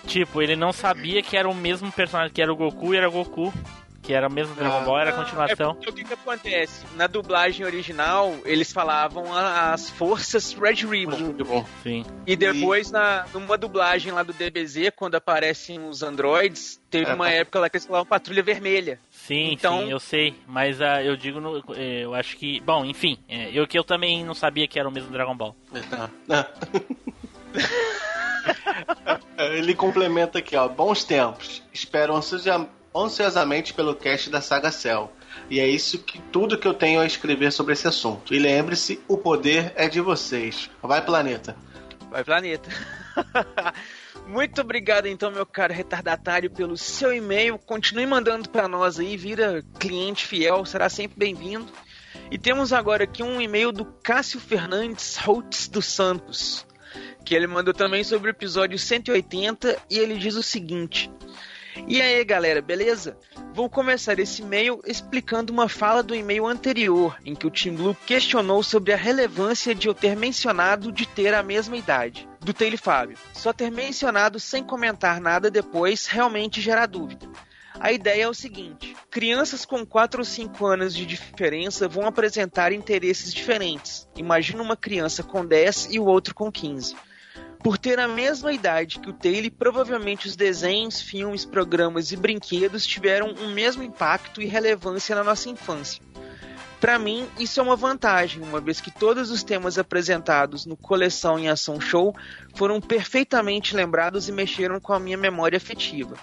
Tipo, 0.05 0.41
ele 0.41 0.55
não 0.55 0.71
sabia 0.71 1.23
que 1.23 1.35
era 1.35 1.49
o 1.49 1.55
mesmo 1.55 1.91
personagem, 1.91 2.31
que 2.31 2.41
era 2.41 2.51
o 2.51 2.55
Goku 2.55 2.93
e 2.93 2.97
era 2.97 3.09
Goku. 3.09 3.53
Que 4.03 4.13
era 4.13 4.27
o 4.27 4.31
mesmo 4.31 4.53
Dragon 4.53 4.83
Ball, 4.83 4.99
era 4.99 5.11
a 5.11 5.13
continuação. 5.13 5.77
É 5.81 5.89
o 5.89 5.93
que, 5.93 6.03
que 6.03 6.13
acontece? 6.13 6.85
Na 6.97 7.07
dublagem 7.07 7.65
original, 7.65 8.35
eles 8.43 8.73
falavam 8.73 9.33
as 9.33 9.89
forças 9.89 10.51
Red 10.53 10.85
Ribbon. 10.85 11.33
Sim. 11.81 12.05
E 12.27 12.35
depois, 12.35 12.91
na, 12.91 13.25
numa 13.33 13.57
dublagem 13.57 14.11
lá 14.11 14.21
do 14.21 14.33
DBZ, 14.33 14.91
quando 14.93 15.15
aparecem 15.15 15.87
os 15.87 16.03
androids, 16.03 16.81
teve 16.89 17.11
É, 17.11 17.13
uma 17.13 17.25
tá. 17.27 17.31
época 17.31 17.59
lá 17.61 17.69
que 17.69 17.77
eles 17.77 17.85
falavam 17.85 18.05
Patrulha 18.05 18.43
Vermelha. 18.43 18.99
Sim, 19.09 19.53
Então- 19.53 19.83
sim, 19.83 19.89
eu 19.91 19.99
sei. 20.01 20.35
Mas 20.45 20.81
ah, 20.81 21.01
eu 21.01 21.15
digo, 21.15 21.39
no, 21.39 21.63
eh, 21.73 22.01
eu 22.03 22.13
acho 22.13 22.35
que. 22.35 22.59
Bom, 22.59 22.83
enfim, 22.83 23.17
eh, 23.29 23.51
eu 23.53 23.65
que 23.65 23.79
eu 23.79 23.85
também 23.85 24.25
não 24.25 24.33
sabia 24.33 24.67
que 24.67 24.77
era 24.77 24.89
o 24.89 24.91
mesmo 24.91 25.11
Dragon 25.11 25.33
Ball. 25.35 25.55
Ele 29.37 29.73
complementa 29.73 30.39
aqui, 30.39 30.55
ó. 30.55 30.67
Bons 30.67 31.03
tempos. 31.03 31.63
Espero 31.73 32.15
ansiosia- 32.15 32.67
ansiosamente 32.95 33.73
pelo 33.73 33.95
cast 33.95 34.29
da 34.29 34.41
Saga 34.41 34.71
Cell. 34.71 35.11
E 35.49 35.59
é 35.59 35.67
isso 35.67 35.99
que 35.99 36.19
tudo 36.31 36.57
que 36.57 36.67
eu 36.67 36.73
tenho 36.73 36.99
a 36.99 37.05
escrever 37.05 37.51
sobre 37.51 37.73
esse 37.73 37.87
assunto. 37.87 38.33
E 38.33 38.39
lembre-se, 38.39 39.01
o 39.07 39.17
poder 39.17 39.73
é 39.75 39.87
de 39.87 39.99
vocês. 39.99 40.69
Vai, 40.81 41.03
planeta. 41.03 41.55
Vai, 42.09 42.23
planeta. 42.23 42.69
Muito 44.27 44.61
obrigado, 44.61 45.07
então, 45.07 45.29
meu 45.31 45.45
caro 45.45 45.73
retardatário, 45.73 46.49
pelo 46.49 46.77
seu 46.77 47.11
e-mail. 47.11 47.59
Continue 47.59 48.05
mandando 48.05 48.49
para 48.49 48.67
nós 48.67 48.99
aí, 48.99 49.17
vira 49.17 49.63
cliente 49.79 50.25
fiel, 50.25 50.65
será 50.65 50.87
sempre 50.87 51.17
bem-vindo. 51.17 51.71
E 52.31 52.37
temos 52.37 52.71
agora 52.71 53.03
aqui 53.03 53.21
um 53.21 53.41
e-mail 53.41 53.71
do 53.71 53.85
Cássio 53.85 54.39
Fernandes 54.39 55.17
Holtz 55.17 55.67
dos 55.67 55.85
Santos, 55.85 56.65
que 57.25 57.35
ele 57.35 57.47
mandou 57.47 57.73
também 57.73 58.03
sobre 58.03 58.29
o 58.29 58.31
episódio 58.31 58.77
180 58.79 59.77
e 59.89 59.97
ele 59.97 60.17
diz 60.17 60.35
o 60.35 60.43
seguinte: 60.43 61.11
E 61.87 62.01
aí, 62.01 62.23
galera, 62.23 62.61
beleza? 62.61 63.17
Vou 63.53 63.69
começar 63.69 64.19
esse 64.19 64.41
e-mail 64.41 64.81
explicando 64.85 65.51
uma 65.51 65.67
fala 65.67 66.01
do 66.01 66.15
e-mail 66.15 66.45
anterior, 66.45 67.17
em 67.25 67.35
que 67.35 67.47
o 67.47 67.51
Tim 67.51 67.73
Blue 67.73 67.97
questionou 68.05 68.63
sobre 68.63 68.93
a 68.93 68.97
relevância 68.97 69.73
de 69.73 69.87
eu 69.87 69.93
ter 69.93 70.15
mencionado 70.15 70.91
de 70.91 71.05
ter 71.07 71.33
a 71.33 71.43
mesma 71.43 71.75
idade. 71.75 72.27
Do 72.39 72.53
Taylor 72.53 72.79
Fábio. 72.79 73.17
Só 73.33 73.51
ter 73.51 73.71
mencionado 73.71 74.39
sem 74.39 74.63
comentar 74.63 75.19
nada 75.19 75.49
depois 75.49 76.05
realmente 76.05 76.61
gera 76.61 76.85
dúvida. 76.85 77.27
A 77.79 77.91
ideia 77.91 78.23
é 78.23 78.29
o 78.29 78.33
seguinte: 78.33 78.95
crianças 79.09 79.65
com 79.65 79.85
4 79.85 80.21
ou 80.21 80.25
5 80.25 80.65
anos 80.65 80.95
de 80.95 81.05
diferença 81.05 81.87
vão 81.87 82.05
apresentar 82.05 82.71
interesses 82.71 83.33
diferentes. 83.33 84.07
Imagina 84.15 84.61
uma 84.61 84.77
criança 84.77 85.23
com 85.23 85.45
10 85.45 85.89
e 85.91 85.99
o 85.99 86.05
outro 86.05 86.35
com 86.35 86.51
15. 86.51 86.95
Por 87.63 87.77
ter 87.77 87.97
a 87.97 88.09
mesma 88.09 88.51
idade 88.51 88.99
que 88.99 89.09
o 89.09 89.13
Taylor, 89.13 89.49
provavelmente 89.51 90.27
os 90.27 90.35
desenhos, 90.35 90.99
filmes, 90.99 91.45
programas 91.45 92.11
e 92.11 92.17
brinquedos 92.17 92.85
tiveram 92.85 93.31
o 93.31 93.47
mesmo 93.47 93.81
impacto 93.81 94.41
e 94.41 94.45
relevância 94.45 95.15
na 95.15 95.23
nossa 95.23 95.49
infância. 95.49 96.03
Para 96.81 96.99
mim, 96.99 97.25
isso 97.39 97.61
é 97.61 97.63
uma 97.63 97.77
vantagem, 97.77 98.43
uma 98.43 98.59
vez 98.59 98.81
que 98.81 98.91
todos 98.91 99.31
os 99.31 99.41
temas 99.41 99.79
apresentados 99.79 100.65
no 100.65 100.75
Coleção 100.75 101.39
em 101.39 101.47
Ação 101.47 101.79
Show 101.79 102.13
foram 102.53 102.81
perfeitamente 102.81 103.73
lembrados 103.73 104.27
e 104.27 104.33
mexeram 104.33 104.81
com 104.81 104.91
a 104.91 104.99
minha 104.99 105.17
memória 105.17 105.55
afetiva. 105.55 106.17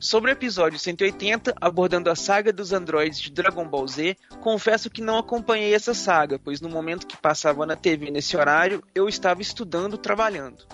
Sobre 0.00 0.30
o 0.30 0.32
episódio 0.32 0.78
180, 0.78 1.56
abordando 1.60 2.08
a 2.08 2.14
saga 2.14 2.52
dos 2.52 2.72
androides 2.72 3.18
de 3.18 3.32
Dragon 3.32 3.66
Ball 3.66 3.88
Z, 3.88 4.16
confesso 4.40 4.88
que 4.88 5.02
não 5.02 5.18
acompanhei 5.18 5.74
essa 5.74 5.92
saga, 5.92 6.38
pois 6.38 6.60
no 6.60 6.68
momento 6.68 7.04
que 7.04 7.16
passava 7.16 7.66
na 7.66 7.74
TV 7.74 8.08
nesse 8.08 8.36
horário, 8.36 8.80
eu 8.94 9.08
estava 9.08 9.42
estudando 9.42 9.98
trabalhando. 9.98 10.64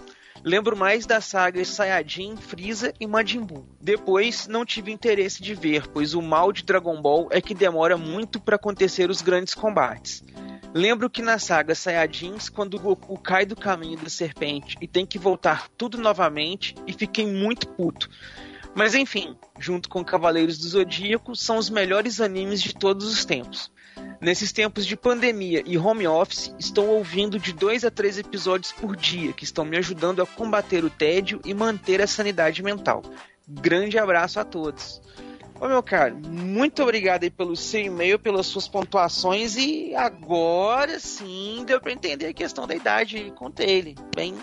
Lembro 0.45 0.77
mais 0.77 1.07
da 1.07 1.23
saga 1.23 1.65
Saiyajin, 1.65 2.37
Freeza 2.37 2.93
e 3.01 3.07
Majin 3.07 3.41
Buu. 3.41 3.67
Depois, 3.81 4.47
não 4.47 4.63
tive 4.63 4.93
interesse 4.93 5.43
de 5.43 5.55
ver, 5.55 5.89
pois 5.89 6.13
o 6.13 6.21
mal 6.21 6.53
de 6.53 6.63
Dragon 6.63 7.01
Ball 7.01 7.29
é 7.31 7.41
que 7.41 7.55
demora 7.55 7.97
muito 7.97 8.39
para 8.39 8.57
acontecer 8.57 9.09
os 9.09 9.23
grandes 9.23 9.55
combates. 9.55 10.23
Lembro 10.75 11.09
que 11.09 11.23
na 11.23 11.39
saga 11.39 11.75
Saiyajins, 11.75 12.51
quando 12.51 12.75
o 12.75 12.81
Goku 12.81 13.19
cai 13.19 13.47
do 13.47 13.57
caminho 13.57 13.97
da 13.97 14.11
serpente 14.11 14.77
e 14.83 14.87
tem 14.87 15.07
que 15.07 15.19
voltar 15.19 15.71
tudo 15.79 15.97
novamente, 15.97 16.75
e 16.87 16.93
fiquei 16.93 17.27
muito 17.27 17.67
puto. 17.69 18.11
Mas 18.75 18.95
enfim, 18.95 19.37
junto 19.59 19.89
com 19.89 20.05
Cavaleiros 20.05 20.59
do 20.59 20.69
Zodíaco, 20.69 21.37
são 21.37 21.59
os 21.59 21.71
melhores 21.71 22.21
animes 22.21 22.61
de 22.61 22.75
todos 22.75 23.07
os 23.07 23.25
tempos. 23.25 23.73
Nesses 24.21 24.53
tempos 24.53 24.85
de 24.87 24.97
pandemia 24.97 25.63
e 25.65 25.79
home 25.79 26.07
office, 26.07 26.55
estou 26.59 26.89
ouvindo 26.89 27.39
de 27.39 27.53
dois 27.53 27.85
a 27.85 27.91
três 27.91 28.19
episódios 28.19 28.73
por 28.73 28.97
dia, 28.97 29.33
que 29.33 29.45
estão 29.45 29.65
me 29.65 29.77
ajudando 29.77 30.23
a 30.23 30.27
combater 30.27 30.85
o 30.85 30.91
tédio 30.91 31.41
e 31.45 31.55
manter 31.55 32.01
a 32.01 32.07
sanidade 32.07 32.63
mental. 32.63 33.03
Grande 33.47 33.99
abraço 33.99 34.41
a 34.41 34.45
todos. 34.45 35.01
Ô 35.61 35.69
meu 35.69 35.83
caro, 35.83 36.17
muito 36.17 36.83
obrigado 36.83 37.23
aí 37.23 37.31
pelo 37.31 37.55
seu 37.55 37.81
e-mail, 37.81 38.19
pelas 38.19 38.47
suas 38.47 38.67
pontuações 38.67 39.57
e 39.57 39.95
agora 39.95 40.99
sim 40.99 41.63
deu 41.65 41.81
para 41.81 41.93
entender 41.93 42.27
a 42.27 42.35
questão 42.35 42.67
da 42.67 42.75
idade 42.75 43.33
com 43.37 43.53
ele. 43.59 43.95
Bem, 44.17 44.35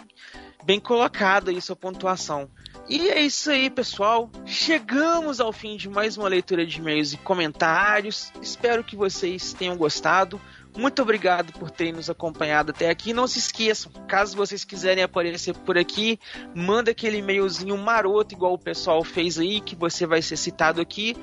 bem 0.64 0.80
colocado 0.80 1.50
aí 1.50 1.60
sua 1.60 1.76
pontuação. 1.76 2.50
E 2.92 3.10
é 3.10 3.22
isso 3.22 3.50
aí, 3.50 3.70
pessoal. 3.70 4.30
Chegamos 4.46 5.40
ao 5.40 5.54
fim 5.54 5.78
de 5.78 5.88
mais 5.88 6.18
uma 6.18 6.28
leitura 6.28 6.66
de 6.66 6.78
e-mails 6.78 7.14
e 7.14 7.18
comentários. 7.18 8.34
Espero 8.42 8.84
que 8.84 8.98
vocês 8.98 9.54
tenham 9.54 9.78
gostado. 9.78 10.42
Muito 10.78 11.02
obrigado 11.02 11.54
por 11.54 11.72
terem 11.72 11.94
nos 11.94 12.10
acompanhado 12.10 12.72
até 12.72 12.90
aqui. 12.90 13.14
Não 13.14 13.28
se 13.28 13.40
esqueçam, 13.40 13.94
caso 14.10 14.36
vocês 14.36 14.66
quiserem 14.66 15.06
aparecer 15.06 15.54
por 15.54 15.78
aqui, 15.78 16.20
manda 16.54 16.92
aquele 16.92 17.20
e-mailzinho 17.20 17.78
maroto, 17.78 18.36
igual 18.36 18.56
o 18.56 18.60
pessoal 18.60 19.06
fez 19.06 19.40
aí, 19.40 19.62
que 19.62 19.74
você 19.74 20.06
vai 20.06 20.22
ser 20.22 20.36
citado 20.36 20.82
aqui. 20.82 21.16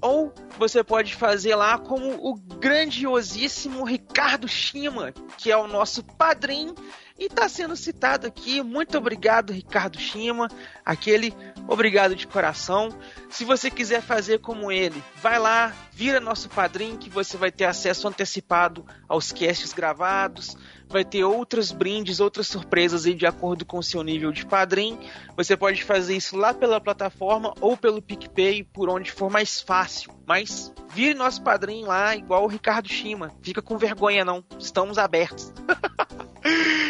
Ou 0.00 0.32
você 0.58 0.84
pode 0.84 1.14
fazer 1.14 1.54
lá 1.54 1.78
como 1.78 2.14
o 2.14 2.34
grandiosíssimo 2.34 3.84
Ricardo 3.84 4.46
Schima, 4.46 5.12
que 5.38 5.50
é 5.50 5.56
o 5.56 5.66
nosso 5.66 6.02
padrinho 6.02 6.74
e 7.18 7.26
está 7.26 7.48
sendo 7.48 7.74
citado 7.74 8.26
aqui. 8.26 8.62
Muito 8.62 8.98
obrigado, 8.98 9.52
Ricardo 9.52 9.98
Schima. 9.98 10.48
Aquele 10.84 11.34
obrigado 11.66 12.14
de 12.14 12.26
coração. 12.26 12.90
Se 13.30 13.44
você 13.44 13.70
quiser 13.70 14.02
fazer 14.02 14.38
como 14.40 14.70
ele, 14.70 15.02
vai 15.16 15.38
lá, 15.38 15.74
vira 15.92 16.20
nosso 16.20 16.48
padrinho, 16.48 16.98
que 16.98 17.08
você 17.08 17.36
vai 17.36 17.50
ter 17.50 17.64
acesso 17.64 18.06
antecipado 18.06 18.84
aos 19.08 19.32
casts 19.32 19.72
gravados. 19.72 20.56
Vai 20.88 21.04
ter 21.04 21.24
outros 21.24 21.72
brindes, 21.72 22.20
outras 22.20 22.46
surpresas 22.46 23.06
aí 23.06 23.14
de 23.14 23.26
acordo 23.26 23.64
com 23.64 23.78
o 23.78 23.82
seu 23.82 24.02
nível 24.02 24.32
de 24.32 24.46
padrinho. 24.46 24.98
Você 25.36 25.56
pode 25.56 25.82
fazer 25.82 26.16
isso 26.16 26.36
lá 26.36 26.54
pela 26.54 26.80
plataforma 26.80 27.52
ou 27.60 27.76
pelo 27.76 28.00
PicPay, 28.00 28.62
por 28.62 28.88
onde 28.88 29.10
for 29.10 29.30
mais 29.30 29.60
fácil. 29.60 30.12
Mas 30.26 30.72
vire 30.94 31.14
nosso 31.14 31.42
padrinho 31.42 31.86
lá, 31.86 32.14
igual 32.16 32.44
o 32.44 32.48
Ricardo 32.48 32.88
Schima. 32.88 33.32
Fica 33.42 33.60
com 33.60 33.76
vergonha 33.76 34.24
não, 34.24 34.44
estamos 34.58 34.98
abertos. 34.98 35.52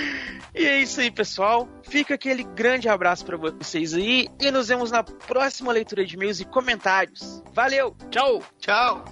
E 0.57 0.65
é 0.65 0.81
isso 0.81 1.01
aí, 1.01 1.11
pessoal. 1.11 1.69
Fica 1.83 2.15
aquele 2.15 2.43
grande 2.43 2.89
abraço 2.89 3.27
para 3.27 3.37
vocês 3.37 3.93
aí 3.93 4.27
e 4.41 4.51
nos 4.51 4.69
vemos 4.69 4.91
na 4.91 5.05
próxima 5.05 5.71
leitura 5.71 6.05
de 6.05 6.15
e-mails 6.15 6.41
e 6.41 6.47
comentários. 6.47 7.43
Valeu! 7.53 7.95
Tchau! 8.11 8.43
Tchau! 8.59 9.05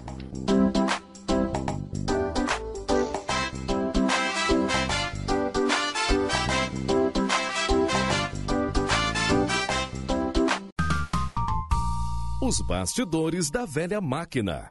Os 12.45 12.61
bastidores 12.61 13.51
da 13.51 13.65
velha 13.65 14.03
máquina. 14.03 14.71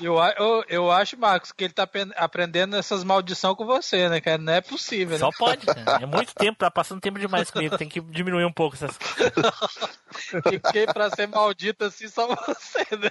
Eu, 0.00 0.16
eu, 0.38 0.64
eu 0.66 0.90
acho, 0.90 1.14
Marcos, 1.18 1.52
que 1.52 1.64
ele 1.64 1.74
tá 1.74 1.86
aprendendo 2.16 2.74
essas 2.74 3.04
maldições 3.04 3.54
com 3.54 3.66
você, 3.66 4.08
né, 4.08 4.18
cara? 4.18 4.38
Não 4.38 4.54
é 4.54 4.62
possível, 4.62 5.18
Só 5.18 5.26
né? 5.26 5.32
pode, 5.38 5.66
cara. 5.66 5.84
É 6.02 6.06
muito 6.06 6.34
tempo, 6.34 6.58
tá 6.58 6.70
passando 6.70 7.02
tempo 7.02 7.18
demais 7.18 7.50
comigo. 7.50 7.76
Tem 7.76 7.86
que 7.86 8.00
diminuir 8.00 8.46
um 8.46 8.52
pouco 8.52 8.76
essas. 8.76 8.96
Fiquei 10.48 10.86
pra 10.86 11.10
ser 11.10 11.28
maldito 11.28 11.84
assim 11.84 12.08
só 12.08 12.28
você, 12.34 12.86
né? 12.96 13.10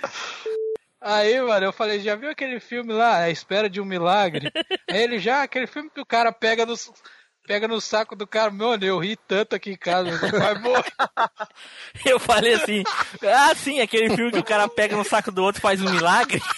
Aí, 1.00 1.40
mano, 1.40 1.64
eu 1.64 1.72
falei, 1.72 2.00
já 2.00 2.14
viu 2.14 2.28
aquele 2.28 2.60
filme 2.60 2.92
lá, 2.92 3.20
A 3.20 3.30
Espera 3.30 3.70
de 3.70 3.80
um 3.80 3.86
Milagre? 3.86 4.52
Aí 4.90 5.02
ele 5.02 5.18
já, 5.18 5.44
aquele 5.44 5.66
filme 5.66 5.88
que 5.88 6.00
o 6.00 6.06
cara 6.06 6.30
pega 6.30 6.66
no, 6.66 6.74
pega 7.46 7.68
no 7.68 7.80
saco 7.80 8.16
do 8.16 8.26
cara, 8.26 8.50
mano, 8.50 8.84
eu 8.84 8.98
ri 8.98 9.16
tanto 9.16 9.54
aqui 9.54 9.70
em 9.70 9.76
casa, 9.76 10.10
meu 10.10 10.18
pai 10.18 10.58
morre. 10.58 10.92
Eu 12.04 12.18
falei 12.18 12.54
assim, 12.54 12.82
ah, 13.22 13.54
sim, 13.54 13.80
aquele 13.80 14.14
filme 14.14 14.32
que 14.32 14.38
o 14.38 14.44
cara 14.44 14.68
pega 14.68 14.96
no 14.96 15.04
saco 15.04 15.32
do 15.32 15.42
outro 15.42 15.60
e 15.60 15.62
faz 15.62 15.80
um 15.80 15.90
milagre. 15.90 16.42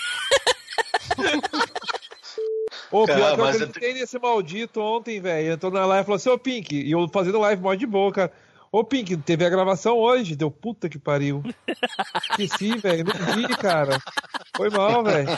Ô, 2.91 3.05
pior 3.05 3.19
Cara, 3.19 3.35
que 3.35 3.41
eu 3.41 3.45
mas 3.45 3.61
eu 3.61 3.67
acreditei 3.67 3.95
nesse 4.01 4.19
maldito 4.19 4.81
ontem, 4.81 5.21
velho. 5.21 5.53
Entrou 5.53 5.71
na 5.71 5.85
live 5.85 6.03
e 6.03 6.07
falou 6.07 6.17
assim, 6.17 6.31
ô 6.31 6.39
Pink, 6.39 6.75
e 6.75 6.91
eu 6.91 7.07
fazendo 7.13 7.39
live 7.39 7.61
mó 7.61 7.75
de 7.75 7.87
boa, 7.87 8.11
cara. 8.11 8.33
Ô 8.73 8.83
Pink, 8.83 9.15
teve 9.19 9.45
a 9.45 9.51
gravação 9.51 9.97
hoje, 9.97 10.35
deu 10.35 10.51
puta 10.51 10.89
que 10.89 10.99
pariu. 10.99 11.43
Esqueci, 12.31 12.79
velho, 12.79 13.05
não 13.05 13.37
vi, 13.37 13.49
cara. 13.57 14.01
Foi 14.57 14.71
mal, 14.71 15.05
velho. 15.05 15.29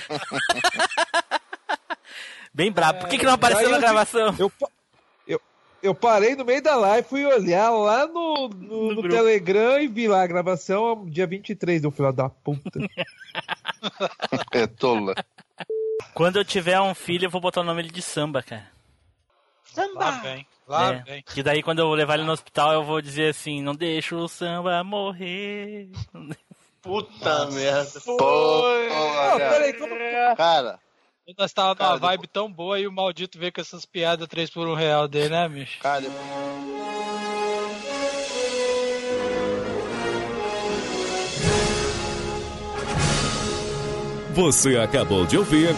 Bem 2.54 2.70
brabo. 2.70 3.00
Por 3.00 3.08
que, 3.08 3.18
que 3.18 3.26
não 3.26 3.32
apareceu 3.32 3.70
na 3.70 3.78
gravação? 3.78 4.34
Eu, 4.38 4.52
eu, 5.82 5.94
parei 5.94 6.34
no 6.34 6.44
meio 6.44 6.62
da 6.62 6.76
live, 6.76 7.08
fui 7.08 7.24
olhar 7.24 7.70
lá 7.70 8.06
no, 8.06 8.48
no, 8.48 8.94
no 8.94 9.08
Telegram 9.08 9.80
e 9.80 9.88
vi 9.88 10.08
lá 10.08 10.22
a 10.22 10.26
gravação 10.26 11.06
dia 11.06 11.26
23 11.26 11.82
do 11.82 11.90
filho 11.90 12.12
da 12.12 12.28
puta. 12.28 12.78
É 14.52 14.66
tola. 14.66 15.14
Quando 16.12 16.36
eu 16.36 16.44
tiver 16.44 16.78
um 16.80 16.94
filho, 16.94 17.24
eu 17.26 17.30
vou 17.30 17.40
botar 17.40 17.62
o 17.62 17.64
nome 17.64 17.82
dele 17.82 17.94
de 17.94 18.02
samba, 18.02 18.42
cara. 18.42 18.70
Lá 19.94 20.10
vem, 20.22 20.46
lá 20.68 20.92
É, 20.92 21.02
vem. 21.02 21.22
Que 21.22 21.42
daí 21.42 21.62
quando 21.62 21.78
eu 21.78 21.90
levar 21.90 22.14
ele 22.14 22.24
no 22.24 22.32
hospital, 22.32 22.74
eu 22.74 22.84
vou 22.84 23.00
dizer 23.00 23.30
assim, 23.30 23.62
não 23.62 23.74
deixa 23.74 24.16
o 24.16 24.28
samba 24.28 24.84
morrer. 24.84 25.88
Puta 26.82 27.46
merda. 27.50 28.00
Porra, 28.00 29.38
peraí, 29.38 29.72
como... 29.74 29.94
Cara, 30.36 30.78
Nós 31.38 31.52
tava 31.52 31.68
numa 31.68 31.76
Cara, 31.76 31.96
vibe 31.96 32.26
tão 32.26 32.52
boa 32.52 32.78
e 32.80 32.86
o 32.86 32.92
maldito 32.92 33.38
veio 33.38 33.52
com 33.52 33.60
essas 33.60 33.86
piadas 33.86 34.26
3 34.26 34.50
por 34.50 34.66
1 34.66 34.74
real 34.74 35.06
dele, 35.06 35.30
né, 35.30 35.48
bicho? 35.48 35.78
cara, 35.80 36.06
Você 44.34 44.76
acabou 44.76 45.26
de 45.26 45.36
ouvir 45.36 45.74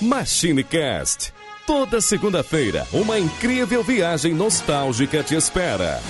MachineCast. 0.00 1.32
Toda 1.66 2.00
segunda-feira, 2.00 2.86
uma 2.92 3.18
incrível 3.18 3.84
viagem 3.84 4.34
nostálgica 4.34 5.22
te 5.22 5.34
espera. 5.34 6.00